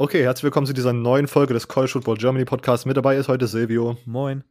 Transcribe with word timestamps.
Okay, 0.00 0.22
herzlich 0.22 0.44
willkommen 0.44 0.66
zu 0.66 0.72
dieser 0.72 0.94
neuen 0.94 1.28
Folge 1.28 1.52
des 1.52 1.68
College 1.68 1.92
Football 1.92 2.16
Germany 2.16 2.46
Podcasts. 2.46 2.86
Mit 2.86 2.96
dabei 2.96 3.18
ist 3.18 3.28
heute 3.28 3.46
Silvio. 3.46 3.98
Moin. 4.06 4.44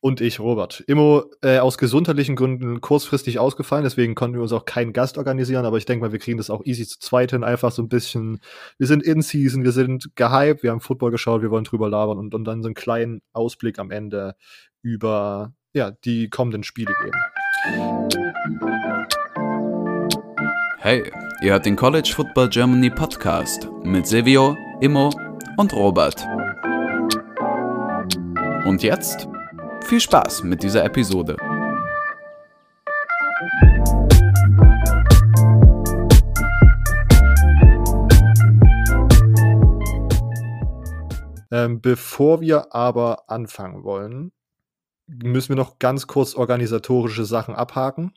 Und 0.00 0.20
ich, 0.20 0.40
Robert. 0.40 0.84
Immo 0.86 1.24
äh, 1.40 1.56
aus 1.56 1.78
gesundheitlichen 1.78 2.36
Gründen 2.36 2.82
kurzfristig 2.82 3.38
ausgefallen, 3.38 3.84
deswegen 3.84 4.14
konnten 4.14 4.36
wir 4.36 4.42
uns 4.42 4.52
auch 4.52 4.66
keinen 4.66 4.92
Gast 4.92 5.16
organisieren, 5.16 5.64
aber 5.64 5.78
ich 5.78 5.86
denke 5.86 6.04
mal, 6.04 6.12
wir 6.12 6.18
kriegen 6.18 6.36
das 6.36 6.50
auch 6.50 6.66
easy 6.66 6.86
zu 6.86 6.98
zweit 6.98 7.30
hin. 7.30 7.44
Einfach 7.44 7.72
so 7.72 7.80
ein 7.80 7.88
bisschen, 7.88 8.40
wir 8.76 8.86
sind 8.86 9.02
in 9.02 9.22
Season, 9.22 9.64
wir 9.64 9.72
sind 9.72 10.14
gehypt, 10.16 10.62
wir 10.62 10.70
haben 10.70 10.82
Football 10.82 11.12
geschaut, 11.12 11.40
wir 11.40 11.50
wollen 11.50 11.64
drüber 11.64 11.88
labern 11.88 12.18
und, 12.18 12.34
und 12.34 12.44
dann 12.44 12.62
so 12.62 12.68
einen 12.68 12.74
kleinen 12.74 13.22
Ausblick 13.32 13.78
am 13.78 13.90
Ende 13.90 14.36
über 14.82 15.54
ja, 15.72 15.92
die 15.92 16.28
kommenden 16.28 16.62
Spiele 16.62 16.92
geben. 17.02 17.16
Hey, 20.78 21.10
ihr 21.44 21.52
hört 21.52 21.66
den 21.66 21.76
College 21.76 22.10
Football 22.16 22.48
Germany 22.48 22.88
Podcast 22.88 23.68
mit 23.82 24.06
Silvio, 24.06 24.56
Immo 24.80 25.10
und 25.58 25.74
Robert. 25.74 26.26
Und 28.64 28.82
jetzt 28.82 29.28
viel 29.84 30.00
Spaß 30.00 30.42
mit 30.44 30.62
dieser 30.62 30.86
Episode. 30.86 31.36
Ähm, 41.50 41.82
bevor 41.82 42.40
wir 42.40 42.74
aber 42.74 43.24
anfangen 43.28 43.84
wollen, 43.84 44.32
müssen 45.06 45.50
wir 45.50 45.56
noch 45.56 45.78
ganz 45.78 46.06
kurz 46.06 46.34
organisatorische 46.34 47.24
Sachen 47.24 47.54
abhaken. 47.54 48.12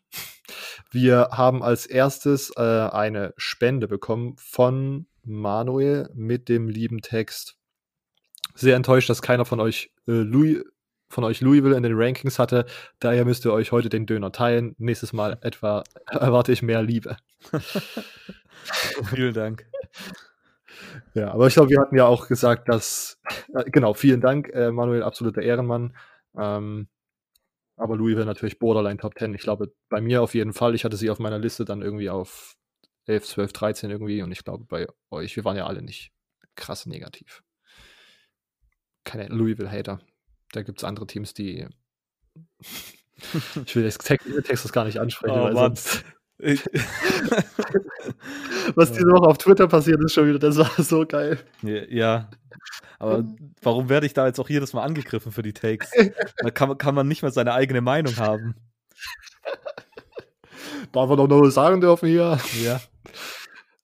Wir 0.92 1.30
haben 1.32 1.64
als 1.64 1.86
erstes 1.86 2.52
äh, 2.56 2.62
eine 2.62 3.34
Spende 3.38 3.88
bekommen 3.88 4.36
von 4.38 5.08
Manuel 5.24 6.10
mit 6.14 6.50
dem 6.50 6.70
lieben 6.70 7.02
Text. 7.02 7.58
Sehr 8.56 8.76
enttäuscht, 8.76 9.10
dass 9.10 9.22
keiner 9.22 9.46
von 9.46 9.60
euch 9.60 9.92
äh, 10.08 10.12
Louis 10.12 10.64
von 11.10 11.24
euch 11.24 11.40
Louisville 11.40 11.78
in 11.78 11.84
den 11.84 11.96
Rankings 11.96 12.38
hatte. 12.38 12.66
Daher 13.00 13.24
müsst 13.24 13.46
ihr 13.46 13.54
euch 13.54 13.72
heute 13.72 13.88
den 13.88 14.06
Döner 14.06 14.32
teilen. 14.32 14.76
Nächstes 14.78 15.14
Mal 15.14 15.38
etwa 15.42 15.84
erwarte 16.08 16.52
ich 16.52 16.62
mehr 16.62 16.82
Liebe. 16.82 17.18
vielen 19.10 19.34
Dank. 19.34 19.66
Ja, 21.14 21.32
aber 21.32 21.48
ich 21.48 21.54
glaube, 21.54 21.70
wir 21.70 21.80
hatten 21.80 21.96
ja 21.96 22.06
auch 22.06 22.28
gesagt, 22.28 22.70
dass, 22.70 23.20
äh, 23.54 23.64
genau, 23.72 23.94
vielen 23.94 24.22
Dank, 24.22 24.50
äh, 24.50 24.72
Manuel, 24.72 25.04
absoluter 25.04 25.42
Ehrenmann. 25.42 25.96
Ähm, 26.38 26.88
aber 27.76 27.96
Louisville 27.96 28.26
natürlich 28.26 28.60
Borderline 28.60 28.98
Top 28.98 29.18
10. 29.18 29.34
Ich 29.36 29.42
glaube, 29.42 29.74
bei 29.90 30.02
mir 30.02 30.22
auf 30.22 30.34
jeden 30.34 30.54
Fall. 30.54 30.74
Ich 30.76 30.84
hatte 30.84 30.98
sie 30.98 31.10
auf 31.10 31.20
meiner 31.20 31.40
Liste 31.40 31.64
dann 31.64 31.82
irgendwie 31.82 32.10
auf 32.10 32.56
11, 33.06 33.26
12, 33.26 33.54
13 33.54 33.92
irgendwie. 33.92 34.22
Und 34.22 34.32
ich 34.32 34.44
glaube, 34.44 34.66
bei 34.66 34.88
euch, 35.12 35.36
wir 35.36 35.46
waren 35.46 35.58
ja 35.58 35.68
alle 35.68 35.82
nicht 35.82 36.12
krass 36.56 36.86
negativ. 36.86 37.44
Keine 39.04 39.28
Louisville-Hater. 39.28 40.00
Da 40.52 40.62
gibt 40.64 40.80
es 40.80 40.84
andere 40.84 41.08
Teams, 41.08 41.34
die. 41.34 41.68
ich 43.66 43.76
will 43.76 43.90
Text, 43.90 44.28
Text 44.44 44.74
gar 44.74 44.86
nicht 44.86 45.00
ansprechen, 45.00 45.38
Oh, 45.40 45.44
weil 45.46 45.54
Mann. 45.54 45.76
sonst. 45.76 46.04
Was 48.76 48.92
diese 48.92 49.08
Woche 49.08 49.28
auf 49.30 49.38
Twitter 49.38 49.68
passiert 49.68 50.04
ist 50.04 50.14
schon 50.14 50.28
wieder, 50.28 50.40
das 50.40 50.58
war 50.58 50.70
so 50.84 51.06
geil. 51.06 51.40
Ja. 51.62 52.30
Aber 53.00 53.24
warum 53.62 53.90
werde 53.90 54.06
ich 54.06 54.14
da 54.14 54.26
jetzt 54.28 54.40
auch 54.40 54.50
jedes 54.50 54.74
Mal 54.74 54.84
angegriffen 54.84 55.32
für 55.32 55.42
die 55.44 55.54
Takes? 55.54 55.92
Da 56.38 56.52
kann, 56.52 56.70
man- 56.70 56.78
kann 56.78 56.96
man 56.96 57.08
nicht 57.08 57.24
mal 57.24 57.32
seine 57.32 57.54
eigene 57.54 57.82
Meinung 57.82 58.16
haben. 58.18 58.56
Darf 60.92 61.10
man 61.10 61.18
doch 61.18 61.28
noch 61.28 61.42
was 61.42 61.56
sagen 61.56 61.82
dürfen 61.82 62.08
hier. 62.10 62.40
Ja. 62.64 62.80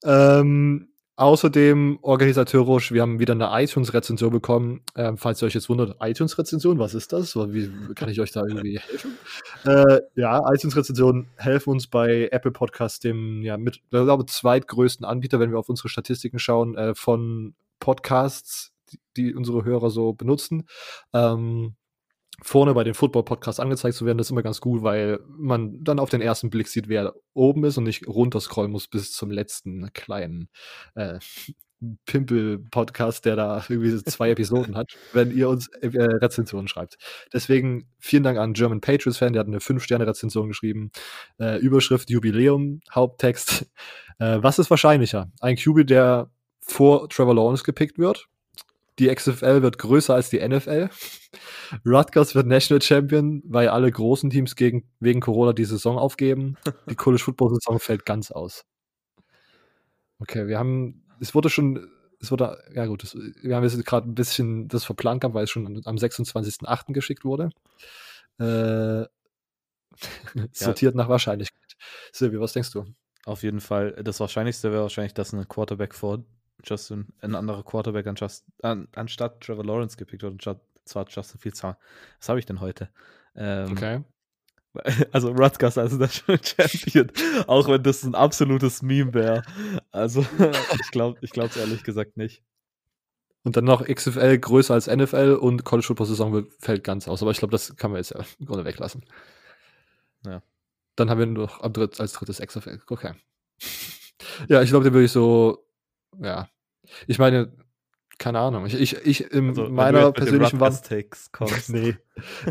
Ähm, 0.06 0.90
außerdem 1.16 2.00
organisatorisch, 2.02 2.92
wir 2.92 3.02
haben 3.02 3.19
wieder 3.19 3.33
eine 3.33 3.50
iTunes-Rezension 3.52 4.31
bekommen. 4.31 4.81
Ähm, 4.95 5.17
falls 5.17 5.42
ihr 5.42 5.45
euch 5.45 5.53
jetzt 5.53 5.69
wundert, 5.69 5.97
iTunes-Rezension, 6.00 6.80
was 6.80 6.94
ist 6.94 7.14
das? 7.14 7.36
Wie 7.36 7.72
kann 7.94 8.09
ich 8.09 8.19
euch 8.19 8.31
da 8.31 8.44
irgendwie 8.45 8.80
helfen? 8.89 9.17
Äh, 9.66 10.02
ja, 10.16 10.41
iTunes-Rezensionen 10.53 11.28
helfen 11.38 11.69
uns 11.69 11.88
bei 11.88 12.29
Apple 12.31 12.52
Podcasts, 12.52 13.00
dem 13.00 13.41
ja 13.44 13.57
mit, 13.57 13.78
ich 13.78 13.90
glaube, 13.90 14.25
zweitgrößten 14.25 15.06
Anbieter, 15.06 15.40
wenn 15.40 15.52
wir 15.52 15.59
auf 15.59 15.69
unsere 15.69 15.90
Statistiken 15.90 16.40
schauen, 16.40 16.75
äh, 16.75 16.96
von 16.96 17.56
Podcasts, 17.79 18.72
die, 18.91 19.00
die 19.18 19.35
unsere 19.35 19.66
Hörer 19.66 19.90
so 19.90 20.13
benutzen. 20.13 20.68
Ähm, 21.13 21.75
vorne 22.42 22.74
bei 22.74 22.84
den 22.84 22.94
Football-Podcasts 22.94 23.60
angezeigt 23.60 23.96
zu 23.96 24.06
werden, 24.06 24.18
das 24.18 24.28
ist 24.28 24.32
immer 24.32 24.44
ganz 24.44 24.62
gut, 24.62 24.84
weil 24.84 25.20
man 25.28 25.84
dann 25.84 26.00
auf 26.00 26.10
den 26.10 26.22
ersten 26.22 26.50
Blick 26.50 26.68
sieht, 26.68 26.88
wer 26.88 27.14
oben 27.34 27.64
ist 27.66 27.78
und 27.78 27.84
nicht 27.84 28.08
runterscrollen 28.08 28.72
muss 28.72 28.88
bis 28.88 29.12
zum 29.12 29.32
letzten 29.32 29.92
kleinen 29.94 30.50
äh, 30.96 31.20
Pimpel-Podcast, 32.06 33.26
der 33.26 33.36
da 33.36 33.64
irgendwie 33.68 34.02
zwei 34.04 34.30
Episoden 34.32 34.76
hat, 34.76 34.94
wenn 35.12 35.36
ihr 35.36 35.50
uns 35.50 35.68
äh, 35.68 35.88
Rezensionen 35.88 36.70
schreibt. 36.70 36.98
Deswegen 37.34 37.90
vielen 38.00 38.24
Dank 38.24 38.38
an 38.40 38.54
German 38.54 38.80
Patriots-Fan, 38.80 39.34
der 39.34 39.42
hat 39.42 39.48
eine 39.48 39.60
5-Sterne-Rezension 39.60 40.48
geschrieben. 40.48 40.92
Äh, 41.40 41.60
Überschrift 41.60 42.10
Jubiläum, 42.10 42.80
Haupttext. 42.90 43.70
Äh, 44.20 44.38
was 44.42 44.60
ist 44.60 44.70
wahrscheinlicher? 44.70 45.30
Ein 45.42 45.58
QB, 45.58 45.86
der 45.86 46.32
vor 46.62 47.10
Trevor 47.10 47.36
Lawrence 47.36 47.64
gepickt 47.64 47.98
wird? 47.98 48.30
Die 49.00 49.14
XFL 49.14 49.62
wird 49.62 49.80
größer 49.80 50.14
als 50.14 50.30
die 50.30 50.48
NFL. 50.48 50.90
Rutgers 51.86 52.36
wird 52.36 52.48
National 52.48 52.81
Champion, 52.81 53.42
weil 53.46 53.70
alle 53.70 53.92
großen 53.92 54.30
Teams 54.30 54.56
gegen, 54.56 54.90
wegen 55.00 55.20
Corona 55.20 55.54
die 55.54 55.66
Saison 55.66 55.98
aufgeben. 55.98 56.58
Die 56.90 56.96
College 56.96 57.24
Football 57.24 57.56
Saison 57.56 57.80
fällt 57.80 58.06
ganz 58.06 58.32
aus. 58.32 58.66
Okay, 60.20 60.48
wir 60.48 60.59
haben, 60.59 61.03
es 61.20 61.34
wurde 61.34 61.50
schon, 61.50 61.90
es 62.20 62.32
wurde, 62.32 62.64
ja 62.74 62.86
gut, 62.86 63.03
es, 63.03 63.16
wir 63.16 63.56
haben 63.56 63.64
jetzt 63.64 63.84
gerade 63.86 64.08
ein 64.08 64.16
bisschen 64.16 64.68
das 64.68 64.86
verplant 64.86 65.22
gehabt, 65.22 65.36
weil 65.36 65.46
es 65.46 65.50
schon 65.50 65.82
am 65.86 65.96
26.08. 65.96 66.94
geschickt 66.94 67.26
wurde. 67.26 67.50
Äh, 68.40 69.06
sortiert 70.52 70.96
nach 70.96 71.09
Wahrscheinlichkeit. 71.09 71.74
Silvi, 72.12 72.40
was 72.40 72.53
denkst 72.53 72.72
du? 72.72 72.86
Auf 73.26 73.44
jeden 73.44 73.62
Fall. 73.62 73.94
Das 74.03 74.20
Wahrscheinlichste 74.20 74.72
wäre 74.72 74.84
wahrscheinlich, 74.84 75.14
dass 75.14 75.34
ein 75.34 75.48
Quarterback 75.48 75.96
vor 75.96 76.24
Justin, 76.63 77.07
ein 77.22 77.35
anderer 77.35 77.63
Quarterback 77.63 78.07
an 78.07 78.16
Just, 78.16 78.46
an, 78.62 78.88
anstatt 78.96 79.41
Trevor 79.41 79.66
Lawrence 79.66 79.97
gepickt 79.97 80.24
wird. 80.24 80.34
Und 80.34 80.59
zwar 80.85 81.07
Justin 81.09 81.40
Fields. 81.40 81.63
Was 81.63 82.29
habe 82.29 82.40
ich 82.40 82.46
denn 82.46 82.62
heute? 82.62 82.90
Ähm, 83.35 83.72
Okay. 83.72 84.03
Also 85.12 85.29
Rutgers 85.31 85.78
als 85.78 85.94
National 85.94 86.44
Champion, 86.44 87.12
auch 87.47 87.68
wenn 87.68 87.84
das 87.84 88.03
ein 88.03 88.16
absolutes 88.16 88.81
Meme 88.81 89.13
wäre. 89.13 89.44
Also 89.91 90.22
ich 90.81 90.90
glaube 90.90 91.19
ich 91.22 91.29
glaube 91.29 91.50
es 91.50 91.57
ehrlich 91.57 91.84
gesagt 91.84 92.18
nicht. 92.18 92.44
Und 93.44 93.57
dann 93.57 93.66
noch 93.66 93.85
XFL 93.85 94.38
größer 94.40 94.73
als 94.73 94.88
NFL 94.88 95.38
und 95.40 95.66
College 95.66 95.85
Football 95.85 96.07
Saison 96.07 96.47
fällt 96.59 96.84
ganz 96.84 97.07
aus. 97.09 97.22
Aber 97.22 97.31
ich 97.31 97.38
glaube, 97.38 97.52
das 97.52 97.75
kann 97.75 97.91
man 97.91 97.97
jetzt 97.97 98.12
ja 98.12 98.23
im 98.40 98.46
Grunde 98.46 98.63
weglassen. 98.63 99.06
Ja. 100.25 100.41
Dann 100.96 101.09
haben 101.09 101.19
wir 101.19 101.25
noch 101.25 101.62
dritt, 101.69 102.00
als 102.00 102.13
drittes 102.13 102.40
XFL. 102.40 102.79
Okay. 102.88 103.13
ja, 104.47 104.62
ich 104.62 104.69
glaube, 104.69 104.85
den 104.85 104.94
würde 104.94 105.06
ich 105.06 105.12
so, 105.12 105.68
ja. 106.22 106.47
Ich 107.08 107.20
meine, 107.20 107.52
keine 108.18 108.40
Ahnung. 108.40 108.66
Ich, 108.66 108.76
ich, 108.76 108.96
ich 109.06 109.31
in 109.31 109.50
Also, 109.50 109.70
meiner 109.70 110.12
persönlichen 110.12 110.59
kommst. 111.31 111.70
nee. 111.70 111.96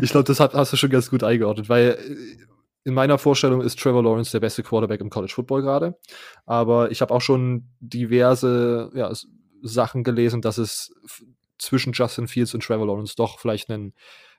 Ich 0.01 0.11
glaube, 0.11 0.25
das 0.25 0.39
hat, 0.39 0.53
hast 0.53 0.73
du 0.73 0.77
schon 0.77 0.89
ganz 0.89 1.09
gut 1.09 1.23
eingeordnet, 1.23 1.69
weil 1.69 1.97
äh, 1.99 2.43
in 2.85 2.93
meiner 2.93 3.17
Vorstellung 3.17 3.61
ist 3.61 3.79
Trevor 3.79 4.03
Lawrence 4.03 4.31
der 4.31 4.41
beste 4.41 4.61
Quarterback 4.61 4.99
im 4.99 5.09
College 5.09 5.33
Football 5.33 5.61
gerade. 5.61 5.97
Aber 6.45 6.91
ich 6.91 7.01
habe 7.01 7.13
auch 7.13 7.21
schon 7.21 7.69
diverse 7.79 8.91
ja, 8.93 9.11
Sachen 9.61 10.03
gelesen, 10.03 10.41
dass 10.41 10.57
es 10.57 10.93
zwischen 11.57 11.93
Justin 11.93 12.27
Fields 12.27 12.53
und 12.53 12.63
Trevor 12.63 12.87
Lawrence 12.87 13.15
doch 13.15 13.39
vielleicht 13.39 13.69
ein, 13.69 13.93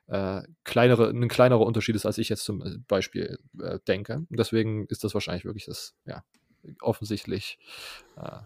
äh, 0.09 0.43
kleinere, 0.65 1.09
ein 1.09 1.29
kleinerer 1.29 1.63
Unterschied 1.63 1.97
ist, 1.97 2.05
als 2.05 2.19
ich 2.19 2.29
jetzt 2.29 2.45
zum 2.45 2.61
äh, 2.61 2.77
Beispiel 2.87 3.39
äh, 3.61 3.79
denke. 3.89 4.27
Und 4.29 4.39
deswegen 4.39 4.87
ist 4.89 5.05
das 5.05 5.15
wahrscheinlich 5.15 5.47
wirklich 5.47 5.65
das, 5.65 5.95
ja, 6.05 6.23
offensichtlich 6.81 7.59
äh, 8.17 8.41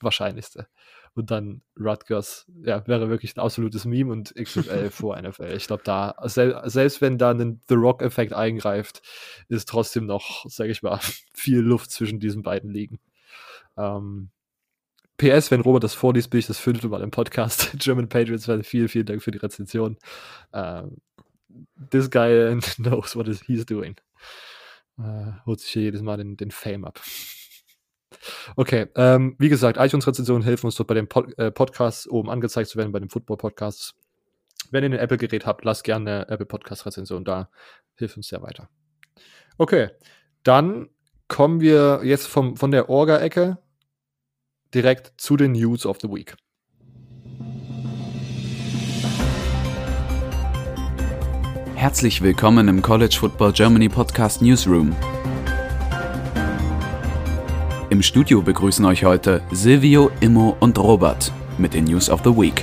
wahrscheinlichste. 0.00 0.68
Und 1.14 1.30
dann 1.30 1.62
Rutgers, 1.80 2.46
ja, 2.62 2.86
wäre 2.86 3.08
wirklich 3.08 3.36
ein 3.36 3.40
absolutes 3.40 3.86
Meme 3.86 4.12
und 4.12 4.34
XFL 4.34 4.90
vor 4.90 5.20
NFL. 5.20 5.54
Ich 5.56 5.66
glaube, 5.66 5.82
da, 5.84 6.14
sel 6.24 6.60
selbst 6.66 7.00
wenn 7.00 7.16
da 7.16 7.30
ein 7.30 7.62
The 7.68 7.74
Rock-Effekt 7.74 8.34
eingreift, 8.34 9.00
ist 9.48 9.68
trotzdem 9.68 10.04
noch, 10.04 10.44
sage 10.46 10.70
ich 10.70 10.82
mal, 10.82 11.00
viel 11.34 11.60
Luft 11.60 11.90
zwischen 11.90 12.20
diesen 12.20 12.42
beiden 12.42 12.70
Ligen. 12.70 13.00
Ähm, 13.78 14.30
PS, 15.16 15.50
wenn 15.50 15.62
Robert 15.62 15.84
das 15.84 15.94
vorliest, 15.94 16.28
bin 16.28 16.40
ich 16.40 16.46
das 16.46 16.58
fünfte 16.58 16.88
Mal 16.88 17.02
im 17.02 17.10
Podcast. 17.10 17.70
German 17.78 18.08
Patriots, 18.08 18.50
vielen, 18.66 18.88
vielen 18.88 19.06
Dank 19.06 19.22
für 19.22 19.30
die 19.30 19.38
Rezension. 19.38 19.96
Ähm, 20.52 20.98
this 21.90 22.10
guy 22.10 22.58
knows 22.76 23.16
what 23.16 23.26
he's 23.26 23.64
doing. 23.64 23.96
Äh, 24.98 25.32
holt 25.46 25.60
sich 25.60 25.70
hier 25.70 25.82
jedes 25.82 26.02
Mal 26.02 26.18
den, 26.18 26.36
den 26.36 26.50
Fame 26.50 26.84
ab. 26.84 27.00
Okay, 28.56 28.86
ähm, 28.94 29.36
wie 29.38 29.48
gesagt, 29.48 29.78
iTunes-Rezensionen 29.78 30.42
helfen 30.42 30.66
uns 30.66 30.76
dort 30.76 30.86
bei 30.86 30.94
den 30.94 31.08
Pod 31.08 31.36
äh, 31.38 31.50
Podcasts 31.50 32.08
oben 32.08 32.30
angezeigt 32.30 32.70
zu 32.70 32.78
werden, 32.78 32.92
bei 32.92 33.00
den 33.00 33.10
Football-Podcasts. 33.10 33.94
Wenn 34.70 34.84
ihr 34.84 34.90
ein 34.90 34.98
Apple-Gerät 34.98 35.46
habt, 35.46 35.64
lasst 35.64 35.84
gerne 35.84 36.10
eine 36.10 36.28
Apple 36.28 36.46
Podcast-Rezension 36.46 37.24
da. 37.24 37.50
Hilft 37.94 38.16
uns 38.16 38.28
sehr 38.28 38.42
weiter. 38.42 38.68
Okay, 39.58 39.90
dann 40.42 40.88
kommen 41.28 41.60
wir 41.60 42.00
jetzt 42.04 42.26
vom, 42.26 42.56
von 42.56 42.70
der 42.70 42.88
Orga-Ecke 42.88 43.58
direkt 44.74 45.20
zu 45.20 45.36
den 45.36 45.52
News 45.52 45.86
of 45.86 45.98
the 46.00 46.08
Week. 46.08 46.36
Herzlich 51.74 52.22
willkommen 52.22 52.68
im 52.68 52.82
College 52.82 53.16
Football 53.18 53.52
Germany 53.52 53.88
Podcast 53.88 54.42
Newsroom. 54.42 54.94
Im 57.96 58.02
Studio 58.02 58.42
begrüßen 58.42 58.84
euch 58.84 59.04
heute 59.04 59.40
Silvio, 59.52 60.10
Immo 60.20 60.54
und 60.60 60.78
Robert 60.78 61.32
mit 61.56 61.72
den 61.72 61.84
News 61.84 62.10
of 62.10 62.20
the 62.24 62.30
Week. 62.30 62.62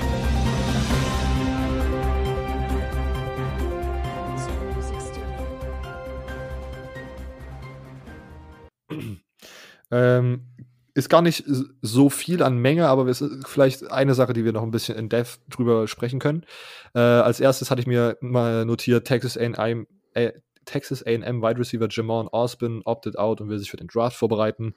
Ähm, 9.90 10.46
ist 10.94 11.08
gar 11.08 11.20
nicht 11.20 11.42
so 11.82 12.10
viel 12.10 12.40
an 12.40 12.58
Menge, 12.58 12.86
aber 12.86 13.08
es 13.08 13.20
ist 13.20 13.48
vielleicht 13.48 13.90
eine 13.90 14.14
Sache, 14.14 14.34
die 14.34 14.44
wir 14.44 14.52
noch 14.52 14.62
ein 14.62 14.70
bisschen 14.70 14.96
in 14.96 15.08
Depth 15.08 15.40
drüber 15.50 15.88
sprechen 15.88 16.20
können. 16.20 16.46
Äh, 16.94 17.00
als 17.00 17.40
erstes 17.40 17.72
hatte 17.72 17.80
ich 17.80 17.88
mir 17.88 18.16
mal 18.20 18.64
notiert, 18.64 19.04
Texas 19.08 19.36
A&M, 19.36 19.88
äh, 20.12 20.30
Texas 20.64 21.02
A&M 21.02 21.42
Wide 21.42 21.58
Receiver 21.58 21.88
Jamon 21.90 22.28
Osborne 22.28 22.82
opted 22.84 23.18
out 23.18 23.40
und 23.40 23.48
will 23.48 23.58
sich 23.58 23.72
für 23.72 23.76
den 23.76 23.88
Draft 23.88 24.16
vorbereiten. 24.16 24.74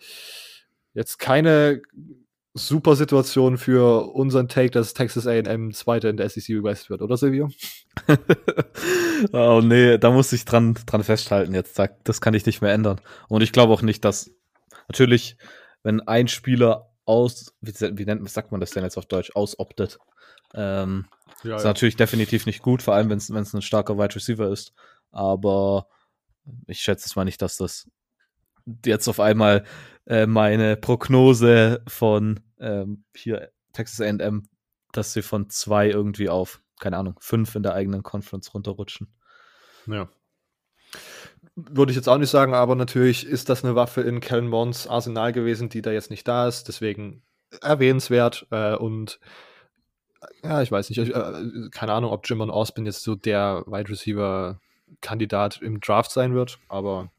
Jetzt 0.98 1.20
keine 1.20 1.84
super 2.56 2.96
Situation 2.96 3.60
für 3.60 4.14
unseren 4.16 4.48
Take, 4.48 4.72
dass 4.72 4.96
Texas 4.96 5.28
A&M 5.28 5.72
Zweiter 5.74 6.10
in 6.10 6.18
der 6.18 6.28
SEC 6.28 6.64
West 6.64 6.90
wird, 6.90 7.04
oder 7.04 7.18
Silvio? 7.18 7.50
oh 9.32 9.62
nee, 9.64 10.00
da 10.00 10.10
muss 10.10 10.34
ich 10.34 10.44
dran, 10.44 10.76
dran 10.88 11.04
festhalten 11.04 11.54
jetzt. 11.54 11.80
Das 12.04 12.20
kann 12.20 12.34
ich 12.34 12.48
nicht 12.48 12.62
mehr 12.62 12.74
ändern. 12.74 13.00
Und 13.28 13.44
ich 13.44 13.52
glaube 13.52 13.74
auch 13.74 13.84
nicht, 13.84 14.04
dass 14.04 14.32
natürlich 14.88 15.38
wenn 15.84 16.02
ein 16.02 16.28
Spieler 16.28 16.92
aus, 17.06 17.54
wie, 17.62 17.74
wie 17.98 18.06
nennt, 18.06 18.28
sagt 18.30 18.52
man 18.52 18.60
das 18.60 18.72
denn 18.72 18.84
jetzt 18.84 18.98
auf 18.98 19.06
Deutsch, 19.06 19.32
ausoptet. 19.36 20.00
Ähm, 20.56 21.06
ja, 21.44 21.58
ist 21.58 21.64
ja. 21.64 21.70
natürlich 21.70 21.96
definitiv 21.96 22.46
nicht 22.48 22.62
gut, 22.62 22.82
vor 22.82 22.96
allem 22.96 23.10
wenn 23.10 23.18
es 23.20 23.54
ein 23.54 23.62
starker 23.62 23.98
Wide 23.98 24.16
Receiver 24.16 24.50
ist. 24.50 24.74
Aber 25.12 25.88
ich 26.66 26.82
schätze 26.82 27.06
es 27.06 27.16
mal 27.16 27.26
nicht, 27.26 27.42
dass 27.42 27.58
das 27.58 27.88
jetzt 28.86 29.08
auf 29.08 29.20
einmal 29.20 29.64
äh, 30.08 30.26
meine 30.26 30.78
Prognose 30.78 31.82
von 31.88 32.40
ähm, 32.60 33.04
hier 33.16 33.52
Texas 33.74 34.02
AM, 34.02 34.50
dass 34.92 35.14
sie 35.14 35.22
von 35.22 35.50
zwei 35.50 35.90
irgendwie 35.90 36.30
auf, 36.30 36.62
keine 36.80 36.98
Ahnung, 36.98 37.16
fünf 37.20 37.56
in 37.56 37.64
der 37.64 37.74
eigenen 37.74 38.04
Conference 38.04 38.54
runterrutschen. 38.54 39.08
Ja 39.86 40.10
würde 41.58 41.92
ich 41.92 41.96
jetzt 41.96 42.08
auch 42.08 42.20
nicht 42.20 42.30
sagen, 42.30 42.54
aber 42.54 42.76
natürlich 42.76 43.26
ist 43.26 43.50
das 43.50 43.66
eine 43.66 43.76
Waffe 43.76 44.02
in 44.02 44.20
Kellen 44.20 44.52
Bonds 44.52 44.88
Arsenal 44.88 45.34
gewesen, 45.34 45.70
die 45.70 45.82
da 45.82 45.92
jetzt 45.92 46.12
nicht 46.12 46.28
da 46.28 46.48
ist. 46.48 46.68
Deswegen 46.68 47.24
erwähnenswert. 47.62 48.46
Äh, 48.52 48.76
und 48.76 49.20
ja, 50.44 50.62
ich 50.62 50.72
weiß 50.72 50.90
nicht, 50.90 51.00
äh, 51.00 51.70
keine 51.72 51.94
Ahnung, 51.94 52.12
ob 52.12 52.30
Jimon 52.30 52.52
Osborne 52.52 52.90
jetzt 52.90 53.02
so 53.02 53.16
der 53.16 53.64
Wide 53.66 53.90
Receiver-Kandidat 53.90 55.62
im 55.64 55.80
Draft 55.80 56.12
sein 56.12 56.36
wird, 56.36 56.60
aber 56.70 57.12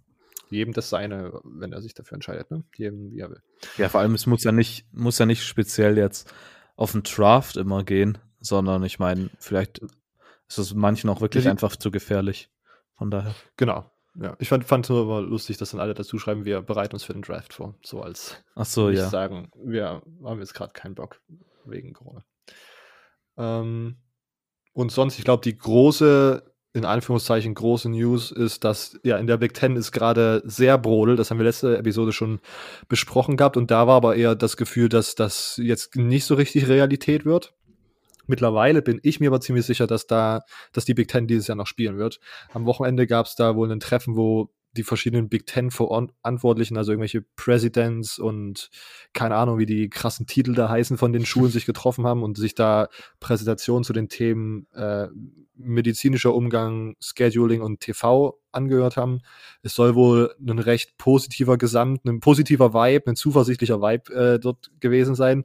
jedem 0.51 0.73
das 0.73 0.91
seine, 0.91 1.41
wenn 1.45 1.73
er 1.73 1.83
sich 1.83 1.95
dafür 1.95 2.17
entscheidet, 2.17 2.51
ne? 2.51 2.65
Jedem, 2.77 3.13
wie 3.13 3.21
er 3.21 3.31
will. 3.31 3.43
Ja, 3.77 3.89
vor 3.89 4.01
allem, 4.01 4.15
es 4.15 4.27
muss 4.27 4.45
ja 4.45 4.53
nicht, 4.53 4.87
muss 4.93 5.19
ja 5.19 5.27
nicht 5.27 5.45
speziell 5.45 5.97
jetzt 5.97 6.33
auf 6.77 6.93
den 6.93 7.03
Draft 7.03 7.57
immer 7.57 7.85
gehen, 7.85 8.19
sondern 8.41 8.83
ich 8.85 8.99
meine, 8.99 9.31
vielleicht 9.39 9.81
ist 10.49 10.59
es 10.59 10.75
manchen 10.75 11.11
auch 11.11 11.21
wirklich 11.21 11.49
einfach 11.49 11.77
zu 11.77 11.91
gefährlich. 11.91 12.51
Von 12.97 13.11
daher. 13.11 13.35
Genau. 13.57 13.91
Ja, 14.21 14.35
ich 14.41 14.49
fand, 14.49 14.65
fand 14.65 14.89
nur 14.89 15.03
immer 15.03 15.21
lustig, 15.21 15.59
dass 15.59 15.71
dann 15.71 15.81
alle 15.81 15.95
dazu 15.95 16.19
schreiben, 16.19 16.45
wir 16.45 16.61
bereiten 16.63 16.95
uns 16.95 17.05
für 17.05 17.13
den 17.13 17.23
Draft 17.23 17.53
vor. 17.53 17.75
So 17.83 18.03
als 18.03 18.37
Ach 18.57 18.65
so, 18.65 18.91
ja. 18.91 19.09
sagen, 19.09 19.51
wir 19.63 20.03
haben 20.25 20.41
jetzt 20.41 20.55
gerade 20.55 20.73
keinen 20.73 20.97
Bock 20.97 21.21
wegen 21.65 21.93
Corona. 21.93 22.25
Ähm, 23.37 23.99
und 24.73 24.91
sonst, 24.91 25.19
ich 25.19 25.25
glaube, 25.25 25.43
die 25.43 25.57
große, 25.57 26.48
in 26.75 26.85
Anführungszeichen 26.85 27.55
große 27.55 27.89
News 27.89 28.31
ist, 28.31 28.63
dass 28.63 28.99
ja 29.03 29.17
in 29.17 29.27
der 29.27 29.39
Big 29.39 29.55
Ten 29.55 29.77
ist 29.77 29.91
gerade 29.91 30.43
sehr 30.45 30.79
brodel. 30.79 31.17
Das 31.17 31.31
haben 31.31 31.39
wir 31.39 31.45
letzte 31.45 31.79
Episode 31.79 32.13
schon 32.13 32.41
besprochen 32.89 33.37
gehabt 33.37 33.57
und 33.57 33.71
da 33.71 33.87
war 33.87 33.97
aber 33.97 34.17
eher 34.17 34.35
das 34.35 34.57
Gefühl, 34.57 34.89
dass 34.89 35.15
das 35.15 35.59
jetzt 35.63 35.97
nicht 35.97 36.25
so 36.25 36.35
richtig 36.35 36.69
Realität 36.69 37.25
wird. 37.25 37.55
Mittlerweile 38.27 38.83
bin 38.83 39.01
ich 39.03 39.21
mir 39.21 39.29
aber 39.31 39.41
ziemlich 39.41 39.65
sicher, 39.65 39.87
dass 39.87 40.07
da, 40.07 40.43
dass 40.73 40.85
die 40.85 40.95
Big 40.95 41.09
Ten 41.09 41.27
dieses 41.27 41.47
Jahr 41.47 41.57
noch 41.57 41.67
spielen 41.67 41.97
wird. 41.97 42.21
Am 42.53 42.67
Wochenende 42.67 43.07
gab 43.07 43.25
es 43.25 43.35
da 43.35 43.57
wohl 43.57 43.73
ein 43.73 43.81
Treffen, 43.81 44.17
wo 44.17 44.51
die 44.77 44.83
verschiedenen 44.83 45.31
Big 45.31 45.47
Ten 45.47 45.71
Verantwortlichen, 45.71 46.77
also 46.77 46.93
irgendwelche 46.93 47.23
Presidents 47.37 48.19
und 48.19 48.69
keine 49.15 49.35
Ahnung, 49.35 49.59
wie 49.59 49.65
die 49.65 49.89
krassen 49.89 50.27
Titel 50.27 50.55
da 50.55 50.69
heißen 50.69 50.99
von 50.99 51.15
den 51.15 51.25
Schulen 51.25 51.51
sich 51.51 51.65
getroffen 51.65 52.07
haben 52.07 52.23
und 52.23 52.37
sich 52.37 52.55
da 52.55 52.89
Präsentationen 53.19 53.83
zu 53.83 53.95
den 53.95 54.11
Themen 54.11 54.67
äh, 54.75 55.09
medizinischer 55.59 56.35
Umgang, 56.35 56.97
Scheduling 57.01 57.61
und 57.61 57.81
TV 57.81 58.41
angehört 58.53 58.97
haben. 58.97 59.21
Es 59.63 59.75
soll 59.75 59.95
wohl 59.95 60.35
ein 60.41 60.59
recht 60.59 60.97
positiver 60.99 61.59
Gesamt, 61.59 62.05
ein 62.05 62.21
positiver 62.21 62.73
Vibe, 62.73 63.11
ein 63.11 63.17
zuversichtlicher 63.17 63.81
Vibe 63.81 64.15
äh, 64.15 64.39
dort 64.39 64.71
gewesen 64.81 65.15
sein 65.15 65.45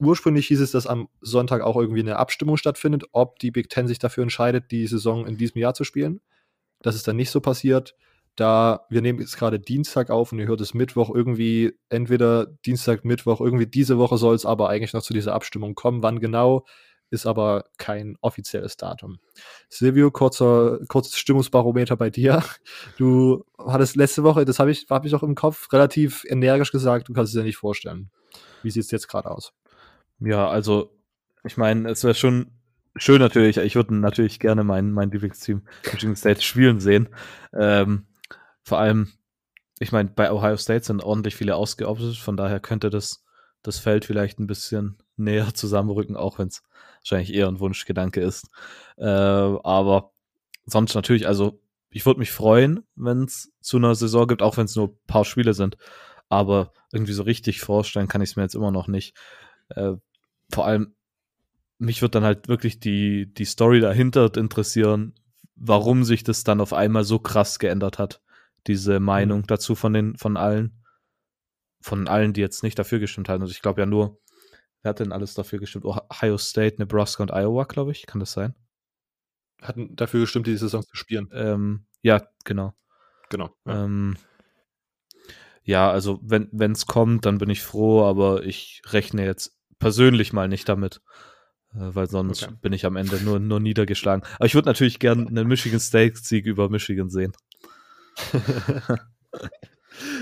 ursprünglich 0.00 0.46
hieß 0.46 0.60
es, 0.60 0.72
dass 0.72 0.86
am 0.86 1.08
Sonntag 1.20 1.62
auch 1.62 1.76
irgendwie 1.76 2.00
eine 2.00 2.16
Abstimmung 2.16 2.56
stattfindet, 2.56 3.04
ob 3.12 3.38
die 3.38 3.50
Big 3.50 3.68
Ten 3.68 3.88
sich 3.88 3.98
dafür 3.98 4.22
entscheidet, 4.22 4.70
die 4.70 4.86
Saison 4.86 5.26
in 5.26 5.36
diesem 5.36 5.60
Jahr 5.60 5.74
zu 5.74 5.84
spielen. 5.84 6.20
Das 6.82 6.94
ist 6.94 7.08
dann 7.08 7.16
nicht 7.16 7.30
so 7.30 7.40
passiert. 7.40 7.96
Da 8.36 8.86
wir 8.88 9.02
nehmen 9.02 9.18
jetzt 9.20 9.36
gerade 9.36 9.58
Dienstag 9.58 10.10
auf 10.10 10.30
und 10.30 10.38
ihr 10.38 10.46
hört 10.46 10.60
es 10.60 10.72
Mittwoch 10.72 11.12
irgendwie, 11.12 11.72
entweder 11.88 12.46
Dienstag, 12.46 13.04
Mittwoch, 13.04 13.40
irgendwie 13.40 13.66
diese 13.66 13.98
Woche 13.98 14.16
soll 14.16 14.36
es 14.36 14.46
aber 14.46 14.68
eigentlich 14.68 14.92
noch 14.92 15.02
zu 15.02 15.12
dieser 15.12 15.34
Abstimmung 15.34 15.74
kommen. 15.74 16.04
Wann 16.04 16.20
genau, 16.20 16.64
ist 17.10 17.26
aber 17.26 17.64
kein 17.78 18.16
offizielles 18.20 18.76
Datum. 18.76 19.18
Silvio, 19.68 20.10
kurzer, 20.10 20.78
kurzes 20.88 21.16
Stimmungsbarometer 21.16 21.96
bei 21.96 22.10
dir. 22.10 22.42
Du 22.96 23.44
hattest 23.58 23.96
letzte 23.96 24.22
Woche, 24.22 24.44
das 24.44 24.58
habe 24.58 24.70
ich, 24.70 24.86
hab 24.90 25.04
ich 25.04 25.14
auch 25.14 25.22
im 25.22 25.34
Kopf, 25.34 25.72
relativ 25.72 26.24
energisch 26.28 26.72
gesagt, 26.72 27.08
du 27.08 27.12
kannst 27.12 27.34
es 27.34 27.40
dir 27.40 27.44
nicht 27.44 27.56
vorstellen. 27.56 28.10
Wie 28.62 28.70
sieht 28.70 28.84
es 28.84 28.90
jetzt 28.90 29.08
gerade 29.08 29.30
aus? 29.30 29.52
Ja, 30.20 30.48
also, 30.48 30.96
ich 31.44 31.56
meine, 31.56 31.88
es 31.90 32.04
wäre 32.04 32.14
schon 32.14 32.50
schön 32.96 33.20
natürlich. 33.20 33.56
Ich 33.58 33.76
würde 33.76 33.94
natürlich 33.94 34.40
gerne 34.40 34.64
mein, 34.64 34.92
mein 34.92 35.10
Lieblingsteam 35.10 35.62
Michigan 35.92 36.16
State 36.16 36.42
spielen 36.42 36.80
sehen. 36.80 37.08
Ähm, 37.52 38.06
vor 38.62 38.78
allem, 38.78 39.12
ich 39.78 39.92
meine, 39.92 40.10
bei 40.10 40.32
Ohio 40.32 40.56
State 40.56 40.84
sind 40.84 41.02
ordentlich 41.02 41.36
viele 41.36 41.56
ausgeoptet, 41.56 42.16
von 42.16 42.36
daher 42.36 42.60
könnte 42.60 42.90
das, 42.90 43.24
das 43.62 43.78
Feld 43.78 44.04
vielleicht 44.04 44.38
ein 44.40 44.46
bisschen 44.46 44.98
näher 45.16 45.54
zusammenrücken, 45.54 46.16
auch 46.16 46.38
wenn 46.38 46.48
es 46.48 46.62
wahrscheinlich 47.00 47.34
eher 47.34 47.48
ein 47.48 47.60
Wunschgedanke 47.60 48.20
ist. 48.20 48.48
Äh, 48.96 49.04
aber 49.04 50.12
sonst 50.66 50.94
natürlich, 50.94 51.26
also 51.26 51.60
ich 51.90 52.04
würde 52.04 52.20
mich 52.20 52.30
freuen, 52.30 52.84
wenn 52.96 53.24
es 53.24 53.52
zu 53.60 53.78
einer 53.78 53.94
Saison 53.94 54.26
gibt, 54.26 54.42
auch 54.42 54.56
wenn 54.56 54.66
es 54.66 54.76
nur 54.76 54.88
ein 54.88 54.98
paar 55.06 55.24
Spiele 55.24 55.54
sind. 55.54 55.76
Aber 56.28 56.72
irgendwie 56.92 57.12
so 57.12 57.22
richtig 57.22 57.60
vorstellen 57.60 58.08
kann 58.08 58.20
ich 58.20 58.30
es 58.30 58.36
mir 58.36 58.42
jetzt 58.42 58.54
immer 58.54 58.70
noch 58.70 58.88
nicht. 58.88 59.16
Äh, 59.70 59.94
vor 60.52 60.66
allem, 60.66 60.94
mich 61.78 62.02
wird 62.02 62.14
dann 62.14 62.24
halt 62.24 62.48
wirklich 62.48 62.80
die, 62.80 63.32
die 63.32 63.44
Story 63.44 63.80
dahinter 63.80 64.36
interessieren, 64.36 65.14
warum 65.54 66.04
sich 66.04 66.24
das 66.24 66.44
dann 66.44 66.60
auf 66.60 66.72
einmal 66.72 67.04
so 67.04 67.18
krass 67.18 67.58
geändert 67.58 67.98
hat. 67.98 68.20
Diese 68.66 69.00
Meinung 69.00 69.40
mhm. 69.40 69.46
dazu 69.46 69.74
von 69.74 69.92
den, 69.92 70.16
von 70.16 70.36
allen, 70.36 70.82
von 71.80 72.08
allen, 72.08 72.32
die 72.32 72.40
jetzt 72.40 72.62
nicht 72.62 72.78
dafür 72.78 72.98
gestimmt 72.98 73.28
haben. 73.28 73.40
Also 73.40 73.52
ich 73.52 73.62
glaube 73.62 73.80
ja 73.80 73.86
nur, 73.86 74.18
wer 74.82 74.90
hat 74.90 75.00
denn 75.00 75.12
alles 75.12 75.34
dafür 75.34 75.58
gestimmt? 75.58 75.84
Ohio 75.84 76.38
State, 76.38 76.76
Nebraska 76.78 77.22
und 77.22 77.32
Iowa, 77.32 77.64
glaube 77.64 77.92
ich. 77.92 78.06
Kann 78.06 78.20
das 78.20 78.32
sein? 78.32 78.54
Hatten 79.62 79.96
dafür 79.96 80.20
gestimmt, 80.20 80.46
die 80.46 80.56
Saison 80.56 80.82
zu 80.82 80.96
spielen. 80.96 81.28
Ähm, 81.32 81.86
ja, 82.02 82.22
genau. 82.44 82.74
Genau. 83.28 83.50
Ja. 83.66 83.84
Ähm, 83.84 84.16
ja, 85.64 85.90
also 85.90 86.20
wenn 86.22 86.72
es 86.72 86.86
kommt, 86.86 87.26
dann 87.26 87.38
bin 87.38 87.50
ich 87.50 87.62
froh, 87.62 88.04
aber 88.04 88.44
ich 88.44 88.80
rechne 88.86 89.24
jetzt 89.24 89.58
persönlich 89.78 90.32
mal 90.32 90.48
nicht 90.48 90.68
damit. 90.68 91.02
Äh, 91.74 91.94
weil 91.94 92.08
sonst 92.08 92.44
okay. 92.44 92.54
bin 92.60 92.72
ich 92.72 92.86
am 92.86 92.96
Ende 92.96 93.22
nur, 93.22 93.38
nur 93.38 93.60
niedergeschlagen. 93.60 94.24
Aber 94.36 94.46
ich 94.46 94.54
würde 94.54 94.68
natürlich 94.68 94.98
gerne 94.98 95.26
einen 95.26 95.46
Michigan 95.46 95.80
State-Sieg 95.80 96.46
über 96.46 96.70
Michigan 96.70 97.10
sehen. 97.10 97.32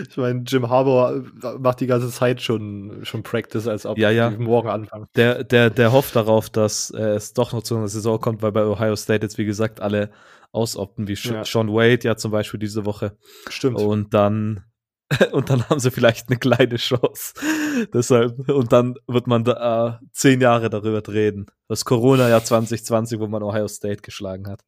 ich 0.09 0.17
meine, 0.17 0.43
Jim 0.47 0.69
Harbour 0.69 1.25
macht 1.59 1.81
die 1.81 1.87
ganze 1.87 2.11
Zeit 2.11 2.41
schon, 2.41 3.01
schon 3.05 3.23
Practice, 3.23 3.67
als 3.67 3.87
ob 3.87 3.99
ja, 3.99 4.11
ja. 4.11 4.31
morgen 4.31 4.69
anfangen. 4.69 5.07
Der, 5.17 5.45
der, 5.45 5.71
der 5.71 5.93
hofft 5.93 6.17
darauf, 6.17 6.51
dass 6.51 6.91
äh, 6.91 7.15
es 7.15 7.33
doch 7.33 7.53
noch 7.53 7.63
zu 7.63 7.77
einer 7.77 7.89
Saison 7.89 8.21
kommt, 8.21 8.43
weil 8.43 8.53
bei 8.53 8.65
Ohio 8.65 8.97
State 8.97 9.25
jetzt, 9.25 9.39
wie 9.39 9.45
gesagt, 9.45 9.81
alle 9.81 10.11
ausopten, 10.53 11.09
wie 11.09 11.15
ja. 11.15 11.45
Sean 11.45 11.69
Wade 11.69 12.01
ja 12.03 12.17
zum 12.17 12.31
Beispiel 12.31 12.61
diese 12.61 12.85
Woche. 12.85 13.17
Stimmt. 13.49 13.81
Und 13.81 14.15
dann 14.15 14.65
und 15.33 15.51
dann 15.51 15.69
haben 15.69 15.79
sie 15.79 15.91
vielleicht 15.91 16.29
eine 16.29 16.39
kleine 16.39 16.77
Chance. 16.77 17.35
Deshalb, 17.95 18.49
und 18.49 18.73
dann 18.73 18.97
wird 19.07 19.27
man 19.27 19.45
da 19.45 20.01
äh, 20.03 20.07
zehn 20.13 20.41
Jahre 20.41 20.69
darüber 20.69 21.03
reden. 21.13 21.47
Das 21.69 21.85
Corona-Jahr 21.85 22.43
2020, 22.43 23.21
wo 23.21 23.29
man 23.29 23.43
Ohio 23.43 23.69
State 23.69 24.03
geschlagen 24.03 24.49
hat. 24.49 24.65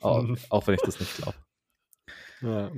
Auch, 0.00 0.24
auch 0.48 0.66
wenn 0.66 0.74
ich 0.74 0.80
das 0.82 1.00
nicht 1.00 1.16
glaube. 1.16 1.36
Ja, 2.40 2.70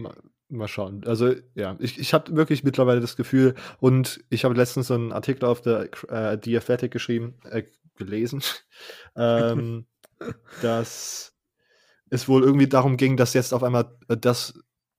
mal, 0.51 0.69
schauen. 0.69 1.03
Also, 1.07 1.35
ja, 1.55 1.77
ich, 1.79 1.99
ich 1.99 2.15
habe 2.15 2.35
wirklich 2.37 2.65
mittlerweile 2.65 3.01
das 3.01 3.17
Gefühl, 3.17 3.55
und 3.79 4.25
ich 4.31 4.45
habe 4.45 4.55
letztens 4.55 4.89
so 4.89 4.95
einen 4.95 5.13
Artikel 5.13 5.47
auf 5.47 5.61
der 5.61 5.89
äh, 6.09 6.39
The 6.43 6.57
Athletic 6.57 6.91
geschrieben, 6.91 7.35
äh, 7.45 7.65
gelesen, 7.97 8.43
ähm, 9.17 9.87
dass 10.63 11.35
es 12.11 12.29
wohl 12.29 12.43
irgendwie 12.43 12.69
darum 12.69 12.97
ging, 12.97 13.17
dass 13.17 13.35
jetzt 13.35 13.55
auf 13.55 13.63
einmal 13.63 13.97
äh, 14.09 14.17
das, 14.17 14.55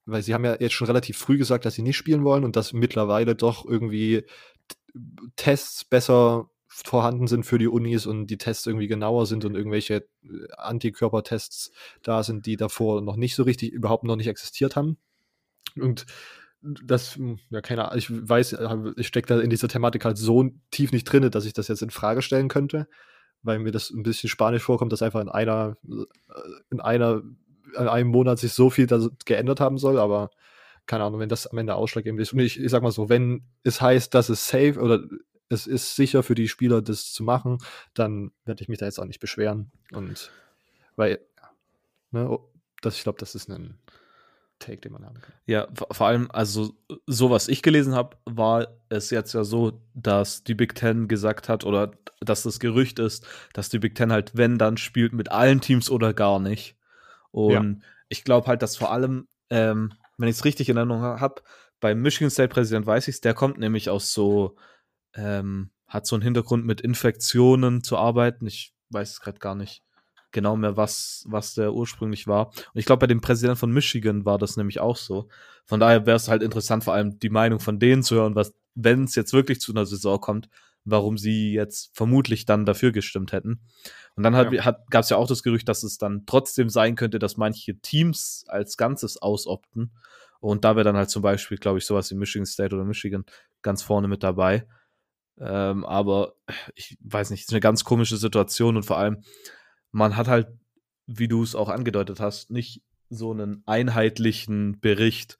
weil 0.05 0.23
sie 0.23 0.33
haben 0.33 0.45
ja 0.45 0.55
jetzt 0.59 0.73
schon 0.73 0.87
relativ 0.87 1.17
früh 1.17 1.37
gesagt, 1.37 1.65
dass 1.65 1.75
sie 1.75 1.81
nicht 1.81 1.97
spielen 1.97 2.23
wollen 2.23 2.43
und 2.43 2.55
dass 2.55 2.73
mittlerweile 2.73 3.35
doch 3.35 3.65
irgendwie 3.65 4.25
Tests 5.35 5.85
besser 5.85 6.49
vorhanden 6.67 7.27
sind 7.27 7.45
für 7.45 7.57
die 7.57 7.67
Unis 7.67 8.05
und 8.05 8.27
die 8.27 8.37
Tests 8.37 8.65
irgendwie 8.65 8.87
genauer 8.87 9.25
sind 9.25 9.43
und 9.43 9.55
irgendwelche 9.55 10.07
äh, 10.23 10.51
Antikörpertests 10.57 11.71
da 12.01 12.23
sind, 12.23 12.45
die 12.45 12.55
davor 12.55 13.01
noch 13.01 13.17
nicht 13.17 13.35
so 13.35 13.43
richtig, 13.43 13.73
überhaupt 13.73 14.05
noch 14.05 14.15
nicht 14.15 14.27
existiert 14.27 14.75
haben. 14.75 14.97
Und 15.79 16.05
das, 16.61 17.19
ja, 17.49 17.61
keine 17.61 17.85
Ahnung, 17.85 17.97
ich 17.97 18.09
weiß, 18.09 18.57
ich 18.97 19.07
stecke 19.07 19.27
da 19.27 19.39
in 19.39 19.49
dieser 19.49 19.67
Thematik 19.67 20.05
halt 20.05 20.17
so 20.17 20.49
tief 20.69 20.91
nicht 20.91 21.05
drin, 21.05 21.29
dass 21.31 21.45
ich 21.45 21.53
das 21.53 21.67
jetzt 21.67 21.81
in 21.81 21.89
Frage 21.89 22.21
stellen 22.21 22.49
könnte, 22.49 22.87
weil 23.41 23.59
mir 23.59 23.71
das 23.71 23.89
ein 23.89 24.03
bisschen 24.03 24.29
spanisch 24.29 24.63
vorkommt, 24.63 24.91
dass 24.91 25.01
einfach 25.01 25.21
in 25.21 25.29
einer, 25.29 25.77
äh, 25.87 26.03
in 26.69 26.79
einer, 26.79 27.23
in 27.77 27.87
einem 27.87 28.09
Monat 28.09 28.39
sich 28.39 28.53
so 28.53 28.69
viel 28.69 28.87
geändert 29.25 29.59
haben 29.59 29.77
soll, 29.77 29.97
aber 29.97 30.29
keine 30.85 31.03
Ahnung, 31.03 31.19
wenn 31.19 31.29
das 31.29 31.47
am 31.47 31.57
Ende 31.57 31.75
ausschlaggebend 31.75 32.21
ist. 32.21 32.33
Und 32.33 32.39
ich, 32.39 32.59
ich 32.59 32.69
sag 32.69 32.83
mal 32.83 32.91
so, 32.91 33.09
wenn 33.09 33.43
es 33.63 33.81
heißt, 33.81 34.13
dass 34.13 34.29
es 34.29 34.47
safe 34.47 34.79
oder 34.79 35.01
es 35.49 35.67
ist 35.67 35.95
sicher 35.95 36.23
für 36.23 36.35
die 36.35 36.47
Spieler, 36.47 36.81
das 36.81 37.11
zu 37.11 37.23
machen, 37.23 37.57
dann 37.93 38.31
werde 38.45 38.61
ich 38.61 38.69
mich 38.69 38.79
da 38.79 38.85
jetzt 38.85 38.99
auch 38.99 39.05
nicht 39.05 39.19
beschweren. 39.19 39.71
Und 39.91 40.31
weil, 40.95 41.19
ne, 42.11 42.37
das, 42.81 42.97
ich 42.97 43.03
glaube, 43.03 43.19
das 43.19 43.35
ist 43.35 43.49
ein 43.49 43.79
Take, 44.61 44.81
den 44.81 44.93
man 44.93 45.05
haben 45.05 45.19
kann. 45.19 45.33
Ja, 45.45 45.67
vor 45.73 46.07
allem, 46.07 46.29
also 46.31 46.73
so 47.05 47.29
was 47.29 47.47
ich 47.47 47.61
gelesen 47.61 47.93
habe, 47.93 48.17
war 48.25 48.67
es 48.89 49.09
jetzt 49.09 49.33
ja 49.33 49.43
so, 49.43 49.81
dass 49.93 50.43
die 50.43 50.55
Big 50.55 50.75
Ten 50.75 51.07
gesagt 51.07 51.49
hat 51.49 51.65
oder 51.65 51.91
dass 52.21 52.43
das 52.43 52.59
Gerücht 52.59 52.99
ist, 52.99 53.27
dass 53.53 53.69
die 53.69 53.79
Big 53.79 53.95
Ten 53.95 54.11
halt, 54.11 54.31
wenn 54.35 54.57
dann 54.57 54.77
spielt, 54.77 55.13
mit 55.13 55.31
allen 55.31 55.59
Teams 55.59 55.89
oder 55.89 56.13
gar 56.13 56.39
nicht. 56.39 56.77
Und 57.31 57.51
ja. 57.81 57.87
ich 58.09 58.23
glaube 58.23 58.47
halt, 58.47 58.61
dass 58.61 58.77
vor 58.77 58.91
allem, 58.91 59.27
ähm, 59.49 59.93
wenn 60.17 60.29
ich 60.29 60.37
es 60.37 60.45
richtig 60.45 60.69
in 60.69 60.77
Erinnerung 60.77 61.01
habe, 61.01 61.41
beim 61.79 62.01
Michigan 62.01 62.29
State 62.29 62.49
Präsident 62.53 62.85
weiß 62.85 63.07
ich 63.07 63.15
es, 63.15 63.21
der 63.21 63.33
kommt 63.33 63.57
nämlich 63.57 63.89
aus 63.89 64.13
so, 64.13 64.55
ähm, 65.15 65.71
hat 65.87 66.05
so 66.05 66.15
einen 66.15 66.23
Hintergrund 66.23 66.65
mit 66.65 66.79
Infektionen 66.79 67.83
zu 67.83 67.97
arbeiten. 67.97 68.45
Ich 68.45 68.73
weiß 68.91 69.11
es 69.11 69.19
gerade 69.19 69.39
gar 69.39 69.55
nicht 69.55 69.83
genau 70.31 70.55
mehr, 70.55 70.77
was, 70.77 71.25
was 71.27 71.53
der 71.53 71.73
ursprünglich 71.73 72.27
war. 72.27 72.47
Und 72.47 72.79
ich 72.79 72.85
glaube, 72.85 73.01
bei 73.01 73.07
dem 73.07 73.21
Präsidenten 73.21 73.57
von 73.59 73.71
Michigan 73.71 74.25
war 74.25 74.37
das 74.37 74.57
nämlich 74.57 74.79
auch 74.79 74.97
so. 74.97 75.27
Von 75.65 75.79
daher 75.79 76.05
wäre 76.05 76.17
es 76.17 76.27
halt 76.27 76.43
interessant, 76.43 76.83
vor 76.83 76.93
allem 76.93 77.19
die 77.19 77.29
Meinung 77.29 77.59
von 77.59 77.79
denen 77.79 78.03
zu 78.03 78.15
hören, 78.15 78.35
was, 78.35 78.53
wenn 78.75 79.03
es 79.03 79.15
jetzt 79.15 79.33
wirklich 79.33 79.59
zu 79.61 79.71
einer 79.71 79.85
Saison 79.85 80.19
kommt, 80.19 80.49
warum 80.83 81.17
sie 81.17 81.53
jetzt 81.53 81.91
vermutlich 81.93 82.45
dann 82.45 82.65
dafür 82.65 82.91
gestimmt 82.91 83.31
hätten. 83.31 83.61
Und 84.15 84.23
dann 84.23 84.33
ja. 84.33 84.65
hat, 84.65 84.89
gab 84.89 85.03
es 85.03 85.09
ja 85.09 85.17
auch 85.17 85.27
das 85.27 85.43
Gerücht, 85.43 85.69
dass 85.69 85.83
es 85.83 85.97
dann 85.97 86.25
trotzdem 86.25 86.69
sein 86.69 86.95
könnte, 86.95 87.19
dass 87.19 87.37
manche 87.37 87.79
Teams 87.79 88.45
als 88.47 88.77
Ganzes 88.77 89.21
ausopten. 89.21 89.91
Und 90.39 90.65
da 90.65 90.75
wäre 90.75 90.83
dann 90.83 90.97
halt 90.97 91.09
zum 91.09 91.21
Beispiel, 91.21 91.57
glaube 91.57 91.77
ich, 91.77 91.85
sowas 91.85 92.09
wie 92.09 92.15
Michigan 92.15 92.45
State 92.45 92.75
oder 92.75 92.83
Michigan 92.83 93.25
ganz 93.61 93.83
vorne 93.83 94.07
mit 94.07 94.23
dabei. 94.23 94.65
Ähm, 95.39 95.85
aber 95.85 96.33
ich 96.75 96.97
weiß 97.01 97.29
nicht, 97.29 97.41
es 97.41 97.47
ist 97.47 97.53
eine 97.53 97.61
ganz 97.61 97.83
komische 97.83 98.17
Situation 98.17 98.75
und 98.75 98.83
vor 98.83 98.97
allem, 98.97 99.23
man 99.91 100.15
hat 100.15 100.27
halt, 100.27 100.47
wie 101.07 101.27
du 101.27 101.43
es 101.43 101.55
auch 101.55 101.69
angedeutet 101.69 102.19
hast, 102.19 102.51
nicht 102.51 102.83
so 103.09 103.31
einen 103.31 103.63
einheitlichen 103.65 104.79
Bericht, 104.79 105.37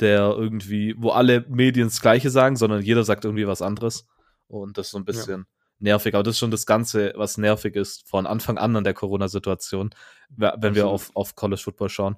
der 0.00 0.34
irgendwie, 0.36 0.94
wo 0.98 1.10
alle 1.10 1.44
Medien 1.48 1.88
das 1.88 2.00
Gleiche 2.00 2.30
sagen, 2.30 2.56
sondern 2.56 2.82
jeder 2.82 3.04
sagt 3.04 3.24
irgendwie 3.24 3.46
was 3.46 3.62
anderes. 3.62 4.06
Und 4.48 4.78
das 4.78 4.86
ist 4.86 4.92
so 4.92 4.98
ein 4.98 5.04
bisschen 5.04 5.40
ja. 5.40 5.46
nervig. 5.78 6.14
Aber 6.14 6.22
das 6.22 6.34
ist 6.34 6.38
schon 6.38 6.50
das 6.50 6.66
Ganze, 6.66 7.12
was 7.16 7.38
nervig 7.38 7.76
ist 7.76 8.08
von 8.08 8.26
Anfang 8.26 8.58
an 8.58 8.74
an 8.76 8.84
der 8.84 8.94
Corona-Situation, 8.94 9.90
wenn 10.30 10.74
wir 10.74 10.88
auf, 10.88 11.10
auf 11.14 11.36
College 11.36 11.62
Football 11.62 11.90
schauen. 11.90 12.16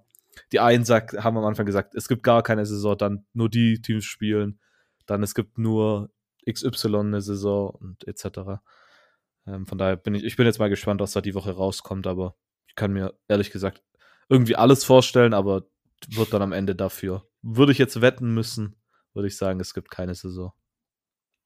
Die 0.53 0.61
einen 0.61 0.85
sagt, 0.85 1.13
haben 1.23 1.37
am 1.37 1.45
Anfang 1.45 1.67
gesagt, 1.67 1.95
es 1.95 2.09
gibt 2.09 2.23
gar 2.23 2.43
keine 2.43 2.67
Saison, 2.67 2.97
dann 2.97 3.27
nur 3.35 3.49
die 3.49 3.81
Teams 3.81 4.05
spielen, 4.05 4.59
dann 5.07 5.23
es 5.23 5.35
gibt 5.35 5.59
nur 5.59 6.11
XY 6.51 6.97
eine 6.97 7.21
Saison 7.21 7.71
und 7.71 8.07
etc. 8.09 8.61
Ähm, 9.47 9.67
von 9.67 9.79
daher 9.79 9.97
bin 9.97 10.15
ich, 10.15 10.25
ich 10.25 10.37
bin 10.37 10.47
jetzt 10.47 10.59
mal 10.59 10.71
gespannt, 10.71 11.01
was 11.01 11.13
da 11.13 11.21
die 11.21 11.35
Woche 11.35 11.53
rauskommt, 11.53 12.07
aber 12.07 12.37
ich 12.67 12.75
kann 12.75 12.93
mir 12.93 13.15
ehrlich 13.29 13.51
gesagt 13.51 13.83
irgendwie 14.29 14.57
alles 14.57 14.85
vorstellen, 14.85 15.35
aber 15.35 15.65
wird 16.09 16.33
dann 16.33 16.43
am 16.43 16.53
Ende 16.53 16.75
dafür. 16.75 17.29
Würde 17.43 17.73
ich 17.73 17.79
jetzt 17.79 18.01
wetten 18.01 18.33
müssen, 18.33 18.77
würde 19.13 19.29
ich 19.29 19.37
sagen, 19.37 19.61
es 19.61 19.75
gibt 19.75 19.91
keine 19.91 20.15
Saison. 20.15 20.53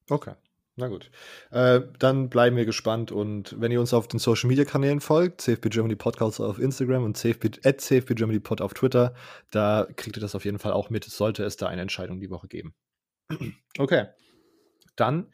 Okay. 0.09 0.33
Na 0.79 0.87
gut. 0.87 1.11
Äh, 1.51 1.81
dann 1.99 2.29
bleiben 2.29 2.55
wir 2.55 2.65
gespannt 2.65 3.11
und 3.11 3.59
wenn 3.59 3.71
ihr 3.71 3.81
uns 3.81 3.93
auf 3.93 4.07
den 4.07 4.17
Social 4.17 4.47
Media 4.47 4.63
Kanälen 4.63 5.01
folgt, 5.01 5.41
CFB 5.41 5.69
Germany 5.69 5.97
Podcast 5.97 6.39
auf 6.39 6.57
Instagram 6.57 7.03
und 7.03 7.17
CFB, 7.17 7.65
at 7.65 7.81
CFB 7.81 8.15
Germany 8.15 8.39
Pod 8.39 8.61
auf 8.61 8.73
Twitter, 8.73 9.13
da 9.51 9.87
kriegt 9.97 10.15
ihr 10.15 10.21
das 10.21 10.35
auf 10.35 10.45
jeden 10.45 10.57
Fall 10.57 10.71
auch 10.71 10.89
mit, 10.89 11.03
sollte 11.03 11.43
es 11.43 11.57
da 11.57 11.67
eine 11.67 11.81
Entscheidung 11.81 12.21
die 12.21 12.29
Woche 12.29 12.47
geben. 12.47 12.73
okay. 13.77 14.07
Dann 14.95 15.27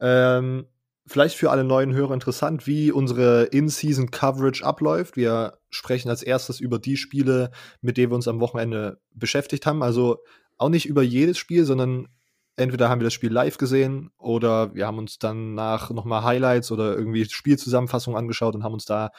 ähm, 0.00 0.66
vielleicht 1.06 1.36
für 1.36 1.50
alle 1.50 1.64
neuen 1.64 1.94
Hörer 1.94 2.14
interessant, 2.14 2.66
wie 2.66 2.92
unsere 2.92 3.44
In-Season-Coverage 3.44 4.64
abläuft. 4.64 5.16
Wir 5.16 5.58
sprechen 5.68 6.08
als 6.08 6.22
erstes 6.22 6.60
über 6.60 6.78
die 6.78 6.96
Spiele, 6.96 7.50
mit 7.80 7.96
denen 7.96 8.12
wir 8.12 8.16
uns 8.16 8.28
am 8.28 8.40
Wochenende 8.40 9.00
beschäftigt 9.12 9.66
haben. 9.66 9.82
Also 9.82 10.18
auch 10.58 10.68
nicht 10.68 10.86
über 10.86 11.02
jedes 11.02 11.38
Spiel, 11.38 11.64
sondern 11.64 12.08
entweder 12.56 12.88
haben 12.88 13.00
wir 13.00 13.04
das 13.06 13.14
Spiel 13.14 13.32
live 13.32 13.58
gesehen 13.58 14.10
oder 14.18 14.74
wir 14.74 14.86
haben 14.86 14.98
uns 14.98 15.18
dann 15.18 15.54
nach 15.54 15.90
nochmal 15.90 16.24
Highlights 16.24 16.70
oder 16.70 16.96
irgendwie 16.96 17.24
Spielzusammenfassungen 17.24 18.18
angeschaut 18.18 18.54
und 18.54 18.62
haben 18.62 18.74
uns 18.74 18.84
da 18.84 19.10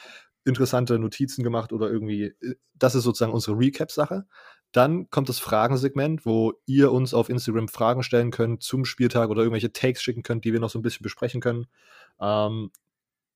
interessante 0.44 0.98
Notizen 0.98 1.42
gemacht 1.42 1.72
oder 1.72 1.90
irgendwie, 1.90 2.34
äh, 2.40 2.54
das 2.74 2.94
ist 2.94 3.04
sozusagen 3.04 3.32
unsere 3.32 3.58
Recap-Sache. 3.58 4.24
Dann 4.72 5.10
kommt 5.10 5.28
das 5.28 5.38
Fragensegment, 5.38 6.24
wo 6.24 6.54
ihr 6.66 6.92
uns 6.92 7.14
auf 7.14 7.28
Instagram 7.28 7.68
Fragen 7.68 8.02
stellen 8.02 8.30
könnt 8.30 8.62
zum 8.62 8.84
Spieltag 8.84 9.30
oder 9.30 9.42
irgendwelche 9.42 9.72
Takes 9.72 10.02
schicken 10.02 10.22
könnt, 10.22 10.44
die 10.44 10.52
wir 10.52 10.60
noch 10.60 10.70
so 10.70 10.78
ein 10.78 10.82
bisschen 10.82 11.02
besprechen 11.02 11.40
können. 11.40 11.66
Ähm, 12.20 12.70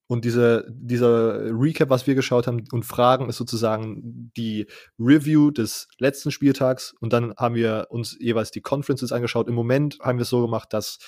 und 0.09 0.25
diese, 0.25 0.65
dieser 0.71 1.47
Recap, 1.51 1.91
was 1.91 2.07
wir 2.07 2.15
geschaut 2.15 2.47
haben 2.47 2.65
und 2.71 2.85
Fragen, 2.85 3.29
ist 3.29 3.39
sozusagen 3.39 4.31
die 4.37 4.67
Review 5.01 5.51
des 5.51 5.89
letzten 5.99 6.31
Spieltags. 6.31 6.95
Und 7.01 7.13
dann 7.13 7.35
haben 7.37 7.57
wir 7.57 7.89
uns 7.91 8.17
jeweils 8.21 8.53
die 8.53 8.61
Conferences 8.61 9.11
angeschaut. 9.11 9.49
Im 9.49 9.55
Moment 9.55 9.99
haben 10.01 10.19
wir 10.19 10.23
es 10.23 10.31
so 10.31 10.43
gemacht, 10.43 10.73
dass 10.73 10.99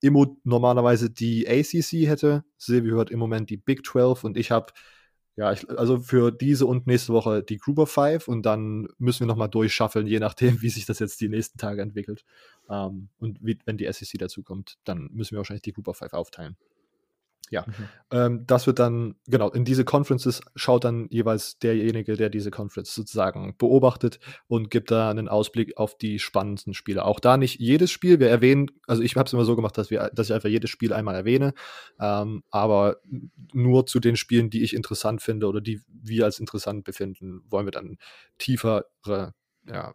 Immo 0.00 0.38
normalerweise 0.44 1.10
die 1.10 1.46
ACC 1.46 2.08
hätte. 2.08 2.44
Silvio 2.56 2.96
hört 2.96 3.10
im 3.10 3.18
Moment 3.18 3.50
die 3.50 3.58
Big 3.58 3.84
12 3.84 4.24
und 4.24 4.38
ich 4.38 4.50
habe 4.50 4.72
ja, 5.36 5.52
ich, 5.52 5.68
also 5.68 5.98
für 6.00 6.32
diese 6.32 6.64
und 6.64 6.86
nächste 6.86 7.12
Woche 7.12 7.42
die 7.42 7.58
of 7.78 7.90
Five 7.90 8.26
und 8.26 8.42
dann 8.44 8.88
müssen 8.98 9.20
wir 9.20 9.26
nochmal 9.26 9.50
durchschaffeln, 9.50 10.06
je 10.06 10.18
nachdem, 10.18 10.60
wie 10.62 10.70
sich 10.70 10.86
das 10.86 10.98
jetzt 10.98 11.20
die 11.20 11.28
nächsten 11.28 11.58
Tage 11.58 11.82
entwickelt. 11.82 12.24
Ähm, 12.70 13.08
und 13.18 13.38
wie, 13.42 13.58
wenn 13.66 13.76
die 13.76 13.90
SEC 13.92 14.18
dazu 14.18 14.42
kommt, 14.42 14.78
dann 14.84 15.10
müssen 15.12 15.32
wir 15.32 15.38
wahrscheinlich 15.38 15.62
die 15.62 15.72
of 15.88 15.98
Five 15.98 16.14
aufteilen. 16.14 16.56
Ja, 17.50 17.64
mhm. 17.66 17.88
ähm, 18.10 18.44
das 18.46 18.66
wird 18.66 18.78
dann, 18.78 19.14
genau, 19.26 19.50
in 19.50 19.64
diese 19.64 19.84
Conferences 19.84 20.40
schaut 20.56 20.84
dann 20.84 21.08
jeweils 21.10 21.58
derjenige, 21.58 22.16
der 22.16 22.28
diese 22.28 22.50
Conference 22.50 22.94
sozusagen 22.94 23.56
beobachtet 23.56 24.18
und 24.48 24.70
gibt 24.70 24.90
da 24.90 25.10
einen 25.10 25.28
Ausblick 25.28 25.76
auf 25.76 25.96
die 25.96 26.18
spannendsten 26.18 26.74
Spiele. 26.74 27.04
Auch 27.04 27.20
da 27.20 27.36
nicht 27.36 27.60
jedes 27.60 27.90
Spiel, 27.92 28.18
wir 28.18 28.28
erwähnen, 28.28 28.70
also 28.86 29.02
ich 29.02 29.14
habe 29.16 29.26
es 29.26 29.32
immer 29.32 29.44
so 29.44 29.54
gemacht, 29.54 29.78
dass, 29.78 29.90
wir, 29.90 30.10
dass 30.12 30.28
ich 30.28 30.34
einfach 30.34 30.48
jedes 30.48 30.70
Spiel 30.70 30.92
einmal 30.92 31.14
erwähne, 31.14 31.54
ähm, 32.00 32.42
aber 32.50 32.96
nur 33.52 33.86
zu 33.86 34.00
den 34.00 34.16
Spielen, 34.16 34.50
die 34.50 34.62
ich 34.62 34.74
interessant 34.74 35.22
finde 35.22 35.46
oder 35.46 35.60
die 35.60 35.80
wir 35.88 36.24
als 36.24 36.40
interessant 36.40 36.84
befinden, 36.84 37.42
wollen 37.48 37.66
wir 37.66 37.72
dann 37.72 37.98
tiefere 38.38 38.86
ja, 39.68 39.92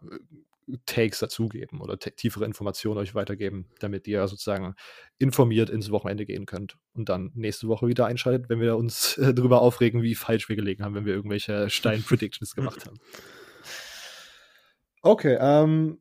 Takes 0.86 1.18
dazugeben 1.18 1.80
oder 1.80 1.98
tiefere 1.98 2.44
Informationen 2.44 2.98
euch 2.98 3.14
weitergeben, 3.14 3.68
damit 3.80 4.06
ihr 4.06 4.26
sozusagen 4.28 4.74
informiert 5.18 5.70
ins 5.70 5.90
Wochenende 5.90 6.26
gehen 6.26 6.46
könnt 6.46 6.76
und 6.94 7.08
dann 7.08 7.32
nächste 7.34 7.68
Woche 7.68 7.86
wieder 7.86 8.06
einschaltet, 8.06 8.48
wenn 8.48 8.60
wir 8.60 8.76
uns 8.76 9.16
äh, 9.18 9.34
darüber 9.34 9.62
aufregen, 9.62 10.02
wie 10.02 10.14
falsch 10.14 10.48
wir 10.48 10.56
gelegen 10.56 10.84
haben, 10.84 10.94
wenn 10.94 11.06
wir 11.06 11.14
irgendwelche 11.14 11.70
Stein-Predictions 11.70 12.54
gemacht 12.54 12.86
haben. 12.86 12.98
Okay, 15.02 15.36
ähm, 15.40 15.98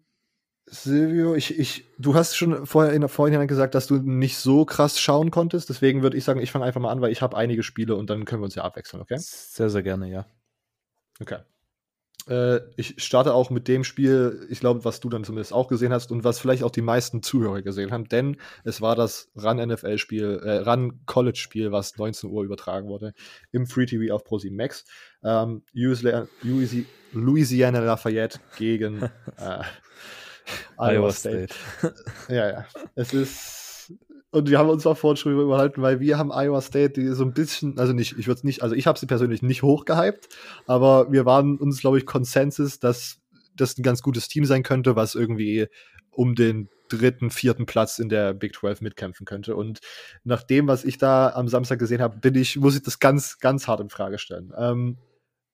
Silvio, 0.68 1.36
ich, 1.36 1.60
ich, 1.60 1.86
du 1.98 2.16
hast 2.16 2.38
schon 2.38 2.66
vorher 2.66 2.94
in 2.94 3.02
der 3.02 3.10
Vorhinein 3.10 3.48
gesagt, 3.48 3.76
dass 3.76 3.88
du 3.88 3.98
nicht 3.98 4.38
so 4.38 4.64
krass 4.64 5.00
schauen 5.00 5.30
konntest. 5.30 5.70
Deswegen 5.70 6.02
würde 6.02 6.16
ich 6.16 6.24
sagen, 6.24 6.40
ich 6.40 6.52
fange 6.52 6.66
einfach 6.66 6.80
mal 6.80 6.92
an, 6.92 7.02
weil 7.02 7.12
ich 7.12 7.22
habe 7.22 7.36
einige 7.36 7.62
Spiele 7.62 7.96
und 7.96 8.10
dann 8.10 8.24
können 8.26 8.42
wir 8.42 8.46
uns 8.46 8.56
ja 8.56 8.64
abwechseln, 8.64 9.02
okay? 9.02 9.18
Sehr, 9.18 9.70
sehr 9.70 9.84
gerne, 9.84 10.10
ja. 10.10 10.26
Okay. 11.20 11.40
Äh, 12.28 12.60
ich 12.76 12.96
starte 13.04 13.34
auch 13.34 13.50
mit 13.50 13.68
dem 13.68 13.84
Spiel, 13.84 14.46
ich 14.50 14.60
glaube, 14.60 14.86
was 14.86 15.00
du 15.00 15.10
dann 15.10 15.24
zumindest 15.24 15.54
auch 15.54 15.68
gesehen 15.68 15.92
hast 15.92 16.12
und 16.12 16.24
was 16.24 16.40
vielleicht 16.40 16.64
auch 16.64 16.72
die 16.72 16.82
meisten 16.82 17.24
Zuhörer 17.24 17.62
gesehen 17.62 17.92
haben, 17.92 18.08
denn 18.08 18.38
es 18.64 18.82
war 18.82 18.96
das 18.96 19.32
Run 19.36 19.58
NFL 19.58 19.98
Spiel, 19.98 20.40
äh, 20.44 20.58
Run 20.58 21.02
College 21.06 21.38
Spiel, 21.38 21.72
was 21.72 21.98
19 21.98 22.30
Uhr 22.30 22.44
übertragen 22.44 22.88
wurde 22.88 23.14
im 23.52 23.66
Free 23.66 23.86
TV 23.86 24.14
auf 24.14 24.24
ProSieben 24.24 24.58
Max. 24.58 24.86
Ähm, 25.24 25.64
Louisiana 27.14 27.80
Lafayette 27.80 28.40
gegen 28.58 29.04
äh, 29.38 29.64
Iowa 30.78 31.12
State. 31.12 31.54
ja, 32.30 32.50
ja. 32.50 32.66
Es 32.96 33.14
ist 33.14 33.61
Und 34.32 34.50
wir 34.50 34.58
haben 34.60 34.70
uns 34.70 34.88
auch 34.88 34.98
vorhin 34.98 35.18
schon 35.18 35.34
überhalten, 35.34 35.82
weil 35.82 36.00
wir 36.00 36.18
haben 36.18 36.32
Iowa 36.32 36.62
State, 36.62 36.94
die 36.94 37.08
so 37.10 37.26
ein 37.26 37.34
bisschen, 37.34 37.78
also 37.78 37.92
nicht, 37.92 38.18
ich 38.18 38.28
würde 38.28 38.40
es 38.40 38.44
nicht, 38.44 38.64
also 38.64 38.76
ich 38.76 38.88
habe 38.88 38.98
sie 38.98 39.06
persönlich 39.06 39.42
nicht 39.42 39.62
hochgehypt, 39.62 40.30
aber 40.68 41.12
wir 41.12 41.26
waren 41.26 41.58
uns, 41.58 41.82
glaube 41.82 41.98
ich, 41.98 42.06
Konsensus, 42.06 42.80
dass 42.80 43.20
das 43.58 43.78
ein 43.78 43.84
ganz 43.84 44.02
gutes 44.02 44.30
Team 44.30 44.46
sein 44.46 44.64
könnte, 44.64 44.96
was 44.96 45.16
irgendwie 45.16 45.68
um 46.12 46.36
den 46.36 46.70
dritten, 46.88 47.30
vierten 47.30 47.66
Platz 47.66 48.00
in 48.00 48.10
der 48.10 48.34
Big 48.34 48.56
12 48.56 48.82
mitkämpfen 48.82 49.26
könnte. 49.26 49.56
Und 49.56 49.80
nach 50.24 50.44
dem, 50.44 50.68
was 50.68 50.84
ich 50.84 50.98
da 50.98 51.30
am 51.30 51.48
Samstag 51.48 51.80
gesehen 51.80 52.02
habe, 52.02 52.18
bin 52.18 52.36
ich, 52.36 52.58
muss 52.58 52.76
ich 52.76 52.84
das 52.84 53.00
ganz, 53.00 53.40
ganz 53.40 53.68
hart 53.68 53.82
in 53.82 53.90
Frage 53.90 54.18
stellen. 54.18 54.54
Ähm, 54.58 54.98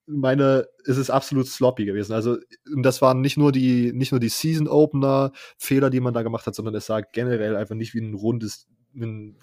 meine, 0.08 0.68
es 0.86 0.98
ist 0.98 1.10
absolut 1.10 1.48
sloppy 1.48 1.86
gewesen. 1.86 2.14
Also, 2.14 2.38
das 2.82 3.02
waren 3.02 3.22
nicht 3.22 3.38
nur 3.38 3.52
die, 3.52 3.92
nicht 3.94 4.12
nur 4.12 4.20
die 4.20 4.30
Season 4.30 4.68
Opener 4.68 5.32
Fehler, 5.58 5.90
die 5.90 6.00
man 6.00 6.14
da 6.14 6.24
gemacht 6.24 6.48
hat, 6.48 6.56
sondern 6.56 6.76
es 6.76 6.86
sah 6.86 7.02
generell 7.02 7.56
einfach 7.56 7.76
nicht 7.76 7.94
wie 7.94 8.02
ein 8.02 8.14
rundes, 8.14 8.68
ein, 8.96 9.38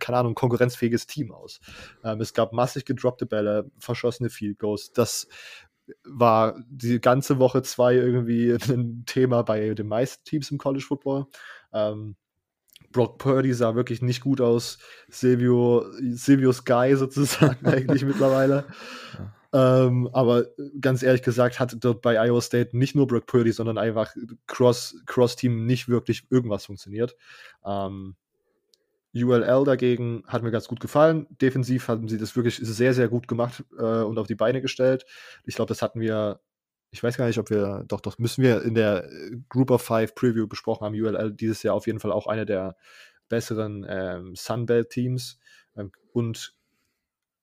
keine 0.00 0.18
Ahnung, 0.18 0.34
konkurrenzfähiges 0.34 1.06
Team 1.06 1.32
aus. 1.32 1.60
Ähm, 2.04 2.20
es 2.20 2.34
gab 2.34 2.52
massig 2.52 2.84
gedroppte 2.84 3.26
Bälle, 3.26 3.70
verschossene 3.78 4.28
Field 4.28 4.58
Goals. 4.58 4.92
Das 4.92 5.28
war 6.04 6.62
die 6.68 7.00
ganze 7.00 7.38
Woche 7.38 7.62
zwei 7.62 7.94
irgendwie 7.94 8.52
ein 8.68 9.04
Thema 9.06 9.42
bei 9.42 9.74
den 9.74 9.88
meisten 9.88 10.24
Teams 10.24 10.50
im 10.50 10.58
College 10.58 10.84
Football. 10.84 11.26
Ähm, 11.72 12.16
Brock 12.90 13.18
Purdy 13.18 13.54
sah 13.54 13.74
wirklich 13.74 14.02
nicht 14.02 14.20
gut 14.20 14.40
aus. 14.40 14.78
Silvio, 15.08 15.86
Silvio 16.10 16.52
Sky 16.52 16.94
sozusagen 16.96 17.66
eigentlich 17.66 18.04
mittlerweile. 18.04 18.66
Ähm, 19.54 20.08
aber 20.12 20.46
ganz 20.80 21.02
ehrlich 21.02 21.22
gesagt 21.22 21.60
hat 21.60 21.76
dort 21.80 22.00
bei 22.00 22.18
Iowa 22.18 22.40
State 22.40 22.76
nicht 22.76 22.94
nur 22.94 23.06
Brock 23.06 23.26
Purdy, 23.26 23.52
sondern 23.52 23.76
einfach 23.76 24.14
Cross-Team 24.46 25.04
Cross 25.04 25.36
nicht 25.42 25.88
wirklich 25.88 26.26
irgendwas 26.30 26.64
funktioniert. 26.64 27.16
Ähm, 27.64 28.16
ULL 29.14 29.64
dagegen 29.64 30.24
hat 30.26 30.42
mir 30.42 30.50
ganz 30.50 30.68
gut 30.68 30.80
gefallen. 30.80 31.26
Defensiv 31.30 31.88
haben 31.88 32.08
sie 32.08 32.16
das 32.16 32.34
wirklich 32.34 32.56
sehr, 32.56 32.94
sehr 32.94 33.08
gut 33.08 33.28
gemacht 33.28 33.62
äh, 33.78 34.02
und 34.02 34.18
auf 34.18 34.26
die 34.26 34.34
Beine 34.34 34.62
gestellt. 34.62 35.04
Ich 35.44 35.54
glaube, 35.54 35.68
das 35.68 35.82
hatten 35.82 36.00
wir, 36.00 36.40
ich 36.90 37.02
weiß 37.02 37.18
gar 37.18 37.26
nicht, 37.26 37.38
ob 37.38 37.50
wir, 37.50 37.84
doch, 37.88 38.00
doch, 38.00 38.18
müssen 38.18 38.42
wir 38.42 38.62
in 38.62 38.74
der 38.74 39.04
äh, 39.04 39.36
Group 39.50 39.70
of 39.70 39.82
Five 39.82 40.14
Preview 40.14 40.46
besprochen 40.46 40.86
haben. 40.86 40.94
ULL 40.94 41.32
dieses 41.32 41.62
Jahr 41.62 41.74
auf 41.74 41.86
jeden 41.86 42.00
Fall 42.00 42.12
auch 42.12 42.26
eine 42.26 42.46
der 42.46 42.76
besseren 43.28 43.84
ähm, 43.86 44.34
Sunbelt-Teams. 44.34 45.38
Ähm, 45.76 45.92
und 46.14 46.54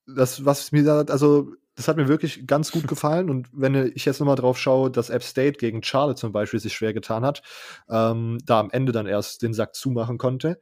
das, 0.08 0.46
was 0.46 0.72
mir 0.72 0.84
da, 0.84 1.02
also 1.02 1.54
das 1.80 1.88
hat 1.88 1.96
mir 1.96 2.10
wirklich 2.10 2.46
ganz 2.46 2.72
gut 2.72 2.88
gefallen. 2.90 3.30
Und 3.30 3.48
wenn 3.54 3.74
ich 3.96 4.04
jetzt 4.04 4.20
nochmal 4.20 4.36
drauf 4.36 4.60
schaue, 4.60 4.92
dass 4.92 5.10
App 5.10 5.24
State 5.24 5.60
gegen 5.60 5.82
Charlotte 5.82 6.20
zum 6.20 6.34
Beispiel 6.34 6.60
sich 6.60 6.74
schwer 6.74 6.94
getan 6.94 7.24
hat, 7.24 7.42
ähm, 7.90 8.38
da 8.46 8.60
am 8.60 8.70
Ende 8.70 8.92
dann 8.92 9.08
erst 9.08 9.42
den 9.42 9.54
Sack 9.54 9.76
zumachen 9.76 10.18
konnte, 10.18 10.60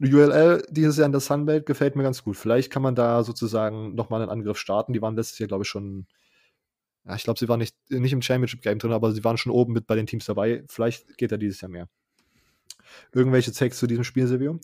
ULL 0.00 0.64
dieses 0.70 0.96
Jahr 0.96 1.06
in 1.06 1.12
der 1.12 1.20
Sunbelt 1.20 1.66
gefällt 1.66 1.94
mir 1.94 2.02
ganz 2.02 2.24
gut. 2.24 2.36
Vielleicht 2.36 2.72
kann 2.72 2.82
man 2.82 2.96
da 2.96 3.22
sozusagen 3.22 3.94
nochmal 3.94 4.22
einen 4.22 4.30
Angriff 4.30 4.58
starten. 4.58 4.92
Die 4.92 5.02
waren 5.02 5.14
letztes 5.14 5.38
Jahr, 5.38 5.46
glaube 5.46 5.62
ich, 5.62 5.68
schon. 5.68 6.06
Ja, 7.04 7.14
ich 7.14 7.22
glaube, 7.22 7.38
sie 7.38 7.48
waren 7.48 7.60
nicht, 7.60 7.76
nicht 7.90 8.12
im 8.12 8.22
Championship-Game 8.22 8.78
drin, 8.78 8.92
aber 8.92 9.12
sie 9.12 9.22
waren 9.22 9.36
schon 9.36 9.52
oben 9.52 9.72
mit 9.72 9.86
bei 9.86 9.94
den 9.94 10.06
Teams 10.06 10.24
dabei. 10.24 10.64
Vielleicht 10.68 11.16
geht 11.16 11.30
er 11.30 11.38
dieses 11.38 11.60
Jahr 11.60 11.70
mehr. 11.70 11.88
Irgendwelche 13.12 13.52
Takes 13.52 13.78
zu 13.78 13.86
diesem 13.86 14.04
Spiel, 14.04 14.26
Silvio? 14.26 14.58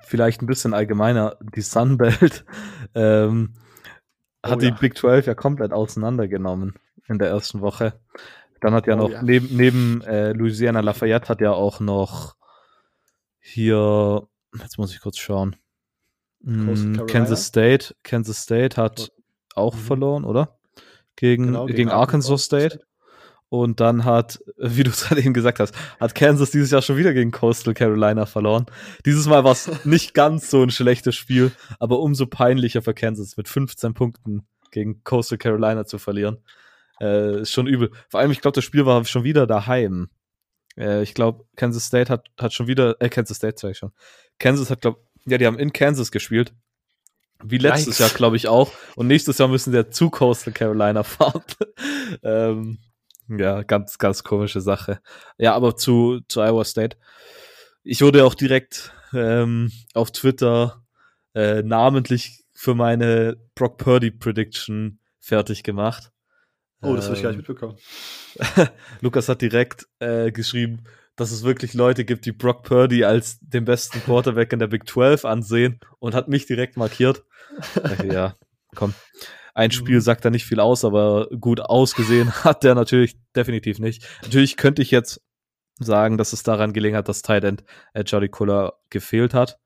Vielleicht 0.00 0.40
ein 0.40 0.46
bisschen 0.46 0.72
allgemeiner. 0.72 1.36
Die 1.54 1.60
Sunbelt 1.60 2.46
ähm, 2.94 3.52
oh, 4.42 4.50
hat 4.50 4.62
ja. 4.62 4.70
die 4.70 4.76
Big 4.80 4.96
12 4.96 5.26
ja 5.26 5.34
komplett 5.34 5.72
auseinandergenommen 5.72 6.74
in 7.06 7.18
der 7.18 7.28
ersten 7.28 7.60
Woche. 7.60 7.98
Dann 8.60 8.74
hat 8.74 8.86
ja 8.86 8.94
oh, 8.94 8.98
noch 8.98 9.10
ja. 9.10 9.22
neben, 9.22 9.56
neben 9.56 10.02
äh, 10.02 10.32
Louisiana 10.32 10.80
Lafayette 10.80 11.28
hat 11.28 11.40
ja 11.40 11.52
auch 11.52 11.80
noch 11.80 12.36
hier, 13.40 14.26
jetzt 14.60 14.78
muss 14.78 14.92
ich 14.92 15.00
kurz 15.00 15.18
schauen. 15.18 15.56
Hm, 16.44 17.06
Kansas 17.06 17.46
State, 17.46 17.94
Kansas 18.02 18.42
State 18.42 18.80
hat 18.80 19.12
auch 19.54 19.74
mhm. 19.74 19.78
verloren, 19.78 20.24
oder? 20.24 20.58
Gegen, 21.16 21.46
genau, 21.46 21.66
gegen, 21.66 21.76
gegen 21.76 21.90
Arkansas 21.90 22.44
State. 22.44 22.76
State. 22.76 22.87
Und 23.50 23.80
dann 23.80 24.04
hat, 24.04 24.40
wie 24.58 24.82
du 24.82 24.90
es 24.90 25.04
gerade 25.08 25.22
eben 25.22 25.34
gesagt 25.34 25.60
hast, 25.60 25.74
hat 25.98 26.14
Kansas 26.14 26.50
dieses 26.50 26.70
Jahr 26.70 26.82
schon 26.82 26.96
wieder 26.96 27.14
gegen 27.14 27.30
Coastal 27.30 27.74
Carolina 27.74 28.26
verloren. 28.26 28.66
Dieses 29.06 29.26
Mal 29.26 29.44
war 29.44 29.52
es 29.52 29.70
nicht 29.84 30.14
ganz 30.14 30.50
so 30.50 30.62
ein 30.62 30.70
schlechtes 30.70 31.16
Spiel, 31.16 31.52
aber 31.78 32.00
umso 32.00 32.26
peinlicher 32.26 32.82
für 32.82 32.94
Kansas 32.94 33.36
mit 33.36 33.48
15 33.48 33.94
Punkten 33.94 34.46
gegen 34.70 35.02
Coastal 35.04 35.38
Carolina 35.38 35.86
zu 35.86 35.98
verlieren. 35.98 36.38
Äh, 37.00 37.42
ist 37.42 37.52
schon 37.52 37.66
übel. 37.66 37.90
Vor 38.08 38.20
allem, 38.20 38.32
ich 38.32 38.40
glaube, 38.40 38.56
das 38.56 38.64
Spiel 38.64 38.84
war 38.84 39.04
schon 39.04 39.24
wieder 39.24 39.46
daheim. 39.46 40.10
Äh, 40.76 41.02
ich 41.02 41.14
glaube, 41.14 41.44
Kansas 41.56 41.86
State 41.86 42.12
hat, 42.12 42.26
hat 42.38 42.52
schon 42.52 42.66
wieder, 42.66 42.96
äh, 43.00 43.08
Kansas 43.08 43.36
State 43.38 43.56
sag 43.58 43.70
ich 43.70 43.78
schon. 43.78 43.92
Kansas 44.38 44.70
hat, 44.70 44.80
glaube 44.80 45.00
ja, 45.30 45.38
die 45.38 45.46
haben 45.46 45.58
in 45.58 45.72
Kansas 45.72 46.10
gespielt. 46.10 46.54
Wie 47.42 47.58
letztes 47.58 47.86
Yikes. 47.86 47.98
Jahr, 47.98 48.10
glaube 48.10 48.36
ich, 48.36 48.48
auch. 48.48 48.72
Und 48.96 49.06
nächstes 49.06 49.38
Jahr 49.38 49.48
müssen 49.48 49.72
sie 49.72 49.90
zu 49.90 50.10
Coastal 50.10 50.52
Carolina 50.52 51.02
fahren. 51.04 51.42
ähm, 52.22 52.78
ja, 53.28 53.62
ganz, 53.62 53.98
ganz 53.98 54.24
komische 54.24 54.60
Sache. 54.60 55.00
Ja, 55.36 55.54
aber 55.54 55.76
zu, 55.76 56.20
zu 56.28 56.40
Iowa 56.40 56.64
State. 56.64 56.96
Ich 57.82 58.02
wurde 58.02 58.24
auch 58.24 58.34
direkt 58.34 58.92
ähm, 59.12 59.70
auf 59.94 60.10
Twitter 60.10 60.82
äh, 61.34 61.62
namentlich 61.62 62.44
für 62.52 62.74
meine 62.74 63.36
Brock 63.54 63.78
Purdy 63.78 64.10
Prediction 64.10 64.98
fertig 65.20 65.62
gemacht. 65.62 66.10
Oh, 66.80 66.94
das 66.94 67.06
habe 67.06 67.16
ich 67.16 67.22
gar 67.22 67.30
nicht 67.30 67.48
ähm, 67.48 67.54
mitbekommen. 67.54 67.78
Lukas 69.00 69.28
hat 69.28 69.42
direkt 69.42 69.88
äh, 69.98 70.30
geschrieben, 70.30 70.84
dass 71.16 71.32
es 71.32 71.42
wirklich 71.42 71.74
Leute 71.74 72.04
gibt, 72.04 72.24
die 72.26 72.32
Brock 72.32 72.62
Purdy 72.62 73.04
als 73.04 73.40
den 73.40 73.64
besten 73.64 74.00
Quarterback 74.00 74.52
in 74.52 74.60
der 74.60 74.68
Big 74.68 74.88
12 74.88 75.24
ansehen 75.24 75.80
und 75.98 76.14
hat 76.14 76.28
mich 76.28 76.46
direkt 76.46 76.76
markiert. 76.76 77.24
ja, 78.08 78.36
komm. 78.76 78.94
Ein 79.58 79.72
Spiel 79.72 79.96
mhm. 79.96 80.02
sagt 80.02 80.24
da 80.24 80.30
nicht 80.30 80.46
viel 80.46 80.60
aus, 80.60 80.84
aber 80.84 81.26
gut 81.30 81.60
ausgesehen 81.60 82.32
hat 82.44 82.62
der 82.62 82.76
natürlich 82.76 83.18
definitiv 83.34 83.80
nicht. 83.80 84.06
Natürlich 84.22 84.56
könnte 84.56 84.82
ich 84.82 84.92
jetzt 84.92 85.20
sagen, 85.80 86.16
dass 86.16 86.32
es 86.32 86.44
daran 86.44 86.72
gelegen 86.72 86.96
hat, 86.96 87.08
dass 87.08 87.22
Tight 87.22 87.42
End 87.42 87.64
äh, 87.92 88.02
Jolly 88.02 88.28
Cooler 88.28 88.74
gefehlt 88.88 89.34
hat. 89.34 89.58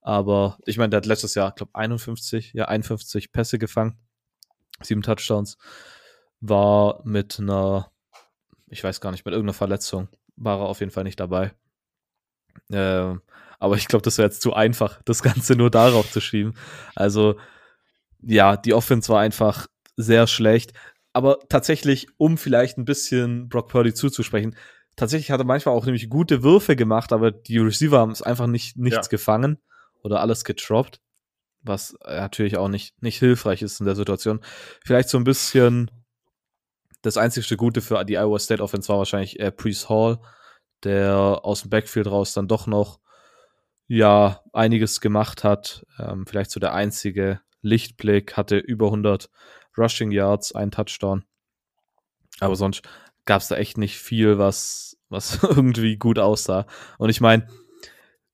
Aber 0.00 0.58
ich 0.66 0.78
meine, 0.78 0.90
der 0.90 0.96
hat 0.96 1.06
letztes 1.06 1.36
Jahr, 1.36 1.52
glaube 1.52 1.76
51, 1.76 2.54
ja 2.54 2.64
51 2.64 3.30
Pässe 3.30 3.60
gefangen, 3.60 4.00
sieben 4.82 5.02
Touchdowns 5.02 5.58
war 6.40 7.00
mit 7.04 7.38
einer, 7.38 7.92
ich 8.66 8.82
weiß 8.82 9.00
gar 9.00 9.12
nicht, 9.12 9.24
mit 9.24 9.32
irgendeiner 9.32 9.54
Verletzung, 9.54 10.08
war 10.34 10.58
er 10.58 10.66
auf 10.66 10.80
jeden 10.80 10.90
Fall 10.90 11.04
nicht 11.04 11.20
dabei. 11.20 11.52
Äh, 12.68 13.14
aber 13.60 13.76
ich 13.76 13.86
glaube, 13.86 14.02
das 14.02 14.18
wäre 14.18 14.26
jetzt 14.26 14.42
zu 14.42 14.54
einfach, 14.54 15.00
das 15.04 15.22
Ganze 15.22 15.54
nur 15.54 15.70
darauf 15.70 16.10
zu 16.10 16.20
schieben. 16.20 16.54
Also, 16.96 17.36
ja, 18.22 18.56
die 18.56 18.74
Offense 18.74 19.08
war 19.12 19.20
einfach 19.20 19.66
sehr 19.96 20.26
schlecht. 20.26 20.72
Aber 21.12 21.38
tatsächlich, 21.48 22.06
um 22.18 22.38
vielleicht 22.38 22.78
ein 22.78 22.84
bisschen 22.84 23.48
Brock 23.48 23.68
Purdy 23.68 23.92
zuzusprechen, 23.94 24.56
tatsächlich 24.96 25.30
hat 25.30 25.40
er 25.40 25.46
manchmal 25.46 25.74
auch 25.74 25.84
nämlich 25.84 26.08
gute 26.08 26.42
Würfe 26.42 26.76
gemacht, 26.76 27.12
aber 27.12 27.30
die 27.30 27.58
Receiver 27.58 27.98
haben 27.98 28.12
es 28.12 28.22
einfach 28.22 28.46
nicht, 28.46 28.76
nichts 28.76 29.06
ja. 29.06 29.10
gefangen 29.10 29.58
oder 30.02 30.20
alles 30.20 30.44
getroppt, 30.44 31.00
was 31.62 31.96
natürlich 32.06 32.56
auch 32.56 32.68
nicht, 32.68 33.02
nicht 33.02 33.18
hilfreich 33.18 33.62
ist 33.62 33.80
in 33.80 33.86
der 33.86 33.96
Situation. 33.96 34.40
Vielleicht 34.84 35.08
so 35.08 35.18
ein 35.18 35.24
bisschen 35.24 35.90
das 37.02 37.16
einzigste 37.16 37.56
Gute 37.56 37.80
für 37.80 38.04
die 38.04 38.16
Iowa 38.18 38.38
State 38.38 38.62
Offense 38.62 38.88
war 38.88 38.98
wahrscheinlich 38.98 39.40
äh, 39.40 39.50
Priest 39.50 39.88
Hall, 39.88 40.18
der 40.84 41.40
aus 41.42 41.62
dem 41.62 41.70
Backfield 41.70 42.06
raus 42.06 42.34
dann 42.34 42.48
doch 42.48 42.66
noch 42.66 43.00
ja 43.88 44.40
einiges 44.52 45.00
gemacht 45.00 45.44
hat. 45.44 45.84
Ähm, 45.98 46.26
vielleicht 46.26 46.50
so 46.50 46.60
der 46.60 46.74
einzige 46.74 47.40
Lichtblick, 47.62 48.36
hatte 48.36 48.58
über 48.58 48.86
100 48.86 49.30
Rushing 49.76 50.10
Yards, 50.10 50.54
ein 50.54 50.70
Touchdown. 50.70 51.24
Aber 52.40 52.56
sonst 52.56 52.82
gab 53.24 53.42
es 53.42 53.48
da 53.48 53.56
echt 53.56 53.78
nicht 53.78 53.98
viel, 53.98 54.38
was, 54.38 54.98
was 55.08 55.42
irgendwie 55.42 55.96
gut 55.96 56.18
aussah. 56.18 56.66
Und 56.98 57.10
ich 57.10 57.20
meine, 57.20 57.46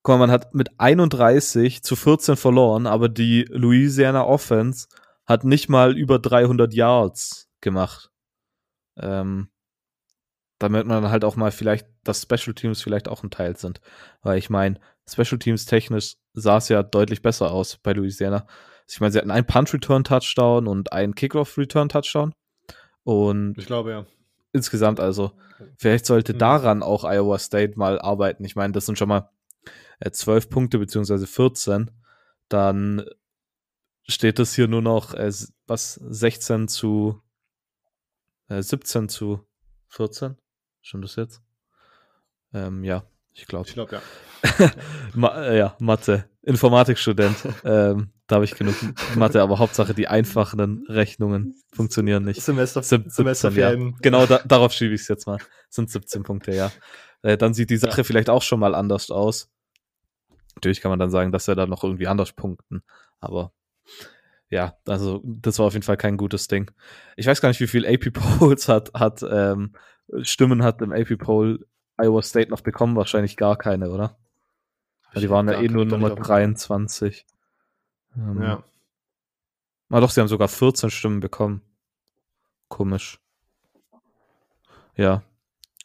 guck 0.03 0.15
mal, 0.15 0.27
man 0.27 0.31
hat 0.31 0.55
mit 0.55 0.79
31 0.79 1.83
zu 1.83 1.97
14 1.97 2.37
verloren, 2.37 2.87
aber 2.87 3.09
die 3.09 3.45
Louisiana 3.51 4.25
Offense 4.25 4.89
hat 5.27 5.45
nicht 5.45 5.69
mal 5.69 5.97
über 5.97 6.19
300 6.19 6.73
Yards 6.73 7.49
gemacht. 7.61 8.11
Ähm, 8.97 9.49
damit 10.59 10.87
man 10.87 11.11
halt 11.11 11.25
auch 11.25 11.37
mal 11.37 11.51
vielleicht, 11.51 11.87
dass 12.05 12.23
Special 12.23 12.55
Teams 12.55 12.81
vielleicht 12.81 13.09
auch 13.09 13.23
ein 13.23 13.31
Teil 13.31 13.57
sind. 13.57 13.81
Weil 14.23 14.39
ich 14.39 14.49
meine, 14.49 14.81
Special 15.09 15.39
Teams 15.39 15.67
technisch 15.67 16.15
sah 16.33 16.59
es 16.59 16.69
ja 16.69 16.83
deutlich 16.83 17.23
besser 17.23 17.51
aus 17.51 17.77
bei 17.77 17.93
Louisiana. 17.93 18.47
Ich 18.89 19.01
meine, 19.01 19.13
sie 19.13 19.19
hatten 19.19 19.31
einen 19.31 19.47
Punt-Return-Touchdown 19.47 20.67
und 20.67 20.93
einen 20.93 21.15
Kickoff-Return-Touchdown. 21.15 22.35
Und 23.03 23.59
ich 23.59 23.67
glaube, 23.67 23.91
ja. 23.91 24.07
Insgesamt 24.53 25.01
also. 25.01 25.33
Vielleicht 25.77 26.07
sollte 26.07 26.35
mhm. 26.35 26.39
daran 26.39 26.83
auch 26.83 27.05
Iowa 27.05 27.39
State 27.39 27.75
mal 27.77 28.01
arbeiten. 28.01 28.45
Ich 28.45 28.57
meine, 28.57 28.73
das 28.73 28.87
sind 28.87 28.99
schon 28.99 29.09
mal 29.09 29.31
äh, 30.01 30.11
12 30.11 30.49
Punkte 30.49 30.79
beziehungsweise 30.79 31.27
14. 31.27 31.91
Dann 32.49 33.05
steht 34.09 34.39
es 34.39 34.55
hier 34.55 34.69
nur 34.69 34.83
noch 34.83 35.15
äh, 35.15 35.33
was 35.67 35.95
16 35.95 36.69
zu 36.69 37.21
17 38.49 39.05
äh, 39.05 39.09
zu 39.09 39.47
14. 39.89 40.37
Schon 40.81 41.03
das 41.03 41.17
jetzt? 41.17 41.43
Ähm, 42.53 42.85
ja, 42.85 43.05
Ich 43.35 43.47
glaube. 43.47 43.69
Ich 43.69 43.75
glaube, 43.75 43.97
ja. 43.97 44.71
Ma 45.15 45.43
äh, 45.43 45.59
ja, 45.59 45.77
Mathe. 45.81 46.31
Informatikstudent. 46.43 47.37
ähm, 47.65 48.13
da 48.27 48.37
habe 48.37 48.45
ich 48.45 48.55
genug 48.57 48.75
Mathe, 49.17 49.41
aber 49.41 49.59
Hauptsache 49.59 49.95
die 49.95 50.09
einfachen 50.09 50.85
Rechnungen 50.89 51.55
funktionieren 51.73 52.25
nicht. 52.25 52.43
Semester, 52.43 52.83
Sieb- 52.83 53.03
17, 53.05 53.09
ja. 53.09 53.15
Semesterferien. 53.15 53.97
Genau, 54.03 54.27
da, 54.27 54.41
darauf 54.45 54.73
schiebe 54.73 54.95
ich 54.95 55.03
es 55.03 55.09
jetzt 55.09 55.27
mal. 55.27 55.39
Sind 55.69 55.91
17 55.91 56.23
Punkte, 56.23 56.53
ja. 56.53 56.73
Äh, 57.23 57.37
dann 57.37 57.55
sieht 57.55 57.71
die 57.71 57.77
Sache 57.77 58.05
vielleicht 58.05 58.31
auch 58.31 58.43
schon 58.43 58.61
mal 58.61 58.75
anders 58.75 59.11
aus. 59.11 59.51
Natürlich 60.57 60.81
kann 60.81 60.91
man 60.91 60.99
dann 60.99 61.11
sagen, 61.11 61.33
dass 61.33 61.47
wir 61.49 61.55
da 61.55 61.67
noch 61.67 61.85
irgendwie 61.85 62.07
anders 62.07 62.33
punkten. 62.33 62.83
Aber 63.21 63.53
ja, 64.49 64.77
also 64.87 65.21
das 65.25 65.59
war 65.59 65.67
auf 65.67 65.73
jeden 65.75 65.85
Fall 65.85 65.97
kein 65.97 66.17
gutes 66.17 66.49
Ding. 66.49 66.71
Ich 67.17 67.27
weiß 67.27 67.41
gar 67.41 67.49
nicht, 67.51 67.61
wie 67.61 67.67
viel 67.67 67.87
AP 67.87 68.13
Polls 68.13 68.69
hat, 68.69 68.93
hat 68.95 69.25
ähm, 69.29 69.75
Stimmen 70.23 70.63
hat 70.63 70.81
im 70.83 70.93
AP 70.93 71.19
Poll 71.19 71.67
Iowa 71.99 72.23
State 72.23 72.51
noch 72.51 72.61
bekommen. 72.61 72.97
Wahrscheinlich 72.97 73.37
gar 73.37 73.57
keine, 73.57 73.91
oder? 73.91 74.17
Die 75.15 75.31
waren 75.31 75.49
ja 75.49 75.61
eh 75.61 75.69
nur 75.69 75.85
Nummer 75.87 76.11
doch 76.11 76.17
nicht. 76.19 76.29
23. 76.29 77.25
Ähm, 78.17 78.43
Ja. 78.43 78.63
Ah, 79.91 80.01
doch, 80.01 80.11
sie 80.11 80.21
haben 80.21 80.29
sogar 80.29 80.49
14 80.49 80.91
Stimmen 80.91 81.21
bekommen. 81.21 81.63
Komisch. 82.69 83.21
Ja. 84.97 85.23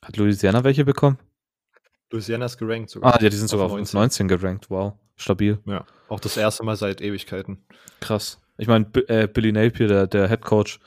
Hat 0.02 0.18
Louisiana 0.18 0.64
welche 0.64 0.86
bekommen? 0.86 1.20
Louisiana 2.10 2.46
ist 2.46 2.58
gerankt 2.58 2.90
sogar. 2.90 3.14
Ah, 3.16 3.20
ja, 3.22 3.30
die 3.30 3.36
sind 3.38 3.48
sogar 3.48 3.68
auf 3.68 3.74
19. 3.74 3.98
19 4.00 4.28
gerankt. 4.28 4.70
Wow. 4.70 4.94
Stabil. 5.16 5.60
Ja. 5.66 5.86
Auch 6.10 6.20
das 6.20 6.36
erste 6.38 6.64
Mal 6.64 6.76
seit 6.76 7.00
Ewigkeiten. 7.02 7.64
Krass. 8.00 8.42
Ich 8.58 8.68
meine, 8.68 8.86
B 8.86 9.02
äh, 9.02 9.28
Billy 9.28 9.52
Napier, 9.52 9.88
der, 9.88 10.08
der 10.08 10.28
Head 10.28 10.42
Coach, 10.42 10.80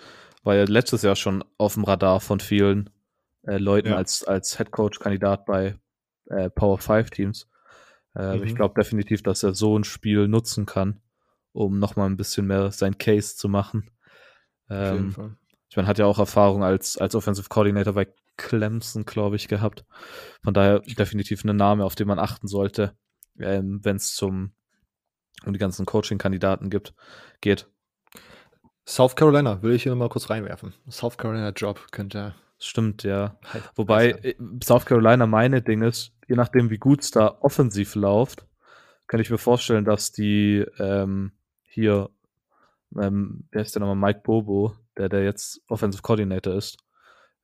war 0.42 0.54
ja 0.56 0.64
letztes 0.64 1.02
Jahr 1.02 1.16
schon 1.16 1.44
auf 1.56 1.74
dem 1.74 1.84
Radar 1.84 2.20
von 2.20 2.40
vielen 2.40 2.90
äh, 3.42 3.56
Leuten 3.58 3.88
Ja. 3.88 3.96
als, 3.96 4.24
als 4.24 4.56
Head 4.56 4.70
Coach-Kandidat 4.72 5.46
bei 5.46 5.78
äh, 6.26 6.50
Power 6.50 6.78
5 6.78 7.10
Teams. 7.10 7.48
Äh, 8.16 8.36
Mhm. 8.38 8.44
Ich 8.44 8.54
glaube 8.54 8.74
definitiv, 8.80 9.22
dass 9.22 9.42
er 9.42 9.54
so 9.54 9.78
ein 9.78 9.84
Spiel 9.84 10.28
nutzen 10.28 10.66
kann, 10.66 11.00
um 11.54 11.78
nochmal 11.78 12.10
ein 12.10 12.18
bisschen 12.18 12.46
mehr 12.46 12.70
sein 12.72 12.98
Case 12.98 13.36
zu 13.36 13.48
machen. 13.48 13.90
Auf 14.68 14.90
jeden 14.92 15.06
Ähm, 15.06 15.12
Fall. 15.12 15.36
ich 15.68 15.76
meine, 15.76 15.88
hat 15.88 15.98
ja 15.98 16.06
auch 16.06 16.18
Erfahrung 16.18 16.62
als, 16.62 16.98
als 16.98 17.14
Offensive 17.14 17.48
Coordinator 17.48 17.94
bei 17.94 18.08
Clemson, 18.36 19.04
glaube 19.04 19.36
ich, 19.36 19.48
gehabt. 19.48 19.84
Von 20.42 20.52
daher 20.52 20.80
definitiv 20.80 21.44
ein 21.44 21.56
Name, 21.56 21.84
auf 21.84 21.94
den 21.94 22.08
man 22.08 22.18
achten 22.18 22.48
sollte, 22.48 22.96
ähm, 23.38 23.80
wenn 23.82 23.96
es 23.96 24.14
zum 24.14 24.52
um 25.44 25.52
die 25.52 25.58
ganzen 25.58 25.84
Coaching-Kandidaten 25.84 26.70
gibt, 26.70 26.94
geht. 27.40 27.68
South 28.86 29.16
Carolina 29.16 29.62
will 29.62 29.74
ich 29.74 29.82
hier 29.82 29.92
nochmal 29.92 30.08
kurz 30.08 30.30
reinwerfen. 30.30 30.74
South 30.88 31.18
Carolina 31.18 31.50
Job 31.50 31.86
könnte. 31.90 32.34
Stimmt, 32.58 33.02
ja. 33.02 33.38
halt 33.52 33.70
Wobei 33.74 34.10
äh, 34.10 34.34
South 34.62 34.86
Carolina 34.86 35.26
meine 35.26 35.60
Ding 35.60 35.82
ist, 35.82 36.12
je 36.28 36.36
nachdem, 36.36 36.70
wie 36.70 36.78
gut 36.78 37.02
es 37.02 37.10
da 37.10 37.36
offensiv 37.40 37.94
läuft, 37.94 38.46
kann 39.06 39.20
ich 39.20 39.30
mir 39.30 39.38
vorstellen, 39.38 39.84
dass 39.84 40.12
die 40.12 40.64
ähm, 40.78 41.32
hier, 41.74 42.10
ähm, 42.98 43.48
wer 43.50 43.62
ist 43.62 43.74
der 43.74 43.80
nochmal, 43.80 43.96
Mike 44.12 44.22
Bobo, 44.24 44.74
der 44.96 45.08
der 45.08 45.24
jetzt 45.24 45.60
Offensive 45.68 46.02
Coordinator 46.02 46.54
ist, 46.54 46.78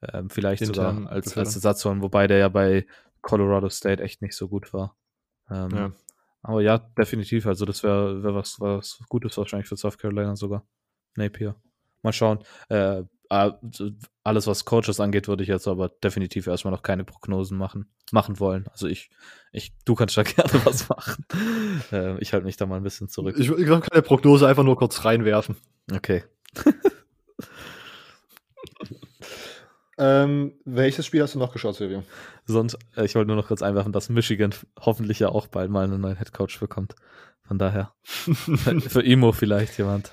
ähm, 0.03 0.31
vielleicht 0.31 0.63
Intern 0.63 0.97
sogar 0.97 1.13
als, 1.13 1.37
als 1.37 1.55
Ersatz 1.55 1.85
holen, 1.85 2.03
wobei 2.03 2.27
der 2.27 2.39
ja 2.39 2.49
bei 2.49 2.87
Colorado 3.21 3.69
State 3.69 4.03
echt 4.03 4.23
nicht 4.23 4.35
so 4.35 4.49
gut 4.49 4.73
war. 4.73 4.97
Ähm, 5.51 5.71
Ja. 5.71 5.93
Aber 6.43 6.63
ja, 6.63 6.79
definitiv. 6.79 7.47
Also 7.47 7.67
das 7.67 7.83
wäre 7.83 8.23
wär 8.23 8.35
was, 8.35 8.59
was 8.61 8.99
Gutes 9.09 9.37
wahrscheinlich 9.37 9.69
für 9.69 9.77
South 9.77 9.99
Carolina 9.99 10.37
sogar. 10.37 10.67
Napier. 11.15 11.55
Mal 12.03 12.13
schauen. 12.13 12.39
Äh, 12.69 13.03
alles, 13.31 14.47
was 14.49 14.65
Coaches 14.65 14.99
angeht, 14.99 15.29
würde 15.29 15.45
ich 15.45 15.49
jetzt 15.49 15.69
aber 15.69 15.89
definitiv 15.89 16.49
erstmal 16.49 16.73
noch 16.73 16.83
keine 16.83 17.05
Prognosen 17.05 17.57
machen, 17.57 17.87
machen 18.11 18.41
wollen. 18.41 18.67
Also 18.73 18.89
ich, 18.89 19.09
ich, 19.53 19.73
du 19.85 19.95
kannst 19.95 20.17
da 20.17 20.23
gerne 20.25 20.51
was 20.65 20.89
machen. 20.89 21.25
äh, 21.93 22.19
ich 22.19 22.33
halte 22.33 22.45
mich 22.45 22.57
da 22.57 22.67
mal 22.67 22.77
ein 22.77 22.83
bisschen 22.83 23.09
zurück. 23.09 23.37
Ich, 23.39 23.47
kann 23.49 23.83
keine 23.83 24.03
Prognose 24.03 24.49
einfach 24.49 24.65
nur 24.65 24.77
kurz 24.77 25.05
reinwerfen. 25.05 25.57
Okay. 25.93 26.25
Ähm, 30.03 30.55
welches 30.65 31.05
Spiel 31.05 31.21
hast 31.23 31.35
du 31.35 31.39
noch 31.39 31.53
geschaut, 31.53 31.75
Silvio? 31.75 32.03
Sonst, 32.47 32.79
äh, 32.97 33.05
ich 33.05 33.15
wollte 33.15 33.27
nur 33.27 33.37
noch 33.37 33.49
kurz 33.49 33.61
einwerfen, 33.61 33.93
dass 33.93 34.09
Michigan 34.09 34.55
hoffentlich 34.81 35.19
ja 35.19 35.29
auch 35.29 35.47
bald 35.47 35.71
mal 35.71 35.85
einen 35.85 36.01
neuen 36.01 36.17
Headcoach 36.17 36.59
bekommt. 36.59 36.95
Von 37.47 37.59
daher. 37.59 37.93
für, 38.03 38.81
für 38.81 39.03
Imo 39.03 39.33
vielleicht 39.33 39.77
jemand. 39.77 40.11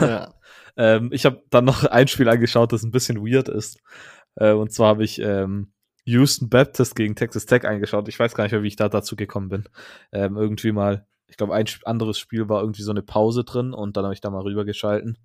ja. 0.00 0.32
Ähm, 0.76 1.10
ich 1.12 1.24
habe 1.24 1.42
dann 1.50 1.64
noch 1.64 1.84
ein 1.90 2.08
Spiel 2.08 2.28
angeschaut, 2.28 2.72
das 2.72 2.82
ein 2.82 2.90
bisschen 2.90 3.18
weird 3.18 3.48
ist. 3.48 3.80
Äh, 4.36 4.52
und 4.52 4.72
zwar 4.72 4.88
habe 4.88 5.04
ich 5.04 5.20
ähm, 5.20 5.72
Houston 6.04 6.48
Baptist 6.48 6.94
gegen 6.94 7.16
Texas 7.16 7.46
Tech 7.46 7.64
angeschaut. 7.64 8.08
Ich 8.08 8.18
weiß 8.18 8.34
gar 8.34 8.44
nicht 8.44 8.52
mehr, 8.52 8.62
wie 8.62 8.68
ich 8.68 8.76
da 8.76 8.88
dazu 8.88 9.16
gekommen 9.16 9.48
bin. 9.48 9.64
Ähm, 10.12 10.36
irgendwie 10.36 10.72
mal, 10.72 11.06
ich 11.26 11.36
glaube, 11.36 11.54
ein 11.54 11.66
anderes 11.84 12.18
Spiel 12.18 12.48
war 12.48 12.60
irgendwie 12.60 12.82
so 12.82 12.92
eine 12.92 13.02
Pause 13.02 13.44
drin 13.44 13.72
und 13.72 13.96
dann 13.96 14.04
habe 14.04 14.14
ich 14.14 14.20
da 14.20 14.30
mal 14.30 14.42
rübergeschalten 14.42 15.18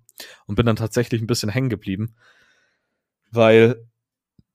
und 0.46 0.54
bin 0.56 0.66
dann 0.66 0.76
tatsächlich 0.76 1.20
ein 1.20 1.28
bisschen 1.28 1.50
hängen 1.50 1.68
geblieben. 1.68 2.16
Weil, 3.30 3.86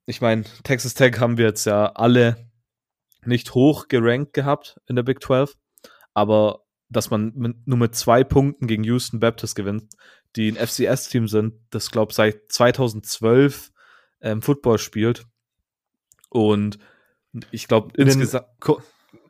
ich 0.06 0.22
meine, 0.22 0.44
Texas 0.64 0.94
Tech 0.94 1.20
haben 1.20 1.38
wir 1.38 1.46
jetzt 1.46 1.66
ja 1.66 1.94
alle 1.94 2.50
nicht 3.26 3.54
hoch 3.54 3.88
gerankt 3.88 4.34
gehabt 4.34 4.80
in 4.88 4.96
der 4.96 5.04
Big 5.04 5.24
12, 5.24 5.56
aber 6.14 6.64
dass 6.90 7.10
man 7.10 7.34
mit, 7.36 7.68
nur 7.68 7.78
mit 7.78 7.96
zwei 7.96 8.24
Punkten 8.24 8.68
gegen 8.68 8.84
Houston 8.84 9.20
Baptist 9.20 9.56
gewinnt, 9.56 9.94
die 10.38 10.50
ein 10.50 10.56
FCS-Team 10.68 11.28
sind, 11.28 11.56
das 11.72 11.92
glaube 11.92 12.14
seit 12.14 12.52
2012 12.52 13.72
ähm, 14.22 14.42
Football 14.42 14.78
spielt. 14.78 15.26
Und 16.30 16.80
ich 17.52 17.68
glaube 17.68 17.90
In 17.98 18.06
den- 18.06 18.08
insgesamt, 18.20 18.48
Ku- 18.60 18.80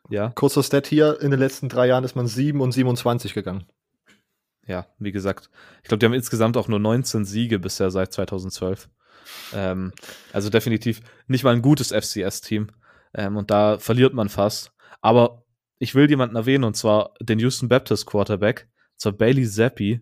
ja, 0.10 0.30
Kurzer 0.30 0.63
Stat 0.63 0.88
hier, 0.88 1.20
in 1.22 1.32
den 1.32 1.39
letzten 1.39 1.70
drei 1.70 1.88
Jahren 1.88 2.04
ist 2.04 2.15
man 2.15 2.28
7 2.28 2.62
und 2.62 2.72
27 2.72 3.34
gegangen. 3.34 3.65
ja, 4.65 4.86
wie 5.00 5.12
gesagt, 5.12 5.50
ich 5.82 5.88
glaube, 5.88 6.00
die 6.00 6.06
haben 6.06 6.13
insgesamt 6.13 6.58
auch 6.58 6.67
nur 6.67 6.80
19 6.80 7.24
Siege 7.26 7.58
bisher 7.60 7.89
seit 7.89 8.12
2012. 8.13 8.89
Ähm, 9.54 9.93
also 10.34 10.50
definitiv 10.50 11.02
nicht 11.28 11.43
mal 11.43 11.54
ein 11.54 11.62
gutes 11.62 11.91
FCS-Team. 11.91 12.67
Ähm, 13.13 13.38
und 13.38 13.50
da 13.52 13.80
verliert 13.80 14.13
man 14.13 14.28
fast. 14.30 14.72
Aber 15.02 15.43
ich 15.80 15.96
will 15.96 16.10
jemanden 16.10 16.36
erwähnen, 16.36 16.63
und 16.65 16.76
zwar 16.76 17.13
den 17.22 17.39
Houston 17.39 17.70
Baptist 17.70 18.06
Quarterback, 18.06 18.67
zwar 18.98 19.12
Bailey 19.13 19.48
Zappi. 19.48 20.02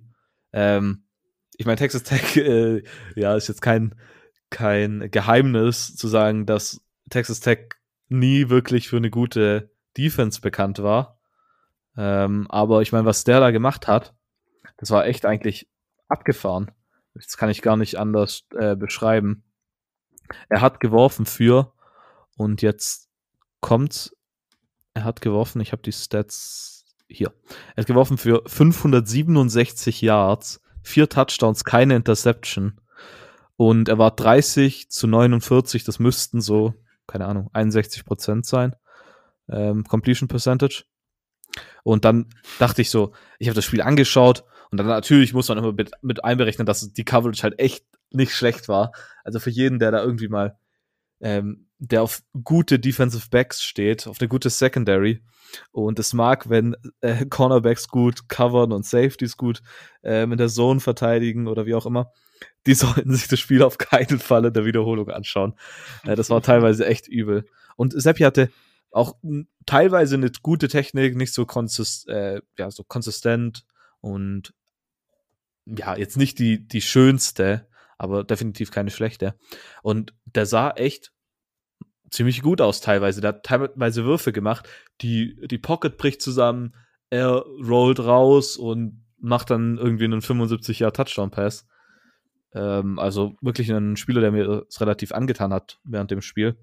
Ähm, 0.56 1.04
ich 1.58 1.65
meine, 1.65 1.78
Texas 1.78 2.04
Tech, 2.04 2.38
äh, 2.38 2.82
ja, 3.15 3.36
ist 3.36 3.48
jetzt 3.48 3.62
kein, 3.62 3.94
kein 4.50 5.12
Geheimnis 5.12 5.96
zu 5.96 6.08
sagen, 6.08 6.46
dass 6.46 6.82
Texas 7.10 7.41
Tech 7.41 7.76
nie 8.08 8.50
wirklich 8.50 8.88
für 8.88 8.98
eine 8.98 9.10
gute 9.12 9.70
Defense 9.98 10.41
bekannt 10.41 10.82
war. 10.82 11.20
Ähm, 11.98 12.48
aber 12.50 12.82
ich 12.82 12.91
meine, 12.91 13.06
was 13.06 13.24
der 13.24 13.39
da 13.39 13.52
gemacht 13.52 13.88
hat, 13.88 14.15
das 14.78 14.91
war 14.91 15.06
echt 15.06 15.26
eigentlich 15.26 15.70
abgefahren. 16.08 16.72
Das 17.13 17.38
kann 17.38 17.50
ich 17.50 17.62
gar 17.62 17.78
nicht 17.78 17.98
anders 17.98 18.46
äh, 18.58 18.76
beschreiben. 18.76 19.44
Er 20.50 20.62
hat 20.62 20.80
geworfen 20.80 21.26
für 21.26 21.74
und 22.38 22.62
jetzt 22.62 23.10
kommt's. 23.62 24.15
Er 24.94 25.04
hat 25.04 25.22
geworfen, 25.22 25.62
ich 25.62 25.72
habe 25.72 25.82
die 25.82 25.91
Stats 25.91 26.85
hier. 27.08 27.34
Er 27.76 27.82
hat 27.82 27.88
geworfen 27.88 28.18
für 28.18 28.44
567 28.46 30.02
Yards, 30.02 30.62
vier 30.82 31.10
Touchdowns, 31.10 31.63
keine 31.63 31.96
Interception. 31.96 32.80
Und 33.58 33.89
er 33.89 33.98
war 33.98 34.12
30 34.12 34.89
zu 34.89 35.08
49, 35.08 35.84
das 35.84 36.00
müssten 36.00 36.41
so, 36.41 36.74
keine 37.08 37.26
Ahnung, 37.26 37.50
61 37.54 38.06
Prozent 38.06 38.46
sein. 38.46 38.76
Ähm, 39.50 39.84
Completion 39.86 40.28
Percentage. 40.28 40.86
Und 41.84 42.04
dann 42.04 42.28
dachte 42.60 42.82
ich 42.82 42.89
so, 42.89 43.13
ich 43.39 43.48
habe 43.48 43.56
das 43.56 43.65
Spiel 43.65 43.82
angeschaut 43.82 44.44
und 44.72 44.78
dann 44.78 44.88
natürlich 44.88 45.34
muss 45.34 45.48
man 45.48 45.58
immer 45.58 45.72
mit, 45.72 45.91
mit 46.02 46.24
einberechnen, 46.24 46.65
dass 46.65 46.91
die 46.91 47.06
Coverage 47.06 47.44
halt 47.44 47.60
echt 47.60 47.86
nicht 48.12 48.34
schlecht 48.34 48.68
war. 48.68 48.91
Also 49.24 49.39
für 49.39 49.50
jeden, 49.50 49.80
der 49.80 49.91
da 49.91 50.04
irgendwie 50.04 50.28
mal, 50.28 50.58
ähm, 51.22 51.64
der 51.91 52.02
auf 52.02 52.21
gute 52.43 52.80
Defensive 52.80 53.28
Backs 53.30 53.63
steht, 53.63 54.08
auf 54.08 54.19
eine 54.19 54.28
gute 54.28 54.50
Secondary. 54.50 55.21
Und 55.71 56.00
es 56.00 56.13
mag, 56.13 56.50
wenn 56.50 56.76
äh, 57.02 57.26
Cornerbacks 57.30 57.88
gut 57.88 58.28
covern 58.28 58.71
und 58.71 58.86
Safeties 58.86 59.38
gut 59.38 59.62
ähm, 60.04 60.32
in 60.32 60.38
der 60.38 60.50
Zone 60.50 60.80
verteidigen 60.80 61.48
oder 61.48 61.65
wie 61.65 61.76
auch 61.76 61.86
immer. 61.86 62.12
Die 62.65 62.74
sollten 62.76 63.13
sich 63.13 63.28
das 63.28 63.39
Spiel 63.39 63.62
auf 63.63 63.78
keinen 63.78 64.19
Fall 64.19 64.45
in 64.45 64.54
der 64.54 64.65
Wiederholung 64.65 65.10
anschauen. 65.10 65.56
Äh, 66.04 66.15
das 66.15 66.30
war 66.30 66.41
teilweise 66.41 66.86
echt 66.86 67.08
übel. 67.08 67.45
Und 67.76 67.93
Seppi 68.00 68.24
hatte 68.24 68.50
auch 68.91 69.15
teilweise 69.65 70.15
eine 70.15 70.32
gute 70.41 70.69
Technik, 70.69 71.15
nicht 71.15 71.34
so, 71.34 71.45
konsist 71.45 72.08
äh, 72.08 72.41
ja, 72.58 72.71
so 72.71 72.84
konsistent 72.84 73.65
und 74.00 74.54
ja, 75.65 75.98
jetzt 75.98 76.15
nicht 76.15 76.39
die, 76.39 76.65
die 76.65 76.82
schönste, 76.82 77.67
aber 77.98 78.24
definitiv 78.24 78.71
keine 78.71 78.91
schlechte. 78.91 79.36
Und 79.84 80.13
der 80.26 80.45
sah 80.45 80.71
echt 80.71 81.12
ziemlich 82.15 82.41
gut 82.41 82.62
aus 82.62 82.82
teilweise. 82.82 83.21
Der 83.21 83.30
hat 83.30 83.43
teilweise 83.43 84.06
Würfe 84.06 84.32
gemacht. 84.32 84.67
Die, 85.01 85.36
die 85.47 85.58
Pocket 85.58 85.97
bricht 85.97 86.21
zusammen, 86.21 86.73
er 87.10 87.45
rollt 87.67 87.99
raus 87.99 88.58
und 88.58 89.04
macht 89.19 89.49
dann 89.49 89.78
irgendwie 89.78 90.06
einen 90.06 90.21
75 90.21 90.80
Jahr 90.80 90.93
Touchdown 90.93 91.32
Pass. 91.32 91.67
Ähm, 92.54 92.99
also 92.99 93.36
wirklich 93.41 93.69
ein 93.69 93.97
Spieler, 93.97 94.21
der 94.21 94.32
mir 94.32 94.65
es 94.67 94.80
relativ 94.82 95.12
angetan 95.12 95.54
hat 95.54 95.80
während 95.84 96.12
dem 96.12 96.21
Spiel. 96.21 96.58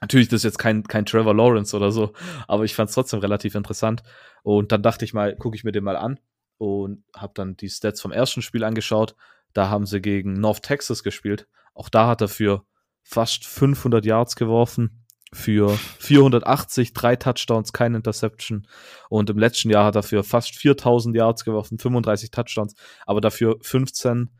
Natürlich, 0.00 0.28
das 0.28 0.38
ist 0.38 0.44
jetzt 0.44 0.58
kein, 0.58 0.82
kein 0.84 1.06
Trevor 1.06 1.34
Lawrence 1.34 1.74
oder 1.74 1.92
so, 1.92 2.12
aber 2.48 2.64
ich 2.64 2.74
fand 2.74 2.88
es 2.88 2.94
trotzdem 2.94 3.20
relativ 3.20 3.54
interessant. 3.54 4.02
Und 4.42 4.72
dann 4.72 4.82
dachte 4.82 5.04
ich 5.04 5.14
mal, 5.14 5.36
gucke 5.36 5.56
ich 5.56 5.64
mir 5.64 5.72
den 5.72 5.84
mal 5.84 5.96
an 5.96 6.18
und 6.58 7.04
habe 7.16 7.32
dann 7.34 7.56
die 7.56 7.70
Stats 7.70 8.00
vom 8.00 8.12
ersten 8.12 8.42
Spiel 8.42 8.64
angeschaut. 8.64 9.14
Da 9.52 9.70
haben 9.70 9.86
sie 9.86 10.00
gegen 10.00 10.34
North 10.34 10.62
Texas 10.62 11.02
gespielt. 11.02 11.46
Auch 11.74 11.88
da 11.88 12.08
hat 12.08 12.20
er 12.20 12.28
für 12.28 12.64
fast 13.04 13.46
500 13.46 14.04
Yards 14.04 14.34
geworfen, 14.34 15.04
für 15.32 15.70
480, 15.98 16.92
drei 16.92 17.16
Touchdowns, 17.16 17.72
keine 17.72 17.96
Interception. 17.96 18.66
Und 19.08 19.30
im 19.30 19.38
letzten 19.38 19.70
Jahr 19.70 19.84
hat 19.84 19.96
er 19.96 20.02
für 20.02 20.22
fast 20.24 20.56
4000 20.56 21.14
Yards 21.14 21.44
geworfen, 21.44 21.78
35 21.78 22.30
Touchdowns, 22.30 22.74
aber 23.04 23.20
dafür 23.20 23.58
15 23.60 24.30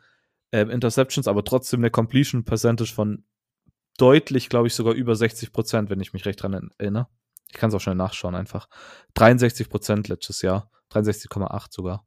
äh, 0.53 0.63
Interceptions, 0.63 1.29
aber 1.29 1.45
trotzdem 1.45 1.81
eine 1.81 1.91
Completion 1.91 2.45
Percentage 2.45 2.93
von 2.93 3.25
deutlich, 3.99 4.49
glaube 4.49 4.69
ich, 4.69 4.75
sogar 4.75 4.95
über 4.95 5.15
60 5.15 5.53
Prozent, 5.53 5.91
wenn 5.91 6.01
ich 6.01 6.13
mich 6.13 6.25
recht 6.27 6.43
dran 6.43 6.71
erinnere. 6.79 7.09
Ich 7.49 7.55
kann 7.55 7.69
es 7.69 7.75
auch 7.75 7.81
schnell 7.81 7.95
nachschauen 7.95 8.35
einfach. 8.35 8.69
63 9.15 9.69
Prozent 9.69 10.09
letztes 10.09 10.43
Jahr, 10.43 10.71
63,8 10.93 11.67
sogar. 11.71 12.07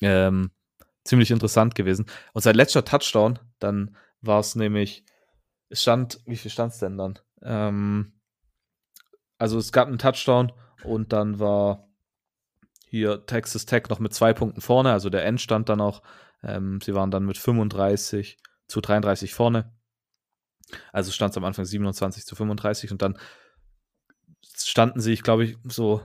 Ähm, 0.00 0.50
ziemlich 1.04 1.30
interessant 1.30 1.74
gewesen. 1.74 2.06
Und 2.32 2.42
sein 2.42 2.54
letzter 2.54 2.84
Touchdown, 2.84 3.38
dann 3.58 3.96
war 4.20 4.40
es 4.40 4.54
nämlich, 4.54 5.04
es 5.74 5.82
stand, 5.82 6.20
wie 6.24 6.36
viel 6.36 6.50
stand 6.50 6.72
es 6.72 6.78
denn 6.78 6.96
dann? 6.96 7.18
Ähm, 7.42 8.12
also 9.38 9.58
es 9.58 9.72
gab 9.72 9.88
einen 9.88 9.98
Touchdown 9.98 10.52
und 10.84 11.12
dann 11.12 11.38
war 11.38 11.88
hier 12.86 13.26
Texas 13.26 13.66
Tech 13.66 13.84
noch 13.88 13.98
mit 13.98 14.14
zwei 14.14 14.32
Punkten 14.32 14.60
vorne, 14.60 14.92
also 14.92 15.10
der 15.10 15.24
Endstand 15.24 15.68
dann 15.68 15.80
auch. 15.80 16.02
Ähm, 16.42 16.80
sie 16.80 16.94
waren 16.94 17.10
dann 17.10 17.24
mit 17.24 17.38
35 17.38 18.38
zu 18.68 18.80
33 18.80 19.34
vorne. 19.34 19.72
Also 20.92 21.10
stand 21.12 21.32
es 21.32 21.36
am 21.36 21.44
Anfang 21.44 21.64
27 21.64 22.24
zu 22.24 22.36
35 22.36 22.92
und 22.92 23.02
dann 23.02 23.18
standen 24.56 25.00
sie, 25.00 25.12
ich 25.12 25.22
glaube 25.22 25.44
ich, 25.44 25.56
so 25.64 26.02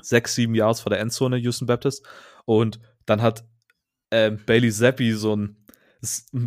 sechs, 0.00 0.34
sieben 0.34 0.54
Yards 0.54 0.80
vor 0.80 0.90
der 0.90 1.00
Endzone, 1.00 1.38
Houston 1.38 1.66
Baptist. 1.66 2.06
Und 2.44 2.80
dann 3.06 3.22
hat 3.22 3.44
ähm, 4.10 4.44
Bailey 4.44 4.70
Zappi 4.70 5.12
so 5.14 5.34
ein, 5.34 5.42
ein 5.42 5.65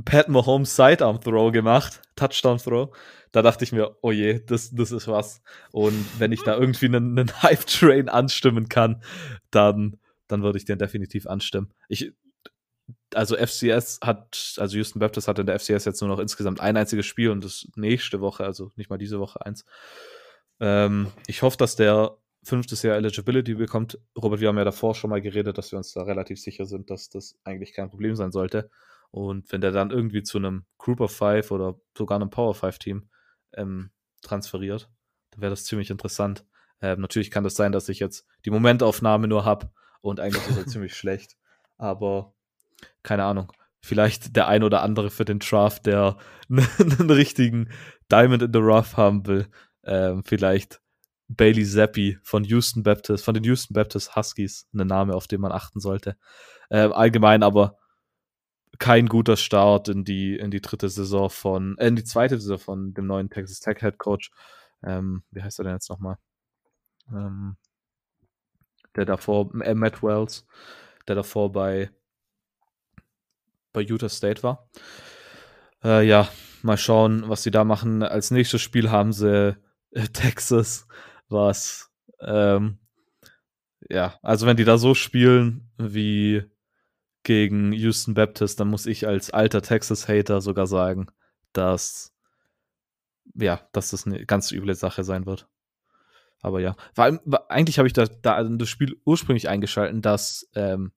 Pat 0.06 0.30
Mahomes 0.30 0.76
Sidearm 0.76 1.22
Throw 1.22 1.52
gemacht, 1.52 2.02
Touchdown 2.16 2.58
Throw. 2.58 2.96
Da 3.32 3.42
dachte 3.42 3.64
ich 3.64 3.72
mir, 3.72 3.96
oh 4.02 4.12
je, 4.12 4.40
das, 4.40 4.72
das 4.72 4.92
ist 4.92 5.08
was. 5.08 5.42
Und 5.72 6.06
wenn 6.18 6.32
ich 6.32 6.44
da 6.44 6.58
irgendwie 6.58 6.88
einen, 6.88 7.18
einen 7.18 7.32
Hype 7.44 7.66
Train 7.66 8.10
anstimmen 8.10 8.70
kann, 8.70 9.04
dann, 9.52 9.98
dann 10.28 10.42
würde 10.42 10.58
ich 10.58 10.66
den 10.66 10.80
definitiv 10.80 11.28
anstimmen. 11.28 11.72
Ich, 11.88 12.14
also 13.14 13.36
FCS 13.36 14.00
hat, 14.04 14.56
also 14.58 14.78
Houston 14.78 15.00
Baptist 15.00 15.28
hat 15.28 15.40
in 15.40 15.46
der 15.46 15.60
FCS 15.60 15.86
jetzt 15.86 16.02
nur 16.02 16.10
noch 16.10 16.20
insgesamt 16.20 16.60
ein 16.60 16.78
einziges 16.78 17.06
Spiel 17.06 17.30
und 17.30 17.44
das 17.44 17.68
nächste 17.76 18.20
Woche, 18.22 18.44
also 18.44 18.72
nicht 18.76 18.90
mal 18.90 18.98
diese 18.98 19.20
Woche 19.20 19.46
eins. 19.46 19.66
Ähm, 20.60 21.12
ich 21.28 21.42
hoffe, 21.42 21.58
dass 21.58 21.76
der 21.76 22.18
fünftes 22.44 22.82
Jahr 22.84 22.96
Eligibility 22.98 23.56
bekommt. 23.56 24.00
Robert, 24.18 24.40
wir 24.40 24.48
haben 24.48 24.58
ja 24.58 24.64
davor 24.64 24.96
schon 24.96 25.10
mal 25.10 25.22
geredet, 25.22 25.58
dass 25.58 25.72
wir 25.72 25.78
uns 25.78 25.94
da 25.94 26.04
relativ 26.04 26.40
sicher 26.42 26.66
sind, 26.66 26.90
dass 26.90 27.10
das 27.10 27.38
eigentlich 27.44 27.74
kein 27.74 27.90
Problem 27.90 28.16
sein 28.16 28.32
sollte. 28.32 28.70
Und 29.12 29.52
wenn 29.52 29.62
der 29.62 29.72
dann 29.72 29.92
irgendwie 29.92 30.24
zu 30.24 30.38
einem 30.38 30.66
Group 30.78 31.02
of 31.02 31.16
Five 31.16 31.52
oder 31.52 31.80
sogar 31.98 32.18
einem 32.18 32.30
Power 32.30 32.54
Five 32.54 32.80
Team 32.80 33.10
ähm, 33.54 33.92
transferiert, 34.22 34.90
dann 35.32 35.42
wäre 35.42 35.50
das 35.50 35.66
ziemlich 35.66 35.90
interessant. 35.90 36.46
Ähm, 36.82 37.02
natürlich 37.02 37.32
kann 37.32 37.44
das 37.44 37.56
sein, 37.56 37.72
dass 37.72 37.90
ich 37.90 38.00
jetzt 38.00 38.26
die 38.46 38.52
Momentaufnahme 38.52 39.28
nur 39.28 39.46
habe 39.46 39.72
und 40.02 40.20
eigentlich 40.20 40.48
ist 40.48 40.58
er 40.58 40.68
ziemlich 40.68 40.96
schlecht. 40.96 41.38
Aber 41.78 42.34
keine 43.04 43.24
Ahnung. 43.24 43.52
Vielleicht 43.82 44.36
der 44.36 44.48
ein 44.48 44.64
oder 44.64 44.84
andere 44.84 45.10
für 45.10 45.26
den 45.26 45.40
Draft, 45.40 45.86
der 45.86 46.18
einen 46.50 47.10
richtigen 47.10 47.70
Diamond 48.12 48.44
in 48.44 48.54
the 48.54 48.60
Rough 48.60 48.98
haben 48.98 49.26
will. 49.26 49.48
Ähm, 49.84 50.24
vielleicht 50.24 50.82
Bailey 51.30 51.66
Zappi 51.66 52.18
von 52.24 52.44
Houston 52.44 52.84
Baptist, 52.84 53.24
von 53.24 53.34
den 53.34 53.44
Houston 53.44 53.74
Baptist 53.74 54.16
Huskies, 54.16 54.68
ein 54.74 54.86
Name, 54.88 55.14
auf 55.14 55.28
den 55.28 55.40
man 55.40 55.52
achten 55.52 55.80
sollte. 55.80 56.18
Ähm, 56.70 56.92
allgemein 56.92 57.44
aber 57.44 57.79
kein 58.80 59.08
guter 59.08 59.38
Start 59.38 59.90
in 59.90 60.04
die, 60.04 60.38
in 60.38 60.52
die 60.52 60.62
dritte 60.62 60.90
Saison 60.90 61.30
von, 61.30 61.78
äh, 61.78 61.88
in 61.88 61.96
die 61.96 62.04
zweite 62.04 62.40
Saison 62.40 62.58
von 62.58 62.94
dem 62.94 63.08
neuen 63.08 63.30
Texas 63.30 63.60
Tech 63.60 63.80
Head 63.80 63.98
Coach. 63.98 64.32
Ähm, 64.84 65.24
wie 65.32 65.44
heißt 65.44 65.60
er 65.60 65.66
denn 65.66 65.74
jetzt 65.74 65.90
nochmal? 65.90 66.18
Ähm, 67.12 67.58
der 68.96 69.06
davor, 69.06 69.54
äh, 69.62 69.76
Matt 69.76 70.02
Wells, 70.02 70.48
der 71.08 71.16
davor 71.16 71.52
bei, 71.52 71.92
bei 73.74 73.82
Utah 73.82 74.10
State 74.10 74.44
war. 74.44 74.70
Äh, 75.84 76.08
ja, 76.08 76.30
mal 76.64 76.78
schauen, 76.78 77.28
was 77.28 77.44
sie 77.44 77.52
da 77.52 77.64
machen. 77.64 78.04
Als 78.04 78.32
nächstes 78.32 78.62
Spiel 78.62 78.90
haben 78.90 79.14
sie 79.14 79.58
äh, 79.92 80.08
Texas 80.08 80.88
was, 81.28 81.92
ähm, 82.22 82.80
ja, 83.90 84.20
also 84.22 84.46
wenn 84.46 84.58
die 84.58 84.66
da 84.66 84.78
so 84.78 84.94
spielen 84.94 85.70
wie 85.78 86.44
gegen 87.30 87.74
Houston 87.74 88.16
Baptist, 88.16 88.60
dann 88.60 88.70
muss 88.70 88.88
ich 88.88 89.06
als 89.06 89.30
alter 89.30 89.62
Texas-Hater 89.62 90.42
sogar 90.42 90.66
sagen, 90.66 91.12
dass, 91.54 92.12
ja, 93.36 93.62
dass 93.72 93.92
das 93.92 94.08
eine 94.08 94.26
ganz 94.26 94.52
üble 94.52 94.74
Sache 94.74 95.04
sein 95.04 95.28
wird. 95.28 95.48
Aber 96.42 96.60
ja, 96.60 96.76
war, 96.96 97.20
war, 97.26 97.52
eigentlich 97.52 97.78
habe 97.78 97.88
ich 97.88 97.94
da, 97.94 98.06
da 98.06 98.44
das 98.44 98.68
Spiel 98.68 99.00
ursprünglich 99.06 99.48
eingeschalten, 99.48 100.02
dass, 100.02 100.50
ähm, 100.56 100.92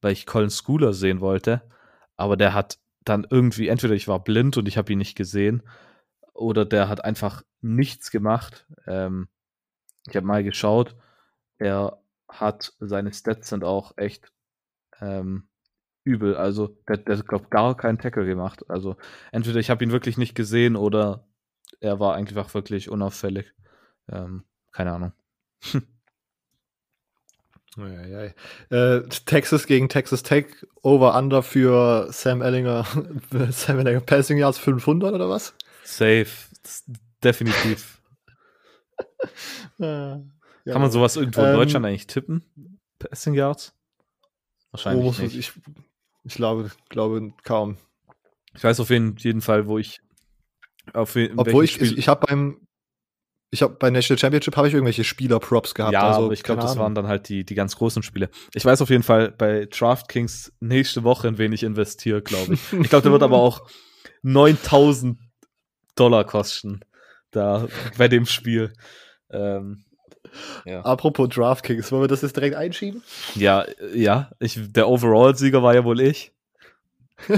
weil 0.00 0.12
ich 0.12 0.24
Colin 0.24 0.48
Schooler 0.48 0.94
sehen 0.94 1.20
wollte, 1.20 1.60
aber 2.16 2.38
der 2.38 2.54
hat 2.54 2.78
dann 3.04 3.26
irgendwie, 3.28 3.68
entweder 3.68 3.92
ich 3.92 4.08
war 4.08 4.24
blind 4.24 4.56
und 4.56 4.68
ich 4.68 4.78
habe 4.78 4.90
ihn 4.90 4.98
nicht 4.98 5.14
gesehen, 5.14 5.62
oder 6.32 6.64
der 6.64 6.88
hat 6.88 7.04
einfach 7.04 7.42
nichts 7.60 8.10
gemacht. 8.10 8.66
Ähm, 8.86 9.28
ich 10.08 10.16
habe 10.16 10.26
mal 10.26 10.42
geschaut, 10.42 10.96
er 11.58 11.98
hat, 12.30 12.72
seine 12.80 13.12
Stats 13.12 13.50
sind 13.50 13.62
auch 13.62 13.92
echt 13.98 14.32
ähm, 15.02 15.48
übel. 16.06 16.36
Also 16.36 16.76
der, 16.88 16.98
der 16.98 17.18
hat, 17.18 17.28
glaube 17.28 17.48
gar 17.50 17.76
keinen 17.76 17.98
Tackle 17.98 18.24
gemacht. 18.24 18.64
Also 18.68 18.96
entweder 19.32 19.60
ich 19.60 19.68
habe 19.68 19.84
ihn 19.84 19.92
wirklich 19.92 20.16
nicht 20.16 20.34
gesehen 20.34 20.76
oder 20.76 21.26
er 21.80 22.00
war 22.00 22.14
einfach 22.14 22.54
wirklich 22.54 22.88
unauffällig. 22.88 23.52
Ähm, 24.10 24.44
keine 24.72 24.92
Ahnung. 24.92 25.12
Äh, 28.70 29.02
Texas 29.26 29.66
gegen 29.66 29.90
Texas 29.90 30.22
Tech, 30.22 30.46
Over-Under 30.80 31.42
für 31.42 32.10
Sam 32.10 32.40
Ellinger, 32.40 32.86
Sam 33.50 33.80
Ellinger 33.80 34.00
Passing 34.00 34.38
Yards 34.38 34.56
500 34.56 35.12
oder 35.12 35.28
was? 35.28 35.54
Safe, 35.84 36.26
definitiv. 37.22 38.00
Äh, 39.78 39.84
ja. 39.84 40.22
Kann 40.72 40.80
man 40.80 40.90
sowas 40.90 41.16
irgendwo 41.16 41.42
in 41.42 41.48
ähm, 41.48 41.56
Deutschland 41.56 41.84
eigentlich 41.84 42.06
tippen? 42.06 42.80
Passing 42.98 43.34
Yards? 43.34 43.74
Wahrscheinlich 44.70 45.18
nicht. 45.18 45.36
Ich, 45.36 45.52
ich 46.26 46.34
glaube, 46.34 46.70
glaube 46.88 47.32
kaum. 47.44 47.76
Ich 48.54 48.64
weiß 48.64 48.80
auf 48.80 48.90
jeden 48.90 49.40
Fall, 49.40 49.66
wo 49.66 49.78
ich 49.78 50.00
auf 50.92 51.16
Obwohl 51.36 51.64
ich, 51.64 51.72
Spiel 51.72 51.92
ich, 51.92 51.98
ich 51.98 52.08
habe 52.08 52.26
beim 52.26 52.66
ich 53.50 53.62
habe 53.62 53.74
bei 53.74 53.90
National 53.90 54.18
Championship 54.18 54.56
habe 54.56 54.68
ich 54.68 54.74
irgendwelche 54.74 55.04
Spieler-Props 55.04 55.74
gehabt. 55.74 55.92
Ja, 55.92 56.08
also, 56.08 56.24
aber 56.24 56.32
ich 56.32 56.42
glaube, 56.42 56.62
das 56.62 56.76
waren 56.76 56.94
dann 56.94 57.06
halt 57.06 57.28
die, 57.28 57.44
die 57.44 57.54
ganz 57.54 57.76
großen 57.76 58.02
Spiele. 58.02 58.28
Ich 58.54 58.64
weiß 58.64 58.82
auf 58.82 58.90
jeden 58.90 59.04
Fall 59.04 59.30
bei 59.30 59.66
DraftKings 59.66 60.52
nächste 60.60 61.04
Woche, 61.04 61.28
in 61.28 61.38
wen 61.38 61.52
ich 61.52 61.62
investiere, 61.62 62.22
glaube 62.22 62.54
ich. 62.54 62.72
Ich 62.72 62.88
glaube, 62.90 63.02
der 63.02 63.12
wird 63.12 63.22
aber 63.22 63.38
auch 63.38 63.66
9000 64.22 65.18
Dollar 65.94 66.24
kosten. 66.24 66.80
Da 67.30 67.68
bei 67.96 68.08
dem 68.08 68.26
Spiel. 68.26 68.72
Ähm, 69.30 69.85
ja. 70.64 70.80
Apropos 70.82 71.28
DraftKings, 71.28 71.90
wollen 71.92 72.02
wir 72.02 72.08
das 72.08 72.22
jetzt 72.22 72.36
direkt 72.36 72.56
einschieben? 72.56 73.02
Ja, 73.34 73.64
ja. 73.94 74.30
Ich, 74.38 74.58
der 74.72 74.88
Overall-Sieger 74.88 75.62
war 75.62 75.74
ja 75.74 75.84
wohl 75.84 76.00
ich. 76.00 76.32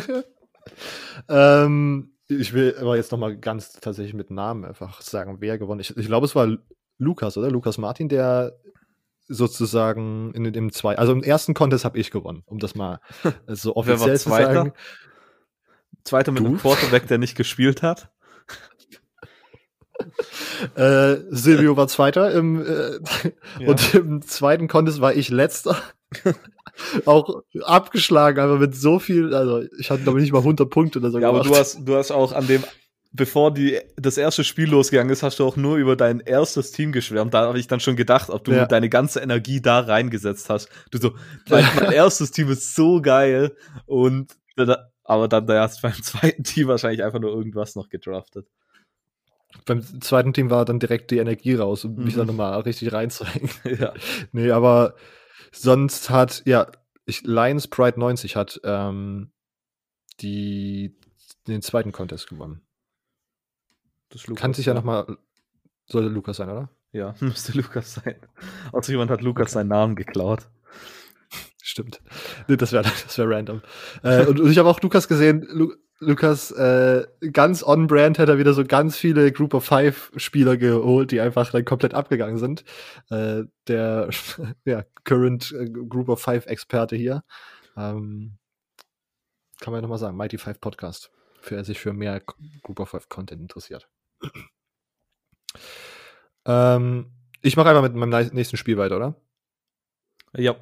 ähm, 1.28 2.12
ich 2.28 2.52
will 2.52 2.76
aber 2.80 2.96
jetzt 2.96 3.12
noch 3.12 3.18
mal 3.18 3.36
ganz 3.36 3.72
tatsächlich 3.72 4.14
mit 4.14 4.30
Namen 4.30 4.64
einfach 4.64 5.00
sagen, 5.00 5.38
wer 5.40 5.58
gewonnen. 5.58 5.80
Ich, 5.80 5.96
ich 5.96 6.06
glaube, 6.06 6.26
es 6.26 6.34
war 6.34 6.56
Lukas, 6.98 7.36
oder? 7.36 7.50
Lukas 7.50 7.78
Martin, 7.78 8.08
der 8.08 8.58
sozusagen 9.28 10.32
in 10.32 10.52
dem 10.52 10.72
zwei, 10.72 10.96
also 10.96 11.12
im 11.12 11.22
ersten 11.22 11.54
Contest 11.54 11.84
habe 11.84 11.98
ich 11.98 12.10
gewonnen, 12.10 12.42
um 12.46 12.58
das 12.58 12.74
mal 12.74 13.00
so 13.46 13.76
offiziell 13.76 14.18
zu 14.18 14.30
sagen. 14.30 14.72
Zweiter 16.04 16.32
mit 16.32 16.42
du? 16.42 16.46
einem 16.46 16.58
Quarterback, 16.58 17.06
der 17.06 17.18
nicht 17.18 17.36
gespielt 17.36 17.82
hat 17.82 18.10
äh, 20.74 21.16
Silvio 21.30 21.76
war 21.76 21.88
Zweiter 21.88 22.32
im, 22.32 22.64
äh, 22.64 23.00
ja. 23.60 23.68
und 23.68 23.94
im 23.94 24.22
zweiten 24.22 24.68
Contest 24.68 25.00
war 25.00 25.14
ich 25.14 25.28
Letzter. 25.28 25.76
auch 27.04 27.42
abgeschlagen, 27.62 28.40
aber 28.40 28.58
mit 28.58 28.74
so 28.74 28.98
viel, 28.98 29.34
also 29.34 29.62
ich 29.78 29.90
hatte 29.90 30.04
glaube 30.04 30.18
ich 30.18 30.22
nicht 30.22 30.32
mal 30.32 30.38
100 30.38 30.70
Punkte 30.70 31.00
oder 31.00 31.10
so. 31.10 31.18
Ja, 31.18 31.28
gemacht. 31.28 31.46
aber 31.46 31.54
du 31.54 31.60
hast, 31.60 31.86
du 31.86 31.96
hast 31.96 32.10
auch 32.10 32.32
an 32.32 32.46
dem, 32.46 32.62
bevor 33.12 33.52
die, 33.52 33.78
das 33.96 34.16
erste 34.16 34.44
Spiel 34.44 34.70
losgegangen 34.70 35.12
ist, 35.12 35.22
hast 35.22 35.38
du 35.38 35.44
auch 35.44 35.56
nur 35.56 35.76
über 35.76 35.96
dein 35.96 36.20
erstes 36.20 36.72
Team 36.72 36.92
geschwärmt. 36.92 37.34
Da 37.34 37.46
habe 37.46 37.58
ich 37.58 37.66
dann 37.66 37.80
schon 37.80 37.96
gedacht, 37.96 38.30
ob 38.30 38.44
du 38.44 38.52
ja. 38.52 38.66
deine 38.66 38.88
ganze 38.88 39.20
Energie 39.20 39.60
da 39.60 39.80
reingesetzt 39.80 40.50
hast. 40.50 40.68
Du 40.90 40.98
so, 40.98 41.14
mein, 41.48 41.64
mein 41.76 41.92
erstes 41.92 42.30
Team 42.30 42.50
ist 42.50 42.74
so 42.74 43.00
geil 43.02 43.56
und 43.86 44.36
aber 45.04 45.28
dann 45.28 45.46
da 45.46 45.62
hast 45.62 45.78
du 45.78 45.82
beim 45.82 45.92
zweiten 46.02 46.44
Team 46.44 46.68
wahrscheinlich 46.68 47.02
einfach 47.02 47.20
nur 47.20 47.30
irgendwas 47.30 47.74
noch 47.74 47.88
gedraftet. 47.88 48.46
Beim 49.64 49.82
zweiten 50.00 50.32
Team 50.32 50.50
war 50.50 50.64
dann 50.64 50.78
direkt 50.78 51.10
die 51.10 51.18
Energie 51.18 51.54
raus, 51.54 51.84
um 51.84 51.94
mich 51.96 52.14
Mhm. 52.14 52.18
dann 52.18 52.26
nochmal 52.28 52.60
richtig 52.60 52.92
reinzuhängen. 52.92 53.50
ja. 53.78 53.94
nee, 54.32 54.50
aber 54.50 54.94
sonst 55.52 56.10
hat, 56.10 56.42
ja, 56.46 56.66
ich, 57.06 57.22
Lions 57.22 57.68
Pride 57.68 57.98
90 57.98 58.36
hat 58.36 58.60
ähm, 58.64 59.30
die, 60.20 60.96
den 61.46 61.62
zweiten 61.62 61.92
Contest 61.92 62.28
gewonnen. 62.28 62.62
Kann 64.36 64.54
sich 64.54 64.66
ja 64.66 64.74
nochmal, 64.74 65.18
sollte 65.86 66.08
Lukas 66.08 66.38
sein, 66.38 66.50
oder? 66.50 66.70
Ja, 66.92 67.14
müsste 67.20 67.52
Lukas 67.52 67.94
sein. 67.94 68.16
Außer 68.72 68.92
jemand 68.92 69.10
hat 69.10 69.20
Lukas 69.22 69.52
seinen 69.52 69.68
Namen 69.68 69.96
geklaut. 69.96 70.48
Stimmt. 71.62 72.00
Nee, 72.48 72.56
das 72.56 72.72
wäre 72.72 72.82
das 73.04 73.18
wär 73.18 73.28
random. 73.28 73.60
äh, 74.02 74.24
und, 74.26 74.40
und 74.40 74.50
ich 74.50 74.58
habe 74.58 74.68
auch 74.68 74.80
Lukas 74.80 75.08
gesehen, 75.08 75.46
Lu 75.50 75.74
Lukas, 76.00 76.52
äh, 76.52 77.06
ganz 77.32 77.64
on-brand 77.64 78.18
hat 78.20 78.28
er 78.28 78.38
wieder 78.38 78.52
so 78.52 78.64
ganz 78.64 78.96
viele 78.96 79.32
Group 79.32 79.52
of 79.54 79.64
Five 79.64 80.12
Spieler 80.16 80.56
geholt, 80.56 81.10
die 81.10 81.20
einfach 81.20 81.50
dann 81.50 81.64
komplett 81.64 81.92
abgegangen 81.92 82.38
sind. 82.38 82.64
Äh, 83.10 83.44
der 83.66 84.08
ja, 84.64 84.84
Current 85.04 85.52
äh, 85.52 85.68
Group 85.68 86.08
of 86.08 86.22
Five 86.22 86.46
Experte 86.46 86.94
hier. 86.94 87.24
Ähm, 87.76 88.38
kann 89.60 89.72
man 89.72 89.78
ja 89.78 89.82
nochmal 89.82 89.98
sagen, 89.98 90.16
Mighty 90.16 90.38
Five 90.38 90.60
Podcast, 90.60 91.10
für 91.40 91.56
er 91.56 91.64
sich 91.64 91.80
für 91.80 91.92
mehr 91.92 92.22
Group 92.62 92.78
of 92.78 92.90
Five 92.90 93.08
Content 93.08 93.42
interessiert. 93.42 93.88
ähm, 96.46 97.10
ich 97.42 97.56
mache 97.56 97.70
einfach 97.70 97.82
mit 97.82 97.94
meinem 97.94 98.30
nächsten 98.34 98.56
Spiel 98.56 98.78
weiter, 98.78 98.96
oder? 98.96 99.14
Ja. 100.36 100.56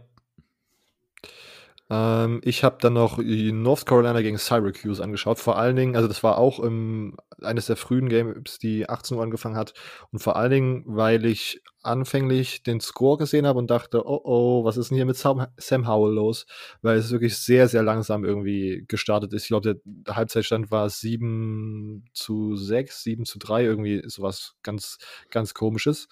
Ähm, 1.88 2.40
ich 2.42 2.64
habe 2.64 2.79
dann 2.81 2.94
noch 2.94 3.18
North 3.18 3.87
Carolina 3.87 4.20
gegen 4.20 4.38
Syracuse 4.38 5.03
angeschaut. 5.03 5.38
Vor 5.38 5.57
allen 5.57 5.77
Dingen, 5.77 5.96
also 5.96 6.09
das 6.09 6.22
war 6.22 6.38
auch 6.38 6.59
im, 6.59 7.16
eines 7.42 7.66
der 7.66 7.77
frühen 7.77 8.09
Games, 8.09 8.59
die 8.59 8.88
18 8.88 9.16
Uhr 9.16 9.22
angefangen 9.22 9.57
hat. 9.57 9.72
Und 10.11 10.18
vor 10.18 10.37
allen 10.37 10.51
Dingen, 10.51 10.85
weil 10.87 11.25
ich 11.25 11.62
anfänglich 11.83 12.64
den 12.64 12.81
Score 12.81 13.16
gesehen 13.16 13.46
habe 13.46 13.61
und 13.61 13.70
dachte, 13.70 14.03
oh 14.05 14.20
oh, 14.25 14.64
was 14.64 14.77
ist 14.77 14.90
denn 14.90 14.96
hier 14.96 15.07
mit 15.07 15.16
Sam, 15.16 15.46
Sam 15.57 15.87
Howell 15.87 16.14
los? 16.14 16.46
Weil 16.83 16.99
es 16.99 17.12
wirklich 17.12 17.38
sehr, 17.38 17.68
sehr 17.68 17.85
langsam 17.85 18.25
irgendwie 18.25 18.85
gestartet 18.88 19.33
ist. 19.33 19.42
Ich 19.44 19.49
glaube, 19.49 19.81
der 19.85 20.16
Halbzeitstand 20.16 20.72
war 20.72 20.90
7 20.90 22.05
zu 22.12 22.57
6, 22.57 23.03
7 23.05 23.25
zu 23.25 23.38
3, 23.38 23.62
irgendwie 23.64 24.03
sowas 24.07 24.55
ganz, 24.64 24.99
ganz 25.31 25.55
komisches. 25.55 26.09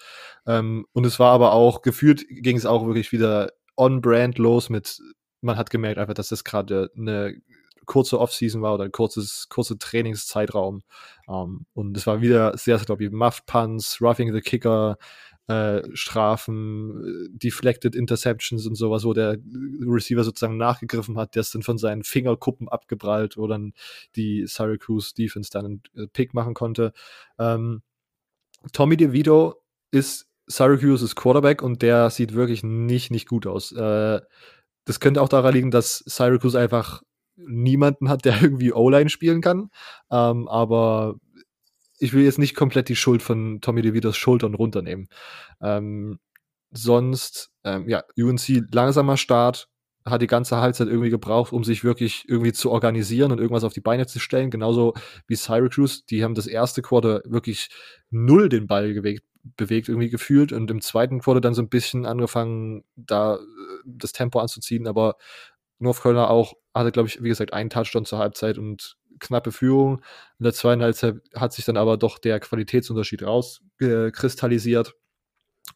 Ähm, 0.47 0.87
und 0.93 1.05
es 1.05 1.19
war 1.19 1.33
aber 1.33 1.53
auch, 1.53 1.83
gefühlt 1.83 2.25
ging 2.29 2.57
es 2.57 2.67
auch 2.67 2.87
wirklich 2.87 3.11
wieder 3.11 3.51
on-brand 3.77 4.39
los 4.39 4.71
mit 4.71 5.01
man 5.45 5.57
hat 5.57 5.71
gemerkt 5.71 5.99
einfach, 5.99 6.15
dass 6.15 6.29
das 6.29 6.45
gerade 6.45 6.91
eine 6.97 7.37
kurze 7.87 8.19
Offseason 8.19 8.63
war 8.63 8.75
oder 8.75 8.85
ein 8.85 8.93
kurzes, 8.93 9.49
kurzer 9.49 9.79
Trainingszeitraum. 9.79 10.83
Um, 11.27 11.67
und 11.75 11.97
es 11.97 12.07
war 12.07 12.21
wieder 12.23 12.57
sehr, 12.57 12.79
sehr, 12.79 12.87
glaube 12.87 13.05
ich, 13.05 13.11
Muff 13.11 13.45
Punts, 13.47 14.01
Roughing 14.01 14.33
the 14.33 14.41
Kicker, 14.41 14.97
äh, 15.47 15.83
Strafen, 15.93 17.31
Deflected 17.33 17.95
Interceptions 17.95 18.67
und 18.67 18.75
sowas, 18.77 19.05
wo 19.05 19.13
der 19.13 19.37
Receiver 19.81 20.25
sozusagen 20.25 20.57
nachgegriffen 20.57 21.19
hat, 21.19 21.35
der 21.35 21.41
ist 21.41 21.55
dann 21.55 21.63
von 21.63 21.77
seinen 21.77 22.03
Fingerkuppen 22.03 22.69
abgeprallt, 22.69 23.37
wo 23.37 23.47
dann 23.47 23.75
die 24.17 24.47
Syracuse 24.47 25.15
Defense 25.15 25.51
dann 25.53 25.83
einen 25.95 26.11
Pick 26.13 26.33
machen 26.33 26.55
konnte. 26.55 26.93
Ähm, 27.39 27.83
Tommy 28.73 28.97
DeVito 28.97 29.63
ist 29.91 30.27
Syracuse's 30.47 31.15
Quarterback 31.15 31.63
und 31.63 31.83
der 31.83 32.11
sieht 32.11 32.35
wirklich 32.35 32.63
nicht, 32.63 33.11
nicht 33.11 33.29
gut 33.29 33.47
aus. 33.47 33.73
Äh, 33.73 34.21
das 34.85 35.01
könnte 35.01 35.23
auch 35.23 35.29
daran 35.29 35.55
liegen, 35.55 35.71
dass 35.71 35.99
Syracuse 36.07 36.59
einfach 36.59 37.03
niemanden 37.37 38.09
hat, 38.09 38.25
der 38.25 38.35
irgendwie 38.43 38.73
O-Line 38.73 39.11
spielen 39.11 39.41
kann. 39.41 39.71
Ähm, 40.11 40.49
aber 40.49 41.17
ich 41.99 42.13
will 42.13 42.25
jetzt 42.25 42.39
nicht 42.39 42.55
komplett 42.55 42.89
die 42.89 42.97
Schuld 42.97 43.23
von 43.23 43.61
Tommy 43.61 43.83
DeVitos 43.83 44.17
Schultern 44.17 44.55
runternehmen. 44.55 45.09
Ähm, 45.61 46.19
sonst, 46.71 47.51
ähm, 47.65 47.89
ja, 47.89 48.03
UNC 48.17 48.65
langsamer 48.73 49.17
Start, 49.17 49.69
hat 50.05 50.21
die 50.21 50.27
ganze 50.27 50.59
Halbzeit 50.59 50.89
irgendwie 50.89 51.11
gebraucht, 51.11 51.53
um 51.53 51.65
sich 51.65 51.83
wirklich 51.83 52.29
irgendwie 52.29 52.53
zu 52.53 52.71
organisieren 52.71 53.33
und 53.33 53.39
irgendwas 53.39 53.65
auf 53.65 53.73
die 53.73 53.81
Beine 53.81 54.07
zu 54.07 54.19
stellen. 54.19 54.51
Genauso 54.51 54.95
wie 55.27 55.37
Syracuse, 55.37 56.03
die 56.11 56.23
haben 56.23 56.35
das 56.35 56.47
erste 56.47 56.83
Quarter 56.83 57.23
wirklich 57.25 57.71
null 58.11 58.49
den 58.49 58.67
Ball 58.67 58.93
bewegt, 58.93 59.25
bewegt 59.57 59.89
irgendwie 59.89 60.11
gefühlt 60.11 60.53
und 60.53 60.71
im 60.71 60.81
zweiten 60.81 61.21
Quarter 61.21 61.41
dann 61.41 61.55
so 61.55 61.63
ein 61.63 61.69
bisschen 61.69 62.05
angefangen, 62.07 62.85
da 62.97 63.39
das 63.87 64.13
Tempo 64.13 64.41
anzuziehen, 64.41 64.87
aber 64.87 65.17
North 65.79 66.03
Carolina 66.03 66.29
auch 66.29 66.55
hatte, 66.75 66.93
glaube 66.93 67.09
ich, 67.09 67.23
wie 67.23 67.29
gesagt, 67.29 67.53
einen 67.53 67.71
Touchdown 67.71 68.05
zur 68.05 68.19
Halbzeit 68.19 68.59
und 68.59 68.97
knappe 69.21 69.53
Führung. 69.53 69.99
In 70.39 70.45
der 70.45 70.53
zweiten 70.53 70.83
Halbzeit 70.83 71.17
hat 71.35 71.53
sich 71.53 71.65
dann 71.65 71.77
aber 71.77 71.97
doch 71.97 72.19
der 72.19 72.41
Qualitätsunterschied 72.41 73.23
rauskristallisiert. 73.23 74.95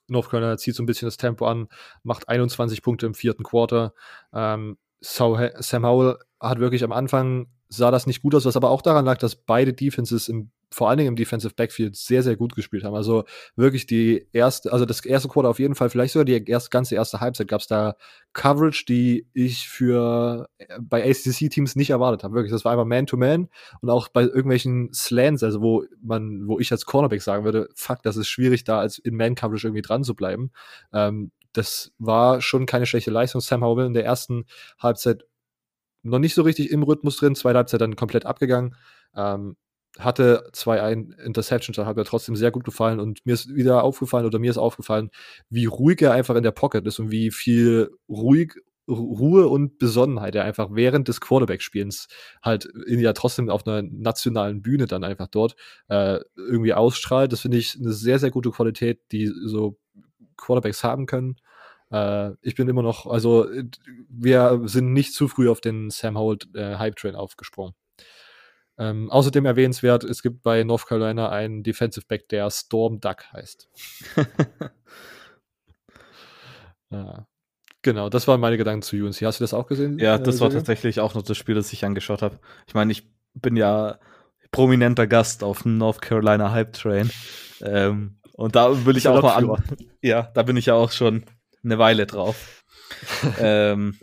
North 0.07 0.31
Carolina 0.31 0.57
zieht 0.57 0.75
so 0.75 0.83
ein 0.83 0.87
bisschen 0.87 1.07
das 1.07 1.17
Tempo 1.17 1.47
an, 1.47 1.69
macht 2.03 2.29
21 2.29 2.83
Punkte 2.83 3.07
im 3.07 3.15
vierten 3.15 3.43
Quarter. 3.43 3.95
Ähm, 4.33 4.79
Sam 5.01 5.87
Howell 5.87 6.19
hat 6.41 6.59
wirklich 6.59 6.85
am 6.85 6.93
Anfang 6.93 7.49
sah 7.69 7.91
das 7.91 8.07
nicht 8.07 8.23
gut 8.23 8.35
aus, 8.35 8.45
was 8.45 8.57
aber 8.57 8.71
auch 8.71 8.83
daran 8.83 9.05
lag, 9.05 9.19
dass 9.19 9.37
beide 9.37 9.73
Defenses 9.73 10.29
im, 10.29 10.51
vor 10.71 10.89
allen 10.89 10.99
Dingen 10.99 11.09
im 11.09 11.17
Defensive 11.17 11.55
Backfield 11.55 11.97
sehr, 11.97 12.23
sehr 12.23 12.37
gut 12.37 12.55
gespielt 12.55 12.85
haben. 12.85 12.95
Also 12.95 13.25
wirklich 13.57 13.87
die 13.87 14.27
erste, 14.33 14.73
also 14.73 14.85
das 14.85 15.05
erste 15.05 15.29
Quarter 15.29 15.49
auf 15.49 15.59
jeden 15.59 15.75
Fall, 15.75 15.91
vielleicht 15.91 16.13
sogar 16.13 16.25
die 16.25 16.45
erste, 16.45 16.71
ganze 16.71 16.95
erste 16.95 17.21
Halbzeit 17.21 17.49
gab 17.49 17.61
es 17.61 17.67
da 17.67 17.97
Coverage, 18.33 18.85
die 18.87 19.27
ich 19.33 19.69
für 19.69 20.49
bei 20.81 21.03
ACC-Teams 21.09 21.77
nicht 21.77 21.91
erwartet 21.91 22.25
habe. 22.25 22.35
Wirklich, 22.35 22.53
das 22.53 22.65
war 22.65 22.73
einfach 22.73 22.85
Man-to-Man 22.85 23.47
-Man 23.47 23.49
und 23.81 23.91
auch 23.91 24.09
bei 24.09 24.23
irgendwelchen 24.23 24.93
Slants, 24.93 25.43
also 25.43 25.63
wo 25.63 25.85
man, 26.03 26.47
wo 26.47 26.59
ich 26.59 26.71
als 26.71 26.85
Cornerback 26.85 27.23
sagen 27.23 27.45
würde, 27.45 27.69
fuck, 27.75 28.03
das 28.03 28.17
ist 28.17 28.29
schwierig, 28.29 28.65
da 28.65 28.81
als 28.81 28.99
in 28.99 29.17
Man-Coverage 29.17 29.67
irgendwie 29.67 29.83
dran 29.83 30.05
zu 30.05 30.15
bleiben. 30.15 30.51
Ähm, 30.93 31.31
das 31.53 31.93
war 31.99 32.41
schon 32.41 32.67
keine 32.67 32.87
schlechte 32.87 33.11
Leistung. 33.11 33.41
Sam 33.41 33.65
Howell 33.65 33.87
in 33.87 33.95
der 33.95 34.05
ersten 34.05 34.45
Halbzeit 34.79 35.25
noch 36.03 36.19
nicht 36.19 36.35
so 36.35 36.43
richtig 36.43 36.71
im 36.71 36.83
Rhythmus 36.83 37.17
drin, 37.17 37.35
zweite 37.35 37.59
Halbzeit 37.59 37.81
dann 37.81 37.97
komplett 37.97 38.27
abgegangen. 38.27 38.77
Ähm, 39.17 39.57
hatte 39.99 40.49
zwei 40.53 40.83
ein 40.83 41.15
Interceptions, 41.25 41.77
da 41.77 41.87
hat 41.87 41.97
mir 41.97 42.05
trotzdem 42.05 42.37
sehr 42.37 42.51
gut 42.51 42.65
gefallen 42.65 43.01
und 43.01 43.25
mir 43.27 43.35
ist 43.35 43.55
wieder 43.55 43.83
aufgefallen 43.85 44.27
oder 44.27 44.39
mir 44.39 44.51
ist 44.51 44.59
aufgefallen, 44.59 45.11
wie 45.51 45.67
ruhig 45.67 46.01
er 46.03 46.13
einfach 46.13 46.37
in 46.37 46.43
der 46.43 46.53
Pocket 46.53 46.87
ist 46.87 46.99
und 46.99 47.11
wie 47.11 47.31
viel 47.31 47.91
ruhig 48.09 48.55
Ruhe 48.89 49.49
und 49.49 49.79
Besonnenheit 49.79 50.35
er 50.35 50.45
einfach 50.45 50.69
während 50.73 51.09
des 51.09 51.21
Quarterback-Spielens 51.21 52.09
halt 52.43 52.65
in, 52.65 53.01
ja 53.01 53.13
trotzdem 53.13 53.51
auf 53.51 53.67
einer 53.67 53.83
nationalen 53.83 54.63
Bühne 54.63 54.87
dann 54.87 55.05
einfach 55.05 55.29
dort 55.29 55.57
äh, 55.89 56.21
irgendwie 56.37 56.73
ausstrahlt. 56.73 57.33
Das 57.33 57.43
finde 57.43 57.59
ich 57.59 57.77
eine 57.79 57.93
sehr, 57.93 58.19
sehr 58.19 58.31
gute 58.31 58.51
Qualität, 58.51 59.01
die 59.13 59.27
so 59.27 59.79
Quarterbacks 60.37 60.83
haben 60.85 61.07
können. 61.07 61.37
Uh, 61.91 62.35
ich 62.43 62.55
bin 62.55 62.69
immer 62.69 62.83
noch, 62.83 63.07
also 63.07 63.47
wir 64.11 64.61
sind 64.65 64.93
nicht 64.93 65.15
zu 65.15 65.27
früh 65.27 65.49
auf 65.49 65.63
den 65.63 65.89
Sam 65.89 66.19
Howell 66.19 66.37
äh, 66.55 66.77
Hype 66.77 66.97
Train 66.97 67.15
aufgesprungen. 67.15 67.75
Ähm, 68.79 69.11
außerdem 69.11 69.45
erwähnenswert, 69.45 70.05
es 70.05 70.23
gibt 70.23 70.43
bei 70.43 70.63
North 70.63 70.87
Carolina 70.87 71.31
einen 71.31 71.63
Defensive 71.63 72.07
Back, 72.07 72.29
der 72.29 72.51
Storm 72.51 73.01
Duck 73.01 73.33
heißt. 73.33 73.69
ja. 76.91 77.27
Genau, 77.83 78.09
das 78.09 78.29
waren 78.29 78.41
meine 78.41 78.57
Gedanken 78.57 78.83
zu 78.83 78.97
UNC. 78.97 79.23
Hast 79.23 79.41
du 79.41 79.45
das 79.45 79.55
auch 79.55 79.67
gesehen? 79.67 79.99
Ja, 79.99 80.19
das 80.19 80.37
äh, 80.37 80.41
war 80.41 80.51
tatsächlich 80.51 81.01
auch 81.01 81.15
noch 81.15 81.23
das 81.23 81.37
Spiel, 81.37 81.55
das 81.55 81.73
ich 81.73 81.85
angeschaut 81.85 82.23
habe. 82.23 82.39
Ich 82.67 82.75
meine, 82.75 82.93
ich 82.93 83.09
bin 83.35 83.57
ja 83.57 83.99
prominenter 84.51 85.07
Gast 85.07 85.43
auf 85.43 85.63
dem 85.63 85.79
North 85.79 86.03
Carolina 86.03 86.51
Hype 86.53 86.73
Train. 86.73 87.11
Ähm, 87.61 88.19
und 88.35 88.57
da 88.57 88.85
will 88.87 88.97
ich 88.97 89.09
auch 89.09 89.23
mal 89.23 89.35
an. 89.35 89.63
Ja, 90.03 90.31
da 90.35 90.43
bin 90.43 90.57
ich 90.57 90.67
ja 90.67 90.75
auch 90.75 90.93
schon 90.93 91.25
eine 91.65 91.79
Weile 91.79 92.07
drauf. 92.07 92.65
ähm, 93.41 93.99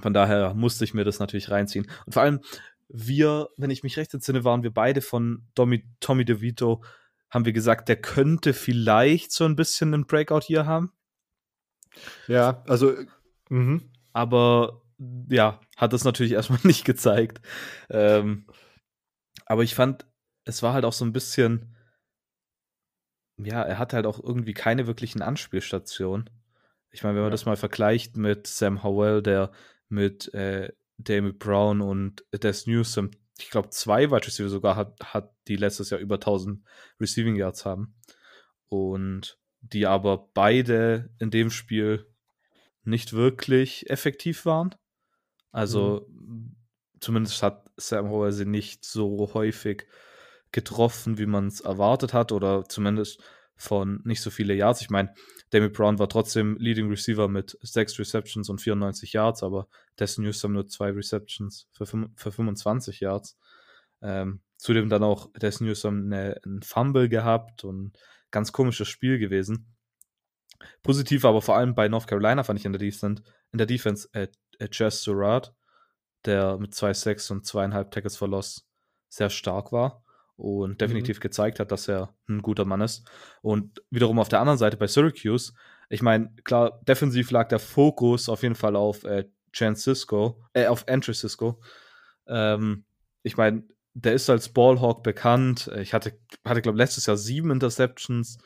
von 0.00 0.12
daher 0.12 0.54
musste 0.54 0.84
ich 0.84 0.94
mir 0.94 1.04
das 1.04 1.18
natürlich 1.18 1.50
reinziehen. 1.50 1.90
Und 2.04 2.12
vor 2.12 2.22
allem, 2.22 2.40
wir, 2.88 3.48
wenn 3.56 3.70
ich 3.70 3.82
mich 3.82 3.96
recht 3.96 4.14
entsinne, 4.14 4.44
waren 4.44 4.62
wir 4.62 4.72
beide 4.72 5.00
von 5.00 5.46
Tommy, 5.54 5.84
Tommy 6.00 6.24
DeVito, 6.24 6.82
haben 7.30 7.44
wir 7.44 7.52
gesagt, 7.52 7.88
der 7.88 7.96
könnte 7.96 8.52
vielleicht 8.54 9.32
so 9.32 9.44
ein 9.44 9.56
bisschen 9.56 9.92
einen 9.92 10.06
Breakout 10.06 10.42
hier 10.42 10.66
haben. 10.66 10.92
Ja, 12.28 12.62
also, 12.68 12.94
mh. 13.48 13.80
aber 14.12 14.82
ja, 15.28 15.60
hat 15.76 15.92
das 15.92 16.04
natürlich 16.04 16.32
erstmal 16.34 16.60
nicht 16.62 16.84
gezeigt. 16.84 17.40
Ähm, 17.90 18.46
aber 19.46 19.62
ich 19.62 19.74
fand, 19.74 20.06
es 20.44 20.62
war 20.62 20.72
halt 20.72 20.84
auch 20.84 20.92
so 20.92 21.04
ein 21.04 21.12
bisschen, 21.12 21.76
ja, 23.38 23.62
er 23.62 23.78
hatte 23.78 23.96
halt 23.96 24.06
auch 24.06 24.22
irgendwie 24.22 24.54
keine 24.54 24.86
wirklichen 24.86 25.22
Anspielstationen. 25.22 26.30
Ich 26.90 27.02
meine, 27.02 27.16
wenn 27.16 27.22
man 27.22 27.30
ja. 27.30 27.32
das 27.32 27.46
mal 27.46 27.56
vergleicht 27.56 28.16
mit 28.16 28.46
Sam 28.46 28.82
Howell, 28.82 29.22
der 29.22 29.50
mit 29.88 30.32
äh, 30.34 30.72
David 30.98 31.38
Brown 31.38 31.80
und 31.80 32.24
Des 32.32 32.66
Newsom, 32.66 33.10
ich 33.38 33.50
glaube, 33.50 33.70
zwei 33.70 34.10
Wide 34.10 34.26
Receiver 34.26 34.48
sogar 34.48 34.76
hat, 34.76 34.96
hat, 35.02 35.34
die 35.48 35.56
letztes 35.56 35.90
Jahr 35.90 36.00
über 36.00 36.16
1000 36.16 36.64
Receiving 37.00 37.36
Yards 37.36 37.64
haben. 37.64 37.94
Und 38.68 39.38
die 39.60 39.86
aber 39.86 40.28
beide 40.32 41.10
in 41.18 41.30
dem 41.30 41.50
Spiel 41.50 42.06
nicht 42.84 43.12
wirklich 43.12 43.90
effektiv 43.90 44.44
waren. 44.46 44.74
Also, 45.52 46.06
mhm. 46.08 46.56
zumindest 47.00 47.42
hat 47.42 47.68
Sam 47.76 48.08
Howell 48.08 48.32
sie 48.32 48.46
nicht 48.46 48.84
so 48.84 49.30
häufig 49.34 49.86
getroffen, 50.52 51.18
wie 51.18 51.26
man 51.26 51.48
es 51.48 51.60
erwartet 51.60 52.14
hat, 52.14 52.32
oder 52.32 52.64
zumindest 52.68 53.22
von 53.56 54.00
nicht 54.04 54.22
so 54.22 54.30
viele 54.30 54.54
Yards. 54.54 54.80
Ich 54.80 54.90
meine, 54.90 55.12
Damien 55.50 55.72
Brown 55.72 55.98
war 55.98 56.08
trotzdem 56.08 56.56
Leading 56.58 56.88
Receiver 56.88 57.28
mit 57.28 57.56
sechs 57.62 57.98
Receptions 57.98 58.48
und 58.48 58.60
94 58.60 59.12
Yards, 59.12 59.42
aber 59.42 59.68
Destin 59.98 60.24
Newsom 60.24 60.52
nur 60.52 60.66
zwei 60.66 60.90
Receptions 60.90 61.68
für, 61.72 61.86
für 61.86 62.32
25 62.32 63.00
Yards. 63.00 63.38
Ähm, 64.02 64.40
zudem 64.56 64.88
dann 64.88 65.04
auch 65.04 65.30
Destin 65.34 65.68
Newsom 65.68 66.06
eine, 66.06 66.40
einen 66.44 66.62
Fumble 66.62 67.08
gehabt 67.08 67.64
und 67.64 67.96
ganz 68.30 68.52
komisches 68.52 68.88
Spiel 68.88 69.18
gewesen. 69.18 69.76
Positiv 70.82 71.24
aber 71.24 71.42
vor 71.42 71.56
allem 71.56 71.74
bei 71.74 71.88
North 71.88 72.06
Carolina 72.06 72.42
fand 72.42 72.58
ich 72.58 72.66
in 72.66 72.72
der 72.72 72.80
Defense, 72.80 73.22
in 73.52 73.58
der 73.58 73.66
Defense 73.66 74.08
äh, 74.12 74.28
äh, 74.58 74.68
Jess 74.72 75.02
Surratt, 75.02 75.54
der 76.24 76.58
mit 76.58 76.72
2,6 76.72 77.32
und 77.32 77.46
zweieinhalb 77.46 77.90
Tackles 77.92 78.16
verlost 78.16 78.66
sehr 79.08 79.30
stark 79.30 79.70
war 79.70 80.02
und 80.36 80.70
mhm. 80.70 80.78
definitiv 80.78 81.18
mhm. 81.18 81.22
gezeigt 81.22 81.60
hat, 81.60 81.72
dass 81.72 81.88
er 81.88 82.14
ein 82.28 82.42
guter 82.42 82.64
Mann 82.64 82.80
ist. 82.80 83.08
Und 83.42 83.82
wiederum 83.90 84.18
auf 84.18 84.28
der 84.28 84.40
anderen 84.40 84.58
Seite 84.58 84.76
bei 84.76 84.86
Syracuse, 84.86 85.52
ich 85.88 86.02
meine, 86.02 86.30
klar, 86.44 86.80
defensiv 86.86 87.30
lag 87.30 87.48
der 87.48 87.58
Fokus 87.58 88.28
auf 88.28 88.42
jeden 88.42 88.56
Fall 88.56 88.76
auf 88.76 89.04
äh, 89.04 89.24
Cisco, 89.52 90.44
äh, 90.52 90.66
auf 90.66 90.84
Entry 90.86 91.14
Cisco. 91.14 91.62
Ähm, 92.26 92.84
ich 93.22 93.36
meine, 93.36 93.64
der 93.94 94.12
ist 94.12 94.28
als 94.28 94.50
Ballhawk 94.50 95.02
bekannt. 95.02 95.70
Ich 95.78 95.94
hatte, 95.94 96.18
hatte 96.44 96.60
glaube 96.60 96.76
letztes 96.76 97.06
Jahr 97.06 97.16
sieben 97.16 97.50
Interceptions, 97.50 98.38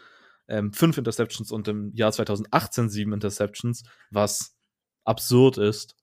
ähm, 0.48 0.72
fünf 0.72 0.96
Interceptions 0.96 1.50
und 1.50 1.66
im 1.66 1.92
Jahr 1.94 2.12
2018 2.12 2.88
sieben 2.88 3.12
Interceptions, 3.12 3.82
was 4.10 4.56
absurd 5.04 5.58
ist. 5.58 5.96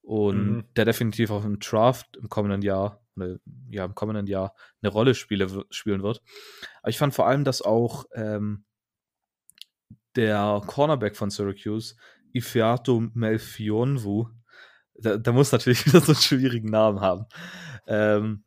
Und 0.00 0.50
mhm. 0.50 0.64
der 0.76 0.86
definitiv 0.86 1.30
auch 1.30 1.44
im 1.44 1.58
Draft 1.58 2.16
im 2.16 2.30
kommenden 2.30 2.62
Jahr 2.62 3.02
eine, 3.20 3.40
ja, 3.70 3.84
im 3.84 3.94
kommenden 3.94 4.26
Jahr 4.26 4.54
eine 4.82 4.90
Rolle 4.90 5.14
spiele, 5.14 5.64
spielen 5.70 6.02
wird. 6.02 6.22
Aber 6.82 6.90
ich 6.90 6.98
fand 6.98 7.14
vor 7.14 7.26
allem, 7.26 7.44
dass 7.44 7.62
auch 7.62 8.04
ähm, 8.14 8.64
der 10.16 10.62
Cornerback 10.66 11.16
von 11.16 11.30
Syracuse, 11.30 11.94
Ifeato 12.32 13.04
Melfionwu, 13.14 14.28
der, 14.94 15.18
der, 15.18 15.32
muss 15.32 15.52
natürlich 15.52 15.86
wieder 15.86 16.00
so 16.00 16.12
einen 16.12 16.20
schwierigen 16.20 16.70
Namen 16.70 17.00
haben, 17.00 17.26
ähm, 17.86 18.44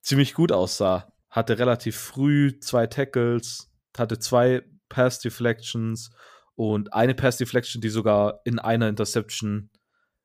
ziemlich 0.00 0.34
gut 0.34 0.52
aussah. 0.52 1.12
Hatte 1.30 1.58
relativ 1.58 1.96
früh 1.96 2.58
zwei 2.60 2.86
Tackles, 2.86 3.70
hatte 3.96 4.18
zwei 4.18 4.62
Pass 4.88 5.20
Deflections 5.20 6.10
und 6.54 6.92
eine 6.92 7.14
Pass 7.14 7.38
Deflection, 7.38 7.80
die 7.80 7.88
sogar 7.88 8.40
in 8.44 8.58
einer 8.58 8.88
Interception 8.88 9.70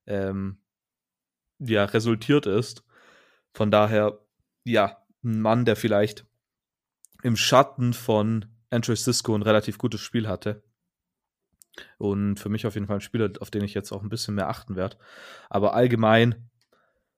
ähm, 0.06 0.60
ja, 1.60 1.86
resultiert 1.86 2.46
ist. 2.46 2.84
Von 3.58 3.72
daher, 3.72 4.20
ja, 4.66 5.04
ein 5.24 5.42
Mann, 5.42 5.66
der 5.66 5.76
vielleicht 5.76 6.28
im 7.24 7.36
Schatten 7.36 7.94
von 7.94 8.46
Andrew 8.70 8.96
Cisco 8.96 9.34
ein 9.34 9.42
relativ 9.42 9.80
gutes 9.80 10.00
Spiel 10.00 10.28
hatte. 10.28 10.64
Und 11.98 12.40
für 12.40 12.50
mich 12.50 12.68
auf 12.68 12.76
jeden 12.76 12.86
Fall 12.86 12.98
ein 12.98 13.02
Spieler, 13.02 13.32
auf 13.40 13.50
den 13.50 13.64
ich 13.64 13.74
jetzt 13.74 13.92
auch 13.92 14.04
ein 14.04 14.10
bisschen 14.10 14.36
mehr 14.36 14.50
achten 14.50 14.76
werde. 14.76 15.00
Aber 15.50 15.74
allgemein 15.74 16.52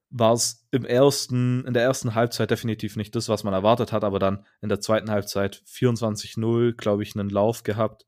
war 0.08 0.32
es 0.32 0.66
im 0.70 0.86
ersten, 0.86 1.66
in 1.66 1.74
der 1.74 1.82
ersten 1.82 2.14
Halbzeit 2.14 2.50
definitiv 2.50 2.96
nicht 2.96 3.14
das, 3.14 3.28
was 3.28 3.44
man 3.44 3.52
erwartet 3.52 3.92
hat, 3.92 4.02
aber 4.02 4.18
dann 4.18 4.46
in 4.62 4.70
der 4.70 4.80
zweiten 4.80 5.10
Halbzeit 5.10 5.62
24-0, 5.66 6.72
glaube 6.72 7.02
ich, 7.02 7.14
einen 7.14 7.28
Lauf 7.28 7.64
gehabt. 7.64 8.06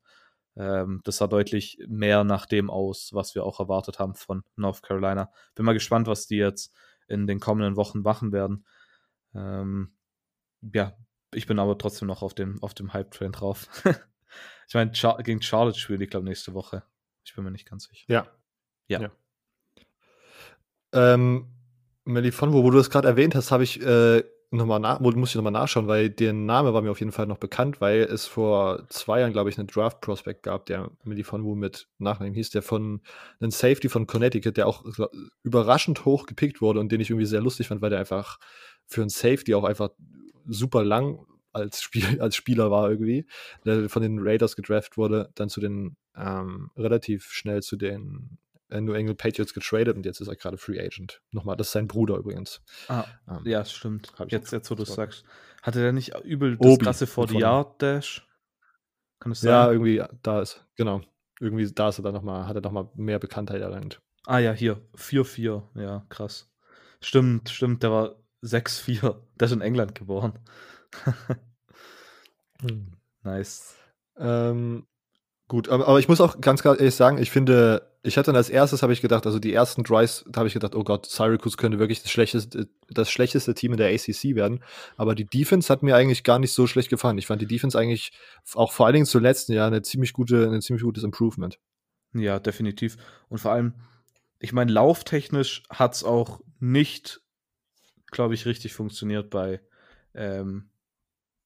Ähm, 0.55 1.01
das 1.03 1.17
sah 1.17 1.27
deutlich 1.27 1.77
mehr 1.87 2.23
nach 2.23 2.47
dem 2.47 2.71
aus, 2.71 3.11
was 3.13 3.35
wir 3.35 3.43
auch 3.43 3.59
erwartet 3.59 3.99
haben 3.99 4.15
von 4.15 4.41
North 4.55 4.81
Carolina. 4.81 5.31
Bin 5.53 5.65
mal 5.65 5.73
gespannt, 5.73 6.07
was 6.07 6.25
die 6.25 6.37
jetzt 6.37 6.73
in 7.07 7.27
den 7.27 7.39
kommenden 7.39 7.75
Wochen 7.75 8.01
machen 8.01 8.31
werden. 8.31 8.65
Ähm, 9.33 9.95
ja, 10.61 10.95
ich 11.33 11.47
bin 11.47 11.59
aber 11.59 11.77
trotzdem 11.77 12.07
noch 12.07 12.21
auf 12.21 12.33
dem, 12.33 12.61
auf 12.61 12.73
dem 12.73 12.93
Hype-Train 12.93 13.31
drauf. 13.31 13.67
ich 14.67 14.73
meine, 14.73 14.93
Char 14.93 15.21
gegen 15.23 15.41
Charlotte 15.41 15.79
spielen 15.79 15.99
die, 15.99 16.07
glaube 16.07 16.25
ich, 16.25 16.29
nächste 16.29 16.53
Woche. 16.53 16.83
Ich 17.25 17.35
bin 17.35 17.43
mir 17.43 17.51
nicht 17.51 17.69
ganz 17.69 17.85
sicher. 17.85 18.05
Ja. 18.07 18.27
Ja. 18.87 19.01
ja. 19.01 19.11
Ähm, 20.93 21.49
Melifon, 22.05 22.53
wo, 22.53 22.63
wo 22.63 22.69
du 22.69 22.77
das 22.77 22.89
gerade 22.89 23.07
erwähnt 23.07 23.35
hast, 23.35 23.51
habe 23.51 23.63
ich 23.63 23.81
äh, 23.81 24.23
nochmal 24.53 24.79
nach, 24.79 24.99
muss 24.99 25.29
ich 25.29 25.35
nochmal 25.35 25.51
nachschauen, 25.51 25.87
weil 25.87 26.09
der 26.09 26.33
Name 26.33 26.73
war 26.73 26.81
mir 26.81 26.91
auf 26.91 26.99
jeden 26.99 27.11
Fall 27.11 27.27
noch 27.27 27.37
bekannt, 27.37 27.81
weil 27.81 28.01
es 28.01 28.25
vor 28.25 28.87
zwei 28.89 29.19
Jahren, 29.19 29.33
glaube 29.33 29.49
ich, 29.49 29.57
einen 29.57 29.67
Draft-Prospect 29.67 30.43
gab, 30.43 30.65
der 30.67 30.91
Wu 31.03 31.55
mit 31.55 31.87
Nachnamen 31.97 32.33
hieß, 32.33 32.51
der 32.51 32.61
von 32.61 33.01
einem 33.39 33.51
Safety 33.51 33.89
von 33.89 34.07
Connecticut, 34.07 34.57
der 34.57 34.67
auch 34.67 34.85
überraschend 35.43 36.05
hoch 36.05 36.25
gepickt 36.25 36.61
wurde 36.61 36.79
und 36.79 36.91
den 36.91 37.01
ich 37.01 37.09
irgendwie 37.09 37.25
sehr 37.25 37.41
lustig 37.41 37.67
fand, 37.67 37.81
weil 37.81 37.89
der 37.89 37.99
einfach 37.99 38.39
für 38.85 39.01
einen 39.01 39.09
Safety 39.09 39.55
auch 39.55 39.63
einfach 39.63 39.89
super 40.45 40.83
lang 40.83 41.25
als, 41.51 41.81
Spiel, 41.81 42.03
als 42.21 42.35
Spieler 42.35 42.71
war 42.71 42.89
irgendwie, 42.89 43.25
der 43.65 43.89
von 43.89 44.01
den 44.01 44.19
Raiders 44.19 44.55
gedraft 44.55 44.97
wurde, 44.97 45.29
dann 45.35 45.49
zu 45.49 45.61
den 45.61 45.95
ähm, 46.15 46.69
relativ 46.77 47.25
schnell 47.25 47.61
zu 47.63 47.75
den 47.75 48.37
New 48.81 48.93
England 48.93 49.17
Patriots 49.17 49.53
getradet 49.53 49.95
und 49.95 50.05
jetzt 50.05 50.21
ist 50.21 50.27
er 50.27 50.35
gerade 50.35 50.57
Free 50.57 50.79
Agent. 50.79 51.21
Nochmal, 51.31 51.55
das 51.55 51.67
ist 51.67 51.73
sein 51.73 51.87
Bruder 51.87 52.17
übrigens. 52.17 52.61
Ah, 52.87 53.05
ähm, 53.27 53.41
ja, 53.45 53.63
stimmt. 53.65 54.11
Jetzt, 54.27 54.51
jetzt, 54.51 54.69
wo 54.71 54.75
du 54.75 54.83
es 54.83 54.93
sagst. 54.93 55.23
Hatte 55.61 55.79
der 55.79 55.93
nicht 55.93 56.15
übel 56.23 56.57
das 56.57 56.71
Obi 56.71 56.85
krasse 56.85 57.07
40 57.07 57.39
Yard 57.39 57.81
Dash? 57.81 58.27
Kann 59.19 59.31
es 59.31 59.41
sein? 59.41 59.51
Ja, 59.51 59.71
irgendwie, 59.71 60.03
da 60.21 60.41
ist, 60.41 60.65
genau. 60.75 61.01
Irgendwie, 61.39 61.71
da 61.71 61.89
ist 61.89 61.99
er 61.99 62.03
dann 62.03 62.13
nochmal, 62.13 62.47
hat 62.47 62.55
er 62.55 62.61
nochmal 62.61 62.89
mehr 62.95 63.19
Bekanntheit 63.19 63.61
erlangt. 63.61 64.01
Ah 64.25 64.39
ja, 64.39 64.51
hier, 64.51 64.81
4-4, 64.97 65.63
ja, 65.75 66.05
krass. 66.09 66.49
Stimmt, 67.01 67.49
stimmt, 67.49 67.83
der 67.83 67.91
war 67.91 68.15
6-4. 68.43 69.15
Der 69.39 69.45
ist 69.45 69.51
in 69.51 69.61
England 69.61 69.95
geboren. 69.95 70.39
hm. 72.61 72.93
Nice. 73.23 73.75
Ähm, 74.17 74.85
gut, 75.47 75.69
aber, 75.69 75.87
aber, 75.87 75.99
ich 75.99 76.07
muss 76.07 76.21
auch 76.21 76.39
ganz 76.39 76.61
klar 76.61 76.77
ehrlich 76.77 76.95
sagen, 76.95 77.17
ich 77.17 77.31
finde, 77.31 77.92
ich 78.05 78.17
hatte 78.17 78.27
dann 78.27 78.35
als 78.35 78.49
erstes, 78.49 78.83
habe 78.83 78.91
ich 78.91 79.01
gedacht, 79.01 79.25
also 79.25 79.39
die 79.39 79.53
ersten 79.53 79.83
Drives, 79.83 80.25
da 80.27 80.39
habe 80.39 80.47
ich 80.47 80.53
gedacht, 80.53 80.75
oh 80.75 80.83
Gott, 80.83 81.05
Syracuse 81.05 81.55
könnte 81.55 81.79
wirklich 81.79 82.01
das 82.01 82.11
schlechteste, 82.11 82.67
das 82.89 83.09
schlechteste 83.09 83.53
Team 83.53 83.71
in 83.71 83.77
der 83.77 83.93
ACC 83.93 84.35
werden. 84.35 84.61
Aber 84.97 85.15
die 85.15 85.23
Defense 85.23 85.71
hat 85.71 85.83
mir 85.83 85.95
eigentlich 85.95 86.25
gar 86.25 86.37
nicht 86.37 86.51
so 86.51 86.67
schlecht 86.67 86.89
gefallen. 86.89 87.17
Ich 87.17 87.27
fand 87.27 87.41
die 87.41 87.47
Defense 87.47 87.79
eigentlich 87.79 88.11
auch 88.55 88.73
vor 88.73 88.85
allen 88.85 88.93
Dingen 88.93 89.05
zum 89.05 89.21
letzten 89.21 89.53
Jahr 89.53 89.67
eine 89.67 89.81
ziemlich 89.83 90.11
gute, 90.11 90.51
ein 90.51 90.61
ziemlich 90.61 90.83
gutes 90.83 91.03
Improvement. 91.03 91.59
Ja, 92.13 92.39
definitiv. 92.39 92.97
Und 93.29 93.37
vor 93.37 93.53
allem, 93.53 93.73
ich 94.37 94.51
meine, 94.51 94.73
lauftechnisch 94.73 95.63
hat 95.69 95.95
es 95.95 96.03
auch 96.03 96.41
nicht, 96.59 97.21
glaube 98.11 98.33
ich, 98.33 98.45
richtig 98.45 98.73
funktioniert 98.73 99.29
bei 99.29 99.61
ähm, 100.13 100.69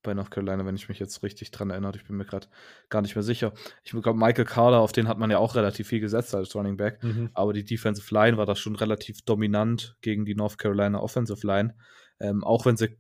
bei 0.04 0.14
North 0.14 0.32
Carolina, 0.32 0.66
wenn 0.66 0.76
ich 0.76 0.90
mich 0.90 1.00
jetzt 1.00 1.24
richtig 1.24 1.52
dran 1.52 1.70
erinnere. 1.70 1.98
Ich 1.98 2.06
bin 2.06 2.16
mir 2.16 2.26
gerade 2.26 2.48
gar 2.90 3.02
nicht 3.02 3.16
mehr 3.16 3.24
sicher. 3.24 3.54
Ich 3.84 3.92
glaube, 3.92 4.18
Michael 4.18 4.46
Carter, 4.46 4.80
auf 4.80 4.92
den 4.92 5.08
hat 5.08 5.18
man 5.18 5.32
ja 5.32 5.38
auch 5.38 5.56
relativ 5.56 5.88
viel 5.88 6.00
gesetzt 6.00 6.34
als 6.36 6.56
Running 6.56 6.78
Back, 6.78 7.04
mhm. 7.04 7.30
aber 7.34 7.54
die 7.54 7.66
Defensive 7.66 8.14
Line 8.14 8.38
war 8.38 8.46
da 8.46 8.56
schon 8.56 8.76
relativ 8.76 9.22
dominant 9.24 9.98
gegen 10.02 10.26
die 10.26 10.36
North 10.36 10.58
Carolina 10.58 11.00
Offensive 11.00 11.46
Line. 11.46 11.76
Ähm, 12.20 12.44
auch 12.44 12.66
wenn 12.66 12.78
sie, 12.78 12.98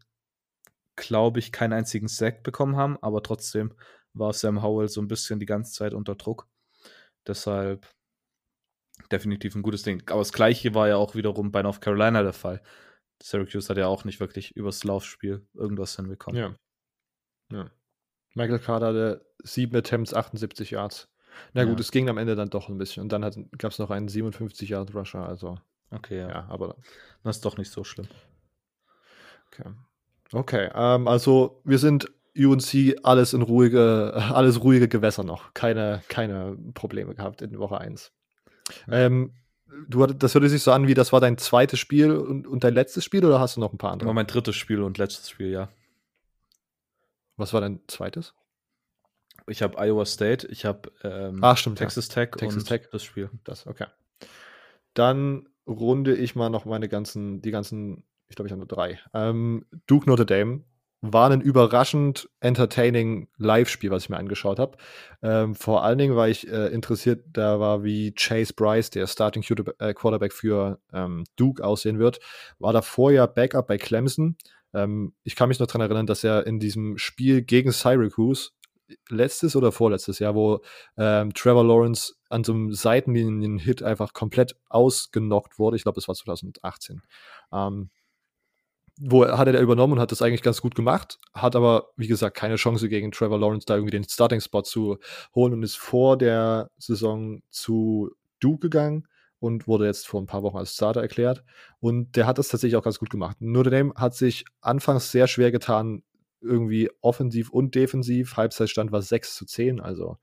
glaube 0.95 1.39
ich, 1.39 1.52
keinen 1.52 1.74
einzigen 1.74 2.08
Sack 2.08 2.43
bekommen 2.43 2.76
haben, 2.76 2.98
aber 3.02 3.24
trotzdem 3.24 3.74
war 4.14 4.34
Sam 4.34 4.62
Howell 4.62 4.89
so 4.89 5.02
ein 5.02 5.08
bisschen 5.08 5.39
die 5.39 5.45
ganze 5.45 5.74
Zeit 5.74 5.93
unter 5.93 6.16
Druck. 6.16 6.48
Deshalb 7.26 7.88
definitiv 9.12 9.56
ein 9.56 9.62
gutes 9.62 9.84
Ding. 9.84 10.02
Aber 10.08 10.20
das 10.20 10.34
gleiche 10.34 10.74
war 10.74 10.88
ja 10.88 10.98
auch 10.98 11.16
wiederum 11.16 11.52
bei 11.52 11.62
North 11.62 11.82
Carolina 11.82 12.24
der 12.24 12.34
Fall. 12.34 12.62
Syracuse 13.22 13.70
hat 13.70 13.78
ja 13.78 13.88
auch 13.88 14.06
nicht 14.06 14.20
wirklich 14.20 14.56
übers 14.56 14.84
Laufspiel 14.84 15.45
irgendwas 15.54 15.95
hinbekommen. 15.95 16.39
Ja. 16.39 16.56
Ja. 17.52 17.70
Michael 18.34 18.60
Carter 18.60 18.88
hatte 18.88 19.26
sieben 19.43 19.76
Attempts, 19.76 20.14
78 20.14 20.72
Yards. 20.72 21.10
Na 21.54 21.64
gut, 21.64 21.76
ja. 21.76 21.82
es 21.82 21.91
ging 21.91 22.10
am 22.10 22.18
Ende 22.18 22.36
dann 22.36 22.50
doch 22.50 22.70
ein 22.70 22.78
bisschen. 22.78 23.04
Und 23.04 23.12
dann 23.12 23.22
gab 23.58 23.72
es 23.72 23.80
noch 23.80 23.91
einen 23.91 24.08
57 24.08 24.70
Yard 24.70 24.93
Rusher. 24.93 25.28
Also. 25.28 25.58
Okay, 25.91 26.20
ja. 26.20 26.30
ja. 26.30 26.48
aber. 26.50 26.76
Das 27.24 27.38
ist 27.38 27.45
doch 27.45 27.58
nicht 27.58 27.72
so 27.72 27.84
schlimm. 27.84 28.08
Okay. 29.48 29.70
Okay, 30.34 30.70
ähm, 30.76 31.08
also 31.08 31.62
wir 31.64 31.78
sind 31.80 32.12
UNC 32.38 32.98
alles 33.04 33.34
in 33.34 33.41
ruhige, 33.41 34.14
alles 34.34 34.64
ruhige 34.64 34.88
Gewässer 34.88 35.24
noch. 35.24 35.54
Keine, 35.54 36.02
keine 36.10 36.58
Probleme 36.74 37.16
gehabt 37.16 37.41
in 37.41 37.58
Woche 37.58 37.80
1. 37.80 38.12
Ähm, 38.89 39.34
du, 39.88 40.06
das 40.06 40.34
hörte 40.34 40.50
sich 40.50 40.62
so 40.62 40.72
an, 40.72 40.88
wie 40.88 40.93
das 40.93 41.14
war 41.14 41.22
dein 41.22 41.38
zweites 41.38 41.80
Spiel 41.80 42.12
und, 42.12 42.45
und 42.45 42.64
dein 42.64 42.74
letztes 42.74 43.04
Spiel 43.06 43.26
oder 43.26 43.39
hast 43.39 43.56
du 43.56 43.62
noch 43.62 43.74
ein 43.74 43.78
paar 43.78 43.91
andere? 43.91 44.08
War 44.08 44.14
mein 44.14 44.28
drittes 44.28 44.56
Spiel 44.56 44.82
und 44.82 44.98
letztes 44.98 45.30
Spiel, 45.30 45.50
ja. 45.50 45.70
Was 47.38 47.53
war 47.53 47.61
dein 47.61 47.79
zweites? 47.88 48.33
Ich 49.47 49.61
habe 49.61 49.77
Iowa 49.77 50.05
State, 50.05 50.47
ich 50.47 50.65
habe 50.65 50.91
ähm, 51.03 51.43
ah, 51.43 51.55
stimmt, 51.55 51.77
Texas 51.77 52.09
Tech 52.09 52.31
Texas 52.31 52.63
und 52.63 52.67
Tech. 52.67 52.89
das 52.91 53.03
Spiel. 53.03 53.29
Das, 53.43 53.65
okay. 53.65 53.85
Dann 54.93 55.47
runde 55.67 56.15
ich 56.15 56.35
mal 56.35 56.49
noch 56.49 56.65
meine 56.65 56.89
ganzen, 56.89 57.41
die 57.41 57.51
ganzen, 57.51 58.03
ich 58.27 58.35
glaube, 58.35 58.47
ich 58.47 58.51
habe 58.51 58.59
nur 58.59 58.67
drei. 58.67 58.99
Ähm, 59.13 59.65
Duke 59.85 60.09
Notre 60.09 60.25
Dame 60.25 60.63
war 61.02 61.30
ein 61.30 61.41
überraschend 61.41 62.30
entertaining 62.39 63.28
Live-Spiel, 63.38 63.91
was 63.91 64.04
ich 64.04 64.10
mir 64.10 64.18
angeschaut 64.18 64.58
habe. 64.58 64.78
Ähm, 65.22 65.54
vor 65.54 65.84
allen 65.84 65.98
Dingen, 65.98 66.16
weil 66.16 66.32
ich 66.32 66.48
äh, 66.48 66.68
interessiert 66.68 67.24
da 67.34 67.60
war, 67.60 67.84
wie 67.84 68.14
Chase 68.14 68.54
Bryce, 68.54 68.89
der 68.89 69.08
Starting 69.08 69.43
äh, 69.80 69.93
Quarterback 69.93 70.34
für 70.34 70.80
ähm, 70.91 71.24
Duke, 71.36 71.64
aussehen 71.64 72.00
wird. 72.00 72.20
War 72.58 72.74
davor 72.74 73.12
ja 73.12 73.28
Backup 73.28 73.68
bei 73.68 73.78
Clemson. 73.78 74.38
Ähm, 74.74 75.14
ich 75.24 75.36
kann 75.36 75.50
mich 75.50 75.60
noch 75.60 75.68
daran 75.68 75.82
erinnern, 75.82 76.08
dass 76.08 76.24
er 76.24 76.48
in 76.48 76.60
diesem 76.60 76.98
Spiel 76.98 77.43
gegen 77.43 77.72
Syracuse 77.72 78.52
letztes 79.10 79.56
oder 79.56 79.72
vorletztes 79.72 80.20
Jahr, 80.20 80.34
wo 80.34 80.62
ähm, 80.98 81.34
Trevor 81.34 81.64
Lawrence 81.64 82.16
an 82.30 82.43
so 82.43 82.54
einem 82.54 82.74
Seitenlinien-Hit 82.74 83.84
einfach 83.84 84.14
komplett 84.14 84.56
ausgenockt 84.70 85.60
wurde. 85.60 85.78
Ich 85.78 85.84
glaube, 85.84 85.95
das 85.95 86.08
war 86.08 86.16
2018. 86.16 87.02
Ähm, 87.52 87.89
wo 89.00 89.28
hat 89.28 89.48
er 89.48 89.60
übernommen 89.62 89.93
und 89.93 90.00
hat 90.00 90.12
das 90.12 90.22
eigentlich 90.22 90.41
ganz 90.41 90.62
gut 90.62 90.76
gemacht, 90.76 91.20
hat 91.34 91.56
aber, 91.56 91.89
wie 91.95 92.08
gesagt, 92.08 92.36
keine 92.36 92.56
Chance 92.56 92.89
gegen 92.89 93.12
Trevor 93.12 93.39
Lawrence 93.39 93.66
da 93.66 93.76
irgendwie 93.76 93.91
den 93.91 94.04
Starting-Spot 94.04 94.64
zu 94.64 94.98
holen 95.36 95.54
und 95.54 95.64
ist 95.64 95.78
vor 95.78 96.18
der 96.18 96.70
Saison 96.78 97.41
zu 97.50 98.12
Duke 98.39 98.60
gegangen 98.70 99.08
und 99.39 99.68
wurde 99.68 99.86
jetzt 99.86 100.08
vor 100.08 100.22
ein 100.22 100.26
paar 100.26 100.43
Wochen 100.43 100.58
als 100.58 100.74
Starter 100.74 101.02
erklärt. 101.02 101.43
Und 101.80 102.16
der 102.16 102.26
hat 102.26 102.38
das 102.38 102.48
tatsächlich 102.48 102.76
auch 102.76 102.84
ganz 102.84 103.00
gut 103.00 103.10
gemacht. 103.10 103.38
Notre 103.39 103.70
Dame 103.70 103.93
hat 103.95 104.16
sich 104.16 104.45
anfangs 104.62 105.12
sehr 105.12 105.28
schwer 105.28 105.52
getan, 105.52 106.04
irgendwie 106.41 106.89
offensiv 107.02 107.50
und 107.52 107.76
defensiv. 107.76 108.36
Halbzeitstand 108.38 108.91
war 108.91 109.02
6 109.02 109.36
zu 109.36 109.45
10, 109.45 109.80
also 109.80 110.18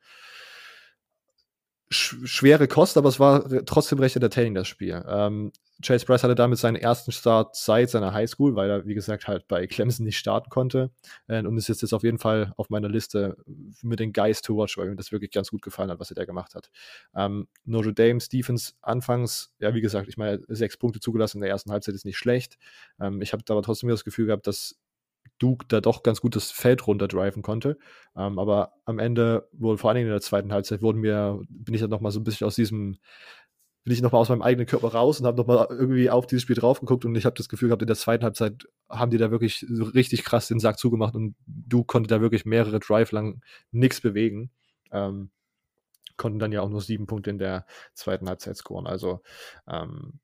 schwere 1.94 2.68
Kost, 2.68 2.96
aber 2.96 3.08
es 3.08 3.20
war 3.20 3.48
trotzdem 3.64 3.98
recht 3.98 4.16
entertaining, 4.16 4.54
das 4.54 4.68
Spiel. 4.68 5.04
Ähm, 5.06 5.52
Chase 5.82 6.06
Price 6.06 6.22
hatte 6.22 6.34
damit 6.34 6.58
seinen 6.58 6.76
ersten 6.76 7.12
Start 7.12 7.56
seit 7.56 7.90
seiner 7.90 8.12
Highschool, 8.12 8.54
weil 8.54 8.70
er, 8.70 8.86
wie 8.86 8.94
gesagt, 8.94 9.26
halt 9.26 9.48
bei 9.48 9.66
Clemson 9.66 10.04
nicht 10.04 10.18
starten 10.18 10.48
konnte. 10.48 10.90
Äh, 11.26 11.44
und 11.44 11.56
ist 11.56 11.68
jetzt 11.68 11.92
auf 11.92 12.02
jeden 12.02 12.18
Fall 12.18 12.52
auf 12.56 12.70
meiner 12.70 12.88
Liste 12.88 13.36
mit 13.82 14.00
den 14.00 14.12
Guys 14.12 14.40
to 14.42 14.56
watch, 14.56 14.78
weil 14.78 14.88
mir 14.88 14.96
das 14.96 15.12
wirklich 15.12 15.30
ganz 15.30 15.50
gut 15.50 15.62
gefallen 15.62 15.90
hat, 15.90 16.00
was 16.00 16.10
er 16.10 16.14
da 16.16 16.24
gemacht 16.24 16.54
hat. 16.54 16.70
Ähm, 17.14 17.48
Notre 17.64 17.92
Dame's 17.92 18.28
Defense 18.28 18.72
anfangs, 18.82 19.52
ja, 19.58 19.74
wie 19.74 19.80
gesagt, 19.80 20.08
ich 20.08 20.16
meine, 20.16 20.40
sechs 20.48 20.76
Punkte 20.76 21.00
zugelassen 21.00 21.38
in 21.38 21.42
der 21.42 21.50
ersten 21.50 21.70
Halbzeit 21.70 21.94
ist 21.94 22.04
nicht 22.04 22.18
schlecht. 22.18 22.58
Ähm, 23.00 23.20
ich 23.20 23.32
habe 23.32 23.42
aber 23.48 23.62
trotzdem 23.62 23.88
das 23.88 24.04
Gefühl 24.04 24.26
gehabt, 24.26 24.46
dass 24.46 24.76
Duke 25.38 25.66
da 25.68 25.80
doch 25.80 26.02
ganz 26.02 26.20
gut 26.20 26.36
das 26.36 26.50
Feld 26.50 26.86
runterdriven 26.86 27.42
konnte. 27.42 27.78
Ähm, 28.16 28.38
aber 28.38 28.74
am 28.84 28.98
Ende, 28.98 29.48
wohl 29.52 29.78
vor 29.78 29.90
allen 29.90 29.96
Dingen 29.96 30.08
in 30.08 30.14
der 30.14 30.20
zweiten 30.20 30.52
Halbzeit, 30.52 30.82
wurden 30.82 31.00
mir, 31.00 31.40
bin 31.48 31.74
ich 31.74 31.80
dann 31.80 31.90
nochmal 31.90 32.12
so 32.12 32.20
ein 32.20 32.24
bisschen 32.24 32.46
aus 32.46 32.54
diesem, 32.54 32.98
bin 33.84 33.92
ich 33.92 34.00
nochmal 34.00 34.20
aus 34.20 34.30
meinem 34.30 34.42
eigenen 34.42 34.66
Körper 34.66 34.88
raus 34.88 35.20
und 35.20 35.26
habe 35.26 35.36
nochmal 35.36 35.66
irgendwie 35.70 36.08
auf 36.08 36.26
dieses 36.26 36.42
Spiel 36.42 36.56
drauf 36.56 36.80
geguckt 36.80 37.04
und 37.04 37.14
ich 37.16 37.26
habe 37.26 37.36
das 37.36 37.48
Gefühl 37.48 37.68
gehabt, 37.68 37.82
in 37.82 37.88
der 37.88 37.96
zweiten 37.96 38.24
Halbzeit 38.24 38.66
haben 38.88 39.10
die 39.10 39.18
da 39.18 39.30
wirklich 39.30 39.66
so 39.68 39.84
richtig 39.84 40.24
krass 40.24 40.48
den 40.48 40.60
Sack 40.60 40.78
zugemacht 40.78 41.14
und 41.14 41.34
Duke 41.46 41.86
konnte 41.86 42.08
da 42.08 42.20
wirklich 42.20 42.46
mehrere 42.46 42.80
Drive 42.80 43.12
lang 43.12 43.42
nichts 43.72 44.00
bewegen. 44.00 44.50
Ähm, 44.90 45.30
konnten 46.16 46.38
dann 46.38 46.52
ja 46.52 46.62
auch 46.62 46.68
nur 46.68 46.80
sieben 46.80 47.06
Punkte 47.06 47.30
in 47.30 47.38
der 47.38 47.66
zweiten 47.92 48.28
Halbzeit 48.28 48.56
scoren. 48.56 48.86
Also 48.86 49.20
ähm, 49.68 50.20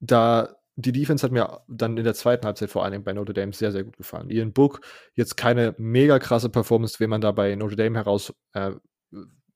da 0.00 0.56
die 0.76 0.92
Defense 0.92 1.24
hat 1.24 1.32
mir 1.32 1.60
dann 1.68 1.98
in 1.98 2.04
der 2.04 2.14
zweiten 2.14 2.46
Halbzeit 2.46 2.70
vor 2.70 2.88
Dingen 2.90 3.04
bei 3.04 3.12
Notre 3.12 3.34
Dame 3.34 3.52
sehr, 3.52 3.72
sehr 3.72 3.84
gut 3.84 3.96
gefallen. 3.96 4.30
Ian 4.30 4.52
Book, 4.52 4.80
jetzt 5.14 5.36
keine 5.36 5.74
mega 5.78 6.18
krasse 6.18 6.48
Performance, 6.48 6.98
wenn 6.98 7.10
man 7.10 7.20
da 7.20 7.32
bei 7.32 7.54
Notre 7.56 7.76
Dame 7.76 7.98
heraus, 7.98 8.32
äh, 8.54 8.72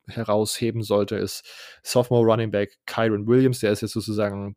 herausheben 0.09 0.83
sollte, 0.83 1.17
ist 1.17 1.45
Sophomore 1.83 2.27
Running 2.27 2.51
Back 2.51 2.79
Kyron 2.87 3.27
Williams, 3.27 3.61
der 3.61 3.73
ist 3.73 3.81
jetzt 3.81 3.93
sozusagen 3.93 4.57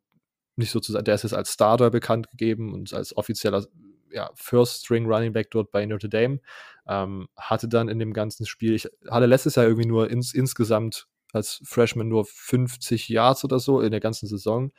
nicht 0.57 0.71
sozusagen, 0.71 1.05
der 1.05 1.15
ist 1.15 1.23
jetzt 1.23 1.33
als 1.33 1.53
Starter 1.53 1.89
bekannt 1.89 2.29
gegeben 2.29 2.73
und 2.73 2.93
als 2.93 3.15
offizieller 3.15 3.65
ja, 4.11 4.29
First 4.35 4.85
String 4.85 5.05
Running 5.05 5.33
Back 5.33 5.51
dort 5.51 5.71
bei 5.71 5.85
Notre 5.85 6.09
Dame. 6.09 6.39
Ähm, 6.87 7.27
hatte 7.37 7.67
dann 7.67 7.87
in 7.89 7.99
dem 7.99 8.13
ganzen 8.13 8.45
Spiel, 8.45 8.73
ich 8.73 8.87
hatte 9.09 9.25
letztes 9.25 9.55
Jahr 9.55 9.65
irgendwie 9.65 9.87
nur 9.87 10.09
ins, 10.09 10.33
insgesamt 10.33 11.07
als 11.31 11.61
Freshman 11.63 12.07
nur 12.07 12.25
50 12.25 13.09
Yards 13.09 13.43
oder 13.43 13.59
so 13.59 13.81
in 13.81 13.91
der 13.91 13.99
ganzen 13.99 14.27
Saison. 14.27 14.71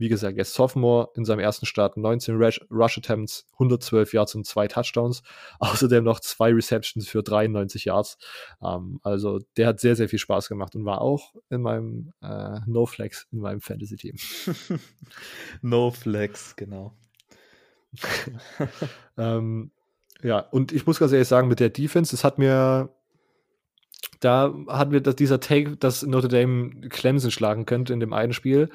Wie 0.00 0.08
gesagt, 0.08 0.38
er 0.38 0.42
ist 0.42 0.54
Sophomore 0.54 1.10
in 1.14 1.26
seinem 1.26 1.40
ersten 1.40 1.66
Start, 1.66 1.98
19 1.98 2.34
Rush, 2.34 2.58
Rush 2.70 2.96
Attempts, 2.96 3.46
112 3.52 4.14
Yards 4.14 4.34
und 4.34 4.46
zwei 4.46 4.66
Touchdowns. 4.66 5.22
Außerdem 5.58 6.02
noch 6.02 6.20
zwei 6.20 6.54
Receptions 6.54 7.06
für 7.06 7.22
93 7.22 7.84
Yards. 7.84 8.16
Ähm, 8.62 8.98
also 9.02 9.40
der 9.58 9.66
hat 9.66 9.78
sehr, 9.78 9.96
sehr 9.96 10.08
viel 10.08 10.18
Spaß 10.18 10.48
gemacht 10.48 10.74
und 10.74 10.86
war 10.86 11.02
auch 11.02 11.34
in 11.50 11.60
meinem 11.60 12.14
äh, 12.22 12.60
No 12.64 12.86
Flex, 12.86 13.26
in 13.30 13.40
meinem 13.40 13.60
Fantasy-Team. 13.60 14.16
no 15.60 15.90
Flex, 15.90 16.56
genau. 16.56 16.94
ähm, 19.18 19.70
ja, 20.22 20.38
und 20.38 20.72
ich 20.72 20.86
muss 20.86 20.98
ganz 20.98 21.12
ehrlich 21.12 21.28
sagen, 21.28 21.48
mit 21.48 21.60
der 21.60 21.68
Defense, 21.68 22.16
es 22.16 22.24
hat 22.24 22.38
mir 22.38 22.88
da 24.20 24.54
hatten 24.68 24.92
wir 24.92 25.00
dieser 25.00 25.40
Take, 25.40 25.76
dass 25.76 26.02
Notre 26.02 26.28
Dame 26.28 26.88
Clemson 26.88 27.30
schlagen 27.30 27.66
könnte 27.66 27.92
in 27.92 28.00
dem 28.00 28.12
einen 28.12 28.32
Spiel 28.32 28.70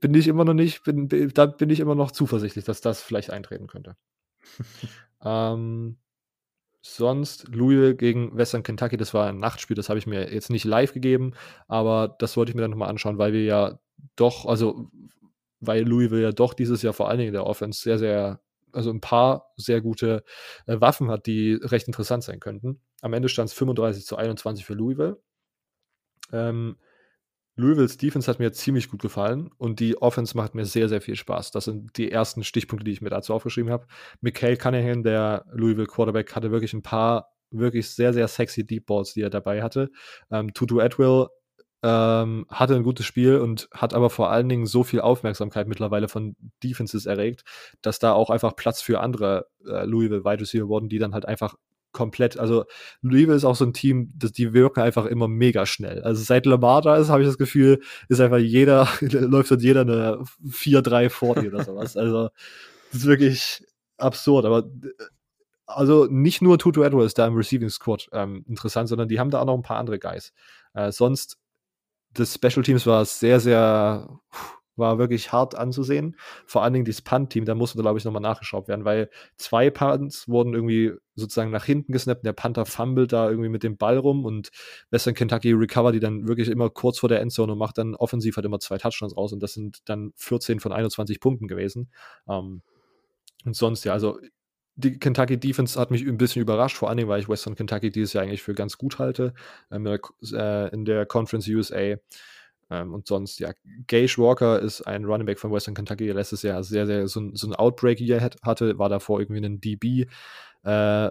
bin 0.00 0.14
ich 0.14 0.28
immer 0.28 0.44
noch 0.44 0.54
nicht, 0.54 0.82
bin, 0.84 1.08
da 1.08 1.46
bin 1.46 1.70
ich 1.70 1.80
immer 1.80 1.94
noch 1.94 2.10
zuversichtlich, 2.10 2.64
dass 2.64 2.80
das 2.80 3.02
vielleicht 3.02 3.30
eintreten 3.30 3.66
könnte. 3.66 3.96
ähm, 5.24 5.98
sonst 6.82 7.48
Louisville 7.48 7.96
gegen 7.96 8.36
Western 8.36 8.62
Kentucky, 8.62 8.96
das 8.96 9.12
war 9.12 9.28
ein 9.28 9.38
Nachtspiel, 9.38 9.76
das 9.76 9.88
habe 9.88 9.98
ich 9.98 10.06
mir 10.06 10.32
jetzt 10.32 10.50
nicht 10.50 10.64
live 10.64 10.92
gegeben, 10.92 11.34
aber 11.68 12.14
das 12.18 12.36
wollte 12.36 12.50
ich 12.50 12.54
mir 12.54 12.62
dann 12.62 12.70
nochmal 12.70 12.90
anschauen, 12.90 13.18
weil 13.18 13.32
wir 13.32 13.44
ja 13.44 13.78
doch, 14.14 14.46
also 14.46 14.88
weil 15.60 15.84
Louisville 15.84 16.22
ja 16.22 16.32
doch 16.32 16.54
dieses 16.54 16.82
Jahr 16.82 16.92
vor 16.92 17.08
allen 17.08 17.18
Dingen 17.18 17.28
in 17.28 17.34
der 17.34 17.46
Offense 17.46 17.80
sehr, 17.80 17.98
sehr, 17.98 18.40
also 18.72 18.90
ein 18.90 19.00
paar 19.00 19.52
sehr 19.56 19.80
gute 19.80 20.22
äh, 20.66 20.80
Waffen 20.80 21.10
hat, 21.10 21.26
die 21.26 21.54
recht 21.54 21.86
interessant 21.86 22.22
sein 22.22 22.40
könnten. 22.40 22.80
Am 23.00 23.12
Ende 23.12 23.28
stand 23.28 23.48
es 23.48 23.54
35 23.54 24.06
zu 24.06 24.16
21 24.16 24.64
für 24.64 24.74
Louisville. 24.74 25.20
Ähm, 26.32 26.76
Louisville's 27.56 27.96
Defense 27.96 28.30
hat 28.30 28.38
mir 28.38 28.52
ziemlich 28.52 28.90
gut 28.90 29.00
gefallen 29.00 29.50
und 29.56 29.80
die 29.80 30.00
Offense 30.00 30.36
macht 30.36 30.54
mir 30.54 30.66
sehr, 30.66 30.88
sehr 30.88 31.00
viel 31.00 31.16
Spaß. 31.16 31.50
Das 31.50 31.64
sind 31.64 31.96
die 31.96 32.12
ersten 32.12 32.44
Stichpunkte, 32.44 32.84
die 32.84 32.92
ich 32.92 33.00
mir 33.00 33.10
dazu 33.10 33.32
aufgeschrieben 33.32 33.72
habe. 33.72 33.86
Michael 34.20 34.58
Cunningham, 34.58 35.02
der 35.02 35.46
Louisville 35.52 35.86
Quarterback, 35.86 36.34
hatte 36.36 36.50
wirklich 36.50 36.74
ein 36.74 36.82
paar 36.82 37.30
wirklich 37.50 37.90
sehr, 37.90 38.12
sehr 38.12 38.28
sexy 38.28 38.66
Deep 38.66 38.86
Balls, 38.86 39.14
die 39.14 39.22
er 39.22 39.30
dabei 39.30 39.62
hatte. 39.62 39.90
Ähm, 40.30 40.52
Tutu 40.52 40.80
Atwell 40.80 41.28
ähm, 41.82 42.46
hatte 42.50 42.74
ein 42.74 42.82
gutes 42.82 43.06
Spiel 43.06 43.38
und 43.38 43.68
hat 43.72 43.94
aber 43.94 44.10
vor 44.10 44.30
allen 44.30 44.48
Dingen 44.48 44.66
so 44.66 44.82
viel 44.82 45.00
Aufmerksamkeit 45.00 45.68
mittlerweile 45.68 46.08
von 46.08 46.36
Defenses 46.62 47.06
erregt, 47.06 47.44
dass 47.82 47.98
da 47.98 48.12
auch 48.12 48.30
einfach 48.30 48.56
Platz 48.56 48.82
für 48.82 49.00
andere 49.00 49.46
äh, 49.66 49.84
Louisville 49.84 50.24
Wide 50.24 50.40
Receiver 50.40 50.68
wurden, 50.68 50.88
die 50.88 50.98
dann 50.98 51.14
halt 51.14 51.26
einfach 51.26 51.54
komplett, 51.96 52.38
also 52.38 52.66
Louisville 53.00 53.34
ist 53.34 53.44
auch 53.46 53.56
so 53.56 53.64
ein 53.64 53.72
Team, 53.72 54.12
das, 54.16 54.32
die 54.32 54.52
wirken 54.52 54.80
einfach 54.80 55.06
immer 55.06 55.28
mega 55.28 55.64
schnell. 55.64 56.02
Also 56.02 56.22
seit 56.22 56.44
Lamar 56.44 56.82
da 56.82 56.96
ist, 56.96 57.08
habe 57.08 57.22
ich 57.22 57.28
das 57.28 57.38
Gefühl, 57.38 57.80
ist 58.08 58.20
einfach 58.20 58.36
jeder, 58.36 58.86
läuft 59.00 59.50
dort 59.50 59.62
jeder 59.62 59.80
eine 59.80 60.22
4-3 60.46 61.08
40 61.08 61.48
oder 61.48 61.64
sowas. 61.64 61.96
Also 61.96 62.28
das 62.92 63.00
ist 63.00 63.06
wirklich 63.06 63.64
absurd, 63.96 64.44
aber 64.44 64.68
also 65.66 66.06
nicht 66.06 66.42
nur 66.42 66.58
Tutu 66.58 66.82
Edwards 66.82 67.14
da 67.14 67.26
im 67.26 67.34
Receiving 67.34 67.70
Squad 67.70 68.08
ähm, 68.12 68.44
interessant, 68.46 68.88
sondern 68.88 69.08
die 69.08 69.18
haben 69.18 69.30
da 69.30 69.40
auch 69.40 69.46
noch 69.46 69.56
ein 69.56 69.62
paar 69.62 69.78
andere 69.78 69.98
Guys. 69.98 70.32
Äh, 70.74 70.92
sonst, 70.92 71.38
das 72.12 72.34
Special 72.34 72.62
Teams 72.62 72.86
war 72.86 73.04
sehr, 73.06 73.40
sehr, 73.40 74.20
war 74.76 74.98
wirklich 74.98 75.32
hart 75.32 75.54
anzusehen. 75.54 76.16
Vor 76.46 76.62
allen 76.62 76.72
Dingen 76.72 76.84
das 76.84 77.02
Punt-Team, 77.02 77.44
da 77.44 77.54
musste, 77.54 77.80
glaube 77.80 77.98
ich, 77.98 78.04
nochmal 78.04 78.22
nachgeschaut 78.22 78.68
werden, 78.68 78.84
weil 78.84 79.10
zwei 79.36 79.70
Punts 79.70 80.28
wurden 80.28 80.54
irgendwie 80.54 80.92
sozusagen 81.14 81.50
nach 81.50 81.64
hinten 81.64 81.92
gesnappt 81.92 82.20
und 82.20 82.26
der 82.26 82.32
Panther 82.34 82.66
fummelt 82.66 83.12
da 83.12 83.28
irgendwie 83.28 83.48
mit 83.48 83.62
dem 83.62 83.76
Ball 83.76 83.96
rum 83.96 84.24
und 84.24 84.50
Western 84.90 85.14
Kentucky 85.14 85.52
recover 85.52 85.92
die 85.92 86.00
dann 86.00 86.28
wirklich 86.28 86.48
immer 86.48 86.68
kurz 86.68 86.98
vor 86.98 87.08
der 87.08 87.20
Endzone 87.20 87.52
und 87.52 87.58
macht 87.58 87.78
dann 87.78 87.94
offensiv 87.94 88.36
halt 88.36 88.44
immer 88.44 88.60
zwei 88.60 88.76
Touchdowns 88.76 89.16
raus 89.16 89.32
und 89.32 89.42
das 89.42 89.54
sind 89.54 89.80
dann 89.86 90.12
14 90.16 90.60
von 90.60 90.72
21 90.72 91.20
Punkten 91.20 91.48
gewesen. 91.48 91.90
Ähm, 92.28 92.62
und 93.44 93.56
sonst, 93.56 93.84
ja, 93.84 93.92
also 93.92 94.18
die 94.76 94.98
Kentucky 94.98 95.38
Defense 95.38 95.80
hat 95.80 95.90
mich 95.90 96.06
ein 96.06 96.18
bisschen 96.18 96.42
überrascht, 96.42 96.76
vor 96.76 96.88
allen 96.88 96.98
Dingen, 96.98 97.08
weil 97.08 97.20
ich 97.20 97.28
Western 97.28 97.54
Kentucky 97.54 97.90
dieses 97.90 98.12
Jahr 98.12 98.24
eigentlich 98.24 98.42
für 98.42 98.52
ganz 98.52 98.76
gut 98.76 98.98
halte 98.98 99.32
ähm, 99.70 99.86
in 99.86 100.84
der 100.84 101.06
Conference 101.06 101.48
USA. 101.48 101.96
Ähm, 102.70 102.94
und 102.94 103.06
sonst, 103.06 103.38
ja, 103.38 103.52
Gage 103.86 104.18
Walker 104.18 104.60
ist 104.60 104.82
ein 104.82 105.04
Running 105.04 105.26
Back 105.26 105.38
von 105.38 105.52
Western 105.52 105.74
Kentucky, 105.74 106.06
der 106.06 106.14
letztes 106.14 106.42
Jahr 106.42 106.62
sehr, 106.64 106.86
sehr 106.86 107.08
so, 107.08 107.30
so 107.34 107.46
ein 107.46 107.54
Outbreak 107.54 107.98
hier 107.98 108.20
hatte, 108.42 108.78
war 108.78 108.88
davor 108.88 109.20
irgendwie 109.20 109.44
ein 109.44 109.60
DB. 109.60 110.06
Äh, 110.64 111.10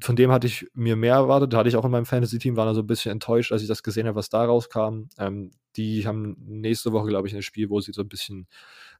von 0.00 0.16
dem 0.16 0.32
hatte 0.32 0.48
ich 0.48 0.66
mir 0.74 0.96
mehr 0.96 1.14
erwartet. 1.14 1.52
Da 1.52 1.58
hatte 1.58 1.68
ich 1.68 1.76
auch 1.76 1.84
in 1.84 1.92
meinem 1.92 2.06
Fantasy-Team, 2.06 2.56
war 2.56 2.66
da 2.66 2.74
so 2.74 2.80
ein 2.80 2.86
bisschen 2.86 3.12
enttäuscht, 3.12 3.52
als 3.52 3.62
ich 3.62 3.68
das 3.68 3.82
gesehen 3.82 4.06
habe, 4.06 4.16
was 4.16 4.28
da 4.28 4.44
rauskam. 4.44 5.08
Ähm, 5.18 5.52
die 5.76 6.06
haben 6.06 6.36
nächste 6.40 6.92
Woche, 6.92 7.08
glaube 7.08 7.28
ich, 7.28 7.34
ein 7.34 7.42
Spiel, 7.42 7.70
wo 7.70 7.80
sie 7.80 7.92
so 7.92 8.02
ein 8.02 8.08
bisschen 8.08 8.48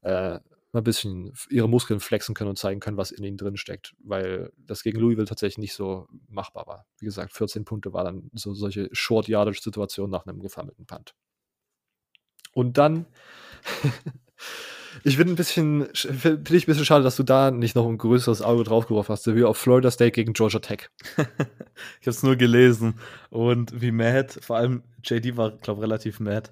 äh, 0.03 0.39
ein 0.79 0.85
bisschen 0.85 1.33
ihre 1.49 1.69
Muskeln 1.69 2.01
flexen 2.01 2.35
können 2.35 2.51
und 2.51 2.59
zeigen 2.59 2.81
können, 2.81 2.97
was 2.97 3.11
in 3.11 3.25
ihnen 3.25 3.37
drin 3.37 3.57
steckt, 3.57 3.95
weil 4.01 4.53
das 4.59 4.83
gegen 4.83 5.01
Louisville 5.01 5.27
tatsächlich 5.27 5.59
nicht 5.59 5.75
so 5.75 6.07
machbar 6.29 6.67
war. 6.67 6.87
Wie 6.99 7.07
gesagt, 7.07 7.33
14 7.33 7.65
Punkte 7.65 7.93
war 7.93 8.05
dann 8.05 8.31
so 8.35 8.55
solche 8.55 8.89
Short-Yardage-Situationen 8.93 10.11
nach 10.11 10.27
einem 10.27 10.41
gefammelten 10.41 10.87
Punt. 10.87 11.15
Und 12.57 12.79
dann 12.79 13.05
Ich 15.05 15.19
bin 15.19 15.29
ein 15.29 15.37
bisschen, 15.37 15.87
finde 15.95 16.57
ich 16.57 16.65
ein 16.65 16.67
bisschen 16.67 16.85
schade, 16.85 17.05
dass 17.05 17.15
du 17.15 17.23
da 17.23 17.53
nicht 17.53 17.77
noch 17.77 17.87
ein 17.87 17.99
größeres 17.99 18.43
Auge 18.43 18.65
drauf 18.65 18.89
geworfen 18.89 19.13
hast, 19.13 19.33
wie 19.33 19.45
auf 19.45 19.57
Florida 19.57 19.91
State 19.91 20.11
gegen 20.11 20.33
Georgia 20.33 20.59
Tech. 20.59 20.89
ich 21.17 21.19
habe 21.19 22.11
es 22.11 22.23
nur 22.25 22.35
gelesen 22.35 22.99
und 23.31 23.81
wie 23.81 23.93
mad, 23.93 24.41
vor 24.41 24.57
allem 24.57 24.83
JD 25.05 25.37
war, 25.37 25.53
glaube 25.53 25.83
relativ 25.83 26.19
mad. 26.19 26.51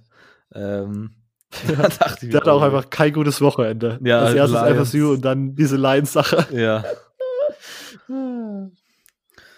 Ähm, 0.55 1.15
da 1.67 1.89
dachte 1.89 2.27
ich 2.27 2.33
Der 2.33 2.43
hat 2.43 2.49
auch 2.49 2.63
einfach 2.63 2.91
kein 2.91 3.13
gutes 3.13 3.41
Wochenende. 3.41 3.99
Ja, 4.05 4.21
Als 4.21 4.35
erstes 4.35 4.61
Lions. 4.61 4.89
FSU 4.89 5.13
und 5.15 5.25
dann 5.25 5.57
diese 5.57 5.77
Lions-Sache. 5.77 6.47
Ja. 6.57 6.85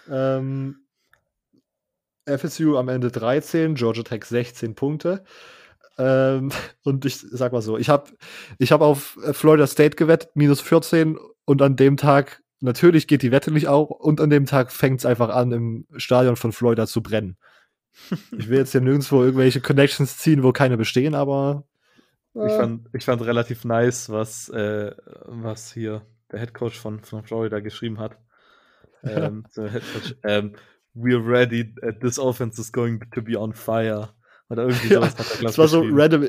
ähm, 0.09 0.76
FSU 2.24 2.78
am 2.78 2.88
Ende 2.88 3.11
13, 3.11 3.74
Georgia 3.74 4.05
Tech 4.05 4.24
16 4.24 4.74
Punkte. 4.74 5.22
Ähm, 5.99 6.51
und 6.82 7.05
ich 7.05 7.18
sag 7.18 7.53
mal 7.53 7.62
so, 7.62 7.78
ich 7.78 7.88
habe 7.88 8.11
ich 8.59 8.72
hab 8.72 8.80
auf 8.80 9.18
Florida 9.32 9.66
State 9.66 9.97
gewettet, 9.97 10.30
minus 10.34 10.61
14, 10.61 11.18
und 11.44 11.62
an 11.62 11.76
dem 11.76 11.97
Tag, 11.97 12.42
natürlich 12.61 13.07
geht 13.07 13.22
die 13.22 13.30
Wette 13.30 13.51
nicht 13.51 13.68
auch, 13.68 13.90
und 13.90 14.20
an 14.20 14.30
dem 14.30 14.47
Tag 14.47 14.72
fängt 14.72 15.01
es 15.01 15.07
einfach 15.07 15.30
an, 15.30 15.53
im 15.53 15.86
Stadion 15.97 16.36
von 16.36 16.53
Florida 16.53 16.86
zu 16.86 17.03
brennen. 17.03 17.36
Ich 18.36 18.51
will 18.51 18.59
jetzt 18.59 18.72
hier 18.72 18.82
nirgendwo 18.82 19.22
irgendwelche 19.22 19.62
Connections 19.62 20.18
ziehen, 20.18 20.42
wo 20.42 20.53
keine 20.53 20.76
bestehen, 20.76 21.14
aber. 21.14 21.64
Äh. 22.34 22.47
Ich, 22.47 22.53
fand, 22.53 22.88
ich 22.92 23.05
fand 23.07 23.22
relativ 23.22 23.64
nice, 23.64 24.11
was, 24.11 24.51
äh, 24.51 24.94
was 25.24 25.72
hier 25.72 26.03
der 26.30 26.40
Head 26.40 26.53
Coach 26.53 26.78
von, 26.78 27.01
von 27.01 27.22
Florida 27.22 27.61
geschrieben 27.61 27.99
hat. 27.99 28.18
Ähm, 29.03 29.44
Coach, 29.55 30.14
ähm, 30.24 30.53
We're 30.97 31.20
ready, 31.20 31.74
this 32.01 32.18
offense 32.18 32.59
is 32.59 32.70
going 32.70 33.03
to 33.12 33.20
be 33.20 33.36
on 33.36 33.53
fire. 33.53 34.09
Oder 34.49 34.64
irgendwie 34.64 34.88
sowas 34.94 35.14
ja, 35.14 35.18
hat 35.18 35.38
er, 35.38 35.42
Das 35.44 35.59
war 35.59 35.68
so 35.68 35.84
random. 35.84 36.28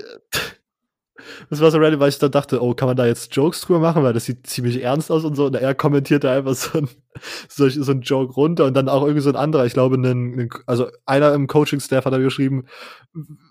Das 1.49 1.61
war 1.61 1.71
so 1.71 1.77
random, 1.77 1.99
weil 1.99 2.09
ich 2.09 2.19
dann 2.19 2.31
dachte, 2.31 2.61
oh, 2.61 2.73
kann 2.73 2.87
man 2.87 2.97
da 2.97 3.05
jetzt 3.05 3.35
Jokes 3.35 3.61
drüber 3.61 3.79
machen, 3.79 4.03
weil 4.03 4.13
das 4.13 4.25
sieht 4.25 4.47
ziemlich 4.47 4.81
ernst 4.83 5.11
aus 5.11 5.23
und 5.23 5.35
so. 5.35 5.45
Und 5.45 5.55
er 5.55 5.75
kommentierte 5.75 6.29
einfach 6.29 6.53
so 6.53 6.79
ein, 6.79 6.89
so, 7.49 7.69
so 7.69 7.91
ein 7.91 8.01
Joke 8.01 8.33
runter 8.33 8.65
und 8.65 8.73
dann 8.75 8.89
auch 8.89 9.03
irgendwie 9.03 9.21
so 9.21 9.29
ein 9.29 9.35
anderer, 9.35 9.65
ich 9.65 9.73
glaube, 9.73 9.95
einen, 9.95 10.33
einen 10.33 10.49
also 10.65 10.89
einer 11.05 11.33
im 11.33 11.47
Coaching-Staff 11.47 12.05
hat 12.05 12.13
dann 12.13 12.23
geschrieben, 12.23 12.65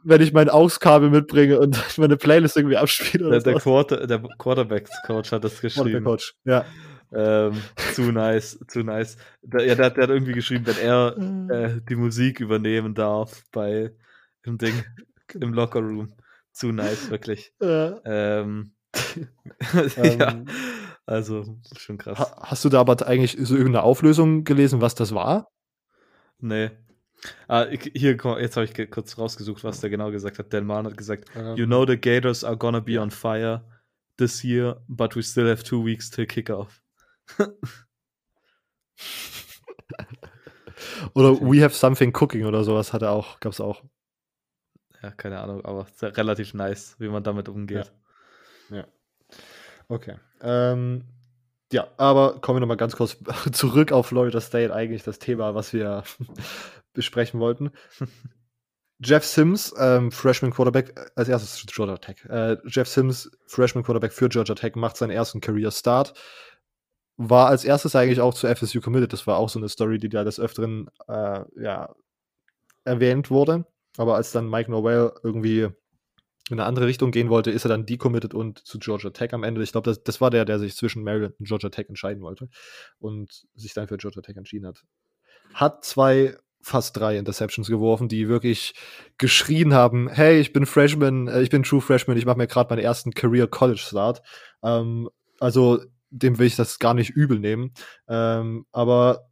wenn 0.04 0.20
ich 0.20 0.32
mein 0.32 0.48
AUX-Kabel 0.48 1.10
mitbringe 1.10 1.58
und 1.58 1.78
meine 1.98 2.16
Playlist 2.16 2.56
irgendwie 2.56 2.76
abspiele. 2.76 3.30
Der, 3.30 3.40
der, 3.40 3.54
Quarter, 3.54 4.06
der 4.06 4.22
Quarterback-Coach 4.38 5.32
hat 5.32 5.44
das 5.44 5.60
geschrieben. 5.60 6.04
Quarterback-Coach, 6.04 6.34
ja. 6.44 6.64
Ähm, 7.12 7.52
zu 7.94 8.10
nice, 8.12 8.58
zu 8.66 8.80
nice. 8.80 9.16
Der, 9.42 9.64
ja, 9.64 9.74
der, 9.76 9.90
der, 9.90 10.02
hat 10.04 10.10
irgendwie 10.10 10.32
geschrieben, 10.32 10.66
wenn 10.66 10.78
er 10.78 11.16
äh, 11.48 11.80
die 11.88 11.94
Musik 11.94 12.40
übernehmen 12.40 12.94
darf 12.94 13.44
bei 13.52 13.92
im 14.46 14.58
Ding, 14.58 14.84
im 15.34 15.52
Lockerroom. 15.52 16.14
Zu 16.52 16.72
nice, 16.72 17.10
wirklich. 17.10 17.52
Ja. 17.60 18.00
Ähm, 18.04 18.72
ja. 19.96 20.30
Ähm, 20.30 20.46
also, 21.04 21.58
schon 21.76 21.98
krass. 21.98 22.18
Hast 22.40 22.64
du 22.64 22.68
da 22.68 22.80
aber 22.80 23.06
eigentlich 23.06 23.36
so 23.38 23.54
irgendeine 23.54 23.84
Auflösung 23.84 24.44
gelesen, 24.44 24.80
was 24.80 24.94
das 24.94 25.14
war? 25.14 25.52
Nee. 26.38 26.70
Ah, 27.48 27.66
hier, 27.94 28.16
jetzt 28.40 28.56
habe 28.56 28.64
ich 28.64 28.90
kurz 28.90 29.16
rausgesucht, 29.18 29.64
was 29.64 29.80
der 29.80 29.90
genau 29.90 30.10
gesagt 30.10 30.38
hat. 30.38 30.52
Dan 30.52 30.66
Mann 30.66 30.86
hat 30.86 30.96
gesagt, 30.96 31.30
um. 31.36 31.56
you 31.56 31.66
know 31.66 31.86
the 31.86 31.96
Gators 31.96 32.42
are 32.44 32.56
gonna 32.56 32.80
be 32.80 33.00
on 33.00 33.10
fire 33.10 33.64
this 34.18 34.42
year, 34.42 34.82
but 34.88 35.14
we 35.16 35.22
still 35.22 35.48
have 35.48 35.62
two 35.62 35.84
weeks 35.84 36.10
till 36.10 36.26
kickoff. 36.26 36.82
oder 41.14 41.40
We 41.40 41.62
have 41.62 41.74
something 41.74 42.12
cooking 42.12 42.44
oder 42.44 42.64
sowas 42.64 42.92
hat 42.92 43.02
er 43.02 43.12
auch, 43.12 43.40
gab 43.40 43.52
es 43.52 43.60
auch 43.60 43.82
ja, 45.06 45.12
keine 45.12 45.40
Ahnung, 45.40 45.64
aber 45.64 45.86
relativ 46.02 46.52
nice, 46.52 46.96
wie 46.98 47.08
man 47.08 47.22
damit 47.22 47.48
umgeht. 47.48 47.92
Ja. 48.70 48.78
ja. 48.78 48.84
Okay. 49.88 50.16
Ähm, 50.40 51.04
ja, 51.72 51.86
aber 51.96 52.40
kommen 52.40 52.56
wir 52.56 52.60
nochmal 52.60 52.76
ganz 52.76 52.96
kurz 52.96 53.16
zurück 53.52 53.92
auf 53.92 54.08
Florida 54.08 54.40
State, 54.40 54.74
eigentlich 54.74 55.04
das 55.04 55.20
Thema, 55.20 55.54
was 55.54 55.72
wir 55.72 56.02
besprechen 56.92 57.38
wollten. 57.38 57.70
Jeff 58.98 59.24
Sims, 59.24 59.74
ähm, 59.78 60.10
Freshman 60.10 60.52
Quarterback, 60.52 60.96
äh, 60.96 61.10
als 61.14 61.28
erstes 61.28 61.64
Georgia 61.66 61.98
Tech. 61.98 62.24
Äh, 62.28 62.56
Jeff 62.66 62.88
Sims, 62.88 63.30
Freshman 63.46 63.84
Quarterback 63.84 64.12
für 64.12 64.28
Georgia 64.28 64.56
Tech, 64.56 64.74
macht 64.74 64.96
seinen 64.96 65.10
ersten 65.10 65.40
Career 65.40 65.70
Start. 65.70 66.14
War 67.16 67.46
als 67.46 67.64
erstes 67.64 67.94
eigentlich 67.94 68.20
auch 68.20 68.34
zu 68.34 68.48
FSU 68.48 68.80
committed. 68.80 69.12
Das 69.12 69.26
war 69.28 69.36
auch 69.36 69.50
so 69.50 69.60
eine 69.60 69.68
Story, 69.68 69.98
die 69.98 70.08
da 70.08 70.24
des 70.24 70.40
Öfteren 70.40 70.90
äh, 71.06 71.44
ja, 71.62 71.94
erwähnt 72.84 73.30
wurde. 73.30 73.66
Aber 73.96 74.16
als 74.16 74.32
dann 74.32 74.48
Mike 74.48 74.70
Norwell 74.70 75.12
irgendwie 75.22 75.68
in 76.48 76.60
eine 76.60 76.64
andere 76.64 76.86
Richtung 76.86 77.10
gehen 77.10 77.28
wollte, 77.28 77.50
ist 77.50 77.64
er 77.64 77.68
dann 77.68 77.86
decommitted 77.86 78.32
und 78.32 78.58
zu 78.64 78.78
Georgia 78.78 79.10
Tech 79.10 79.32
am 79.32 79.42
Ende. 79.42 79.62
Ich 79.62 79.72
glaube, 79.72 79.90
das, 79.90 80.02
das 80.02 80.20
war 80.20 80.30
der, 80.30 80.44
der 80.44 80.58
sich 80.58 80.76
zwischen 80.76 81.02
Maryland 81.02 81.34
und 81.40 81.48
Georgia 81.48 81.70
Tech 81.70 81.88
entscheiden 81.88 82.22
wollte 82.22 82.48
und 82.98 83.46
sich 83.54 83.74
dann 83.74 83.88
für 83.88 83.96
Georgia 83.96 84.22
Tech 84.22 84.36
entschieden 84.36 84.66
hat. 84.66 84.84
Hat 85.54 85.84
zwei, 85.84 86.36
fast 86.60 86.96
drei 86.96 87.18
Interceptions 87.18 87.68
geworfen, 87.68 88.08
die 88.08 88.28
wirklich 88.28 88.74
geschrien 89.18 89.74
haben: 89.74 90.08
Hey, 90.08 90.38
ich 90.38 90.52
bin 90.52 90.66
Freshman, 90.66 91.26
äh, 91.26 91.42
ich 91.42 91.50
bin 91.50 91.64
True 91.64 91.80
Freshman, 91.80 92.16
ich 92.16 92.26
mache 92.26 92.38
mir 92.38 92.46
gerade 92.46 92.72
meinen 92.72 92.84
ersten 92.84 93.12
Career 93.12 93.48
College 93.48 93.80
Start. 93.80 94.22
Ähm, 94.62 95.08
also 95.40 95.80
dem 96.10 96.38
will 96.38 96.46
ich 96.46 96.56
das 96.56 96.78
gar 96.78 96.94
nicht 96.94 97.10
übel 97.10 97.40
nehmen. 97.40 97.72
Ähm, 98.08 98.66
aber 98.70 99.28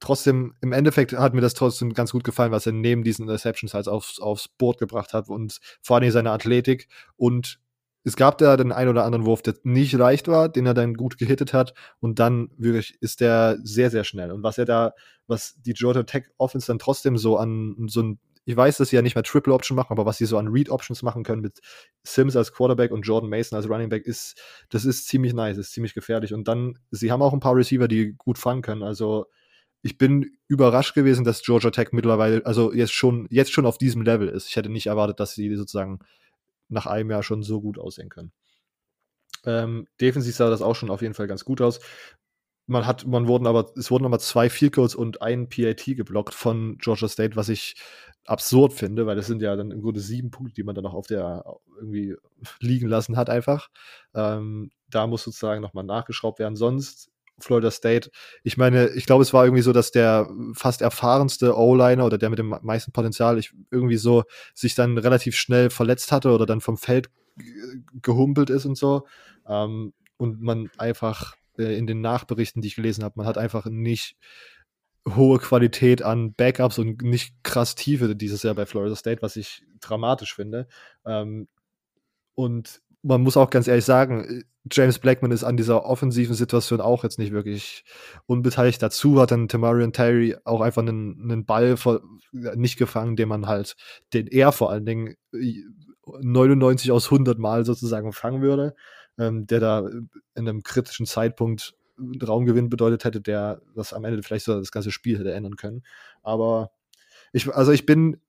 trotzdem, 0.00 0.54
im 0.60 0.72
Endeffekt 0.72 1.12
hat 1.12 1.34
mir 1.34 1.40
das 1.40 1.54
trotzdem 1.54 1.92
ganz 1.94 2.12
gut 2.12 2.24
gefallen, 2.24 2.52
was 2.52 2.66
er 2.66 2.72
neben 2.72 3.04
diesen 3.04 3.22
Interceptions 3.22 3.74
halt 3.74 3.88
aufs, 3.88 4.20
aufs 4.20 4.48
Board 4.48 4.78
gebracht 4.78 5.12
hat 5.12 5.28
und 5.28 5.58
vor 5.82 5.96
allem 5.96 6.10
seine 6.10 6.30
Athletik. 6.30 6.88
Und 7.16 7.60
es 8.04 8.16
gab 8.16 8.38
da 8.38 8.56
den 8.56 8.72
einen 8.72 8.90
oder 8.90 9.04
anderen 9.04 9.26
Wurf, 9.26 9.42
der 9.42 9.54
nicht 9.64 9.92
leicht 9.92 10.28
war, 10.28 10.48
den 10.48 10.66
er 10.66 10.74
dann 10.74 10.94
gut 10.94 11.18
gehittet 11.18 11.52
hat. 11.52 11.74
Und 12.00 12.18
dann 12.18 12.50
wirklich 12.56 12.96
ist 13.00 13.20
der 13.20 13.58
sehr, 13.62 13.90
sehr 13.90 14.04
schnell. 14.04 14.32
Und 14.32 14.42
was 14.42 14.58
er 14.58 14.64
da, 14.64 14.94
was 15.26 15.56
die 15.60 15.74
Georgia 15.74 16.04
Tech 16.04 16.24
Offense 16.38 16.68
dann 16.68 16.78
trotzdem 16.78 17.18
so 17.18 17.36
an 17.36 17.76
so 17.88 18.02
ein 18.02 18.18
ich 18.48 18.56
weiß, 18.56 18.78
dass 18.78 18.88
sie 18.88 18.96
ja 18.96 19.02
nicht 19.02 19.14
mehr 19.14 19.24
Triple 19.24 19.52
Option 19.52 19.76
machen, 19.76 19.92
aber 19.92 20.06
was 20.06 20.16
sie 20.16 20.24
so 20.24 20.38
an 20.38 20.48
Read 20.48 20.70
Options 20.70 21.02
machen 21.02 21.22
können 21.22 21.42
mit 21.42 21.60
Sims 22.02 22.34
als 22.34 22.50
Quarterback 22.50 22.92
und 22.92 23.02
Jordan 23.02 23.28
Mason 23.28 23.58
als 23.58 23.68
Running 23.68 23.90
Back 23.90 24.06
ist, 24.06 24.40
das 24.70 24.86
ist 24.86 25.06
ziemlich 25.06 25.34
nice, 25.34 25.58
ist 25.58 25.72
ziemlich 25.72 25.92
gefährlich. 25.92 26.32
Und 26.32 26.48
dann, 26.48 26.78
sie 26.90 27.12
haben 27.12 27.20
auch 27.20 27.34
ein 27.34 27.40
paar 27.40 27.54
Receiver, 27.54 27.88
die 27.88 28.14
gut 28.16 28.38
fangen 28.38 28.62
können. 28.62 28.82
Also 28.82 29.26
ich 29.82 29.98
bin 29.98 30.38
überrascht 30.48 30.94
gewesen, 30.94 31.24
dass 31.24 31.42
Georgia 31.42 31.70
Tech 31.70 31.88
mittlerweile, 31.92 32.44
also 32.44 32.72
jetzt 32.72 32.92
schon, 32.92 33.26
jetzt 33.30 33.52
schon 33.52 33.66
auf 33.66 33.78
diesem 33.78 34.02
Level 34.02 34.28
ist. 34.28 34.48
Ich 34.48 34.56
hätte 34.56 34.68
nicht 34.70 34.86
erwartet, 34.86 35.20
dass 35.20 35.34
sie 35.34 35.54
sozusagen 35.54 36.00
nach 36.68 36.86
einem 36.86 37.10
Jahr 37.10 37.22
schon 37.22 37.42
so 37.42 37.60
gut 37.60 37.78
aussehen 37.78 38.08
können. 38.08 38.32
Ähm, 39.44 39.86
defensiv 40.00 40.34
sah 40.34 40.50
das 40.50 40.62
auch 40.62 40.74
schon 40.74 40.90
auf 40.90 41.02
jeden 41.02 41.14
Fall 41.14 41.28
ganz 41.28 41.44
gut 41.44 41.60
aus. 41.60 41.80
Man 42.66 42.86
hat, 42.86 43.06
man 43.06 43.28
wurden 43.28 43.46
aber, 43.46 43.72
es 43.76 43.90
wurden 43.90 44.04
aber 44.04 44.18
zwei 44.18 44.50
Field 44.50 44.74
Goals 44.74 44.94
und 44.94 45.22
ein 45.22 45.48
PAT 45.48 45.84
geblockt 45.84 46.34
von 46.34 46.76
Georgia 46.78 47.08
State, 47.08 47.36
was 47.36 47.48
ich 47.48 47.76
absurd 48.26 48.74
finde, 48.74 49.06
weil 49.06 49.16
das 49.16 49.26
sind 49.26 49.40
ja 49.40 49.56
dann 49.56 49.70
im 49.70 49.80
Grunde 49.80 50.00
sieben 50.00 50.30
Punkte, 50.30 50.54
die 50.54 50.64
man 50.64 50.74
dann 50.74 50.84
noch 50.84 50.92
auf 50.92 51.06
der 51.06 51.44
irgendwie 51.76 52.14
liegen 52.60 52.88
lassen 52.88 53.16
hat 53.16 53.30
einfach. 53.30 53.70
Ähm, 54.14 54.70
da 54.90 55.06
muss 55.06 55.24
sozusagen 55.24 55.62
nochmal 55.62 55.84
nachgeschraubt 55.84 56.38
werden. 56.38 56.56
Sonst 56.56 57.10
Florida 57.40 57.70
State. 57.70 58.10
Ich 58.42 58.56
meine, 58.56 58.88
ich 58.90 59.06
glaube, 59.06 59.22
es 59.22 59.32
war 59.32 59.44
irgendwie 59.44 59.62
so, 59.62 59.72
dass 59.72 59.90
der 59.90 60.28
fast 60.54 60.82
erfahrenste 60.82 61.56
O-Liner 61.56 62.04
oder 62.04 62.18
der 62.18 62.30
mit 62.30 62.38
dem 62.38 62.54
meisten 62.62 62.92
Potenzial 62.92 63.38
ich 63.38 63.52
irgendwie 63.70 63.96
so 63.96 64.24
sich 64.54 64.74
dann 64.74 64.98
relativ 64.98 65.36
schnell 65.36 65.70
verletzt 65.70 66.12
hatte 66.12 66.30
oder 66.30 66.46
dann 66.46 66.60
vom 66.60 66.76
Feld 66.76 67.10
gehumpelt 68.02 68.50
ist 68.50 68.66
und 68.66 68.76
so. 68.76 69.06
Ähm, 69.46 69.92
und 70.16 70.40
man 70.40 70.70
einfach 70.78 71.36
äh, 71.58 71.76
in 71.76 71.86
den 71.86 72.00
Nachberichten, 72.00 72.62
die 72.62 72.68
ich 72.68 72.76
gelesen 72.76 73.04
habe, 73.04 73.14
man 73.16 73.26
hat 73.26 73.38
einfach 73.38 73.66
nicht 73.66 74.16
hohe 75.08 75.38
Qualität 75.38 76.02
an 76.02 76.34
Backups 76.34 76.78
und 76.78 77.02
nicht 77.02 77.34
krass 77.42 77.74
Tiefe 77.74 78.14
dieses 78.14 78.42
Jahr 78.42 78.54
bei 78.54 78.66
Florida 78.66 78.96
State, 78.96 79.22
was 79.22 79.36
ich 79.36 79.64
dramatisch 79.80 80.34
finde. 80.34 80.66
Ähm, 81.06 81.48
und 82.34 82.82
man 83.02 83.22
muss 83.22 83.36
auch 83.36 83.50
ganz 83.50 83.68
ehrlich 83.68 83.84
sagen, 83.84 84.44
James 84.70 84.98
Blackman 84.98 85.30
ist 85.30 85.44
an 85.44 85.56
dieser 85.56 85.84
offensiven 85.84 86.34
Situation 86.34 86.80
auch 86.80 87.04
jetzt 87.04 87.18
nicht 87.18 87.32
wirklich 87.32 87.84
unbeteiligt. 88.26 88.82
Dazu 88.82 89.20
hat 89.20 89.30
dann 89.30 89.48
Tamarian 89.48 89.92
Terry 89.92 90.36
auch 90.44 90.60
einfach 90.60 90.82
einen, 90.82 91.20
einen 91.22 91.44
Ball 91.44 91.76
vor, 91.76 92.02
nicht 92.32 92.76
gefangen, 92.76 93.16
den 93.16 93.28
man 93.28 93.46
halt, 93.46 93.76
den 94.12 94.26
er 94.26 94.52
vor 94.52 94.70
allen 94.70 94.84
Dingen 94.84 95.14
99 96.06 96.90
aus 96.90 97.06
100 97.06 97.38
Mal 97.38 97.64
sozusagen 97.64 98.12
fangen 98.12 98.42
würde, 98.42 98.74
ähm, 99.18 99.46
der 99.46 99.60
da 99.60 99.88
in 100.34 100.48
einem 100.48 100.62
kritischen 100.62 101.06
Zeitpunkt 101.06 101.74
Raumgewinn 102.26 102.68
bedeutet 102.68 103.04
hätte, 103.04 103.20
der 103.20 103.60
das 103.74 103.92
am 103.92 104.04
Ende 104.04 104.22
vielleicht 104.22 104.44
so 104.44 104.58
das 104.58 104.70
ganze 104.70 104.92
Spiel 104.92 105.18
hätte 105.18 105.32
ändern 105.32 105.56
können. 105.56 105.82
Aber 106.22 106.70
ich, 107.32 107.52
also 107.52 107.72
ich 107.72 107.86
bin 107.86 108.20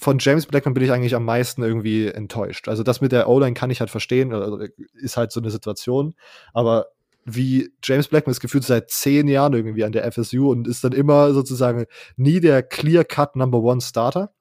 von 0.00 0.18
James 0.20 0.46
Blackman 0.46 0.74
bin 0.74 0.84
ich 0.84 0.92
eigentlich 0.92 1.16
am 1.16 1.24
meisten 1.24 1.62
irgendwie 1.62 2.06
enttäuscht. 2.06 2.68
Also 2.68 2.84
das 2.84 3.00
mit 3.00 3.10
der 3.10 3.28
O-Line 3.28 3.54
kann 3.54 3.70
ich 3.70 3.80
halt 3.80 3.90
verstehen, 3.90 4.32
also 4.32 4.60
ist 4.94 5.16
halt 5.16 5.32
so 5.32 5.40
eine 5.40 5.50
Situation, 5.50 6.14
aber 6.54 6.86
wie 7.24 7.72
James 7.82 8.06
Blackman 8.06 8.30
ist 8.30 8.40
gefühlt 8.40 8.64
seit 8.64 8.90
zehn 8.90 9.26
Jahren 9.26 9.52
irgendwie 9.52 9.84
an 9.84 9.92
der 9.92 10.10
FSU 10.10 10.50
und 10.50 10.68
ist 10.68 10.84
dann 10.84 10.92
immer 10.92 11.34
sozusagen 11.34 11.86
nie 12.16 12.38
der 12.38 12.62
Clear-Cut 12.62 13.34
Number 13.34 13.58
One 13.58 13.80
Starter, 13.80 14.32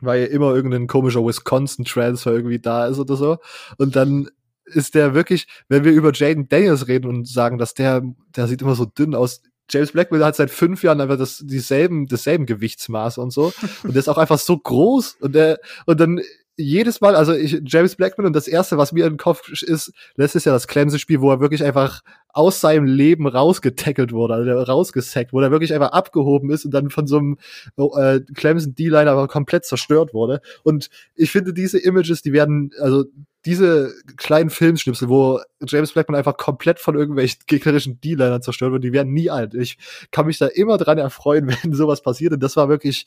weil 0.00 0.24
immer 0.26 0.54
irgendein 0.54 0.86
komischer 0.86 1.26
Wisconsin-Transfer 1.26 2.32
irgendwie 2.32 2.60
da 2.60 2.86
ist 2.86 3.00
oder 3.00 3.16
so. 3.16 3.38
Und 3.78 3.96
dann 3.96 4.30
ist 4.64 4.94
der 4.94 5.14
wirklich, 5.14 5.46
wenn 5.68 5.84
wir 5.84 5.92
über 5.92 6.12
Jaden 6.12 6.48
Daniels 6.48 6.86
reden 6.86 7.08
und 7.08 7.28
sagen, 7.28 7.58
dass 7.58 7.74
der, 7.74 8.02
der 8.36 8.46
sieht 8.46 8.62
immer 8.62 8.76
so 8.76 8.84
dünn 8.84 9.14
aus. 9.14 9.42
James 9.70 9.92
Blackmore 9.92 10.24
hat 10.24 10.36
seit 10.36 10.50
fünf 10.50 10.82
Jahren 10.82 11.00
einfach 11.00 11.18
das, 11.18 11.42
dieselben, 11.44 12.06
dasselben 12.06 12.46
Gewichtsmaß 12.46 13.18
und 13.18 13.32
so. 13.32 13.52
Und 13.82 13.94
der 13.94 14.00
ist 14.00 14.08
auch 14.08 14.18
einfach 14.18 14.38
so 14.38 14.56
groß 14.56 15.18
und 15.20 15.34
der, 15.34 15.58
und 15.86 16.00
dann 16.00 16.20
jedes 16.58 17.00
Mal, 17.02 17.14
also 17.14 17.34
ich, 17.34 17.60
James 17.66 17.96
Blackman 17.96 18.26
und 18.26 18.34
das 18.34 18.48
erste, 18.48 18.78
was 18.78 18.92
mir 18.92 19.04
in 19.04 19.14
den 19.14 19.18
Kopf 19.18 19.50
ist, 19.50 19.92
letztes 20.16 20.46
Jahr 20.46 20.54
das 20.54 20.66
Clemson-Spiel, 20.66 21.20
wo 21.20 21.30
er 21.30 21.40
wirklich 21.40 21.62
einfach 21.62 22.00
aus 22.32 22.60
seinem 22.60 22.86
Leben 22.86 23.26
rausgetackelt 23.26 24.12
wurde, 24.12 24.34
also 24.34 24.52
rausgesackt, 24.52 25.32
wo 25.32 25.40
er 25.40 25.50
wirklich 25.50 25.74
einfach 25.74 25.92
abgehoben 25.92 26.50
ist 26.50 26.64
und 26.64 26.72
dann 26.72 26.88
von 26.90 27.06
so 27.06 27.18
einem 27.18 27.38
äh, 27.76 28.20
Clemson 28.34 28.74
D-Liner 28.74 29.10
aber 29.10 29.28
komplett 29.28 29.66
zerstört 29.66 30.14
wurde. 30.14 30.40
Und 30.62 30.88
ich 31.14 31.30
finde 31.30 31.52
diese 31.52 31.78
Images, 31.78 32.22
die 32.22 32.32
werden, 32.32 32.70
also 32.80 33.04
diese 33.46 33.94
kleinen 34.16 34.50
Filmschnipsel, 34.50 35.08
wo 35.08 35.40
James 35.64 35.92
Blackman 35.92 36.18
einfach 36.18 36.36
komplett 36.36 36.80
von 36.80 36.96
irgendwelchen 36.96 37.40
gegnerischen 37.46 38.00
D-Linern 38.00 38.42
zerstört 38.42 38.72
wird, 38.72 38.84
die 38.84 38.92
werden 38.92 39.12
nie 39.12 39.30
alt. 39.30 39.54
Ich 39.54 39.78
kann 40.10 40.26
mich 40.26 40.38
da 40.38 40.46
immer 40.46 40.78
dran 40.78 40.98
erfreuen, 40.98 41.48
wenn 41.62 41.72
sowas 41.72 42.02
passiert. 42.02 42.32
Und 42.32 42.42
das 42.42 42.56
war 42.56 42.68
wirklich 42.68 43.06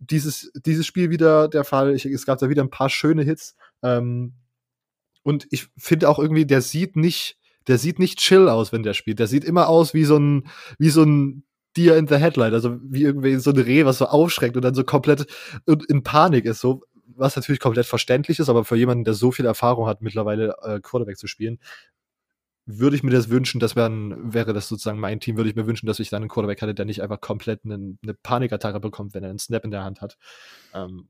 dieses, 0.00 0.50
dieses 0.54 0.86
Spiel 0.86 1.10
wieder 1.10 1.48
der 1.48 1.64
Fall. 1.64 1.94
Ich, 1.94 2.06
es 2.06 2.24
gab 2.24 2.38
da 2.38 2.48
wieder 2.48 2.62
ein 2.62 2.70
paar 2.70 2.88
schöne 2.88 3.22
Hits. 3.22 3.56
Ähm, 3.82 4.32
und 5.22 5.46
ich 5.50 5.68
finde 5.76 6.08
auch 6.08 6.18
irgendwie, 6.18 6.46
der 6.46 6.62
sieht 6.62 6.96
nicht, 6.96 7.36
der 7.66 7.76
sieht 7.76 7.98
nicht 7.98 8.18
chill 8.18 8.48
aus, 8.48 8.72
wenn 8.72 8.82
der 8.82 8.94
spielt. 8.94 9.18
Der 9.18 9.26
sieht 9.26 9.44
immer 9.44 9.68
aus 9.68 9.92
wie 9.92 10.04
so 10.04 10.16
ein, 10.16 10.48
wie 10.78 10.90
so 10.90 11.02
ein 11.02 11.44
Deer 11.76 11.98
in 11.98 12.08
the 12.08 12.16
Headlight, 12.16 12.54
also 12.54 12.78
wie 12.82 13.02
irgendwie 13.02 13.36
so 13.36 13.50
ein 13.50 13.58
Reh, 13.58 13.84
was 13.84 13.98
so 13.98 14.06
aufschreckt 14.06 14.56
und 14.56 14.62
dann 14.62 14.74
so 14.74 14.82
komplett 14.82 15.26
in 15.66 16.02
Panik 16.02 16.46
ist, 16.46 16.60
so 16.60 16.84
was 17.18 17.36
natürlich 17.36 17.60
komplett 17.60 17.86
verständlich 17.86 18.38
ist, 18.38 18.48
aber 18.48 18.64
für 18.64 18.76
jemanden, 18.76 19.04
der 19.04 19.14
so 19.14 19.30
viel 19.32 19.46
Erfahrung 19.46 19.86
hat, 19.86 20.02
mittlerweile 20.02 20.56
äh, 20.62 20.80
Quarterback 20.80 21.18
zu 21.18 21.26
spielen, 21.26 21.58
würde 22.66 22.96
ich 22.96 23.02
mir 23.02 23.10
das 23.10 23.30
wünschen, 23.30 23.60
dass 23.60 23.74
man, 23.74 24.34
wäre 24.34 24.52
das 24.52 24.68
sozusagen 24.68 25.00
mein 25.00 25.20
Team, 25.20 25.38
würde 25.38 25.48
ich 25.48 25.56
mir 25.56 25.66
wünschen, 25.66 25.86
dass 25.86 26.00
ich 26.00 26.10
dann 26.10 26.22
einen 26.22 26.28
Quarterback 26.28 26.60
hatte, 26.60 26.74
der 26.74 26.84
nicht 26.84 27.02
einfach 27.02 27.20
komplett 27.20 27.64
eine, 27.64 27.96
eine 28.02 28.14
Panikattacke 28.14 28.78
bekommt, 28.78 29.14
wenn 29.14 29.24
er 29.24 29.30
einen 29.30 29.38
Snap 29.38 29.64
in 29.64 29.70
der 29.70 29.84
Hand 29.84 30.02
hat. 30.02 30.18
Ähm, 30.74 31.08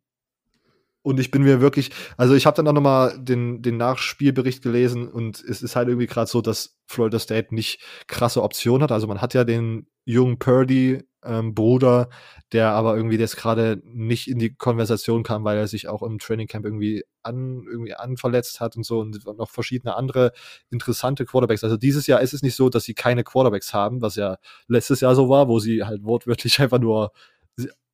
und 1.03 1.19
ich 1.19 1.31
bin 1.31 1.43
mir 1.43 1.61
wirklich, 1.61 1.91
also 2.17 2.35
ich 2.35 2.47
habe 2.47 2.57
dann 2.57 2.69
auch 2.69 2.73
nochmal 2.73 3.19
den, 3.19 3.63
den 3.63 3.77
Nachspielbericht 3.77 4.63
gelesen 4.63 5.09
und 5.09 5.43
es 5.43 5.63
ist 5.63 5.75
halt 5.75 5.89
irgendwie 5.89 6.07
gerade 6.07 6.31
so, 6.31 6.43
dass 6.43 6.79
Florida 6.87 7.19
State 7.19 7.55
nicht 7.55 7.81
krasse 8.07 8.43
Optionen 8.43 8.83
hat. 8.83 8.93
Also 8.93 9.07
man 9.07 9.21
hat 9.21 9.35
ja 9.35 9.45
den 9.45 9.89
jungen 10.05 10.39
Purdy 10.39 11.08
ähm, 11.25 11.55
Bruder, 11.55 12.09
der 12.53 12.71
aber 12.71 12.97
irgendwie 12.97 13.17
jetzt 13.17 13.37
gerade 13.37 13.83
nicht 13.85 14.29
in 14.29 14.39
die 14.39 14.55
Konversation 14.55 15.23
kam, 15.23 15.45
weil 15.45 15.59
er 15.59 15.69
sich 15.69 15.89
auch 15.89 16.03
im 16.03 16.19
Training 16.19 16.47
Camp 16.47 16.65
irgendwie 16.65 17.05
an 17.23 17.65
irgendwie 17.69 17.95
anverletzt 17.95 18.61
hat 18.61 18.77
und 18.77 18.85
so 18.85 19.01
und 19.01 19.25
noch 19.37 19.51
verschiedene 19.51 19.97
andere 19.97 20.33
interessante 20.71 21.25
Quarterbacks. 21.27 21.65
Also 21.65 21.77
dieses 21.77 22.07
Jahr 22.07 22.21
ist 22.21 22.35
es 22.35 22.43
nicht 22.43 22.55
so, 22.57 22.69
dass 22.71 22.85
sie 22.85 22.95
keine 22.95 23.25
Quarterbacks 23.25 23.75
haben, 23.75 24.01
was 24.03 24.17
ja 24.17 24.39
letztes 24.69 25.01
Jahr 25.01 25.15
so 25.15 25.29
war, 25.29 25.49
wo 25.49 25.59
sie 25.59 25.85
halt 25.85 26.05
wortwörtlich 26.05 26.61
einfach 26.61 26.79
nur 26.79 27.13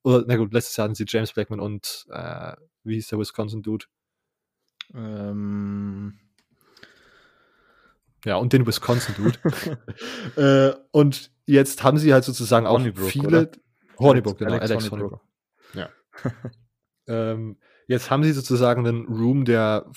oder 0.05 0.25
na 0.27 0.37
gut, 0.37 0.53
letztes 0.53 0.77
Jahr 0.77 0.85
hatten 0.85 0.95
sie 0.95 1.07
James 1.09 1.33
Blackman 1.33 1.61
und 1.61 2.07
äh, 2.11 2.53
wie 2.85 2.95
hieß 2.95 3.09
der 3.09 3.19
Wisconsin 3.19 3.63
Dude? 3.63 3.87
Ähm 4.95 6.19
ja, 8.25 8.37
und 8.37 8.53
den 8.53 8.67
Wisconsin 8.67 9.15
Dude. 9.17 9.39
äh, 10.77 10.77
und 10.93 11.31
jetzt 11.47 11.83
haben 11.83 11.99
sie 11.99 12.13
halt 12.13 12.25
sozusagen 12.25 12.67
auch 12.67 12.79
Hornibrook, 12.79 13.11
viele. 13.11 13.27
Oder? 13.27 13.51
Hornibrook, 13.99 14.39
genau. 14.39 14.53
Alex, 14.53 14.71
Alex 14.71 14.91
Hornibrook. 14.91 15.21
Ja. 15.75 15.89
ähm, 17.07 17.59
jetzt 17.87 18.11
haben 18.11 18.25
sie 18.25 18.33
sozusagen 18.33 18.87
einen 18.87 19.07
Room, 19.07 19.45
der 19.45 19.91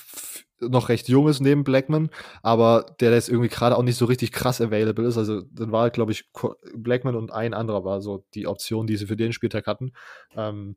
noch 0.59 0.89
recht 0.89 1.07
jung 1.07 1.27
ist 1.27 1.39
neben 1.39 1.63
Blackman, 1.63 2.09
aber 2.41 2.95
der 2.99 3.11
jetzt 3.11 3.29
irgendwie 3.29 3.49
gerade 3.49 3.77
auch 3.77 3.83
nicht 3.83 3.97
so 3.97 4.05
richtig 4.05 4.31
krass 4.31 4.59
available 4.59 5.05
ist. 5.05 5.17
Also 5.17 5.41
dann 5.51 5.71
war, 5.71 5.89
glaube 5.91 6.11
ich, 6.11 6.29
Blackman 6.73 7.15
und 7.15 7.31
ein 7.31 7.53
anderer 7.53 7.85
war 7.85 8.01
so 8.01 8.25
die 8.33 8.47
Option, 8.47 8.87
die 8.87 8.97
sie 8.97 9.05
für 9.05 9.17
den 9.17 9.33
Spieltag 9.33 9.67
hatten. 9.67 9.93
Ähm, 10.35 10.75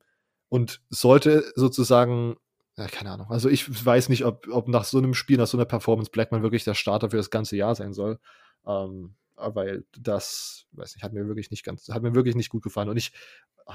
und 0.48 0.82
sollte 0.90 1.44
sozusagen 1.54 2.36
ja, 2.80 2.86
keine 2.88 3.10
Ahnung. 3.10 3.26
Also 3.30 3.48
ich 3.50 3.84
weiß 3.84 4.08
nicht, 4.08 4.24
ob, 4.24 4.48
ob 4.50 4.68
nach 4.68 4.84
so 4.84 4.98
einem 4.98 5.12
Spiel, 5.12 5.36
nach 5.36 5.46
so 5.46 5.58
einer 5.58 5.66
Performance 5.66 6.10
Blackman 6.10 6.42
wirklich 6.42 6.64
der 6.64 6.74
Starter 6.74 7.10
für 7.10 7.18
das 7.18 7.30
ganze 7.30 7.56
Jahr 7.56 7.74
sein 7.74 7.92
soll. 7.92 8.18
Ähm, 8.66 9.14
weil 9.36 9.84
das, 9.98 10.66
weiß 10.72 10.94
nicht, 10.94 11.02
hat 11.02 11.12
mir 11.12 11.26
wirklich 11.26 11.50
nicht 11.50 11.64
ganz, 11.64 11.88
hat 11.88 12.02
mir 12.02 12.14
wirklich 12.14 12.36
nicht 12.36 12.50
gut 12.50 12.62
gefallen. 12.62 12.88
Und 12.88 12.96
ich, 12.96 13.12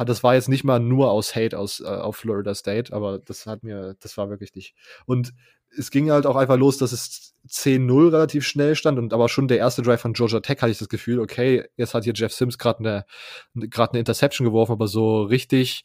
das 0.05 0.23
war 0.23 0.35
jetzt 0.35 0.49
nicht 0.49 0.63
mal 0.63 0.79
nur 0.79 1.11
aus 1.11 1.35
Hate 1.35 1.57
aus, 1.57 1.79
äh, 1.81 1.85
auf 1.85 2.17
Florida 2.17 2.53
State, 2.55 2.93
aber 2.93 3.19
das 3.19 3.45
hat 3.45 3.63
mir, 3.63 3.95
das 3.99 4.17
war 4.17 4.29
wirklich 4.29 4.53
nicht. 4.55 4.75
Und 5.05 5.33
es 5.77 5.91
ging 5.91 6.11
halt 6.11 6.25
auch 6.25 6.35
einfach 6.35 6.57
los, 6.57 6.77
dass 6.77 6.91
es 6.91 7.35
10-0 7.47 8.11
relativ 8.11 8.45
schnell 8.45 8.75
stand 8.75 8.97
und 8.97 9.13
aber 9.13 9.29
schon 9.29 9.47
der 9.47 9.57
erste 9.57 9.81
Drive 9.81 10.01
von 10.01 10.13
Georgia 10.13 10.39
Tech 10.39 10.61
hatte 10.61 10.71
ich 10.71 10.77
das 10.77 10.89
Gefühl, 10.89 11.19
okay, 11.19 11.65
jetzt 11.75 11.93
hat 11.93 12.05
hier 12.05 12.13
Jeff 12.15 12.33
Sims 12.33 12.57
gerade 12.57 12.79
eine, 12.79 13.69
gerade 13.69 13.93
eine 13.93 13.99
Interception 13.99 14.45
geworfen, 14.45 14.71
aber 14.71 14.87
so 14.87 15.23
richtig 15.23 15.83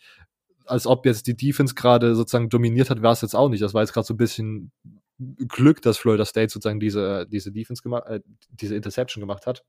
als 0.67 0.87
ob 0.87 1.07
jetzt 1.07 1.27
die 1.27 1.37
Defense 1.37 1.75
gerade 1.75 2.15
sozusagen 2.15 2.49
dominiert 2.49 2.91
hat, 2.91 3.03
war 3.03 3.13
es 3.13 3.23
jetzt 3.23 3.35
auch 3.35 3.49
nicht. 3.49 3.63
Das 3.63 3.75
war 3.75 3.83
jetzt 3.83 3.93
gerade 3.93 4.07
so 4.07 4.15
ein 4.15 4.19
bisschen 4.19 4.73
Glück, 5.19 5.83
dass 5.83 5.99
Florida 5.99 6.25
State 6.25 6.51
sozusagen 6.53 6.81
diese, 6.81 7.27
diese 7.27 7.53
Defense 7.53 7.83
gemacht, 7.83 8.07
äh, 8.07 8.21
diese 8.51 8.75
Interception 8.75 9.21
gemacht 9.21 9.47
hat. 9.47 9.65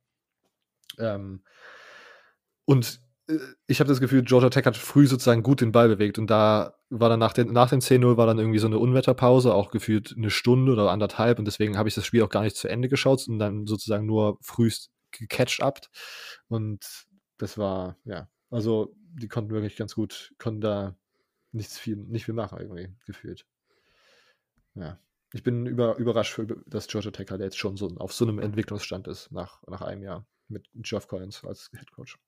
Ähm, 0.97 1.43
und 2.65 3.01
äh, 3.27 3.37
ich 3.67 3.79
habe 3.79 3.89
das 3.89 3.99
Gefühl, 3.99 4.23
Georgia 4.23 4.49
Tech 4.49 4.65
hat 4.65 4.77
früh 4.77 5.07
sozusagen 5.07 5.43
gut 5.43 5.61
den 5.61 5.71
Ball 5.71 5.89
bewegt 5.89 6.19
und 6.19 6.27
da 6.27 6.75
war 6.89 7.09
dann 7.09 7.19
nach, 7.19 7.33
den, 7.33 7.51
nach 7.51 7.69
dem 7.69 7.79
10-0 7.79 8.17
war 8.17 8.25
dann 8.25 8.39
irgendwie 8.39 8.59
so 8.59 8.67
eine 8.67 8.79
Unwetterpause, 8.79 9.53
auch 9.53 9.71
gefühlt 9.71 10.13
eine 10.17 10.29
Stunde 10.29 10.71
oder 10.73 10.91
anderthalb 10.91 11.39
und 11.39 11.45
deswegen 11.45 11.77
habe 11.77 11.89
ich 11.89 11.95
das 11.95 12.05
Spiel 12.05 12.23
auch 12.23 12.29
gar 12.29 12.43
nicht 12.43 12.55
zu 12.55 12.67
Ende 12.67 12.89
geschaut 12.89 13.27
und 13.27 13.39
dann 13.39 13.67
sozusagen 13.67 14.05
nur 14.05 14.37
frühst 14.41 14.89
gecatcht 15.11 15.89
und 16.47 16.85
das 17.37 17.57
war, 17.57 17.97
ja, 18.05 18.29
also 18.51 18.95
die 19.13 19.27
konnten 19.27 19.51
wirklich 19.51 19.75
ganz 19.75 19.95
gut, 19.95 20.33
konnten 20.37 20.61
da 20.61 20.95
nichts 21.51 21.79
viel, 21.79 21.95
nicht 21.95 22.25
viel 22.25 22.33
machen 22.33 22.59
irgendwie, 22.59 22.93
gefühlt. 23.05 23.45
Ja. 24.75 24.99
Ich 25.33 25.43
bin 25.43 25.65
über, 25.65 25.95
überrascht, 25.97 26.41
dass 26.67 26.87
Georgia 26.87 27.11
Tech 27.11 27.31
halt 27.31 27.41
jetzt 27.41 27.57
schon 27.57 27.77
so 27.77 27.87
auf 27.97 28.13
so 28.13 28.25
einem 28.25 28.39
Entwicklungsstand 28.39 29.07
ist 29.07 29.31
nach, 29.31 29.63
nach 29.67 29.81
einem 29.81 30.03
Jahr 30.03 30.27
mit 30.49 30.67
Jeff 30.83 31.07
Collins 31.07 31.43
als 31.45 31.71
Head 31.73 31.91
Coach. 31.91 32.19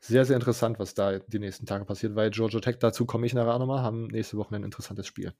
Sehr, 0.00 0.24
sehr 0.24 0.36
interessant, 0.36 0.78
was 0.78 0.94
da 0.94 1.18
die 1.18 1.38
nächsten 1.38 1.66
Tage 1.66 1.84
passiert, 1.84 2.14
weil 2.14 2.30
Georgia 2.30 2.60
Tech, 2.60 2.78
dazu 2.78 3.04
komme 3.04 3.26
ich 3.26 3.34
nachher 3.34 3.58
nochmal, 3.58 3.82
haben 3.82 4.06
nächste 4.06 4.38
Woche 4.38 4.56
ein 4.56 4.64
interessantes 4.64 5.06
Spiel. 5.06 5.34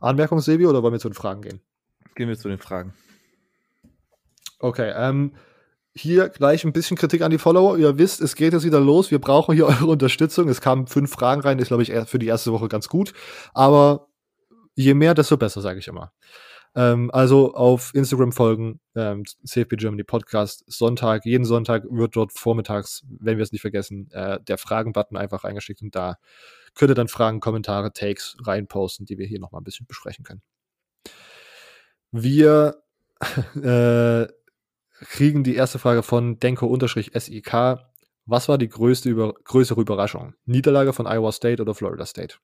Anmerkung, 0.00 0.40
Sebi, 0.40 0.66
oder 0.66 0.82
wollen 0.82 0.92
wir 0.92 1.00
zu 1.00 1.08
den 1.08 1.14
Fragen 1.14 1.40
gehen? 1.40 1.60
Gehen 2.14 2.28
wir 2.28 2.38
zu 2.38 2.48
den 2.48 2.58
Fragen. 2.58 2.92
Okay, 4.58 4.92
ähm, 4.94 5.34
hier 5.94 6.28
gleich 6.28 6.64
ein 6.64 6.72
bisschen 6.72 6.96
Kritik 6.96 7.22
an 7.22 7.30
die 7.30 7.38
Follower. 7.38 7.76
Ihr 7.76 7.98
wisst, 7.98 8.20
es 8.20 8.36
geht 8.36 8.52
jetzt 8.52 8.64
wieder 8.64 8.80
los. 8.80 9.10
Wir 9.10 9.18
brauchen 9.18 9.54
hier 9.54 9.66
eure 9.68 9.86
Unterstützung. 9.86 10.48
Es 10.48 10.60
kamen 10.60 10.86
fünf 10.86 11.10
Fragen 11.10 11.40
rein, 11.40 11.58
ist, 11.58 11.68
glaube 11.68 11.82
ich, 11.82 11.92
für 12.06 12.18
die 12.18 12.26
erste 12.26 12.52
Woche 12.52 12.68
ganz 12.68 12.88
gut. 12.88 13.12
Aber 13.54 14.08
je 14.74 14.94
mehr, 14.94 15.14
desto 15.14 15.36
besser, 15.36 15.60
sage 15.60 15.78
ich 15.78 15.88
immer. 15.88 16.12
Ähm, 16.74 17.10
also 17.12 17.54
auf 17.54 17.90
Instagram 17.94 18.32
folgen, 18.32 18.80
ähm, 18.94 19.24
CFB 19.44 19.76
Germany 19.76 20.04
Podcast, 20.04 20.62
Sonntag, 20.68 21.24
jeden 21.24 21.44
Sonntag 21.44 21.84
wird 21.90 22.14
dort 22.14 22.32
vormittags, 22.32 23.04
wenn 23.08 23.38
wir 23.38 23.42
es 23.42 23.50
nicht 23.50 23.62
vergessen, 23.62 24.08
äh, 24.12 24.38
der 24.40 24.56
Fragen-Button 24.56 25.16
einfach 25.16 25.42
reingeschickt 25.42 25.82
und 25.82 25.96
da 25.96 26.16
könnt 26.74 26.92
ihr 26.92 26.94
dann 26.94 27.08
Fragen, 27.08 27.40
Kommentare, 27.40 27.92
Takes 27.92 28.36
reinposten, 28.44 29.04
die 29.04 29.18
wir 29.18 29.26
hier 29.26 29.40
nochmal 29.40 29.60
ein 29.60 29.64
bisschen 29.64 29.86
besprechen 29.86 30.24
können. 30.24 30.42
Wir 32.12 32.80
äh, 33.56 34.28
kriegen 35.00 35.44
die 35.44 35.54
erste 35.54 35.78
Frage 35.78 36.02
von 36.02 36.38
Denko-SIK. 36.38 37.78
Was 38.26 38.48
war 38.48 38.58
die 38.58 38.68
größte 38.68 39.08
über, 39.08 39.32
größere 39.32 39.80
Überraschung? 39.80 40.34
Niederlage 40.44 40.92
von 40.92 41.06
Iowa 41.06 41.32
State 41.32 41.60
oder 41.60 41.74
Florida 41.74 42.06
State? 42.06 42.36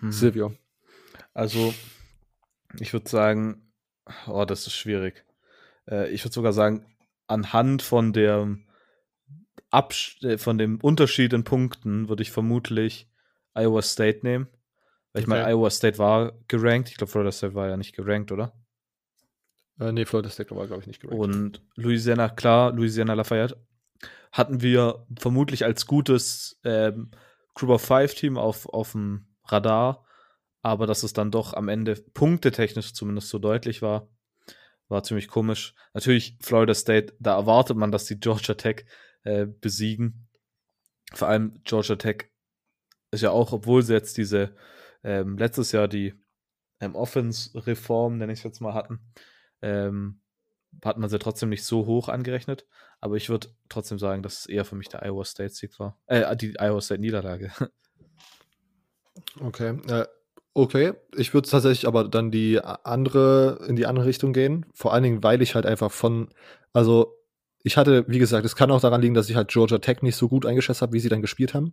Hm. 0.00 0.12
Silvio. 0.12 0.54
Also, 1.32 1.72
ich 2.78 2.92
würde 2.92 3.08
sagen, 3.08 3.72
oh, 4.26 4.44
das 4.44 4.66
ist 4.66 4.74
schwierig. 4.74 5.24
Äh, 5.88 6.10
ich 6.10 6.24
würde 6.24 6.34
sogar 6.34 6.52
sagen, 6.52 6.84
anhand 7.26 7.82
von 7.82 8.12
der 8.12 8.56
Abs 9.70 10.16
äh, 10.22 10.38
von 10.38 10.58
dem 10.58 10.80
Unterschied 10.80 11.32
in 11.32 11.44
Punkten 11.44 12.08
würde 12.08 12.22
ich 12.22 12.30
vermutlich 12.30 13.08
Iowa 13.54 13.82
State 13.82 14.20
nehmen. 14.22 14.48
Weil 15.12 15.22
ich 15.22 15.28
okay. 15.28 15.38
meine, 15.38 15.50
Iowa 15.50 15.70
State 15.70 15.98
war 15.98 16.32
gerankt. 16.48 16.90
Ich 16.90 16.96
glaube, 16.96 17.10
Florida 17.10 17.32
State 17.32 17.54
war 17.54 17.68
ja 17.68 17.76
nicht 17.76 17.94
gerankt, 17.94 18.32
oder? 18.32 18.52
Äh, 19.80 19.92
nee, 19.92 20.04
Florida 20.04 20.30
State 20.30 20.54
war, 20.54 20.66
glaube 20.66 20.82
ich, 20.82 20.86
nicht 20.86 21.00
gerankt. 21.00 21.22
Und 21.22 21.62
Louisiana, 21.74 22.28
klar, 22.28 22.72
Louisiana 22.72 23.14
Lafayette 23.14 23.56
hatten 24.32 24.62
wir 24.62 25.06
vermutlich 25.18 25.64
als 25.64 25.86
gutes 25.86 26.60
ähm, 26.64 27.10
Group 27.54 27.70
of 27.70 27.82
Five 27.82 28.14
Team 28.14 28.36
auf, 28.36 28.68
auf 28.68 28.92
dem 28.92 29.26
Radar. 29.44 30.04
Aber 30.62 30.86
dass 30.86 31.02
es 31.02 31.12
dann 31.12 31.30
doch 31.30 31.52
am 31.52 31.68
Ende 31.68 31.94
punktetechnisch 31.94 32.94
zumindest 32.94 33.28
so 33.28 33.38
deutlich 33.38 33.82
war, 33.82 34.08
war 34.88 35.02
ziemlich 35.02 35.28
komisch. 35.28 35.74
Natürlich 35.92 36.38
Florida 36.40 36.74
State, 36.74 37.14
da 37.20 37.36
erwartet 37.36 37.76
man, 37.76 37.92
dass 37.92 38.06
die 38.06 38.18
Georgia 38.18 38.54
Tech 38.54 38.86
äh, 39.24 39.46
besiegen. 39.46 40.28
Vor 41.12 41.28
allem 41.28 41.60
Georgia 41.64 41.96
Tech 41.96 42.30
ist 43.10 43.22
ja 43.22 43.30
auch, 43.30 43.52
obwohl 43.52 43.82
sie 43.82 43.92
jetzt 43.92 44.16
diese 44.16 44.56
ähm, 45.02 45.36
letztes 45.38 45.72
Jahr 45.72 45.86
die 45.86 46.14
ähm, 46.80 46.94
Offense-Reform, 46.94 48.18
nenne 48.18 48.32
ich 48.32 48.40
es 48.40 48.44
jetzt 48.44 48.60
mal, 48.60 48.74
hatten, 48.74 49.00
ähm, 49.64 50.20
hat 50.84 50.98
man 50.98 51.08
sie 51.08 51.18
trotzdem 51.18 51.48
nicht 51.48 51.64
so 51.64 51.86
hoch 51.86 52.08
angerechnet. 52.08 52.66
Aber 53.00 53.16
ich 53.16 53.28
würde 53.28 53.48
trotzdem 53.68 53.98
sagen, 53.98 54.22
dass 54.22 54.40
es 54.40 54.46
eher 54.46 54.64
für 54.64 54.76
mich 54.76 54.88
der 54.88 55.02
Iowa 55.02 55.24
State-Sieg 55.24 55.78
war. 55.78 55.98
Äh, 56.06 56.36
die 56.36 56.54
Iowa 56.58 56.80
State-Niederlage. 56.80 57.52
Okay. 59.40 59.78
Äh, 59.88 60.06
okay. 60.54 60.94
Ich 61.16 61.34
würde 61.34 61.48
tatsächlich 61.48 61.86
aber 61.86 62.04
dann 62.08 62.30
die 62.30 62.60
andere, 62.60 63.64
in 63.68 63.76
die 63.76 63.86
andere 63.86 64.06
Richtung 64.06 64.32
gehen. 64.32 64.66
Vor 64.74 64.92
allen 64.92 65.02
Dingen, 65.02 65.22
weil 65.22 65.40
ich 65.42 65.54
halt 65.54 65.66
einfach 65.66 65.92
von, 65.92 66.28
also 66.72 67.16
ich 67.66 67.78
hatte, 67.78 68.04
wie 68.08 68.18
gesagt, 68.18 68.44
es 68.44 68.56
kann 68.56 68.70
auch 68.70 68.82
daran 68.82 69.00
liegen, 69.00 69.14
dass 69.14 69.30
ich 69.30 69.36
halt 69.36 69.48
Georgia 69.48 69.78
Tech 69.78 70.02
nicht 70.02 70.16
so 70.16 70.28
gut 70.28 70.44
eingeschätzt 70.44 70.82
habe, 70.82 70.92
wie 70.92 71.00
sie 71.00 71.08
dann 71.08 71.22
gespielt 71.22 71.54
haben. 71.54 71.72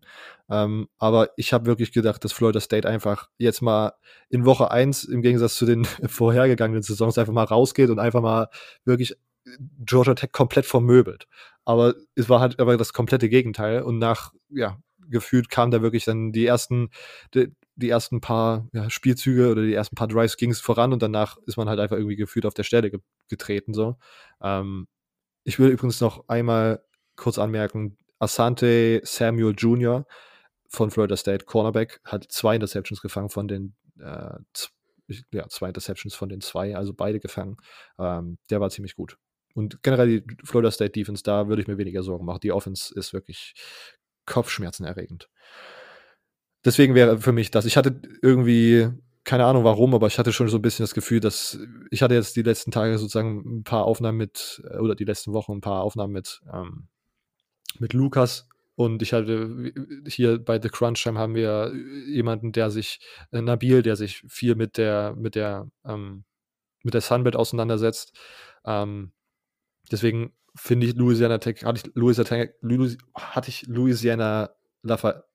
Ähm, 0.49 0.87
aber 0.97 1.31
ich 1.35 1.51
habe 1.51 1.65
wirklich 1.65 1.91
gedacht, 1.91 2.23
dass 2.23 2.31
Florida 2.31 2.61
State 2.61 2.87
einfach 2.87 3.29
jetzt 3.37 3.61
mal 3.61 3.91
in 4.29 4.45
Woche 4.45 4.71
1 4.71 5.03
im 5.03 5.21
Gegensatz 5.21 5.57
zu 5.57 5.65
den 5.65 5.83
vorhergegangenen 6.07 6.81
Saisons 6.81 7.17
einfach 7.17 7.33
mal 7.33 7.43
rausgeht 7.43 7.89
und 7.89 7.99
einfach 7.99 8.21
mal 8.21 8.47
wirklich 8.85 9.17
Georgia 9.79 10.15
Tech 10.15 10.31
komplett 10.31 10.65
vermöbelt. 10.65 11.27
Aber 11.65 11.95
es 12.15 12.29
war 12.29 12.39
halt 12.39 12.61
aber 12.61 12.77
das 12.77 12.93
komplette 12.93 13.27
Gegenteil. 13.27 13.81
Und 13.81 13.97
nach, 13.97 14.31
ja, 14.49 14.77
gefühlt 15.09 15.49
kam 15.49 15.71
da 15.71 15.81
wirklich 15.81 16.05
dann 16.05 16.31
die 16.31 16.45
ersten, 16.45 16.89
die, 17.33 17.53
die 17.75 17.89
ersten 17.89 18.21
paar 18.21 18.65
ja, 18.71 18.89
Spielzüge 18.89 19.51
oder 19.51 19.63
die 19.63 19.73
ersten 19.73 19.97
paar 19.97 20.07
Drives 20.07 20.37
ging 20.37 20.51
es 20.51 20.61
voran 20.61 20.93
und 20.93 21.01
danach 21.01 21.37
ist 21.47 21.57
man 21.57 21.67
halt 21.67 21.81
einfach 21.81 21.97
irgendwie 21.97 22.15
gefühlt 22.15 22.45
auf 22.45 22.53
der 22.53 22.63
Stelle 22.63 22.91
ge 22.91 22.99
getreten. 23.27 23.73
So. 23.73 23.97
Ähm, 24.41 24.87
ich 25.43 25.59
will 25.59 25.69
übrigens 25.69 26.01
noch 26.01 26.27
einmal 26.27 26.83
kurz 27.15 27.37
anmerken, 27.37 27.97
Asante 28.19 29.01
Samuel 29.03 29.55
Jr. 29.57 30.05
von 30.67 30.91
Florida 30.91 31.17
State, 31.17 31.45
Cornerback, 31.45 31.99
hat 32.03 32.25
zwei 32.29 32.55
Interceptions 32.55 33.01
gefangen 33.01 33.29
von 33.29 33.47
den 33.47 33.75
äh, 33.99 34.37
ja, 35.31 35.47
zwei 35.49 35.67
Interceptions 35.67 36.15
von 36.15 36.29
den 36.29 36.41
zwei, 36.41 36.75
also 36.75 36.93
beide 36.93 37.19
gefangen. 37.19 37.57
Ähm, 37.99 38.37
der 38.49 38.61
war 38.61 38.69
ziemlich 38.69 38.95
gut. 38.95 39.17
Und 39.53 39.83
generell 39.83 40.21
die 40.21 40.35
Florida 40.43 40.71
State 40.71 40.91
Defense, 40.91 41.23
da 41.23 41.47
würde 41.47 41.61
ich 41.61 41.67
mir 41.67 41.77
weniger 41.77 42.03
Sorgen 42.03 42.25
machen. 42.25 42.39
Die 42.41 42.51
Offense 42.51 42.97
ist 42.97 43.13
wirklich 43.13 43.53
Kopfschmerzen 44.25 44.85
erregend. 44.85 45.29
Deswegen 46.63 46.95
wäre 46.95 47.19
für 47.19 47.31
mich 47.31 47.51
das, 47.51 47.65
ich 47.65 47.75
hatte 47.75 48.01
irgendwie 48.21 48.89
keine 49.23 49.45
Ahnung 49.45 49.63
warum, 49.63 49.93
aber 49.93 50.07
ich 50.07 50.17
hatte 50.17 50.33
schon 50.33 50.47
so 50.49 50.57
ein 50.57 50.61
bisschen 50.61 50.83
das 50.83 50.93
Gefühl, 50.93 51.19
dass 51.19 51.59
ich 51.91 52.01
hatte 52.01 52.15
jetzt 52.15 52.35
die 52.35 52.41
letzten 52.41 52.71
Tage 52.71 52.97
sozusagen 52.97 53.59
ein 53.59 53.63
paar 53.63 53.85
Aufnahmen 53.85 54.17
mit, 54.17 54.61
äh, 54.69 54.77
oder 54.77 54.95
die 54.95 55.05
letzten 55.05 55.33
Wochen 55.33 55.53
ein 55.53 55.61
paar 55.61 55.81
Aufnahmen 55.81 56.13
mit, 56.13 56.41
ähm, 56.51 56.87
mit 57.79 57.93
Lukas 57.93 58.47
und 58.75 59.01
ich 59.01 59.13
hatte 59.13 59.73
hier 60.07 60.39
bei 60.43 60.59
The 60.61 60.69
Crunch 60.69 61.03
Time 61.03 61.19
haben 61.19 61.35
wir 61.35 61.71
jemanden, 62.07 62.51
der 62.51 62.71
sich, 62.71 62.99
äh, 63.31 63.41
Nabil, 63.41 63.83
der 63.83 63.95
sich 63.95 64.23
viel 64.27 64.55
mit 64.55 64.77
der, 64.77 65.15
mit 65.15 65.35
der, 65.35 65.69
ähm, 65.85 66.23
mit 66.83 66.93
der 66.95 67.01
Sunbelt 67.01 67.35
auseinandersetzt. 67.35 68.17
Ähm, 68.65 69.11
deswegen 69.91 70.33
finde 70.55 70.87
ich 70.87 70.95
Louisiana 70.95 71.37
Tech, 71.37 71.63
hatte 71.63 71.81
ich 71.85 71.95
Louisiana, 71.95 72.47
hatte 73.15 73.49
ich 73.49 73.67
Louisiana 73.67 74.51
Lafayette, 74.83 75.25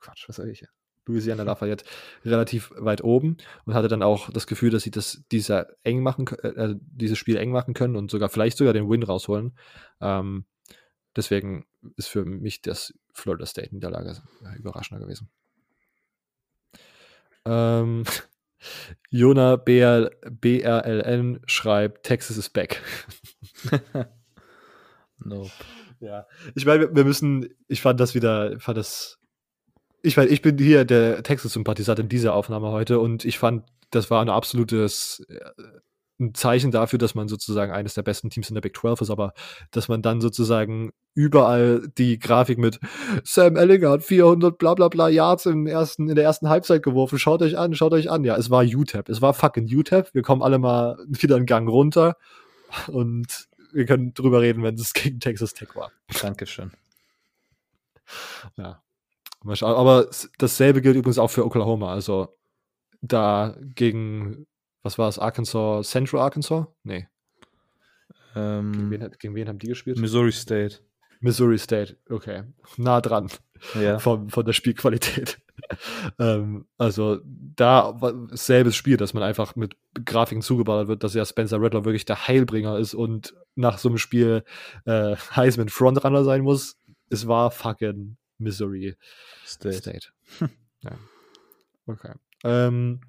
Quatsch, 0.00 0.28
was 0.28 0.36
sage 0.36 0.50
ich 0.52 0.60
hier? 0.60 0.68
Louisiana 1.06 1.42
Lafayette 1.42 1.84
relativ 2.24 2.72
weit 2.76 3.02
oben 3.02 3.36
und 3.64 3.74
hatte 3.74 3.88
dann 3.88 4.02
auch 4.02 4.30
das 4.30 4.46
Gefühl, 4.46 4.70
dass 4.70 4.82
sie 4.82 4.90
das 4.90 5.22
dieser 5.30 5.68
eng 5.82 6.02
machen, 6.02 6.26
äh, 6.42 6.74
dieses 6.78 7.18
Spiel 7.18 7.36
eng 7.36 7.50
machen 7.50 7.74
können 7.74 7.96
und 7.96 8.10
sogar 8.10 8.28
vielleicht 8.28 8.56
sogar 8.56 8.72
den 8.72 8.88
Win 8.88 9.02
rausholen. 9.02 9.56
Ähm, 10.00 10.44
deswegen 11.16 11.66
ist 11.96 12.08
für 12.08 12.24
mich 12.24 12.62
das 12.62 12.94
Florida 13.12 13.46
State 13.46 13.74
Niederlage 13.74 14.16
äh, 14.44 14.58
überraschender 14.58 15.04
gewesen. 15.04 15.28
Ähm, 17.44 18.04
Jona 19.10 19.56
BR, 19.56 20.10
BRLN 20.30 21.40
schreibt, 21.46 22.04
Texas 22.04 22.38
is 22.38 22.48
back. 22.48 22.80
nope. 25.18 25.50
Ja, 26.00 26.26
ich 26.54 26.66
meine, 26.66 26.94
wir 26.94 27.04
müssen, 27.04 27.48
ich 27.68 27.80
fand 27.80 28.00
das 28.00 28.14
wieder, 28.14 28.58
fand 28.60 28.76
das 28.76 29.18
ich 30.04 30.16
weiß, 30.16 30.30
ich 30.30 30.42
bin 30.42 30.58
hier 30.58 30.84
der 30.84 31.22
Texas-Sympathisant 31.22 31.98
in 31.98 32.08
dieser 32.08 32.34
Aufnahme 32.34 32.70
heute 32.70 32.98
und 32.98 33.24
ich 33.24 33.38
fand, 33.38 33.64
das 33.90 34.10
war 34.10 34.20
ein 34.20 34.28
absolutes 34.28 35.24
äh, 35.28 35.40
ein 36.20 36.34
Zeichen 36.34 36.70
dafür, 36.70 36.98
dass 36.98 37.16
man 37.16 37.26
sozusagen 37.26 37.72
eines 37.72 37.94
der 37.94 38.02
besten 38.02 38.30
Teams 38.30 38.48
in 38.48 38.54
der 38.54 38.60
Big 38.60 38.76
12 38.76 39.00
ist, 39.00 39.10
aber 39.10 39.32
dass 39.72 39.88
man 39.88 40.00
dann 40.00 40.20
sozusagen 40.20 40.92
überall 41.14 41.88
die 41.98 42.18
Grafik 42.18 42.58
mit 42.58 42.78
Sam 43.24 43.56
Ellinger 43.56 43.90
hat 43.90 44.04
400 44.04 44.56
bla 44.56 44.74
bla 44.74 44.88
bla 44.88 45.08
Yards 45.08 45.46
im 45.46 45.66
ersten, 45.66 46.08
in 46.08 46.14
der 46.14 46.24
ersten 46.24 46.48
Halbzeit 46.48 46.82
geworfen. 46.82 47.18
Schaut 47.18 47.42
euch 47.42 47.58
an, 47.58 47.74
schaut 47.74 47.94
euch 47.94 48.10
an. 48.10 48.22
Ja, 48.24 48.36
es 48.36 48.50
war 48.50 48.62
UTEP. 48.62 49.08
Es 49.08 49.22
war 49.22 49.34
fucking 49.34 49.66
UTEP. 49.74 50.12
Wir 50.12 50.22
kommen 50.22 50.42
alle 50.42 50.58
mal 50.58 50.98
wieder 51.08 51.36
einen 51.36 51.46
Gang 51.46 51.68
runter 51.68 52.16
und 52.86 53.48
wir 53.72 53.86
können 53.86 54.14
drüber 54.14 54.40
reden, 54.40 54.62
wenn 54.62 54.74
es 54.74 54.92
gegen 54.92 55.18
Texas 55.18 55.54
Tech 55.54 55.74
war. 55.74 55.90
Dankeschön. 56.20 56.70
Ja. 58.56 58.83
Aber 59.44 60.08
dasselbe 60.38 60.80
gilt 60.80 60.96
übrigens 60.96 61.18
auch 61.18 61.30
für 61.30 61.44
Oklahoma. 61.44 61.92
Also 61.92 62.28
da 63.02 63.56
gegen, 63.74 64.46
was 64.82 64.98
war 64.98 65.08
es, 65.08 65.18
Arkansas, 65.18 65.90
Central 65.90 66.22
Arkansas? 66.22 66.66
Nee. 66.82 67.08
Ähm, 68.34 68.72
gegen, 68.72 68.90
wen, 68.90 69.10
gegen, 69.18 69.34
wen, 69.34 69.48
haben 69.48 69.58
die 69.58 69.68
gespielt? 69.68 69.98
Missouri 69.98 70.32
State. 70.32 70.80
Missouri 71.20 71.58
State, 71.58 71.96
okay. 72.10 72.44
Nah 72.76 73.00
dran 73.00 73.28
ja. 73.80 73.98
von, 74.00 74.28
von 74.30 74.44
der 74.44 74.52
Spielqualität. 74.52 75.40
ähm, 76.18 76.66
also 76.78 77.20
da 77.24 77.98
selbes 78.30 78.76
Spiel, 78.76 78.96
dass 78.96 79.14
man 79.14 79.22
einfach 79.22 79.56
mit 79.56 79.76
Grafiken 80.04 80.42
zugeballert 80.42 80.88
wird, 80.88 81.04
dass 81.04 81.14
ja 81.14 81.24
Spencer 81.24 81.60
Rattler 81.60 81.84
wirklich 81.84 82.04
der 82.04 82.26
Heilbringer 82.26 82.78
ist 82.78 82.94
und 82.94 83.34
nach 83.54 83.78
so 83.78 83.88
einem 83.88 83.98
Spiel 83.98 84.44
äh, 84.84 85.16
Heisman 85.34 85.68
Frontrunner 85.68 86.24
sein 86.24 86.42
muss. 86.42 86.76
Es 87.10 87.28
war 87.28 87.50
fucking 87.50 88.16
Missouri 88.44 88.96
State. 89.44 89.78
State. 89.78 90.08
ja. 90.82 90.98
Okay. 91.86 92.12
Ähm, 92.44 93.00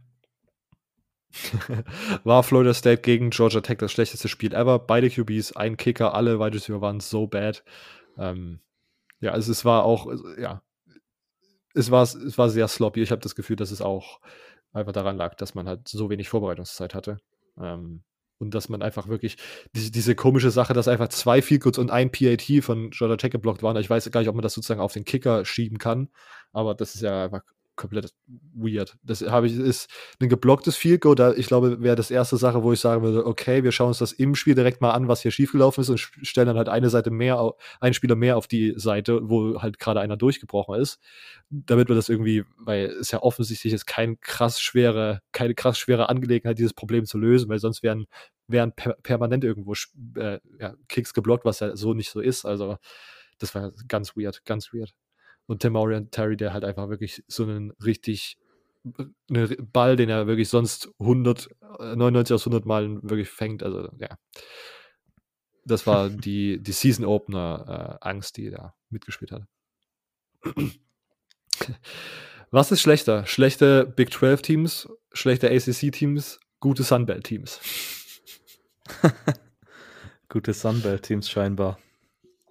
war 2.24 2.44
Florida 2.44 2.74
State 2.74 3.02
gegen 3.02 3.30
Georgia 3.30 3.62
Tech 3.62 3.78
das 3.78 3.92
schlechteste 3.92 4.28
Spiel 4.28 4.54
ever. 4.54 4.80
Beide 4.80 5.10
QBs, 5.10 5.56
ein 5.56 5.78
Kicker, 5.78 6.14
alle 6.14 6.40
Wide 6.40 6.56
Receiver 6.56 6.82
waren 6.82 7.00
so 7.00 7.28
bad. 7.28 7.64
Ähm, 8.18 8.60
ja, 9.20 9.32
also 9.32 9.52
es 9.52 9.66
war 9.66 9.84
auch, 9.84 10.12
ja, 10.38 10.62
es 11.74 11.92
war, 11.92 12.04
es 12.04 12.38
war 12.38 12.50
sehr 12.50 12.68
sloppy. 12.68 13.02
Ich 13.02 13.12
habe 13.12 13.22
das 13.22 13.36
Gefühl, 13.36 13.58
dass 13.58 13.72
es 13.72 13.82
auch 13.82 14.20
einfach 14.72 14.94
daran 14.94 15.18
lag, 15.18 15.36
dass 15.36 15.56
man 15.56 15.68
halt 15.68 15.88
so 15.88 16.10
wenig 16.10 16.30
Vorbereitungszeit 16.30 16.96
hatte. 16.96 17.18
Ähm, 17.60 18.04
und 18.40 18.54
dass 18.54 18.70
man 18.70 18.82
einfach 18.82 19.08
wirklich 19.08 19.38
die, 19.76 19.92
diese 19.92 20.16
komische 20.16 20.52
Sache, 20.52 20.74
dass 20.74 20.88
einfach 20.88 21.10
zwei 21.10 21.42
Goals 21.42 21.78
und 21.78 21.92
ein 21.92 22.12
PAT 22.12 22.44
von 22.62 22.92
Jordan 22.92 23.18
Tech 23.18 23.32
geblockt 23.32 23.64
waren. 23.64 23.78
Ich 23.78 23.90
weiß 23.90 24.10
gar 24.12 24.20
nicht, 24.20 24.30
ob 24.30 24.36
man 24.36 24.44
das 24.44 24.54
sozusagen 24.54 24.82
auf 24.82 24.94
den 24.94 25.06
Kicker 25.06 25.46
schieben 25.46 25.78
kann, 25.78 26.10
aber 26.52 26.76
das 26.76 26.96
ist 26.96 27.02
ja 27.02 27.26
einfach 27.26 27.42
komplett 27.76 28.14
weird. 28.54 28.98
Das 29.04 29.22
habe 29.22 29.48
ich, 29.48 29.58
ist 29.58 29.90
ein 30.20 30.30
geblocktes 30.30 30.76
Field 30.76 31.02
Goal, 31.02 31.16
da 31.16 31.34
ich 31.34 31.48
glaube, 31.48 31.82
wäre 31.82 31.96
das 31.96 32.12
erste 32.12 32.38
Sache, 32.38 32.64
wo 32.64 32.72
ich 32.74 32.80
sagen 32.80 33.04
würde, 33.04 33.26
okay, 33.26 33.64
wir 33.64 33.72
schauen 33.72 33.90
uns 33.90 34.00
das 34.00 34.12
im 34.12 34.36
Spiel 34.36 34.56
direkt 34.56 34.82
mal 34.82 34.92
an, 34.92 35.08
was 35.08 35.22
hier 35.22 35.32
schiefgelaufen 35.32 35.82
ist 35.82 35.90
und 35.90 36.00
stellen 36.00 36.48
dann 36.48 36.58
halt 36.58 36.70
eine 36.70 36.90
Seite 36.90 37.12
mehr, 37.12 37.54
einen 37.80 37.94
Spieler 37.94 38.16
mehr 38.16 38.38
auf 38.38 38.48
die 38.48 38.74
Seite, 38.78 39.20
wo 39.24 39.62
halt 39.62 39.80
gerade 39.80 40.00
einer 40.00 40.18
durchgebrochen 40.18 40.80
ist, 40.80 41.00
damit 41.50 41.90
wir 41.90 41.96
das 41.96 42.10
irgendwie, 42.10 42.44
weil 42.58 42.86
es 42.86 43.12
ja 43.12 43.22
offensichtlich 43.22 43.74
ist 43.74 43.86
kein 43.86 44.20
krass 44.20 44.62
schwere, 44.62 45.22
keine 45.32 45.56
krass 45.56 45.78
schwere 45.78 46.10
Angelegenheit, 46.10 46.58
dieses 46.58 46.74
Problem 46.74 47.06
zu 47.06 47.18
lösen, 47.18 47.50
weil 47.50 47.60
sonst 47.60 47.84
wären, 47.84 48.06
wären 48.48 48.74
per 48.74 48.94
permanent 49.04 49.44
irgendwo 49.44 49.74
äh, 50.18 50.40
ja, 50.60 50.76
Kicks 50.88 51.14
geblockt, 51.14 51.46
was 51.46 51.60
ja 51.60 51.76
so 51.76 51.94
nicht 51.94 52.10
so 52.10 52.20
ist. 52.22 52.46
Also 52.46 52.78
das 53.38 53.54
war 53.54 53.72
ganz 53.88 54.16
weird, 54.16 54.46
ganz 54.46 54.74
weird 54.74 54.94
und 55.48 55.62
Tamorian 55.62 56.12
Terry, 56.12 56.38
der 56.38 56.54
halt 56.54 56.66
einfach 56.66 56.90
wirklich 56.90 57.24
so 57.28 57.44
einen 57.44 57.72
richtig 57.84 58.38
einen 59.30 59.72
Ball, 59.72 59.96
den 59.96 60.10
er 60.10 60.28
wirklich 60.28 60.50
sonst 60.50 60.90
100, 61.00 61.50
99 61.80 62.34
aus 62.36 62.42
100 62.42 62.66
Malen 62.66 63.02
wirklich 63.10 63.30
fängt. 63.30 63.64
Also, 63.64 63.90
ja. 63.98 64.18
Das 65.66 65.88
war 65.88 66.10
die, 66.12 66.62
die 66.62 66.72
Season 66.72 67.06
Opener 67.06 68.00
äh, 68.02 68.08
Angst, 68.08 68.38
die 68.38 68.52
da 68.52 68.76
mitgespielt 68.90 69.32
hat. 69.32 69.44
Was 72.52 72.72
ist 72.72 72.82
schlechter? 72.82 73.26
Schlechte 73.26 73.86
Big 73.86 74.14
12 74.14 74.42
Teams, 74.42 74.88
schlechte 75.12 75.50
ACC 75.50 75.92
Teams, 75.92 76.40
gute 76.60 76.84
Sunbelt 76.84 77.24
Teams. 77.24 77.60
gute 80.30 80.54
Sunbelt 80.54 81.04
Teams 81.04 81.30
scheinbar. 81.30 81.80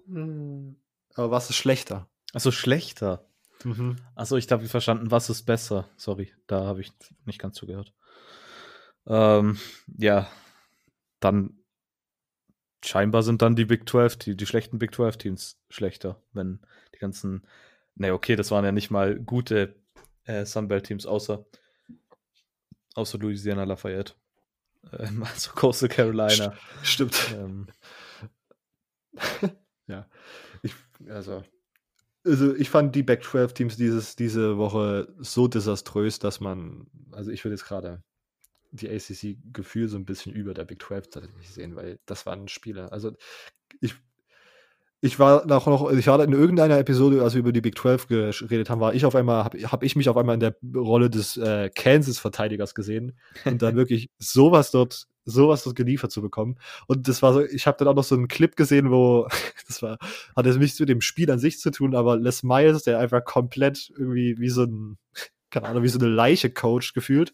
Aber 0.07 1.31
was 1.31 1.49
ist 1.49 1.55
schlechter? 1.55 2.07
Achso, 2.35 2.51
schlechter. 2.51 3.25
Mhm. 3.63 3.95
Achso, 4.13 4.35
ich 4.35 4.51
habe 4.51 4.67
verstanden, 4.67 5.09
was 5.09 5.29
ist 5.29 5.43
besser. 5.43 5.87
Sorry, 5.95 6.33
da 6.47 6.65
habe 6.65 6.81
ich 6.81 6.91
nicht 7.23 7.39
ganz 7.39 7.55
zugehört. 7.55 7.93
Ähm, 9.07 9.57
ja, 9.97 10.29
dann 11.21 11.57
scheinbar 12.83 13.23
sind 13.23 13.41
dann 13.41 13.55
die 13.55 13.63
Big 13.63 13.87
12, 13.87 14.17
die, 14.17 14.35
die 14.35 14.45
schlechten 14.45 14.79
Big 14.79 14.93
12 14.93 15.15
Teams 15.15 15.61
schlechter, 15.69 16.21
wenn 16.33 16.59
die 16.93 16.99
ganzen, 16.99 17.47
ne, 17.95 18.13
okay, 18.13 18.35
das 18.35 18.51
waren 18.51 18.65
ja 18.65 18.73
nicht 18.73 18.91
mal 18.91 19.17
gute 19.17 19.73
äh, 20.25 20.45
Sunbelt 20.45 20.87
Teams, 20.87 21.05
außer, 21.05 21.45
außer 22.95 23.17
Louisiana 23.17 23.63
Lafayette. 23.63 24.13
Ähm, 24.91 25.23
also 25.31 25.51
Coastal 25.51 25.87
Carolina. 25.87 26.53
Stimmt. 26.83 27.33
Ähm, 27.33 27.67
ja. 29.87 30.05
Ich, 30.63 30.73
also, 31.07 31.45
also 32.25 32.55
ich 32.55 32.69
fand 32.69 32.95
die 32.95 33.03
Back 33.03 33.23
12 33.23 33.53
Teams 33.53 33.77
dieses, 33.77 34.15
diese 34.15 34.57
Woche 34.57 35.07
so 35.19 35.47
desaströs, 35.47 36.19
dass 36.19 36.39
man, 36.39 36.87
also 37.11 37.31
ich 37.31 37.43
würde 37.43 37.55
jetzt 37.55 37.65
gerade 37.65 38.01
die 38.71 38.89
ACC-Gefühl 38.89 39.87
so 39.87 39.97
ein 39.97 40.05
bisschen 40.05 40.33
über 40.33 40.53
der 40.53 40.65
Big 40.65 40.81
12 40.81 41.09
tatsächlich 41.09 41.49
sehen, 41.49 41.75
weil 41.75 41.99
das 42.05 42.25
waren 42.25 42.47
Spiele. 42.47 42.91
Also 42.91 43.11
ich, 43.79 43.95
ich 45.01 45.19
war 45.19 45.45
noch, 45.45 45.67
noch, 45.67 45.91
ich 45.91 46.07
war 46.07 46.21
in 46.23 46.33
irgendeiner 46.33 46.79
Episode, 46.79 47.21
als 47.21 47.33
wir 47.33 47.39
über 47.39 47.53
die 47.53 47.61
Big 47.61 47.77
12 47.77 48.07
geredet 48.07 48.69
haben, 48.69 48.81
war 48.81 48.93
ich 48.93 49.05
auf 49.05 49.15
einmal, 49.15 49.43
habe 49.43 49.59
hab 49.59 49.83
ich 49.83 49.95
mich 49.95 50.09
auf 50.09 50.17
einmal 50.17 50.33
in 50.33 50.39
der 50.39 50.55
Rolle 50.75 51.09
des 51.09 51.37
äh, 51.37 51.69
Kansas-Verteidigers 51.69 52.75
gesehen 52.75 53.17
und 53.45 53.61
dann 53.61 53.75
wirklich 53.75 54.09
sowas 54.17 54.71
dort, 54.71 55.07
sowas 55.25 55.69
geliefert 55.75 56.11
zu 56.11 56.21
bekommen. 56.21 56.57
Und 56.87 57.07
das 57.07 57.21
war 57.21 57.33
so, 57.33 57.41
ich 57.43 57.67
habe 57.67 57.77
dann 57.77 57.87
auch 57.87 57.95
noch 57.95 58.03
so 58.03 58.15
einen 58.15 58.27
Clip 58.27 58.55
gesehen, 58.55 58.91
wo, 58.91 59.27
das 59.67 59.81
war, 59.81 59.97
hatte 60.35 60.57
nichts 60.57 60.79
mit 60.79 60.89
dem 60.89 61.01
Spiel 61.01 61.29
an 61.31 61.39
sich 61.39 61.59
zu 61.59 61.71
tun, 61.71 61.95
aber 61.95 62.17
Les 62.17 62.43
Miles, 62.43 62.83
der 62.83 62.99
einfach 62.99 63.25
komplett 63.25 63.91
irgendwie 63.97 64.37
wie 64.39 64.49
so 64.49 64.63
ein, 64.63 64.97
keine 65.49 65.67
Ahnung, 65.67 65.83
wie 65.83 65.89
so 65.89 65.99
eine 65.99 66.09
Leiche 66.09 66.49
Coach 66.49 66.93
gefühlt. 66.93 67.33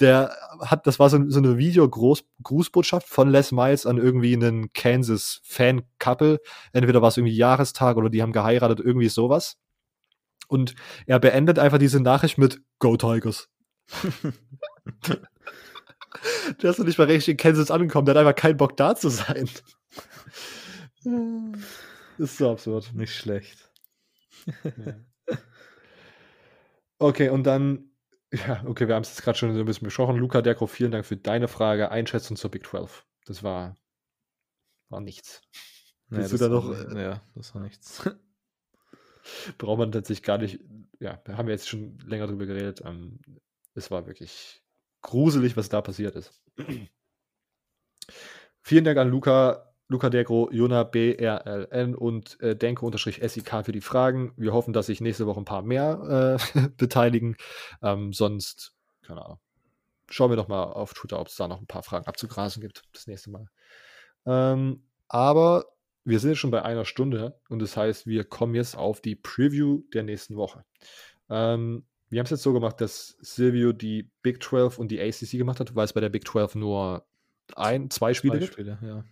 Der 0.00 0.34
hat, 0.60 0.86
das 0.86 0.98
war 0.98 1.10
so, 1.10 1.18
so 1.28 1.38
eine 1.38 1.58
Video-Grußbotschaft 1.58 3.06
von 3.06 3.30
Les 3.30 3.52
Miles 3.52 3.86
an 3.86 3.98
irgendwie 3.98 4.34
einen 4.34 4.72
Kansas-Fan-Couple. 4.72 6.40
Entweder 6.72 7.02
war 7.02 7.08
es 7.08 7.16
irgendwie 7.16 7.36
Jahrestag 7.36 7.96
oder 7.96 8.10
die 8.10 8.22
haben 8.22 8.32
geheiratet, 8.32 8.80
irgendwie 8.80 9.08
sowas. 9.08 9.58
Und 10.48 10.74
er 11.06 11.20
beendet 11.20 11.58
einfach 11.58 11.78
diese 11.78 12.00
Nachricht 12.00 12.38
mit 12.38 12.62
Go 12.78 12.96
Tigers. 12.96 13.50
der 16.62 16.70
ist 16.70 16.78
noch 16.78 16.86
nicht 16.86 16.98
mal 16.98 17.06
richtig 17.06 17.32
in 17.32 17.36
Kansas 17.36 17.70
angekommen, 17.70 18.06
der 18.06 18.14
hat 18.14 18.20
einfach 18.26 18.34
keinen 18.40 18.56
Bock 18.56 18.76
da 18.76 18.94
zu 18.96 19.08
sein. 19.10 19.48
Das 21.04 22.30
ist 22.30 22.38
so 22.38 22.50
absurd. 22.50 22.92
nicht 22.94 23.14
schlecht. 23.14 23.70
Ja. 24.64 24.94
Okay, 26.98 27.28
und 27.28 27.44
dann, 27.44 27.90
ja, 28.32 28.64
okay, 28.66 28.88
wir 28.88 28.94
haben 28.96 29.02
es 29.02 29.10
jetzt 29.10 29.22
gerade 29.22 29.38
schon 29.38 29.54
so 29.54 29.60
ein 29.60 29.66
bisschen 29.66 29.84
besprochen. 29.84 30.16
Luca 30.16 30.42
Derko, 30.42 30.66
vielen 30.66 30.90
Dank 30.90 31.06
für 31.06 31.16
deine 31.16 31.46
Frage, 31.48 31.90
Einschätzung 31.90 32.36
zur 32.36 32.50
Big 32.50 32.66
12. 32.66 33.06
Das 33.26 33.42
war, 33.44 33.76
war 34.88 35.00
nichts. 35.00 35.42
Ja, 36.10 36.18
Willst 36.18 36.32
du 36.32 36.36
das 36.38 36.48
da 36.48 36.52
war- 36.54 36.62
noch, 36.64 36.96
äh, 36.96 37.02
ja, 37.02 37.22
das 37.36 37.54
war 37.54 37.62
nichts. 37.62 38.10
Braucht 39.58 39.78
man 39.78 39.92
tatsächlich 39.92 40.24
gar 40.24 40.38
nicht, 40.38 40.58
ja, 40.98 41.22
haben 41.28 41.46
wir 41.46 41.54
jetzt 41.54 41.68
schon 41.68 41.98
länger 41.98 42.26
drüber 42.26 42.46
geredet. 42.46 42.82
Ähm, 42.84 43.20
es 43.74 43.90
war 43.90 44.06
wirklich 44.06 44.62
gruselig, 45.02 45.56
was 45.56 45.68
da 45.68 45.80
passiert 45.80 46.16
ist. 46.16 46.42
Vielen 48.60 48.84
Dank 48.84 48.98
an 48.98 49.08
Luca, 49.08 49.72
Luca 49.88 50.10
Degro, 50.10 50.50
Jona 50.52 50.84
BRLN 50.84 51.94
und 51.94 52.40
äh, 52.40 52.54
Denko-SIK 52.54 53.64
für 53.64 53.72
die 53.72 53.80
Fragen. 53.80 54.32
Wir 54.36 54.52
hoffen, 54.52 54.72
dass 54.72 54.86
sich 54.86 55.00
nächste 55.00 55.26
Woche 55.26 55.40
ein 55.40 55.46
paar 55.46 55.62
mehr 55.62 56.38
äh, 56.54 56.68
beteiligen. 56.76 57.36
Ähm, 57.82 58.12
sonst, 58.12 58.74
keine 59.02 59.24
Ahnung. 59.24 59.40
Schauen 60.10 60.30
wir 60.30 60.36
doch 60.36 60.48
mal 60.48 60.64
auf 60.64 60.94
Twitter, 60.94 61.20
ob 61.20 61.28
es 61.28 61.36
da 61.36 61.48
noch 61.48 61.60
ein 61.60 61.66
paar 61.66 61.82
Fragen 61.82 62.06
abzugrasen 62.06 62.60
gibt 62.60 62.82
das 62.92 63.06
nächste 63.06 63.30
Mal. 63.30 63.46
Ähm, 64.26 64.82
aber 65.08 65.64
wir 66.04 66.18
sind 66.20 66.30
jetzt 66.30 66.38
schon 66.38 66.50
bei 66.50 66.62
einer 66.62 66.84
Stunde 66.84 67.38
und 67.48 67.60
das 67.60 67.76
heißt, 67.76 68.06
wir 68.06 68.24
kommen 68.24 68.54
jetzt 68.54 68.76
auf 68.76 69.00
die 69.00 69.16
Preview 69.16 69.82
der 69.92 70.02
nächsten 70.02 70.36
Woche. 70.36 70.64
Ähm, 71.28 71.86
wir 72.10 72.18
haben 72.20 72.24
es 72.24 72.30
jetzt 72.30 72.42
so 72.42 72.52
gemacht, 72.52 72.80
dass 72.80 73.16
Silvio 73.20 73.72
die 73.72 74.10
Big 74.22 74.42
12 74.42 74.78
und 74.78 74.88
die 74.90 75.00
ACC 75.00 75.32
gemacht 75.32 75.60
hat, 75.60 75.74
weil 75.74 75.84
es 75.84 75.92
bei 75.92 76.00
der 76.00 76.08
Big 76.08 76.26
12 76.26 76.54
nur 76.54 77.06
ein, 77.56 77.90
zwei 77.90 78.14
Spiele 78.14 78.34
Zwei 78.34 78.40
gibt. 78.40 78.52
Spiele, 78.54 78.78
ja. 78.82 79.04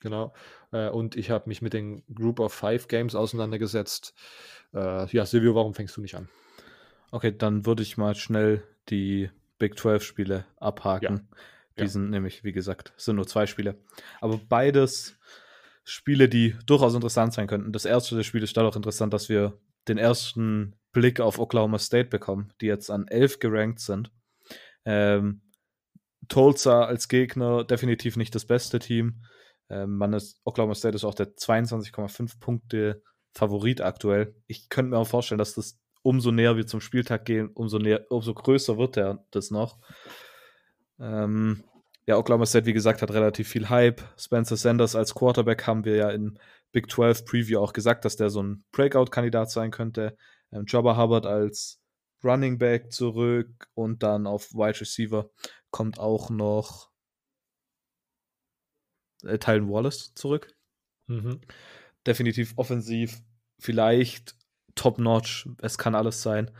Genau. 0.00 0.32
Äh, 0.72 0.88
und 0.88 1.16
ich 1.16 1.30
habe 1.30 1.48
mich 1.48 1.60
mit 1.62 1.74
den 1.74 2.02
Group 2.14 2.40
of 2.40 2.52
Five 2.54 2.88
Games 2.88 3.14
auseinandergesetzt. 3.14 4.14
Äh, 4.72 5.06
ja, 5.14 5.26
Silvio, 5.26 5.54
warum 5.54 5.74
fängst 5.74 5.96
du 5.96 6.00
nicht 6.00 6.14
an? 6.14 6.28
Okay, 7.10 7.36
dann 7.36 7.66
würde 7.66 7.82
ich 7.82 7.96
mal 7.98 8.14
schnell 8.14 8.62
die 8.88 9.30
Big 9.58 9.78
12 9.78 10.02
Spiele 10.02 10.44
abhaken. 10.56 11.28
Die 11.76 11.82
Ja. 11.82 11.88
sind 11.88 12.10
nämlich, 12.10 12.44
wie 12.44 12.52
gesagt, 12.52 12.92
es 12.96 13.04
sind 13.04 13.16
nur 13.16 13.26
zwei 13.26 13.46
Spiele. 13.46 13.76
Aber 14.20 14.38
beides 14.48 15.18
Spiele, 15.84 16.28
die 16.28 16.56
durchaus 16.66 16.94
interessant 16.94 17.32
sein 17.34 17.46
könnten. 17.46 17.72
Das 17.72 17.84
erste 17.84 18.22
Spiel 18.24 18.42
ist 18.42 18.56
dadurch 18.56 18.76
interessant, 18.76 19.12
dass 19.12 19.28
wir 19.28 19.58
den 19.88 19.98
ersten 19.98 20.74
Blick 20.92 21.20
auf 21.20 21.38
Oklahoma 21.38 21.78
State 21.78 22.08
bekommen, 22.08 22.52
die 22.60 22.66
jetzt 22.66 22.90
an 22.90 23.06
11 23.06 23.38
gerankt 23.38 23.80
sind. 23.80 24.10
Ähm, 24.84 25.42
Tulsa 26.28 26.84
als 26.84 27.08
Gegner 27.08 27.64
definitiv 27.64 28.16
nicht 28.16 28.34
das 28.34 28.44
beste 28.44 28.78
Team. 28.78 29.24
Ähm, 29.68 29.96
man 29.96 30.12
ist, 30.12 30.40
Oklahoma 30.44 30.74
State 30.74 30.96
ist 30.96 31.04
auch 31.04 31.14
der 31.14 31.34
22,5 31.34 32.40
Punkte 32.40 33.02
Favorit 33.32 33.80
aktuell. 33.80 34.34
Ich 34.46 34.68
könnte 34.68 34.90
mir 34.90 34.98
auch 34.98 35.06
vorstellen, 35.06 35.38
dass 35.38 35.54
das 35.54 35.78
umso 36.02 36.30
näher 36.30 36.56
wir 36.56 36.66
zum 36.66 36.80
Spieltag 36.80 37.24
gehen, 37.24 37.50
umso, 37.54 37.78
näher, 37.78 38.06
umso 38.10 38.34
größer 38.34 38.78
wird 38.78 38.96
der, 38.96 39.24
das 39.30 39.50
noch. 39.50 39.78
Ähm, 40.98 41.62
ja, 42.06 42.16
Oklahoma 42.16 42.46
State, 42.46 42.66
wie 42.66 42.72
gesagt, 42.72 43.02
hat 43.02 43.12
relativ 43.12 43.48
viel 43.48 43.68
Hype. 43.68 44.02
Spencer 44.16 44.56
Sanders 44.56 44.96
als 44.96 45.14
Quarterback 45.14 45.66
haben 45.66 45.84
wir 45.84 45.96
ja 45.96 46.10
in 46.10 46.38
Big 46.72 46.90
12 46.90 47.24
Preview 47.24 47.60
auch 47.60 47.72
gesagt, 47.72 48.04
dass 48.04 48.16
der 48.16 48.30
so 48.30 48.42
ein 48.42 48.64
Breakout-Kandidat 48.72 49.50
sein 49.50 49.70
könnte. 49.70 50.16
Ähm, 50.52 50.64
Jobber 50.66 50.96
Hubbard 50.96 51.26
als 51.26 51.80
Running 52.22 52.58
Back 52.58 52.92
zurück 52.92 53.68
und 53.74 54.02
dann 54.02 54.26
auf 54.26 54.52
Wide 54.52 54.80
Receiver 54.80 55.30
kommt 55.70 55.98
auch 55.98 56.30
noch 56.30 56.90
äh, 59.24 59.38
Tylen 59.38 59.70
Wallace 59.70 60.14
zurück. 60.14 60.54
Mhm. 61.06 61.40
Definitiv 62.06 62.54
offensiv, 62.56 63.22
vielleicht 63.58 64.36
top-notch, 64.74 65.48
es 65.60 65.78
kann 65.78 65.94
alles 65.94 66.22
sein. 66.22 66.50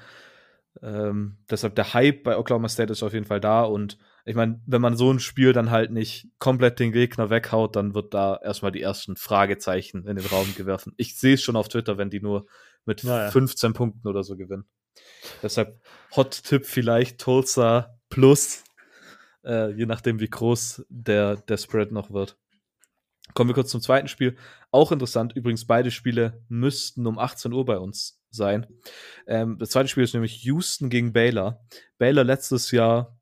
Ähm, 0.83 1.39
deshalb 1.51 1.75
der 1.75 1.95
Hype 1.95 2.23
bei 2.23 2.37
Oklahoma 2.37 2.69
State 2.69 2.93
ist 2.93 3.03
auf 3.03 3.13
jeden 3.13 3.27
Fall 3.27 3.41
da 3.41 3.63
und 3.63 3.99
ich 4.31 4.37
meine, 4.37 4.61
wenn 4.65 4.81
man 4.81 4.97
so 4.97 5.13
ein 5.13 5.19
Spiel 5.19 5.53
dann 5.53 5.73
halt 5.73 5.91
nicht 5.91 6.29
komplett 6.39 6.79
den 6.79 6.93
Gegner 6.93 7.31
weghaut, 7.31 7.75
dann 7.75 7.95
wird 7.95 8.15
da 8.15 8.37
erstmal 8.37 8.71
die 8.71 8.81
ersten 8.81 9.17
Fragezeichen 9.17 10.07
in 10.07 10.15
den 10.15 10.25
Raum 10.27 10.55
geworfen. 10.57 10.95
Ich 10.99 11.19
sehe 11.19 11.35
es 11.35 11.43
schon 11.43 11.57
auf 11.57 11.67
Twitter, 11.69 11.99
wenn 11.99 12.11
die 12.11 12.21
nur 12.21 12.47
mit 12.85 13.03
Naja. 13.03 13.33
15 13.33 13.73
Punkten 13.73 14.07
oder 14.07 14.23
so 14.23 14.37
gewinnen. 14.37 14.67
Deshalb 15.43 15.83
Hot-Tipp 16.15 16.65
vielleicht 16.65 17.21
Tulsa 17.21 17.99
plus, 18.09 18.63
äh, 19.45 19.73
je 19.73 19.87
nachdem, 19.87 20.21
wie 20.21 20.31
groß 20.31 20.85
der, 20.89 21.35
der 21.35 21.57
Spread 21.57 21.91
noch 21.91 22.13
wird. 22.13 22.39
Kommen 23.35 23.51
wir 23.51 23.55
kurz 23.55 23.73
zum 23.73 23.81
zweiten 23.81 24.07
Spiel. 24.07 24.37
Auch 24.71 24.93
interessant, 24.93 25.35
übrigens, 25.35 25.67
beide 25.67 25.91
Spiele 25.91 26.45
müssten 26.49 27.05
um 27.09 27.19
18 27.19 27.53
Uhr 27.53 27.65
bei 27.65 27.79
uns 27.79 28.23
sein. 28.31 28.69
Ähm, 29.27 29.59
das 29.59 29.71
zweite 29.71 29.89
Spiel 29.89 30.05
ist 30.05 30.15
nämlich 30.15 30.45
Houston 30.45 30.89
gegen 30.89 31.13
Baylor. 31.13 31.65
Baylor 31.99 32.23
letztes 32.23 32.71
Jahr 32.71 33.17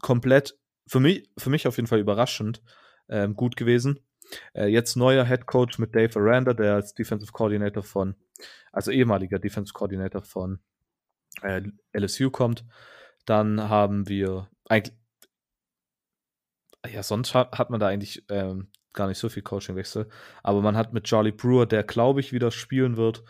komplett, 0.00 0.58
für 0.86 1.00
mich, 1.00 1.28
für 1.36 1.50
mich 1.50 1.66
auf 1.66 1.76
jeden 1.76 1.86
Fall 1.86 2.00
überraschend, 2.00 2.62
ähm, 3.08 3.34
gut 3.34 3.56
gewesen. 3.56 4.00
Äh, 4.54 4.66
jetzt 4.66 4.96
neuer 4.96 5.24
Head 5.24 5.46
Coach 5.46 5.78
mit 5.78 5.94
Dave 5.94 6.18
Aranda, 6.18 6.54
der 6.54 6.74
als 6.74 6.94
Defensive 6.94 7.32
Coordinator 7.32 7.82
von, 7.82 8.14
also 8.72 8.90
ehemaliger 8.90 9.38
Defensive 9.38 9.72
Coordinator 9.72 10.22
von 10.22 10.60
äh, 11.42 11.62
LSU 11.92 12.30
kommt. 12.30 12.64
Dann 13.24 13.68
haben 13.68 14.08
wir 14.08 14.48
eigentlich, 14.68 14.96
ja, 16.86 17.02
sonst 17.02 17.34
hat, 17.34 17.70
man 17.70 17.80
da 17.80 17.88
eigentlich 17.88 18.24
ähm, 18.28 18.70
gar 18.92 19.08
nicht 19.08 19.18
so 19.18 19.28
viel 19.28 19.42
Coachingwechsel. 19.42 20.08
Aber 20.42 20.62
man 20.62 20.76
hat 20.76 20.92
mit 20.92 21.04
Charlie 21.04 21.32
Brewer, 21.32 21.66
der 21.66 21.84
glaube 21.84 22.20
ich 22.20 22.32
wieder 22.32 22.50
spielen 22.50 22.96
wird, 22.96 23.22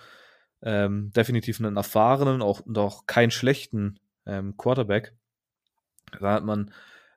ähm, 0.62 1.12
definitiv 1.12 1.60
einen 1.60 1.76
erfahrenen, 1.76 2.42
auch, 2.42 2.60
und 2.60 2.78
auch 2.78 3.06
keinen 3.06 3.30
schlechten 3.30 3.98
ähm, 4.26 4.56
Quarterback. 4.56 5.14
Da 6.20 6.32
hat 6.32 6.44
man, 6.44 6.72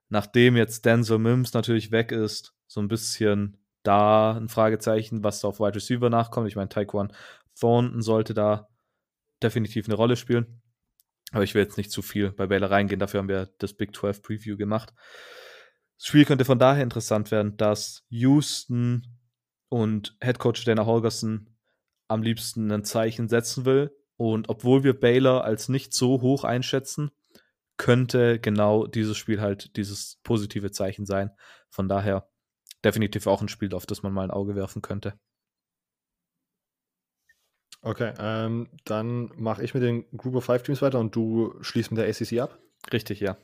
nachdem 0.10 0.56
jetzt 0.56 0.86
Denzel 0.86 1.20
Mims 1.20 1.54
natürlich 1.54 1.92
weg 1.92 2.12
ist, 2.12 2.54
so 2.68 2.82
ein 2.82 2.88
bisschen 2.88 3.58
da 3.84 4.38
ein 4.38 4.50
Fragezeichen, 4.50 5.24
was 5.24 5.42
da 5.42 5.48
auf 5.48 5.60
Wide 5.60 5.76
Receiver 5.76 6.10
nachkommt. 6.10 6.48
Ich 6.48 6.56
meine, 6.56 6.70
Taekwon 6.70 7.12
Thornton 7.60 8.02
sollte 8.02 8.34
da 8.34 8.70
definitiv 9.42 9.88
eine 9.88 9.96
Rolle 9.96 10.16
spielen. 10.16 10.62
Aber 11.32 11.44
ich 11.44 11.56
will 11.56 11.64
jetzt 11.64 11.78
nicht 11.78 11.92
zu 11.92 12.02
viel 12.02 12.32
bei 12.32 12.48
Baylor 12.48 12.72
reingehen. 12.72 13.00
Dafür 13.00 13.20
haben 13.20 13.30
wir 13.30 13.50
das 13.58 13.74
Big 13.74 13.96
12 13.96 14.22
Preview 14.22 14.58
gemacht. 14.58 14.94
Das 15.98 16.08
Spiel 16.08 16.26
könnte 16.26 16.46
von 16.46 16.60
daher 16.60 16.84
interessant 16.84 17.32
werden, 17.32 17.58
dass 17.58 18.06
Houston 18.10 19.08
und 19.70 20.18
Head 20.22 20.40
Coach 20.40 20.66
Dana 20.66 20.86
Holgerson 20.86 21.50
am 22.08 22.22
liebsten 22.22 22.72
ein 22.72 22.84
Zeichen 22.84 23.30
setzen 23.30 23.66
will. 23.66 23.96
Und 24.18 24.50
obwohl 24.50 24.84
wir 24.84 25.00
Baylor 25.00 25.44
als 25.44 25.70
nicht 25.70 25.94
so 25.94 26.22
hoch 26.22 26.44
einschätzen, 26.44 27.12
könnte 27.82 28.38
genau 28.40 28.86
dieses 28.86 29.18
Spiel 29.18 29.42
halt 29.42 29.76
dieses 29.76 30.20
positive 30.22 30.70
Zeichen 30.70 31.08
sein. 31.08 31.32
Von 31.72 31.90
daher 31.90 32.30
definitiv 32.86 33.26
auch 33.26 33.42
ein 33.42 33.48
Spiel, 33.48 33.74
auf 33.74 33.88
das 33.88 34.04
man 34.04 34.14
mal 34.14 34.22
ein 34.22 34.30
Auge 34.30 34.56
werfen 34.56 34.84
könnte. 34.84 35.20
Okay, 37.82 38.14
ähm, 38.20 38.70
dann 38.86 39.32
mache 39.36 39.64
ich 39.64 39.74
mit 39.74 39.82
den 39.82 40.06
Group 40.16 40.36
of 40.36 40.46
Five 40.46 40.62
Teams 40.62 40.84
weiter 40.84 41.00
und 41.00 41.16
du 41.16 41.56
schließt 41.62 41.90
mit 41.90 42.00
der 42.00 42.08
ACC 42.08 42.40
ab. 42.40 42.60
Richtig, 42.94 43.20
ja. 43.20 43.36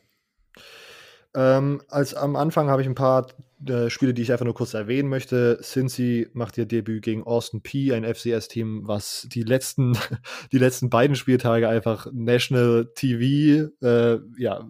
Ähm, 1.38 1.84
als 1.88 2.16
am 2.16 2.36
Anfang 2.36 2.68
habe 2.68 2.82
ich 2.82 2.88
ein 2.88 2.96
paar 2.96 3.28
äh, 3.68 3.92
Spiele, 3.92 4.16
die 4.16 4.24
ich 4.24 4.32
einfach 4.32 4.46
nur 4.46 4.56
kurz 4.56 4.74
erwähnen 4.74 5.08
möchte. 5.08 5.60
Cincy 5.62 6.28
macht 6.34 6.58
ihr 6.58 6.66
Debüt 6.66 7.04
gegen 7.04 7.24
Austin 7.24 7.62
P, 7.62 7.94
ein 7.94 8.04
FCS-Team, 8.04 8.88
was 8.88 9.28
die 9.32 9.44
letzten, 9.44 9.96
die 10.52 10.58
letzten 10.58 10.90
beiden 10.90 11.16
Spieltage 11.16 11.70
einfach 11.70 12.08
National 12.12 12.92
TV, 12.96 13.70
äh, 13.84 14.20
ja, 14.40 14.68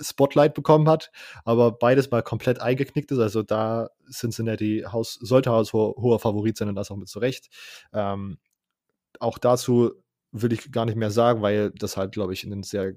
Spotlight 0.00 0.54
bekommen 0.54 0.88
hat, 0.88 1.10
aber 1.44 1.72
beides 1.72 2.10
mal 2.10 2.22
komplett 2.22 2.58
eingeknickt 2.58 3.10
ist. 3.10 3.18
Also 3.18 3.42
da 3.42 3.90
Cincinnati 4.10 4.84
Haus, 4.90 5.18
sollte 5.20 5.50
haushoher 5.50 6.00
hoher 6.00 6.20
Favorit 6.20 6.56
sein 6.56 6.68
und 6.68 6.76
das 6.76 6.90
auch 6.90 6.96
mit 6.96 7.08
zurecht. 7.08 7.48
Ähm, 7.92 8.38
auch 9.20 9.36
dazu 9.36 9.92
will 10.32 10.52
ich 10.52 10.70
gar 10.72 10.84
nicht 10.84 10.96
mehr 10.96 11.10
sagen, 11.10 11.42
weil 11.42 11.70
das 11.70 11.96
halt, 11.96 12.12
glaube 12.12 12.32
ich, 12.32 12.44
ein 12.44 12.62
sehr 12.62 12.94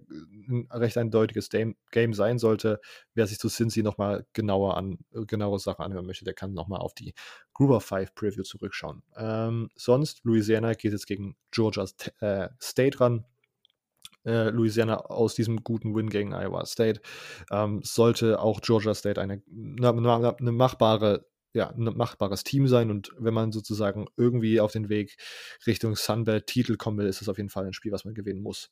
ein 0.49 0.67
recht 0.71 0.97
eindeutiges 0.97 1.49
Game, 1.49 2.13
sein 2.13 2.39
sollte. 2.39 2.79
Wer 3.13 3.27
sich 3.27 3.39
zu 3.39 3.47
Cincy 3.47 3.83
nochmal 3.83 4.25
genauer 4.33 4.77
an, 4.77 4.99
genauere 5.11 5.59
Sachen 5.59 5.83
anhören 5.83 6.05
möchte, 6.05 6.25
der 6.25 6.33
kann 6.33 6.53
nochmal 6.53 6.79
auf 6.79 6.93
die 6.93 7.13
Gruber 7.53 7.79
5 7.79 8.13
Preview 8.15 8.43
zurückschauen. 8.43 9.03
Ähm, 9.15 9.69
sonst, 9.75 10.21
Louisiana 10.23 10.73
geht 10.73 10.91
jetzt 10.91 11.07
gegen 11.07 11.35
Georgia 11.51 11.85
äh, 12.19 12.49
State 12.61 12.99
ran. 12.99 13.25
Äh, 14.23 14.49
Louisiana 14.49 14.97
aus 14.97 15.33
diesem 15.33 15.63
guten 15.63 15.95
Win 15.95 16.09
gegen 16.09 16.33
Iowa 16.33 16.65
State 16.65 17.01
ähm, 17.49 17.81
sollte 17.83 18.39
auch 18.39 18.61
Georgia 18.61 18.93
State 18.93 19.19
eine, 19.19 19.41
eine 19.47 20.51
machbare 20.51 21.25
ja, 21.53 21.69
ein 21.69 21.83
machbares 21.83 22.43
Team 22.43 22.67
sein. 22.67 22.89
Und 22.91 23.11
wenn 23.17 23.33
man 23.33 23.51
sozusagen 23.51 24.07
irgendwie 24.17 24.59
auf 24.59 24.71
den 24.71 24.89
Weg 24.89 25.17
Richtung 25.65 25.95
Sunbelt-Titel 25.95 26.77
kommen 26.77 26.97
will, 26.97 27.07
ist 27.07 27.21
das 27.21 27.29
auf 27.29 27.37
jeden 27.37 27.49
Fall 27.49 27.65
ein 27.65 27.73
Spiel, 27.73 27.91
was 27.91 28.05
man 28.05 28.13
gewinnen 28.13 28.41
muss. 28.41 28.71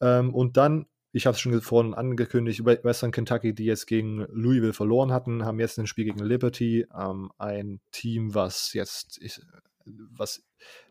Ähm, 0.00 0.34
und 0.34 0.56
dann, 0.56 0.86
ich 1.12 1.26
habe 1.26 1.34
es 1.34 1.40
schon 1.40 1.60
vorhin 1.60 1.94
angekündigt, 1.94 2.64
Western 2.64 3.12
Kentucky, 3.12 3.54
die 3.54 3.64
jetzt 3.64 3.86
gegen 3.86 4.26
Louisville 4.30 4.72
verloren 4.72 5.12
hatten, 5.12 5.44
haben 5.44 5.60
jetzt 5.60 5.78
ein 5.78 5.86
Spiel 5.86 6.04
gegen 6.04 6.24
Liberty. 6.24 6.86
Ähm, 6.96 7.30
ein 7.38 7.80
Team, 7.92 8.34
was 8.34 8.72
jetzt, 8.72 9.18
ich, 9.22 9.40
was 9.86 10.44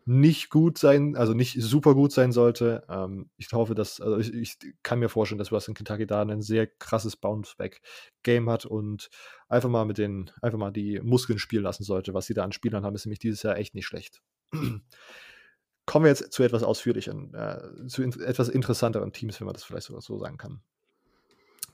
nicht 0.04 0.50
gut 0.50 0.78
sein, 0.78 1.16
also 1.16 1.34
nicht 1.34 1.60
super 1.60 1.94
gut 1.94 2.12
sein 2.12 2.32
sollte. 2.32 2.84
Ähm, 2.88 3.30
ich 3.36 3.50
hoffe, 3.52 3.74
dass, 3.74 4.00
also 4.00 4.18
ich, 4.18 4.32
ich, 4.34 4.58
kann 4.82 4.98
mir 4.98 5.08
vorstellen, 5.08 5.38
dass 5.38 5.52
Western 5.52 5.74
Kentucky 5.74 6.06
da 6.06 6.22
ein 6.22 6.42
sehr 6.42 6.66
krasses 6.66 7.16
Bounce-Back-Game 7.16 8.48
hat 8.48 8.66
und 8.66 9.10
einfach 9.48 9.68
mal 9.68 9.84
mit 9.84 9.98
den, 9.98 10.30
einfach 10.42 10.58
mal 10.58 10.70
die 10.70 11.00
Muskeln 11.00 11.38
spielen 11.38 11.64
lassen 11.64 11.84
sollte. 11.84 12.14
Was 12.14 12.26
sie 12.26 12.34
da 12.34 12.44
an 12.44 12.52
Spielern 12.52 12.84
haben, 12.84 12.94
ist 12.94 13.06
nämlich 13.06 13.18
dieses 13.18 13.42
Jahr 13.42 13.56
echt 13.56 13.74
nicht 13.74 13.86
schlecht. 13.86 14.22
Kommen 15.86 16.04
wir 16.04 16.10
jetzt 16.10 16.32
zu 16.32 16.42
etwas 16.42 16.62
ausführlicheren, 16.62 17.34
äh, 17.34 17.86
zu 17.88 18.02
in, 18.02 18.18
etwas 18.20 18.48
interessanteren 18.48 19.12
Teams, 19.12 19.38
wenn 19.40 19.46
man 19.46 19.54
das 19.54 19.64
vielleicht 19.64 19.86
sogar 19.86 20.00
so 20.00 20.18
sagen 20.18 20.38
kann. 20.38 20.62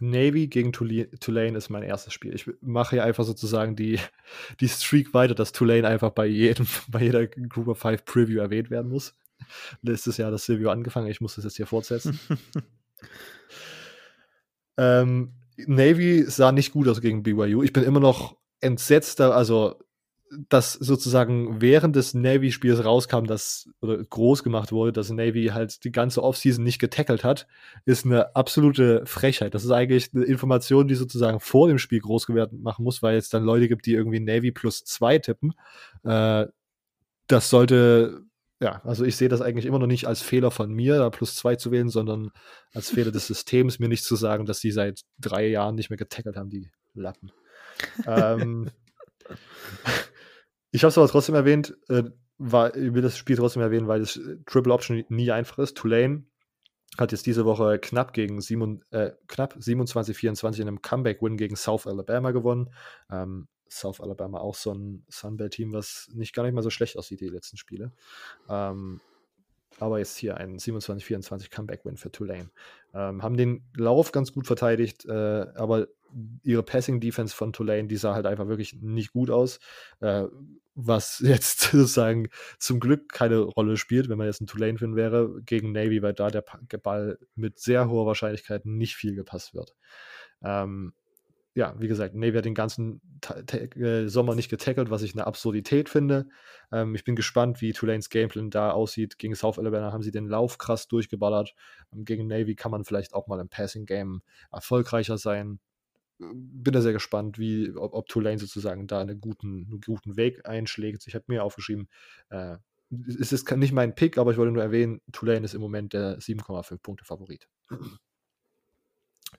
Navy 0.00 0.48
gegen 0.48 0.72
Tulane 0.72 1.56
ist 1.56 1.68
mein 1.68 1.82
erstes 1.82 2.12
Spiel. 2.12 2.34
Ich 2.34 2.50
mache 2.60 2.96
hier 2.96 3.04
einfach 3.04 3.24
sozusagen 3.24 3.76
die, 3.76 3.98
die 4.60 4.68
Streak 4.68 5.14
weiter, 5.14 5.34
dass 5.34 5.52
Tulane 5.52 5.86
einfach 5.86 6.10
bei 6.10 6.26
jedem, 6.26 6.66
bei 6.88 7.02
jeder 7.02 7.26
Group 7.26 7.68
of 7.68 7.78
Five 7.78 8.04
Preview 8.04 8.40
erwähnt 8.40 8.70
werden 8.70 8.90
muss. 8.90 9.14
Letztes 9.82 10.16
Jahr 10.16 10.30
das 10.30 10.44
Silvio 10.44 10.70
angefangen, 10.70 11.08
ich 11.08 11.20
muss 11.20 11.36
das 11.36 11.44
jetzt 11.44 11.56
hier 11.56 11.66
fortsetzen. 11.66 12.18
ähm, 14.76 15.32
Navy 15.56 16.24
sah 16.24 16.52
nicht 16.52 16.72
gut 16.72 16.88
aus 16.88 17.00
gegen 17.00 17.22
BYU. 17.22 17.62
Ich 17.62 17.72
bin 17.72 17.84
immer 17.84 18.00
noch 18.00 18.36
entsetzt, 18.60 19.20
also 19.20 19.78
dass 20.48 20.74
sozusagen 20.74 21.60
während 21.60 21.96
des 21.96 22.14
Navy-Spiels 22.14 22.84
rauskam, 22.84 23.24
dass 23.24 23.68
oder 23.80 23.98
groß 23.98 24.44
gemacht 24.44 24.70
wurde, 24.70 24.92
dass 24.92 25.10
Navy 25.10 25.50
halt 25.52 25.82
die 25.82 25.90
ganze 25.90 26.22
Offseason 26.22 26.62
nicht 26.62 26.78
getackelt 26.78 27.24
hat, 27.24 27.48
ist 27.84 28.04
eine 28.04 28.36
absolute 28.36 29.04
Frechheit. 29.06 29.54
Das 29.54 29.64
ist 29.64 29.72
eigentlich 29.72 30.10
eine 30.14 30.24
Information, 30.24 30.86
die 30.86 30.94
sozusagen 30.94 31.40
vor 31.40 31.66
dem 31.66 31.78
Spiel 31.78 31.98
groß 31.98 32.26
gewertet 32.26 32.60
machen 32.60 32.84
muss, 32.84 33.02
weil 33.02 33.16
es 33.16 33.28
dann 33.28 33.42
Leute 33.42 33.66
gibt, 33.66 33.86
die 33.86 33.94
irgendwie 33.94 34.20
Navy 34.20 34.52
plus 34.52 34.84
zwei 34.84 35.18
tippen. 35.18 35.52
Äh, 36.04 36.46
das 37.26 37.50
sollte, 37.50 38.22
ja, 38.60 38.80
also 38.84 39.04
ich 39.04 39.16
sehe 39.16 39.28
das 39.28 39.40
eigentlich 39.40 39.66
immer 39.66 39.80
noch 39.80 39.88
nicht 39.88 40.06
als 40.06 40.22
Fehler 40.22 40.52
von 40.52 40.72
mir, 40.72 40.98
da 40.98 41.10
plus 41.10 41.34
zwei 41.34 41.56
zu 41.56 41.72
wählen, 41.72 41.88
sondern 41.88 42.30
als 42.72 42.90
Fehler 42.90 43.10
des 43.10 43.26
Systems, 43.26 43.80
mir 43.80 43.88
nicht 43.88 44.04
zu 44.04 44.14
sagen, 44.14 44.46
dass 44.46 44.60
die 44.60 44.70
seit 44.70 45.02
drei 45.18 45.48
Jahren 45.48 45.74
nicht 45.74 45.90
mehr 45.90 45.96
getackelt 45.96 46.36
haben, 46.36 46.50
die 46.50 46.70
Lappen. 46.94 47.32
ähm, 48.06 48.70
ich 50.70 50.82
habe 50.82 50.90
es 50.90 50.98
aber 50.98 51.08
trotzdem 51.08 51.34
erwähnt, 51.34 51.76
äh, 51.88 52.04
war, 52.38 52.74
ich 52.74 52.94
will 52.94 53.02
das 53.02 53.16
Spiel 53.16 53.36
trotzdem 53.36 53.62
erwähnen, 53.62 53.88
weil 53.88 54.00
das 54.00 54.16
äh, 54.16 54.36
Triple 54.46 54.72
Option 54.72 55.04
nie 55.08 55.30
einfach 55.30 55.58
ist. 55.58 55.76
Tulane 55.76 56.24
hat 56.98 57.12
jetzt 57.12 57.26
diese 57.26 57.44
Woche 57.44 57.78
knapp 57.78 58.12
gegen 58.12 58.40
sieben, 58.40 58.82
äh, 58.90 59.12
knapp 59.28 59.56
27-24 59.56 60.60
in 60.60 60.68
einem 60.68 60.82
Comeback-Win 60.82 61.36
gegen 61.36 61.56
South 61.56 61.86
Alabama 61.86 62.30
gewonnen. 62.30 62.70
Ähm, 63.10 63.48
South 63.68 64.00
Alabama 64.00 64.38
auch 64.38 64.54
so 64.54 64.72
ein 64.72 65.04
Sunbelt-Team, 65.08 65.72
was 65.72 66.08
nicht 66.12 66.34
gar 66.34 66.42
nicht 66.42 66.54
mal 66.54 66.62
so 66.62 66.70
schlecht 66.70 66.96
aussieht, 66.96 67.20
die 67.20 67.28
letzten 67.28 67.56
Spiele. 67.56 67.92
Ähm, 68.48 69.00
aber 69.78 69.98
jetzt 69.98 70.16
hier 70.16 70.36
ein 70.36 70.58
27-24 70.58 71.50
Comeback-Win 71.50 71.96
für 71.96 72.10
Tulane. 72.10 72.50
Ähm, 72.92 73.22
haben 73.22 73.36
den 73.36 73.64
Lauf 73.76 74.12
ganz 74.12 74.32
gut 74.32 74.46
verteidigt, 74.46 75.06
äh, 75.06 75.46
aber 75.54 75.86
ihre 76.42 76.62
Passing-Defense 76.62 77.34
von 77.34 77.52
Tulane, 77.52 77.88
die 77.88 77.96
sah 77.96 78.14
halt 78.14 78.26
einfach 78.26 78.48
wirklich 78.48 78.74
nicht 78.80 79.12
gut 79.12 79.30
aus. 79.30 79.60
Äh, 80.00 80.24
was 80.74 81.18
jetzt 81.24 81.60
sozusagen 81.60 82.28
zum 82.58 82.80
Glück 82.80 83.12
keine 83.12 83.38
Rolle 83.38 83.76
spielt, 83.76 84.08
wenn 84.08 84.18
man 84.18 84.26
jetzt 84.26 84.40
ein 84.40 84.46
Tulane-Fan 84.46 84.96
wäre, 84.96 85.40
gegen 85.44 85.72
Navy, 85.72 86.02
weil 86.02 86.14
da 86.14 86.30
der 86.30 86.42
Ball 86.78 87.18
mit 87.34 87.58
sehr 87.58 87.88
hoher 87.88 88.06
Wahrscheinlichkeit 88.06 88.66
nicht 88.66 88.94
viel 88.94 89.14
gepasst 89.14 89.54
wird. 89.54 89.74
Ähm, 90.42 90.94
ja, 91.54 91.74
wie 91.78 91.88
gesagt, 91.88 92.14
Navy 92.14 92.36
hat 92.36 92.44
den 92.44 92.54
ganzen 92.54 93.00
äh, 93.76 94.06
Sommer 94.06 94.36
nicht 94.36 94.48
getackelt, 94.48 94.88
was 94.90 95.02
ich 95.02 95.14
eine 95.14 95.26
Absurdität 95.26 95.88
finde. 95.88 96.28
Ähm, 96.70 96.94
ich 96.94 97.02
bin 97.02 97.16
gespannt, 97.16 97.60
wie 97.60 97.72
Tulanes 97.72 98.08
Gameplan 98.08 98.50
da 98.50 98.70
aussieht. 98.70 99.18
Gegen 99.18 99.34
South 99.34 99.58
Alabama 99.58 99.92
haben 99.92 100.02
sie 100.02 100.12
den 100.12 100.28
Lauf 100.28 100.58
krass 100.58 100.86
durchgeballert. 100.86 101.54
Ähm, 101.92 102.04
gegen 102.04 102.28
Navy 102.28 102.54
kann 102.54 102.70
man 102.70 102.84
vielleicht 102.84 103.14
auch 103.14 103.26
mal 103.26 103.40
im 103.40 103.48
Passing-Game 103.48 104.22
erfolgreicher 104.52 105.18
sein 105.18 105.58
bin 106.20 106.72
da 106.72 106.82
sehr 106.82 106.92
gespannt, 106.92 107.38
wie, 107.38 107.72
ob, 107.76 107.94
ob 107.94 108.06
Tulane 108.08 108.38
sozusagen 108.38 108.86
da 108.86 109.00
einen 109.00 109.20
guten, 109.20 109.66
einen 109.70 109.80
guten 109.80 110.16
Weg 110.16 110.46
einschlägt. 110.46 111.06
Ich 111.06 111.14
habe 111.14 111.24
mir 111.28 111.44
aufgeschrieben, 111.44 111.88
äh, 112.28 112.56
es 113.20 113.32
ist 113.32 113.50
nicht 113.56 113.72
mein 113.72 113.94
Pick, 113.94 114.18
aber 114.18 114.32
ich 114.32 114.36
wollte 114.36 114.52
nur 114.52 114.62
erwähnen, 114.62 115.00
Tulane 115.12 115.44
ist 115.44 115.54
im 115.54 115.60
Moment 115.60 115.92
der 115.92 116.18
7,5 116.18 116.78
Punkte 116.82 117.04
Favorit. 117.04 117.48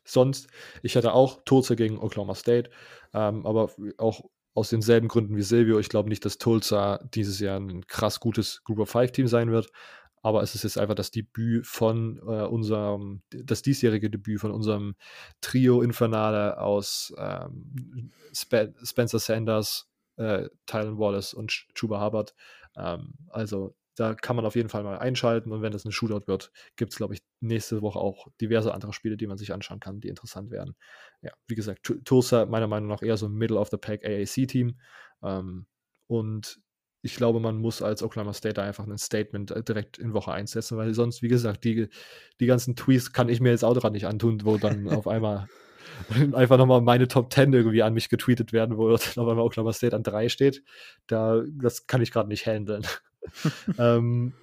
Sonst, 0.06 0.48
ich 0.82 0.96
hatte 0.96 1.14
auch 1.14 1.44
Tulsa 1.44 1.76
gegen 1.76 2.00
Oklahoma 2.00 2.34
State, 2.34 2.72
ähm, 3.14 3.46
aber 3.46 3.72
auch 3.98 4.24
aus 4.54 4.70
denselben 4.70 5.08
Gründen 5.08 5.36
wie 5.36 5.44
Silvio. 5.44 5.80
Ich 5.80 5.90
glaube 5.90 6.10
nicht, 6.10 6.26
dass 6.26 6.38
Tulsa 6.38 7.00
dieses 7.14 7.40
Jahr 7.40 7.60
ein 7.60 7.86
krass 7.88 8.20
gutes 8.20 8.64
Group 8.64 8.80
of 8.80 8.90
Five 8.90 9.12
Team 9.12 9.28
sein 9.28 9.52
wird 9.52 9.70
aber 10.22 10.44
es 10.44 10.56
ist 10.56 10.64
jetzt 10.64 10.78
einfach 10.78 10.96
das 10.96 11.12
Debüt 11.12 11.66
von 11.66 12.18
äh, 12.20 12.46
unserem, 12.46 13.22
das 13.30 13.62
diesjährige 13.62 14.10
Debüt 14.10 14.40
von 14.40 14.52
unserem 14.52 14.96
Trio 15.42 15.82
Infernale 15.82 16.60
aus 16.60 17.14
ähm, 17.18 18.12
Spe 18.34 18.74
Spencer 18.84 19.20
Sanders, 19.20 19.90
äh, 20.18 20.50
Tylen 20.66 20.98
Wallace 20.98 21.34
und 21.34 21.52
Chuba 21.74 22.04
Hubbard. 22.04 22.36
Ähm, 22.76 23.14
also 23.30 23.76
da 23.96 24.14
kann 24.14 24.36
man 24.36 24.46
auf 24.46 24.56
jeden 24.56 24.70
Fall 24.70 24.84
mal 24.84 24.98
einschalten 24.98 25.52
und 25.52 25.62
wenn 25.62 25.74
das 25.74 25.86
ein 25.86 25.92
Shootout 25.92 26.28
wird, 26.28 26.52
gibt 26.76 26.92
es, 26.92 26.98
glaube 26.98 27.14
ich, 27.14 27.22
nächste 27.42 27.82
Woche 27.82 28.00
auch 28.00 28.28
diverse 28.40 28.74
andere 28.74 28.94
Spiele, 28.94 29.18
die 29.18 29.28
man 29.28 29.38
sich 29.38 29.54
anschauen 29.54 29.80
kann, 29.80 30.00
die 30.00 30.08
interessant 30.08 30.50
werden. 30.50 30.76
Ja, 31.22 31.32
wie 31.48 31.56
gesagt, 31.56 31.92
Tulsa 32.06 32.46
meiner 32.46 32.68
Meinung 32.68 32.90
nach 32.90 33.02
eher 33.02 33.18
so 33.18 33.28
ein 33.28 33.34
Middle 33.34 33.60
of 33.60 33.70
the 33.70 33.78
Pack 33.78 34.06
AAC-Team. 34.06 34.80
Ähm, 35.24 35.66
und 36.08 36.62
ich 37.02 37.16
glaube, 37.16 37.40
man 37.40 37.58
muss 37.58 37.82
als 37.82 38.04
Oklahoma 38.04 38.34
State 38.34 38.56
da 38.56 38.64
einfach 38.64 38.86
ein 38.86 38.98
Statement 38.98 39.52
äh, 39.52 39.64
direkt 39.64 39.98
in 39.98 40.14
Woche 40.14 40.32
1 40.32 40.52
setzen, 40.52 40.78
weil 40.78 40.94
sonst, 40.94 41.22
wie 41.22 41.28
gesagt, 41.28 41.64
die, 41.64 41.90
die 42.40 42.46
ganzen 42.46 42.76
Tweets 42.76 43.12
kann 43.12 43.30
ich 43.30 43.42
mir 43.42 43.50
jetzt 43.50 43.64
auch 43.64 43.74
daran 43.74 43.94
nicht 43.94 44.08
antun, 44.08 44.42
wo 44.44 44.58
dann 44.58 44.88
auf 44.90 45.08
einmal 45.08 45.48
einfach 46.34 46.58
nochmal 46.58 46.82
meine 46.82 47.08
Top 47.08 47.34
10 47.34 47.54
irgendwie 47.54 47.84
an 47.84 47.94
mich 47.94 48.10
getweetet 48.10 48.54
werden, 48.54 48.78
wo 48.78 48.88
dann 48.88 48.96
auf 48.96 49.18
einmal 49.18 49.40
Oklahoma 49.40 49.74
State 49.74 49.96
an 49.96 50.04
3 50.04 50.30
steht. 50.30 50.64
Da, 51.08 51.42
das 51.48 51.88
kann 51.88 52.02
ich 52.02 52.12
gerade 52.12 52.30
nicht 52.30 52.46
handeln. 52.46 52.86
ähm, 53.78 54.34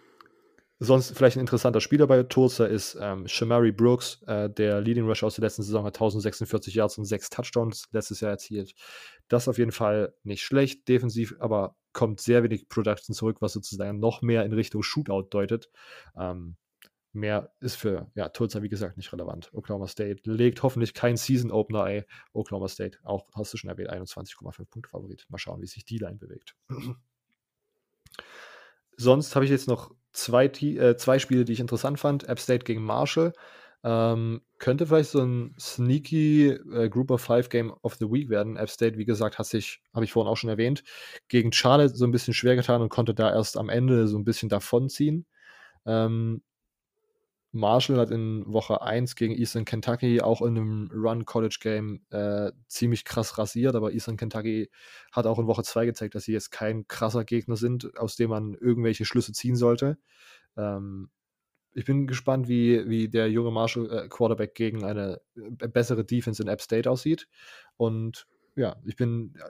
Sonst 0.81 1.17
vielleicht 1.17 1.37
ein 1.37 1.41
interessanter 1.41 1.81
Spieler 1.81 2.07
bei 2.07 2.23
Tulsa 2.23 2.65
ist 2.65 2.97
ähm, 3.01 3.27
Shamari 3.27 3.73
Brooks, 3.73 4.23
äh, 4.29 4.49
der 4.49 4.81
Leading 4.81 5.09
Rush 5.09 5.25
aus 5.25 5.35
der 5.35 5.43
letzten 5.43 5.65
Saison 5.65 5.85
hat 5.85 5.97
1046 5.97 6.73
Yards 6.73 6.99
und 6.99 7.05
6 7.05 7.31
Touchdowns 7.31 7.89
letztes 7.91 8.21
Jahr 8.21 8.31
erzielt. 8.31 8.75
Das 9.27 9.49
auf 9.49 9.59
jeden 9.59 9.73
Fall 9.73 10.15
nicht 10.23 10.43
schlecht, 10.43 10.87
defensiv, 10.87 11.35
aber 11.41 11.75
kommt 11.93 12.21
sehr 12.21 12.43
wenig 12.43 12.69
Production 12.69 13.15
zurück, 13.15 13.39
was 13.41 13.53
sozusagen 13.53 13.99
noch 13.99 14.23
mehr 14.23 14.45
in 14.45 14.53
Richtung 14.53 14.83
Shootout 14.83 15.29
deutet. 15.31 15.71
Ähm, 16.17 16.57
mehr 17.13 17.53
ist 17.61 17.77
für 17.77 18.11
ja, 18.15 18.29
Tulsa, 18.29 18.63
wie 18.63 18.69
gesagt, 18.69 18.97
nicht 18.97 19.13
relevant. 19.13 19.51
Oklahoma 19.53 19.87
State 19.89 20.21
legt 20.25 20.63
hoffentlich 20.63 20.95
kein 20.95 21.17
Season 21.17 21.51
Opener 21.51 21.85
ein. 21.85 22.05
Oklahoma 22.33 22.69
State, 22.69 22.99
auch 23.03 23.27
hast 23.35 23.53
du 23.53 23.57
schon 23.57 23.71
erwähnt, 23.71 23.91
21,5 23.91 24.65
Punkte 24.67 24.91
Favorit. 24.91 25.27
Mal 25.29 25.39
schauen, 25.39 25.61
wie 25.61 25.67
sich 25.67 25.85
die 25.85 25.99
Line 25.99 26.17
bewegt. 26.17 26.55
Sonst 28.97 29.35
habe 29.37 29.45
ich 29.45 29.51
jetzt 29.51 29.69
noch 29.69 29.95
zwei, 30.13 30.47
äh, 30.47 30.97
zwei 30.97 31.19
Spiele, 31.19 31.45
die 31.45 31.53
ich 31.53 31.61
interessant 31.61 32.01
fand. 32.01 32.29
App 32.29 32.41
State 32.41 32.65
gegen 32.65 32.83
Marshall. 32.83 33.33
Ähm, 33.85 34.43
könnte 34.59 34.87
vielleicht 34.87 35.11
so 35.11 35.21
ein 35.23 35.55
sneaky 35.59 36.49
äh, 36.49 36.89
Group 36.89 37.11
of 37.11 37.21
Five 37.21 37.49
Game 37.49 37.73
of 37.83 37.95
the 37.95 38.11
Week 38.11 38.29
werden. 38.29 38.57
App 38.57 38.71
State, 38.71 38.99
wie 38.99 39.05
gesagt, 39.05 39.39
hat 39.39 39.47
sich, 39.47 39.81
habe 39.95 40.05
ich 40.05 40.13
vorhin 40.13 40.31
auch 40.31 40.37
schon 40.37 40.51
erwähnt, 40.51 40.83
gegen 41.29 41.53
Charlotte 41.53 41.95
so 41.95 42.05
ein 42.05 42.11
bisschen 42.11 42.35
schwer 42.35 42.57
getan 42.57 42.83
und 42.83 42.89
konnte 42.89 43.15
da 43.15 43.33
erst 43.33 43.57
am 43.57 43.69
Ende 43.69 44.09
so 44.09 44.19
ein 44.19 44.25
bisschen 44.25 44.49
davonziehen. 44.49 45.27
Ähm, 45.87 46.43
Marshall 47.53 47.99
hat 47.99 48.11
in 48.11 48.45
Woche 48.47 48.83
1 48.83 49.17
gegen 49.17 49.35
Eastern 49.35 49.65
Kentucky 49.65 50.21
auch 50.21 50.43
in 50.43 50.57
einem 50.57 50.91
Run-College-Game 50.93 52.01
äh, 52.11 52.53
ziemlich 52.67 53.05
krass 53.05 53.39
rasiert, 53.39 53.75
aber 53.75 53.93
Eastern 53.93 54.19
Kentucky 54.19 54.71
hat 55.13 55.27
auch 55.27 55.39
in 55.39 55.47
Woche 55.47 55.63
2 55.63 55.87
gezeigt, 55.87 56.15
dass 56.15 56.25
sie 56.25 56.33
jetzt 56.33 56.51
kein 56.51 56.87
krasser 56.89 57.25
Gegner 57.25 57.57
sind, 57.57 57.97
aus 57.97 58.17
dem 58.17 58.31
man 58.31 58.55
irgendwelche 58.55 59.07
Schlüsse 59.07 59.33
ziehen 59.33 59.57
sollte. 59.57 59.97
Ähm, 60.57 61.11
ich 61.75 61.85
bin 61.85 62.07
gespannt, 62.07 62.49
wie, 62.49 62.89
wie 62.89 63.09
der 63.09 63.31
junge 63.31 63.51
Marshall-Quarterback 63.51 64.51
äh, 64.51 64.55
gegen 64.55 64.85
eine 64.85 65.21
äh, 65.37 65.69
bessere 65.69 66.05
Defense 66.05 66.43
in 66.43 66.49
App 66.49 66.61
State 66.61 66.91
aussieht. 66.91 67.29
Und 67.77 68.27
ja, 68.57 68.77
ich 68.85 68.97
bin, 68.97 69.35
äh, 69.37 69.49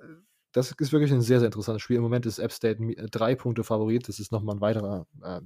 das 0.52 0.72
ist 0.72 0.92
wirklich 0.92 1.12
ein 1.12 1.22
sehr, 1.22 1.38
sehr 1.38 1.46
interessantes 1.46 1.82
Spiel. 1.82 1.96
Im 1.96 2.02
Moment 2.02 2.26
ist 2.26 2.38
App 2.38 2.52
State 2.52 2.78
drei 3.10 3.34
Punkte 3.34 3.64
Favorit. 3.64 4.08
Das 4.08 4.18
ist 4.18 4.32
nochmal 4.32 4.56
ein 4.56 4.60
weiterer 4.60 5.06
äh, 5.22 5.40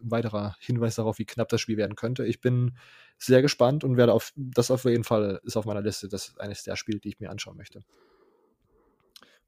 weiterer 0.00 0.56
Hinweis 0.60 0.94
darauf, 0.96 1.18
wie 1.18 1.24
knapp 1.24 1.48
das 1.48 1.60
Spiel 1.60 1.76
werden 1.76 1.96
könnte. 1.96 2.24
Ich 2.24 2.40
bin 2.40 2.76
sehr 3.18 3.42
gespannt 3.42 3.84
und 3.84 3.96
werde 3.96 4.12
auf 4.12 4.32
das 4.36 4.70
auf 4.70 4.84
jeden 4.84 5.04
Fall 5.04 5.40
ist 5.42 5.56
auf 5.56 5.64
meiner 5.64 5.82
Liste. 5.82 6.08
Das 6.08 6.28
ist 6.28 6.40
eines 6.40 6.62
der 6.62 6.76
Spiele, 6.76 7.00
die 7.00 7.08
ich 7.08 7.20
mir 7.20 7.30
anschauen 7.30 7.56
möchte. 7.56 7.82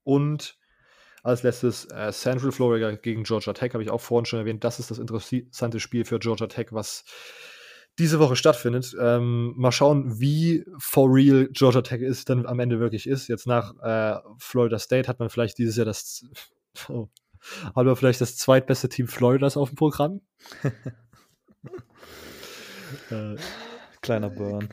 Und 0.03 0.59
als 1.23 1.43
letztes 1.43 1.87
äh, 1.87 2.13
Central 2.13 2.53
Florida 2.53 2.93
gegen 2.93 3.25
Georgia 3.25 3.53
Tech 3.53 3.75
habe 3.75 3.83
ich 3.83 3.91
auch 3.91 4.01
vorhin 4.01 4.27
schon 4.27 4.39
erwähnt. 4.39 4.65
Das 4.65 4.79
ist 4.79 4.91
das 4.91 4.99
interessante 4.99 5.81
Spiel 5.81 6.05
für 6.05 6.19
Georgia 6.19 6.47
Tech, 6.47 6.69
was 6.71 7.05
diese 7.99 8.19
Woche 8.19 8.37
stattfindet. 8.37 8.97
Ähm, 8.99 9.53
mal 9.57 9.73
schauen, 9.73 10.21
wie 10.21 10.65
for 10.79 11.13
real 11.13 11.49
Georgia 11.53 11.83
Tech 11.83 12.01
ist, 12.01 12.31
dann 12.31 12.47
am 12.47 12.61
Ende 12.61 12.81
wirklich 12.81 13.07
ist. 13.07 13.29
Jetzt 13.29 13.47
nach 13.47 13.75
äh, 13.83 14.21
Florida 14.39 14.79
State 14.79 15.09
hat 15.09 15.19
man 15.19 15.29
vielleicht 15.29 15.59
dieses 15.59 15.77
Jahr 15.77 15.87
das 15.87 16.25
oh, 16.89 17.09
haben 17.75 17.87
wir 17.87 17.97
vielleicht 17.97 18.21
das 18.21 18.37
zweitbeste 18.37 18.89
Team 18.89 19.09
Floridas 19.09 19.57
auf 19.57 19.71
dem 19.71 19.77
Programm. 19.77 20.21
äh, 23.11 23.37
kleiner 24.01 24.31
Burn. 24.31 24.69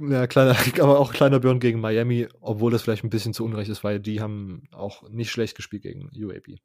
Ja, 0.00 0.26
kleiner, 0.26 0.56
aber 0.80 0.98
auch 0.98 1.12
kleiner 1.12 1.40
Burn 1.40 1.60
gegen 1.60 1.80
Miami, 1.80 2.28
obwohl 2.40 2.72
das 2.72 2.82
vielleicht 2.82 3.04
ein 3.04 3.10
bisschen 3.10 3.34
zu 3.34 3.44
unrecht 3.44 3.70
ist, 3.70 3.84
weil 3.84 4.00
die 4.00 4.20
haben 4.20 4.62
auch 4.72 5.08
nicht 5.10 5.30
schlecht 5.30 5.56
gespielt 5.56 5.82
gegen 5.82 6.10
UAB. 6.14 6.58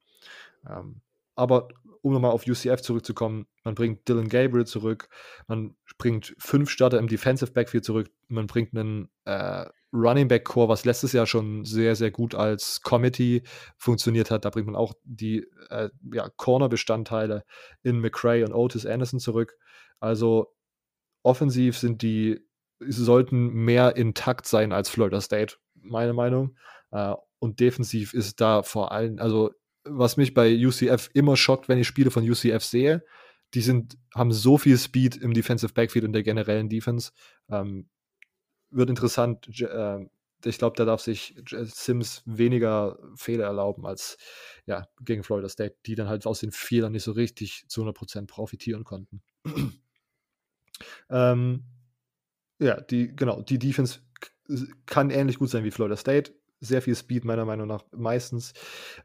Ähm, 0.68 1.02
aber 1.36 1.68
um 2.02 2.14
nochmal 2.14 2.32
auf 2.32 2.48
UCF 2.48 2.82
zurückzukommen, 2.82 3.48
man 3.64 3.76
bringt 3.76 4.08
Dylan 4.08 4.30
Gabriel 4.30 4.66
zurück, 4.66 5.10
man 5.48 5.76
bringt 5.98 6.34
fünf 6.38 6.70
Starter 6.70 6.98
im 7.00 7.08
Defensive 7.08 7.52
Backfield 7.52 7.84
zurück, 7.84 8.10
man 8.30 8.48
bringt 8.48 8.74
einen 8.74 9.10
äh, 9.26 9.66
Running 9.92 10.28
Back 10.28 10.46
Core, 10.46 10.70
was 10.70 10.86
letztes 10.86 11.14
Jahr 11.14 11.26
schon 11.26 11.66
sehr, 11.66 11.96
sehr 11.96 12.12
gut 12.12 12.36
als 12.36 12.82
Committee 12.82 13.44
funktioniert 13.78 14.30
hat. 14.30 14.46
Da 14.46 14.50
bringt 14.50 14.68
man 14.68 14.76
auch 14.76 14.94
die 15.04 15.48
äh, 15.70 15.90
ja, 16.14 16.30
Corner-Bestandteile 16.30 17.44
in 17.82 18.00
McRae 18.00 18.44
und 18.44 18.54
Otis 18.54 18.86
Anderson 18.86 19.20
zurück. 19.20 19.58
Also 20.00 20.54
offensiv 21.24 21.78
sind 21.78 22.02
die, 22.02 22.40
sollten 22.80 23.50
mehr 23.50 23.96
intakt 23.96 24.48
sein 24.48 24.72
als 24.72 24.90
Florida 24.90 25.22
State, 25.22 25.58
meine 25.76 26.14
Meinung. 26.14 26.58
Äh, 26.92 27.14
und 27.40 27.60
defensiv 27.60 28.14
ist 28.14 28.42
da 28.42 28.64
vor 28.64 28.92
allem, 28.92 29.20
also 29.20 29.52
was 29.84 30.18
mich 30.18 30.34
bei 30.34 30.56
UCF 30.56 31.10
immer 31.14 31.38
schockt, 31.38 31.70
wenn 31.70 31.78
ich 31.78 31.88
Spiele 31.88 32.12
von 32.12 32.28
UCF 32.28 32.64
sehe, 32.64 33.04
die 33.54 33.62
sind, 33.62 33.98
haben 34.14 34.32
so 34.32 34.58
viel 34.58 34.78
Speed 34.78 35.16
im 35.16 35.34
Defensive 35.34 35.74
Backfield 35.74 36.06
und 36.06 36.14
der 36.14 36.24
generellen 36.24 36.70
Defense. 36.70 37.12
Ähm, 37.50 37.88
wird 38.72 38.90
interessant. 38.90 39.48
Äh, 39.62 40.06
ich 40.44 40.58
glaube, 40.58 40.76
da 40.76 40.86
darf 40.86 41.02
sich 41.02 41.36
Sims 41.48 42.22
weniger 42.26 43.00
Fehler 43.16 43.46
erlauben 43.46 43.86
als 43.86 44.18
ja, 44.66 44.88
gegen 45.02 45.24
Florida 45.24 45.50
State, 45.50 45.78
die 45.86 45.96
dann 45.96 46.10
halt 46.10 46.26
aus 46.28 46.40
den 46.40 46.52
Fehlern 46.52 46.92
nicht 46.92 47.04
so 47.04 47.14
richtig 47.14 47.66
zu 47.68 47.84
100% 47.84 48.28
profitieren 48.28 48.84
konnten. 48.84 49.22
ähm, 51.10 51.64
ja, 52.60 52.80
die, 52.82 53.16
genau, 53.16 53.42
die 53.42 53.60
Defense 53.60 54.00
kann 54.86 55.10
ähnlich 55.10 55.40
gut 55.40 55.50
sein 55.50 55.64
wie 55.64 55.72
Florida 55.72 55.98
State. 55.98 56.34
Sehr 56.60 56.82
viel 56.82 56.96
Speed, 56.96 57.26
meiner 57.26 57.46
Meinung 57.46 57.68
nach, 57.68 57.84
meistens. 57.92 58.54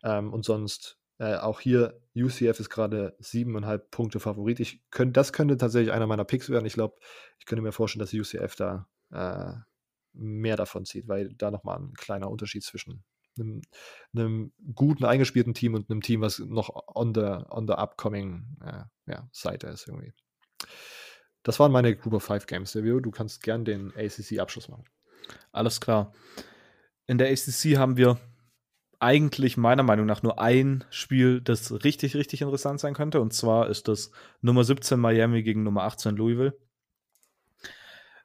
Ähm, 0.02 0.32
und 0.32 0.44
sonst 0.44 0.98
äh, 1.18 1.36
auch 1.36 1.60
hier, 1.60 2.00
UCF 2.16 2.60
ist 2.60 2.70
gerade 2.70 3.16
siebeneinhalb 3.18 3.90
Punkte 3.90 4.20
Favorit. 4.20 4.60
Ich 4.60 4.82
könnt, 4.90 5.16
das 5.16 5.32
könnte 5.32 5.56
tatsächlich 5.56 5.92
einer 5.92 6.06
meiner 6.06 6.24
Picks 6.24 6.48
werden. 6.48 6.66
Ich 6.66 6.74
glaube, 6.74 6.96
ich 7.38 7.46
könnte 7.46 7.62
mir 7.62 7.72
vorstellen, 7.72 8.00
dass 8.00 8.14
UCF 8.14 8.56
da 8.56 8.88
äh, 9.12 9.52
mehr 10.12 10.56
davon 10.56 10.84
zieht, 10.84 11.08
weil 11.08 11.34
da 11.34 11.50
nochmal 11.50 11.78
ein 11.78 11.94
kleiner 11.94 12.30
Unterschied 12.30 12.62
zwischen 12.62 13.04
einem, 13.38 13.62
einem, 14.14 14.52
guten 14.74 15.04
eingespielten 15.04 15.54
Team 15.54 15.74
und 15.74 15.90
einem 15.90 16.00
Team, 16.00 16.20
was 16.20 16.38
noch 16.38 16.70
on 16.94 17.14
the, 17.14 17.44
on 17.50 17.66
the 17.66 17.74
upcoming 17.74 18.56
äh, 18.62 18.84
ja, 19.06 19.28
Seite 19.32 19.68
ist 19.68 19.86
irgendwie. 19.88 20.12
Das 21.42 21.58
waren 21.58 21.72
meine 21.72 21.96
Group 21.96 22.14
of 22.14 22.24
Five 22.24 22.46
Games, 22.46 22.72
Silvio. 22.72 23.00
Du 23.00 23.10
kannst 23.10 23.42
gern 23.42 23.64
den 23.64 23.92
ACC-Abschluss 23.96 24.68
machen. 24.68 24.84
Alles 25.52 25.80
klar. 25.80 26.12
In 27.06 27.18
der 27.18 27.30
ACC 27.30 27.76
haben 27.76 27.96
wir 27.96 28.18
eigentlich 28.98 29.56
meiner 29.56 29.82
Meinung 29.82 30.06
nach 30.06 30.22
nur 30.22 30.38
ein 30.40 30.84
Spiel, 30.90 31.40
das 31.40 31.72
richtig, 31.84 32.14
richtig 32.14 32.42
interessant 32.42 32.80
sein 32.80 32.94
könnte. 32.94 33.20
Und 33.20 33.32
zwar 33.32 33.68
ist 33.68 33.88
das 33.88 34.10
Nummer 34.42 34.64
17 34.64 35.00
Miami 35.00 35.42
gegen 35.42 35.62
Nummer 35.62 35.84
18 35.84 36.16
Louisville 36.16 36.54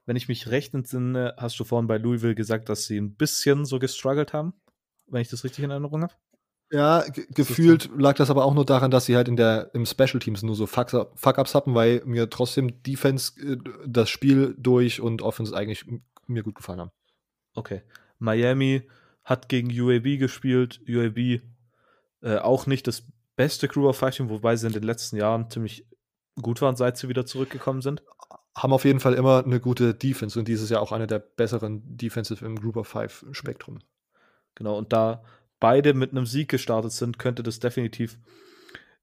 wenn 0.05 0.15
ich 0.15 0.27
mich 0.27 0.49
recht 0.49 0.73
entsinne, 0.73 1.33
hast 1.37 1.59
du 1.59 1.63
vorhin 1.63 1.87
bei 1.87 1.97
Louisville 1.97 2.35
gesagt, 2.35 2.69
dass 2.69 2.85
sie 2.85 2.97
ein 2.97 3.15
bisschen 3.15 3.65
so 3.65 3.79
gestruggelt 3.79 4.33
haben, 4.33 4.53
wenn 5.07 5.21
ich 5.21 5.29
das 5.29 5.43
richtig 5.43 5.63
in 5.63 5.71
Erinnerung 5.71 6.03
habe. 6.03 6.13
Ja, 6.71 7.05
gefühlt 7.29 7.89
lag 7.95 8.15
das 8.15 8.29
aber 8.29 8.43
auch 8.43 8.53
nur 8.53 8.65
daran, 8.65 8.91
dass 8.91 9.05
sie 9.05 9.15
halt 9.15 9.27
in 9.27 9.35
der 9.35 9.69
im 9.73 9.85
Special 9.85 10.19
Teams 10.19 10.41
nur 10.41 10.55
so 10.55 10.65
Fuck-ups 10.65 11.55
hatten, 11.55 11.75
weil 11.75 12.01
mir 12.05 12.29
trotzdem 12.29 12.81
Defense 12.83 13.39
äh, 13.39 13.57
das 13.85 14.09
Spiel 14.09 14.55
durch 14.57 14.99
und 14.99 15.21
Offense 15.21 15.55
eigentlich 15.55 15.85
mir 16.27 16.43
gut 16.43 16.55
gefallen 16.55 16.79
haben. 16.79 16.91
Okay. 17.53 17.83
Miami 18.17 18.89
hat 19.23 19.47
gegen 19.47 19.69
UAB 19.69 20.17
gespielt. 20.17 20.81
UAB 20.87 21.41
äh, 22.21 22.37
auch 22.39 22.65
nicht 22.65 22.87
das 22.87 23.03
beste 23.35 23.67
Crew 23.67 23.87
of 23.87 23.97
Fighting, 23.97 24.29
wobei 24.29 24.55
sie 24.55 24.67
in 24.67 24.73
den 24.73 24.83
letzten 24.83 25.17
Jahren 25.17 25.49
ziemlich 25.49 25.85
gut 26.41 26.61
waren, 26.61 26.75
seit 26.75 26.97
sie 26.97 27.09
wieder 27.09 27.25
zurückgekommen 27.25 27.81
sind 27.81 28.01
haben 28.55 28.73
auf 28.73 28.85
jeden 28.85 28.99
Fall 28.99 29.13
immer 29.13 29.43
eine 29.43 29.59
gute 29.59 29.93
Defense 29.93 30.39
und 30.39 30.47
dieses 30.47 30.69
Jahr 30.69 30.81
auch 30.81 30.93
eine 30.93 31.07
der 31.07 31.19
besseren 31.19 31.81
Defenses 31.97 32.41
im 32.41 32.55
Group 32.55 32.77
of 32.77 32.87
Five 32.87 33.25
Spektrum. 33.31 33.79
Genau, 34.55 34.77
und 34.77 34.93
da 34.93 35.23
beide 35.65 35.95
mit 35.95 36.11
einem 36.11 36.27
Sieg 36.27 36.49
gestartet 36.49 36.91
sind, 36.91 37.17
könnte 37.17 37.41
das 37.41 37.57
definitiv 37.57 38.19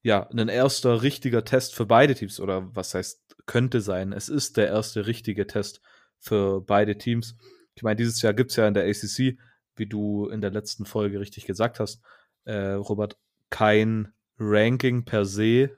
ja 0.00 0.28
ein 0.30 0.48
erster 0.48 1.02
richtiger 1.02 1.44
Test 1.44 1.74
für 1.74 1.86
beide 1.86 2.14
Teams 2.14 2.38
oder 2.38 2.72
was 2.76 2.94
heißt 2.94 3.34
könnte 3.46 3.80
sein. 3.80 4.12
Es 4.12 4.28
ist 4.28 4.56
der 4.56 4.68
erste 4.68 5.08
richtige 5.08 5.48
Test 5.48 5.80
für 6.20 6.60
beide 6.60 6.96
Teams. 6.96 7.36
Ich 7.74 7.82
meine, 7.82 7.96
dieses 7.96 8.22
Jahr 8.22 8.32
gibt 8.32 8.52
es 8.52 8.56
ja 8.58 8.68
in 8.68 8.74
der 8.74 8.84
ACC, 8.84 9.38
wie 9.74 9.86
du 9.86 10.28
in 10.28 10.40
der 10.40 10.52
letzten 10.52 10.84
Folge 10.84 11.18
richtig 11.18 11.46
gesagt 11.46 11.80
hast, 11.80 12.00
äh, 12.44 12.74
Robert, 12.74 13.18
kein 13.50 14.12
Ranking 14.38 15.04
per 15.04 15.24
se 15.24 15.76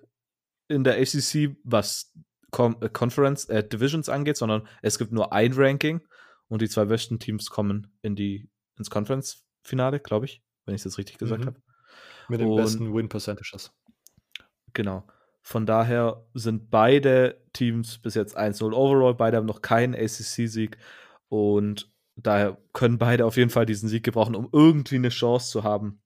in 0.69 0.85
der 0.85 0.99
ACC, 0.99 1.57
was 1.65 2.13
Com 2.51 2.77
äh, 2.83 2.91
Conference, 2.91 3.47
äh, 3.47 3.67
Divisions 3.67 4.11
angeht, 4.11 4.37
sondern 4.37 4.69
es 4.83 4.99
gibt 4.99 5.13
nur 5.13 5.33
ein 5.33 5.55
Ranking 5.55 6.03
und 6.49 6.61
die 6.61 6.69
zwei 6.69 6.85
besten 6.85 7.19
Teams 7.19 7.49
kommen 7.49 7.91
in 8.03 8.17
die, 8.17 8.51
ins 8.77 8.91
Conference-Finale, 8.91 10.01
glaube 10.01 10.27
ich, 10.27 10.43
wenn 10.65 10.75
ich 10.75 10.81
es 10.81 10.85
jetzt 10.85 10.99
richtig 10.99 11.19
gesagt 11.19 11.43
mhm. 11.43 11.47
habe. 11.47 11.63
Mit 12.29 12.41
den 12.41 12.49
und, 12.49 12.57
besten 12.57 12.95
Win-Percentages. 12.95 13.73
Genau. 14.73 15.07
Von 15.43 15.67
daher 15.67 16.27
sind 16.33 16.71
beide 16.71 17.43
Teams 17.53 17.99
bis 17.99 18.15
jetzt 18.15 18.37
1-0 18.37 18.73
overall, 18.73 19.15
beide 19.15 19.37
haben 19.37 19.47
noch 19.47 19.61
keinen 19.61 19.95
ACC-Sieg 19.95 20.79
und 21.29 21.93
daher 22.17 22.59
können 22.73 22.99
beide 22.99 23.27
auf 23.27 23.37
jeden 23.37 23.51
Fall 23.51 23.67
diesen 23.67 23.89
Sieg 23.89 24.05
gebrauchen, 24.05 24.35
um 24.35 24.49
irgendwie 24.53 24.97
eine 24.97 25.11
Chance 25.11 25.51
zu 25.51 25.63
haben. 25.63 26.01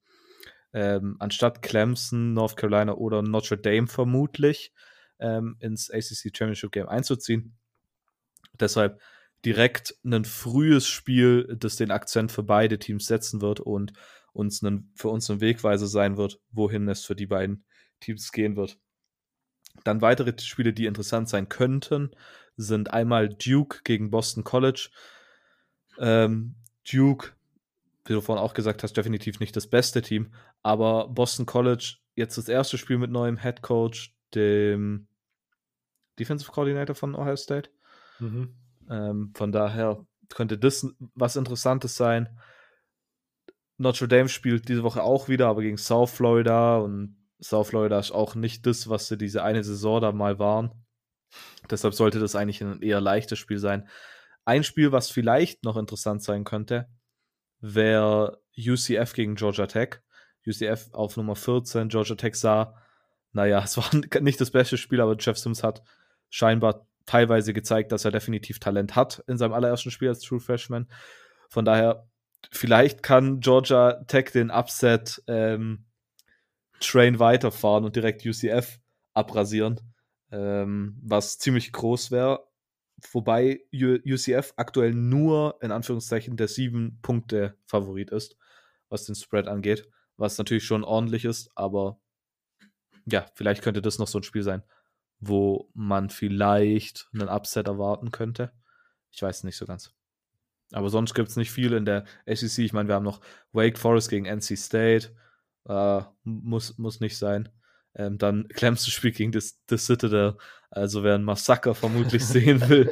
Ähm, 0.73 1.17
anstatt 1.19 1.63
Clemson, 1.63 2.35
North 2.35 2.57
Carolina 2.57 2.95
oder 2.95 3.23
Notre 3.23 3.57
Dame 3.57 3.87
vermutlich 3.87 4.73
ähm, 5.19 5.57
ins 5.61 5.91
ACC 5.91 6.37
Championship 6.37 6.73
Game 6.73 6.89
einzuziehen. 6.89 7.57
Deshalb 8.59 9.01
direkt 9.45 9.95
ein 10.05 10.25
frühes 10.25 10.89
Spiel, 10.89 11.57
das 11.59 11.77
den 11.77 11.91
Akzent 11.91 12.33
für 12.33 12.43
beide 12.43 12.79
Teams 12.79 13.07
setzen 13.07 13.41
wird 13.41 13.61
und 13.61 13.93
uns 14.33 14.63
einen, 14.63 14.93
für 14.95 15.09
uns 15.09 15.31
eine 15.31 15.41
Wegweise 15.41 15.87
sein 15.87 16.17
wird, 16.17 16.41
wohin 16.51 16.89
es 16.89 17.05
für 17.05 17.17
die 17.17 17.27
beiden 17.27 17.65
Teams 18.01 18.33
gehen 18.33 18.57
wird. 18.57 18.79
Dann 19.85 20.01
weitere 20.01 20.39
Spiele, 20.39 20.73
die 20.73 20.87
interessant 20.87 21.29
sein 21.29 21.49
könnten, 21.49 22.11
sind 22.57 22.93
einmal 22.93 23.29
Duke 23.29 23.81
gegen 23.85 24.11
Boston 24.11 24.45
College. 24.45 24.91
Ähm, 25.99 26.57
Duke, 26.91 27.33
wie 28.05 28.15
du 28.15 28.21
vorhin 28.21 28.43
auch 28.43 28.55
gesagt 28.55 28.83
hast, 28.83 28.97
definitiv 28.97 29.41
nicht 29.41 29.55
das 29.55 29.69
beste 29.69 30.03
Team, 30.03 30.33
aber 30.63 31.09
Boston 31.09 31.47
College 31.47 31.97
jetzt 32.15 32.39
das 32.39 32.49
erste 32.49 32.79
Spiel 32.79 32.99
mit 32.99 33.11
neuem 33.11 33.37
Head 33.37 33.63
Coach, 33.63 34.15
dem 34.35 35.07
Defensive 36.19 36.51
Coordinator 36.51 36.95
von 36.95 37.15
Ohio 37.15 37.37
State. 37.37 37.71
Mhm. 38.19 38.55
Ähm, 38.91 39.33
von 39.35 39.53
daher 39.53 40.05
könnte 40.29 40.59
das 40.59 40.87
was 41.15 41.37
Interessantes 41.37 41.97
sein. 41.97 42.29
Notre 43.79 44.09
Dame 44.09 44.29
spielt 44.29 44.69
diese 44.69 44.83
Woche 44.83 45.03
auch 45.03 45.29
wieder, 45.29 45.47
aber 45.47 45.63
gegen 45.63 45.79
South 45.79 46.11
Florida 46.11 46.79
und 46.79 47.17
South 47.41 47.69
Florida 47.69 47.99
ist 47.99 48.11
auch 48.11 48.35
nicht 48.35 48.67
das, 48.67 48.89
was 48.89 49.09
sie 49.09 49.17
diese 49.17 49.43
eine 49.43 49.63
Saison 49.63 50.01
da 50.01 50.13
mal 50.13 50.39
waren. 50.39 50.73
Deshalb 51.71 51.95
sollte 51.95 52.19
das 52.19 52.35
eigentlich 52.35 52.61
ein 52.63 52.83
eher 52.83 53.01
leichtes 53.01 53.39
Spiel 53.39 53.59
sein. 53.59 53.89
Ein 54.45 54.65
Spiel, 54.65 54.93
was 54.93 55.11
vielleicht 55.11 55.65
noch 55.65 55.77
interessant 55.77 56.23
sein 56.23 56.45
könnte, 56.45 56.89
wäre 57.61 58.41
UCF 58.57 59.13
gegen 59.13 59.37
Georgia 59.37 59.67
Tech. 59.67 60.01
UCF 60.47 60.89
auf 60.93 61.17
Nummer 61.17 61.37
14, 61.37 61.89
Georgia 61.89 62.17
Tech 62.17 62.35
sah, 62.35 62.75
naja, 63.33 63.63
es 63.65 63.77
war 63.77 63.89
nicht 64.21 64.41
das 64.41 64.51
beste 64.51 64.77
Spiel, 64.77 65.01
aber 65.01 65.17
Jeff 65.19 65.39
Sims 65.39 65.63
hat 65.63 65.83
scheinbar 66.31 66.87
teilweise 67.07 67.53
gezeigt, 67.53 67.93
dass 67.93 68.05
er 68.05 68.11
definitiv 68.11 68.59
Talent 68.59 68.97
hat 68.97 69.23
in 69.27 69.39
seinem 69.39 69.55
allerersten 69.55 69.91
Spiel 69.91 70.09
als 70.09 70.21
True 70.21 70.41
Freshman. 70.41 70.89
Von 71.49 71.65
daher, 71.65 72.07
vielleicht 72.51 73.03
kann 73.03 73.41
Georgia 73.41 74.05
Tech 74.05 74.31
den 74.33 74.51
Upset 74.51 75.23
ähm, 75.27 75.85
Train 76.81 77.19
weiterfahren 77.19 77.85
und 77.85 77.97
direkt 77.97 78.25
UCF 78.25 78.79
abrasieren, 79.15 79.81
ähm, 80.31 80.99
was 81.03 81.39
ziemlich 81.39 81.73
groß 81.73 82.11
wäre. 82.11 82.47
Wobei 83.13 83.61
UCF 83.73 84.55
aktuell 84.57 84.93
nur 84.93 85.59
in 85.61 85.71
Anführungszeichen 85.71 86.37
der 86.37 86.49
sieben 86.49 86.99
Punkte 87.01 87.57
Favorit 87.65 88.11
ist, 88.11 88.37
was 88.89 89.05
den 89.05 89.15
Spread 89.15 89.47
angeht, 89.47 89.89
was 90.17 90.39
natürlich 90.39 90.65
schon 90.65 90.85
ordentlich 90.85 91.25
ist, 91.25 91.51
aber 91.55 92.01
ja, 93.07 93.27
vielleicht 93.35 93.63
könnte 93.63 93.83
das 93.83 93.99
noch 93.99 94.09
so 94.09 94.19
ein 94.19 94.25
Spiel 94.25 94.43
sein, 94.43 94.63
wo 95.21 95.71
man 95.75 96.11
vielleicht 96.11 97.09
einen 97.13 97.29
Upset 97.29 97.67
erwarten 97.67 98.11
könnte. 98.11 98.53
Ich 99.11 99.23
weiß 99.23 99.45
nicht 99.45 99.57
so 99.57 99.67
ganz. 99.67 99.95
Aber 100.73 100.91
sonst 100.91 101.15
gibt 101.15 101.29
es 101.29 101.37
nicht 101.37 101.51
viel 101.51 101.73
in 101.73 101.85
der 101.85 102.05
SEC. 102.27 102.65
Ich 102.65 102.73
meine, 102.73 102.89
wir 102.89 102.95
haben 102.95 103.05
noch 103.05 103.21
Wake 103.53 103.79
Forest 103.79 104.11
gegen 104.11 104.27
NC 104.27 104.57
State. 104.57 105.15
Äh, 105.67 106.03
muss, 106.25 106.77
muss 106.79 107.01
nicht 107.01 107.17
sein. 107.17 107.49
Ähm, 107.95 108.19
dann 108.19 108.49
Clemson 108.55 108.91
spielt 108.91 109.17
gegen 109.17 109.33
das, 109.33 109.59
das 109.67 109.87
Citadel. 109.87 110.37
Also 110.71 111.03
wer 111.03 111.15
ein 111.15 111.25
Massaker 111.25 111.75
vermutlich 111.75 112.25
sehen 112.27 112.69
will, 112.69 112.91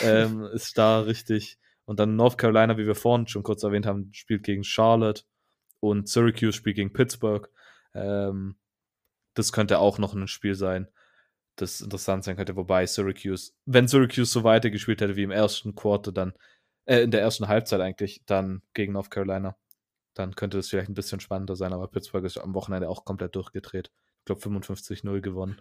ähm, 0.00 0.44
ist 0.52 0.78
da 0.78 1.00
richtig. 1.00 1.58
Und 1.84 2.00
dann 2.00 2.16
North 2.16 2.38
Carolina, 2.38 2.76
wie 2.76 2.86
wir 2.86 2.94
vorhin 2.94 3.26
schon 3.26 3.42
kurz 3.42 3.62
erwähnt 3.62 3.86
haben, 3.86 4.10
spielt 4.12 4.42
gegen 4.42 4.64
Charlotte. 4.64 5.22
Und 5.80 6.08
Syracuse 6.08 6.52
spielt 6.52 6.76
gegen 6.76 6.92
Pittsburgh. 6.92 7.48
Ähm, 7.94 8.56
das 9.34 9.52
könnte 9.52 9.78
auch 9.78 9.98
noch 9.98 10.14
ein 10.14 10.28
Spiel 10.28 10.54
sein, 10.54 10.88
das 11.56 11.80
interessant 11.80 12.24
sein 12.24 12.36
könnte. 12.36 12.56
Wobei 12.56 12.86
Syracuse, 12.86 13.52
wenn 13.66 13.88
Syracuse 13.88 14.30
so 14.30 14.44
weitergespielt 14.44 15.00
hätte 15.00 15.16
wie 15.16 15.22
im 15.22 15.30
ersten 15.30 15.74
Quarter, 15.74 16.12
dann, 16.12 16.32
äh, 16.88 17.02
in 17.02 17.10
der 17.10 17.20
ersten 17.20 17.48
Halbzeit 17.48 17.80
eigentlich, 17.80 18.22
dann 18.26 18.62
gegen 18.72 18.94
North 18.94 19.10
Carolina, 19.10 19.56
dann 20.14 20.34
könnte 20.34 20.56
das 20.56 20.68
vielleicht 20.68 20.88
ein 20.88 20.94
bisschen 20.94 21.20
spannender 21.20 21.54
sein. 21.54 21.72
Aber 21.72 21.86
Pittsburgh 21.86 22.24
ist 22.24 22.38
am 22.38 22.54
Wochenende 22.54 22.88
auch 22.88 23.04
komplett 23.04 23.36
durchgedreht. 23.36 23.90
Ich 24.20 24.24
glaube 24.24 24.40
55-0 24.40 25.20
gewonnen. 25.20 25.60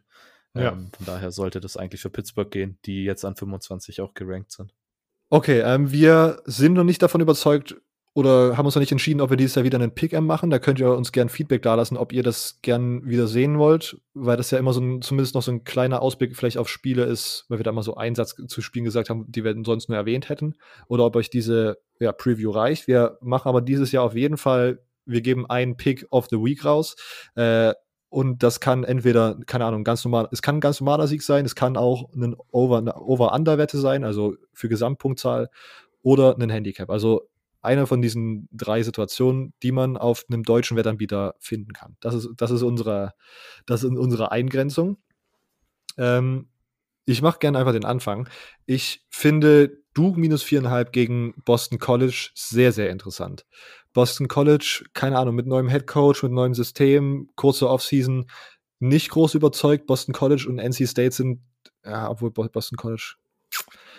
Ja. 0.55 0.71
Ähm, 0.71 0.89
von 0.95 1.05
daher 1.05 1.31
sollte 1.31 1.59
das 1.59 1.77
eigentlich 1.77 2.01
für 2.01 2.09
Pittsburgh 2.09 2.49
gehen, 2.49 2.79
die 2.85 3.03
jetzt 3.03 3.25
an 3.25 3.35
25 3.35 4.01
auch 4.01 4.13
gerankt 4.13 4.51
sind. 4.51 4.73
Okay, 5.29 5.59
ähm, 5.59 5.91
wir 5.91 6.41
sind 6.45 6.73
noch 6.73 6.85
nicht 6.85 7.01
davon 7.01 7.19
überzeugt, 7.19 7.75
oder 8.17 8.57
haben 8.57 8.65
uns 8.65 8.73
noch 8.73 8.79
nicht 8.79 8.91
entschieden, 8.91 9.21
ob 9.21 9.29
wir 9.29 9.37
dieses 9.37 9.53
Jahr 9.53 9.63
wieder 9.63 9.77
einen 9.77 9.93
Pick-M 9.93 10.25
machen. 10.25 10.49
Da 10.49 10.57
könnt 10.57 10.79
ihr 10.79 10.89
uns 10.89 11.11
gern 11.11 11.29
Feedback 11.29 11.61
dalassen, 11.61 11.97
ob 11.97 12.11
ihr 12.11 12.23
das 12.23 12.57
gern 12.63 13.07
wieder 13.07 13.27
sehen 13.27 13.59
wollt, 13.59 14.01
weil 14.15 14.37
das 14.37 14.49
ja 14.49 14.57
immer 14.57 14.73
so 14.73 14.81
ein, 14.81 15.03
zumindest 15.03 15.35
noch 15.35 15.43
so 15.43 15.51
ein 15.51 15.65
kleiner 15.65 16.01
Ausblick 16.01 16.35
vielleicht 16.35 16.57
auf 16.57 16.67
Spiele 16.67 17.03
ist, 17.03 17.45
weil 17.47 17.59
wir 17.59 17.63
da 17.63 17.71
mal 17.71 17.83
so 17.83 17.93
einen 17.93 18.15
Satz 18.15 18.35
zu 18.47 18.61
Spielen 18.61 18.85
gesagt 18.85 19.11
haben, 19.11 19.31
die 19.31 19.43
wir 19.43 19.55
sonst 19.63 19.87
nur 19.87 19.99
erwähnt 19.99 20.29
hätten. 20.29 20.55
Oder 20.87 21.05
ob 21.05 21.15
euch 21.15 21.29
diese 21.29 21.77
ja, 21.99 22.11
Preview 22.11 22.49
reicht. 22.49 22.87
Wir 22.87 23.19
machen 23.21 23.49
aber 23.49 23.61
dieses 23.61 23.91
Jahr 23.91 24.03
auf 24.03 24.15
jeden 24.15 24.37
Fall, 24.37 24.79
wir 25.05 25.21
geben 25.21 25.47
einen 25.47 25.77
Pick 25.77 26.07
of 26.09 26.25
the 26.31 26.37
Week 26.37 26.65
raus. 26.65 26.95
Äh, 27.35 27.75
und 28.09 28.41
das 28.41 28.59
kann 28.59 28.83
entweder, 28.83 29.37
keine 29.45 29.65
Ahnung, 29.65 29.83
ganz 29.83 30.03
normal, 30.03 30.27
es 30.31 30.41
kann 30.41 30.57
ein 30.57 30.61
ganz 30.61 30.81
normaler 30.81 31.05
Sieg 31.05 31.21
sein, 31.21 31.45
es 31.45 31.53
kann 31.53 31.77
auch 31.77 32.11
ein 32.15 32.35
Over, 32.49 32.99
Over-Under-Wette 32.99 33.77
sein, 33.77 34.03
also 34.03 34.33
für 34.53 34.69
Gesamtpunktzahl 34.69 35.51
oder 36.01 36.35
ein 36.35 36.49
Handicap. 36.49 36.89
Also 36.89 37.29
eine 37.61 37.87
von 37.87 38.01
diesen 38.01 38.47
drei 38.51 38.83
Situationen, 38.83 39.53
die 39.63 39.71
man 39.71 39.97
auf 39.97 40.25
einem 40.29 40.43
deutschen 40.43 40.77
Wettanbieter 40.77 41.35
finden 41.39 41.73
kann. 41.73 41.97
Das 41.99 42.13
ist, 42.13 42.29
das 42.37 42.51
ist, 42.51 42.61
unsere, 42.61 43.13
das 43.65 43.83
ist 43.83 43.89
unsere 43.89 44.31
Eingrenzung. 44.31 44.97
Ähm, 45.97 46.49
ich 47.05 47.21
mache 47.21 47.39
gerne 47.39 47.57
einfach 47.57 47.73
den 47.73 47.85
Anfang. 47.85 48.27
Ich 48.65 49.05
finde 49.09 49.81
Duke 49.93 50.19
minus 50.19 50.43
viereinhalb 50.43 50.91
gegen 50.91 51.33
Boston 51.45 51.79
College 51.79 52.31
sehr, 52.35 52.71
sehr 52.71 52.89
interessant. 52.89 53.45
Boston 53.93 54.27
College, 54.27 54.85
keine 54.93 55.17
Ahnung, 55.17 55.33
mit 55.33 55.47
neuem 55.47 55.69
Head 55.69 55.87
Coach, 55.87 56.21
mit 56.21 56.31
neuem 56.31 56.53
System, 56.53 57.29
kurze 57.35 57.69
Offseason, 57.69 58.29
nicht 58.79 59.09
groß 59.09 59.33
überzeugt. 59.33 59.87
Boston 59.87 60.13
College 60.13 60.45
und 60.47 60.59
NC 60.59 60.87
State 60.87 61.15
sind, 61.15 61.41
ja, 61.83 62.09
obwohl 62.09 62.29
Boston 62.29 62.77
College, 62.77 63.15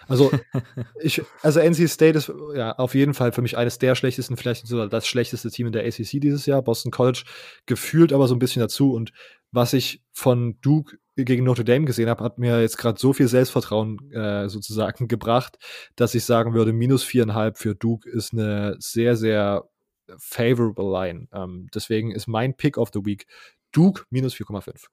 also, 0.08 0.30
ich, 1.00 1.22
also 1.42 1.60
NC 1.60 1.88
State 1.88 2.18
ist 2.18 2.32
ja 2.54 2.72
auf 2.72 2.94
jeden 2.94 3.14
Fall 3.14 3.32
für 3.32 3.42
mich 3.42 3.56
eines 3.56 3.78
der 3.78 3.94
schlechtesten, 3.94 4.36
vielleicht 4.36 4.66
sogar 4.66 4.88
das 4.88 5.06
schlechteste 5.06 5.50
Team 5.50 5.66
in 5.66 5.72
der 5.72 5.86
ACC 5.86 6.20
dieses 6.20 6.46
Jahr. 6.46 6.62
Boston 6.62 6.90
College 6.90 7.24
gefühlt 7.66 8.12
aber 8.12 8.26
so 8.26 8.34
ein 8.34 8.38
bisschen 8.38 8.60
dazu. 8.60 8.92
Und 8.92 9.12
was 9.52 9.72
ich 9.72 10.02
von 10.12 10.58
Duke 10.60 10.98
gegen 11.16 11.44
Notre 11.44 11.64
Dame 11.64 11.84
gesehen 11.84 12.08
habe, 12.08 12.24
hat 12.24 12.38
mir 12.38 12.60
jetzt 12.60 12.78
gerade 12.78 12.98
so 12.98 13.12
viel 13.12 13.28
Selbstvertrauen 13.28 14.10
äh, 14.12 14.48
sozusagen 14.48 15.08
gebracht, 15.08 15.58
dass 15.96 16.14
ich 16.14 16.24
sagen 16.24 16.54
würde, 16.54 16.72
minus 16.72 17.04
viereinhalb 17.04 17.58
für 17.58 17.74
Duke 17.74 18.08
ist 18.08 18.32
eine 18.32 18.76
sehr, 18.78 19.16
sehr 19.16 19.68
favorable 20.16 20.90
Line. 20.90 21.28
Ähm, 21.32 21.68
deswegen 21.74 22.12
ist 22.12 22.26
mein 22.26 22.56
Pick 22.56 22.78
of 22.78 22.90
the 22.94 23.04
Week 23.04 23.26
Duke 23.72 24.04
minus 24.10 24.34
4,5. 24.34 24.86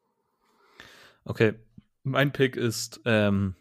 Okay, 1.24 1.54
mein 2.04 2.32
Pick 2.32 2.56
ist 2.56 3.02
ähm, 3.06 3.56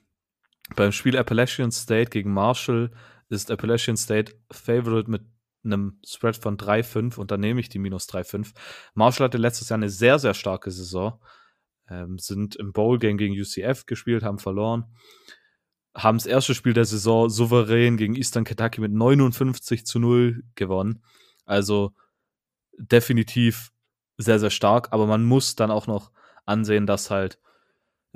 beim 0.77 0.93
Spiel 0.93 1.17
Appalachian 1.17 1.71
State 1.71 2.11
gegen 2.11 2.33
Marshall 2.33 2.91
ist 3.29 3.51
Appalachian 3.51 3.97
State 3.97 4.35
Favorite 4.51 5.11
mit 5.11 5.23
einem 5.65 5.99
Spread 6.07 6.37
von 6.37 6.57
3,5 6.57 7.19
und 7.19 7.31
dann 7.31 7.41
nehme 7.41 7.61
ich 7.61 7.69
die 7.69 7.79
minus 7.79 8.09
3,5. 8.09 8.53
Marshall 8.95 9.27
hatte 9.27 9.39
letztes 9.39 9.69
Jahr 9.69 9.79
eine 9.79 9.91
sehr, 9.91 10.19
sehr 10.19 10.35
starke 10.35 10.71
Saison. 10.71 11.21
Ähm, 11.89 12.19
sind 12.19 12.57
im 12.57 12.73
Bowl-Game 12.73 13.19
gegen 13.19 13.39
UCF 13.39 13.87
gespielt, 13.87 14.23
haben 14.23 14.39
verloren. 14.39 14.85
Haben 15.95 16.19
das 16.19 16.27
erste 16.27 16.55
Spiel 16.55 16.73
der 16.73 16.87
Saison 16.87 17.29
souverän 17.29 17.97
gegen 17.97 18.17
Eastern 18.17 18.45
Kentucky 18.45 18.81
mit 18.81 18.93
59 18.93 19.87
zu 19.87 19.99
0 19.99 20.43
gewonnen. 20.55 21.03
Also 21.45 21.95
definitiv 22.79 23.71
sehr, 24.17 24.39
sehr 24.39 24.51
stark, 24.51 24.93
aber 24.93 25.07
man 25.07 25.25
muss 25.25 25.57
dann 25.57 25.71
auch 25.71 25.87
noch 25.87 26.11
ansehen, 26.47 26.87
dass 26.87 27.11
halt 27.11 27.39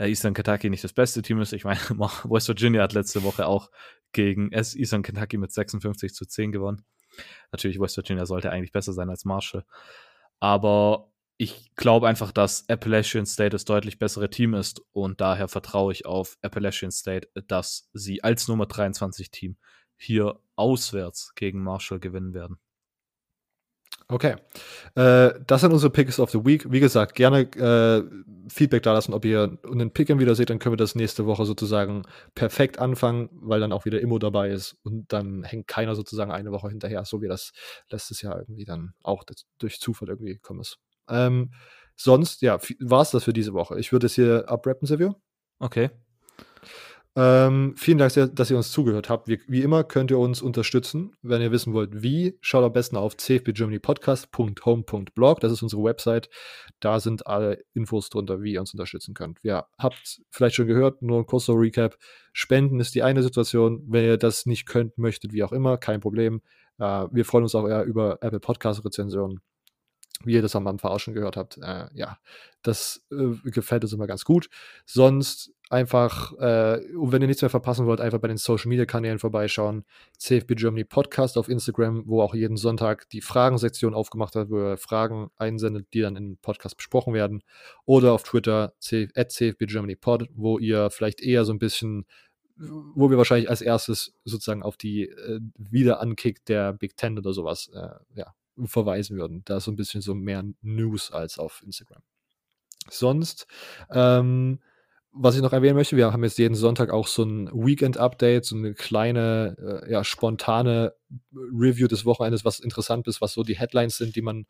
Eastern 0.07 0.35
Kentucky 0.35 0.71
nicht 0.71 0.85
das 0.85 0.93
beste 0.93 1.23
Team 1.23 1.41
ist. 1.41 1.53
Ich 1.53 1.65
meine, 1.65 1.81
West 2.25 2.49
Virginia 2.49 2.83
hat 2.83 2.93
letzte 2.93 3.23
Woche 3.23 3.47
auch 3.47 3.71
gegen 4.13 4.51
Eastern 4.53 5.03
Kentucky 5.03 5.37
mit 5.37 5.53
56 5.53 6.15
zu 6.15 6.27
10 6.27 6.53
gewonnen. 6.53 6.85
Natürlich, 7.53 7.81
West 7.81 7.97
Virginia 7.97 8.27
sollte 8.27 8.51
eigentlich 8.51 8.73
besser 8.73 8.93
sein 8.93 9.11
als 9.11 9.25
Marshall. 9.25 9.65
Aber 10.41 11.13
ich 11.37 11.75
glaube 11.77 12.09
einfach, 12.09 12.33
dass 12.33 12.69
Appalachian 12.69 13.27
State 13.27 13.51
das 13.51 13.65
deutlich 13.65 13.99
bessere 13.99 14.29
Team 14.29 14.55
ist 14.55 14.83
und 14.93 15.21
daher 15.21 15.49
vertraue 15.49 15.93
ich 15.93 16.05
auf 16.05 16.37
Appalachian 16.43 16.91
State, 16.91 17.29
dass 17.47 17.89
sie 17.93 18.23
als 18.25 18.49
Nummer 18.49 18.67
23 18.67 19.31
Team 19.31 19.57
hier 19.97 20.41
auswärts 20.57 21.35
gegen 21.35 21.63
Marshall 21.63 22.01
gewinnen 22.01 22.35
werden. 22.35 22.59
Okay. 24.11 24.37
Äh, 24.95 25.35
das 25.47 25.61
sind 25.61 25.73
unsere 25.73 25.93
Picks 25.93 26.19
of 26.19 26.31
the 26.31 26.45
Week. 26.45 26.71
Wie 26.71 26.81
gesagt, 26.81 27.15
gerne 27.15 27.41
äh, 27.41 28.03
Feedback 28.49 28.83
da 28.83 28.95
lassen, 28.95 29.13
ob 29.13 29.27
ihr 29.27 29.59
einen 29.71 29.91
Pick 29.91 30.09
wieder 30.09 30.35
seht, 30.35 30.49
dann 30.49 30.59
können 30.59 30.73
wir 30.73 30.79
das 30.79 30.95
nächste 30.95 31.27
Woche 31.27 31.45
sozusagen 31.45 32.05
perfekt 32.35 32.79
anfangen, 32.79 33.29
weil 33.33 33.61
dann 33.61 33.73
auch 33.73 33.85
wieder 33.85 34.01
Immo 34.01 34.19
dabei 34.19 34.49
ist 34.49 34.77
und 34.83 35.13
dann 35.13 35.45
hängt 35.45 35.69
keiner 35.69 35.95
sozusagen 35.95 36.33
eine 36.33 36.53
Woche 36.53 36.71
hinterher, 36.71 37.05
so 37.05 37.21
wie 37.21 37.29
das 37.29 37.53
letztes 37.91 38.23
Jahr 38.23 38.39
irgendwie 38.39 38.65
dann 38.65 38.95
auch 39.03 39.25
durch 39.59 39.79
Zufall 39.79 40.09
irgendwie 40.09 40.35
gekommen 40.35 40.61
ist. 40.61 40.79
Ähm, 41.11 41.53
sonst, 41.95 42.41
ja, 42.41 42.59
war 42.81 43.03
es 43.03 43.11
das 43.11 43.25
für 43.25 43.35
diese 43.35 43.53
Woche. 43.53 43.79
Ich 43.79 43.93
würde 43.93 44.07
es 44.07 44.15
hier 44.15 44.49
abrappen, 44.49 44.87
Silvio. 44.87 45.17
Okay. 45.59 45.91
Ähm, 47.21 47.75
vielen 47.77 47.99
Dank, 47.99 48.13
dass 48.37 48.49
ihr 48.49 48.57
uns 48.57 48.71
zugehört 48.71 49.11
habt. 49.11 49.27
Wie, 49.27 49.41
wie, 49.49 49.63
immer 49.63 49.83
könnt 49.83 50.13
ihr 50.13 50.21
uns 50.21 50.41
unterstützen. 50.41 51.17
Wenn 51.21 51.43
ihr 51.43 51.51
wissen 51.51 51.73
wollt, 51.73 52.01
wie, 52.01 52.39
schaut 52.41 52.63
am 52.63 52.73
besten 52.73 52.97
auf 52.97 53.17
cfbgermanypodcast.home.blog. 53.17 55.41
Das 55.41 55.51
ist 55.51 55.63
unsere 55.63 55.83
Website. 55.83 56.31
Da 56.79 57.01
sind 57.01 57.27
alle 57.27 57.65
Infos 57.75 58.09
drunter, 58.09 58.41
wie 58.41 58.53
ihr 58.53 58.61
uns 58.61 58.73
unterstützen 58.73 59.15
könnt. 59.15 59.41
Ihr 59.43 59.67
habt 59.81 60.21
vielleicht 60.31 60.55
schon 60.55 60.69
gehört, 60.69 61.03
nur 61.03 61.19
ein 61.19 61.27
kurzer 61.27 61.55
Recap. 61.55 61.97
Spenden 62.33 62.79
ist 62.79 62.95
die 62.95 63.03
eine 63.03 63.25
Situation. 63.25 63.83
Wenn 63.89 64.05
ihr 64.05 64.17
das 64.17 64.47
nicht 64.47 64.67
könnt, 64.67 64.97
möchtet, 64.97 65.33
wie 65.33 65.43
auch 65.43 65.51
immer, 65.51 65.77
kein 65.77 65.99
Problem. 65.99 66.41
Äh, 66.79 67.09
wir 67.11 67.25
freuen 67.25 67.43
uns 67.43 67.57
auch 67.57 67.67
eher 67.67 67.83
über 67.83 68.23
Apple 68.23 68.39
Podcast-Rezensionen. 68.39 69.41
Wie 70.25 70.35
ihr 70.35 70.43
das 70.43 70.57
am 70.57 70.67
Anfang 70.67 70.91
auch 70.91 71.01
schon 71.01 71.15
gehört 71.15 71.37
habt. 71.37 71.59
Äh, 71.59 71.87
ja, 71.95 72.19
das 72.63 73.05
äh, 73.11 73.51
gefällt 73.51 73.85
uns 73.85 73.93
immer 73.93 74.07
ganz 74.07 74.25
gut. 74.25 74.49
Sonst 74.85 75.53
einfach, 75.71 76.33
äh, 76.39 76.81
und 76.97 77.13
wenn 77.13 77.23
ihr 77.23 77.29
nichts 77.29 77.43
mehr 77.43 77.51
verpassen 77.51 77.87
wollt, 77.87 78.01
einfach 78.01 78.19
bei 78.19 78.29
den 78.29 78.37
Social 78.37 78.69
Media 78.69 78.87
Kanälen 78.87 79.19
vorbeischauen. 79.19 79.85
CFB 80.19 80.55
Germany 80.57 80.85
Podcast 80.85 81.39
auf 81.39 81.49
Instagram, 81.49 82.05
wo 82.07 82.23
auch 82.23 82.35
jeden 82.35 82.57
Sonntag 82.57 83.09
die 83.11 83.21
Fragensektion 83.21 83.95
aufgemacht 83.95 84.35
hat, 84.35 84.51
wo 84.51 84.59
ihr 84.71 84.77
Fragen 84.77 85.31
einsendet, 85.37 85.87
die 85.95 86.01
dann 86.01 86.17
im 86.17 86.39
Podcast 86.39 86.77
besprochen 86.77 87.15
werden. 87.15 87.43
Oder 87.85 88.13
auf 88.13 88.23
Twitter, 88.23 88.75
at 89.15 89.31
CFB 89.33 89.67
Germany 89.67 89.97
Pod, 89.97 90.29
wo 90.35 90.59
ihr 90.59 90.91
vielleicht 90.91 91.21
eher 91.21 91.45
so 91.45 91.53
ein 91.53 91.59
bisschen 91.59 92.07
wo 92.61 93.09
wir 93.09 93.17
wahrscheinlich 93.17 93.49
als 93.49 93.61
erstes 93.61 94.15
sozusagen 94.25 94.63
auf 94.63 94.77
die 94.77 95.05
äh, 95.05 95.41
Wiederankick 95.57 96.45
der 96.45 96.73
Big 96.73 96.97
Ten 96.97 97.17
oder 97.17 97.33
sowas 97.33 97.71
äh, 97.73 97.91
ja, 98.15 98.35
verweisen 98.67 99.17
würden. 99.17 99.43
Da 99.45 99.59
ist 99.59 99.65
so 99.65 99.71
ein 99.71 99.77
bisschen 99.77 100.01
so 100.01 100.15
mehr 100.15 100.45
News 100.63 101.11
als 101.11 101.39
auf 101.39 101.63
Instagram. 101.65 102.03
Sonst, 102.91 103.47
ähm, 103.91 104.61
was 105.21 105.35
ich 105.35 105.43
noch 105.43 105.53
erwähnen 105.53 105.75
möchte, 105.75 105.97
wir 105.97 106.13
haben 106.13 106.23
jetzt 106.23 106.39
jeden 106.39 106.55
Sonntag 106.55 106.91
auch 106.91 107.07
so 107.07 107.25
ein 107.25 107.49
Weekend-Update, 107.49 108.45
so 108.45 108.57
eine 108.57 108.75
kleine, 108.75 109.83
äh, 109.85 109.93
ja, 109.93 110.05
spontane 110.05 110.95
Review 111.33 111.89
des 111.89 112.05
Wochenendes, 112.05 112.45
was 112.45 112.61
interessant 112.61 113.09
ist, 113.09 113.21
was 113.21 113.33
so 113.33 113.43
die 113.43 113.59
Headlines 113.59 113.97
sind, 113.97 114.17
die 114.17 114.23
man 114.23 114.47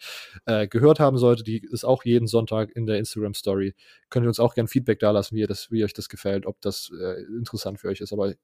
äh, 0.47 0.67
gehört 0.67 1.01
haben 1.01 1.17
sollte. 1.17 1.45
Die 1.45 1.59
ist 1.59 1.85
auch 1.85 2.05
jeden 2.05 2.27
Sonntag 2.27 2.71
in 2.75 2.87
der 2.87 2.99
Instagram-Story. 2.99 3.75
Könnt 4.11 4.25
ihr 4.27 4.29
uns 4.29 4.41
auch 4.41 4.55
gerne 4.55 4.69
Feedback 4.69 4.99
da 4.99 5.11
lassen, 5.13 5.37
wie, 5.37 5.47
wie 5.71 5.85
euch 5.85 5.95
das 5.95 6.09
gefällt, 6.09 6.45
ob 6.45 6.61
das 6.61 6.91
äh, 7.01 7.23
interessant 7.39 7.81
für 7.81 7.89
euch 7.89 8.01
ist. 8.01 8.13
Aber 8.13 8.35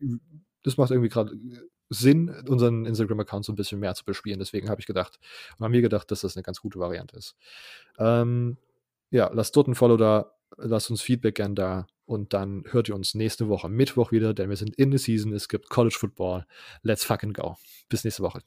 das 0.62 0.76
macht 0.76 0.92
irgendwie 0.92 1.10
gerade 1.10 1.32
Sinn, 1.94 2.28
unseren 2.48 2.86
Instagram-Account 2.86 3.44
so 3.44 3.52
ein 3.52 3.56
bisschen 3.56 3.80
mehr 3.80 3.94
zu 3.94 4.04
bespielen. 4.04 4.38
Deswegen 4.38 4.68
habe 4.68 4.80
ich 4.80 4.86
gedacht 4.86 5.18
und 5.58 5.64
haben 5.64 5.72
mir 5.72 5.82
gedacht, 5.82 6.10
dass 6.10 6.20
das 6.20 6.36
eine 6.36 6.42
ganz 6.42 6.60
gute 6.60 6.78
Variante 6.78 7.16
ist. 7.16 7.36
Ähm, 7.98 8.56
ja, 9.10 9.30
lasst 9.32 9.56
dort 9.56 9.68
ein 9.68 9.74
Follow 9.74 9.96
da, 9.96 10.34
lasst 10.56 10.90
uns 10.90 11.02
Feedback 11.02 11.36
gern 11.36 11.54
da 11.54 11.86
und 12.06 12.32
dann 12.34 12.64
hört 12.70 12.88
ihr 12.88 12.94
uns 12.94 13.14
nächste 13.14 13.48
Woche 13.48 13.68
Mittwoch 13.68 14.12
wieder, 14.12 14.34
denn 14.34 14.50
wir 14.50 14.56
sind 14.56 14.74
in 14.76 14.92
the 14.92 14.98
Season. 14.98 15.32
Es 15.32 15.48
gibt 15.48 15.70
College 15.70 15.96
Football. 15.98 16.46
Let's 16.82 17.04
fucking 17.04 17.32
go. 17.32 17.56
Bis 17.88 18.04
nächste 18.04 18.22
Woche. 18.22 18.40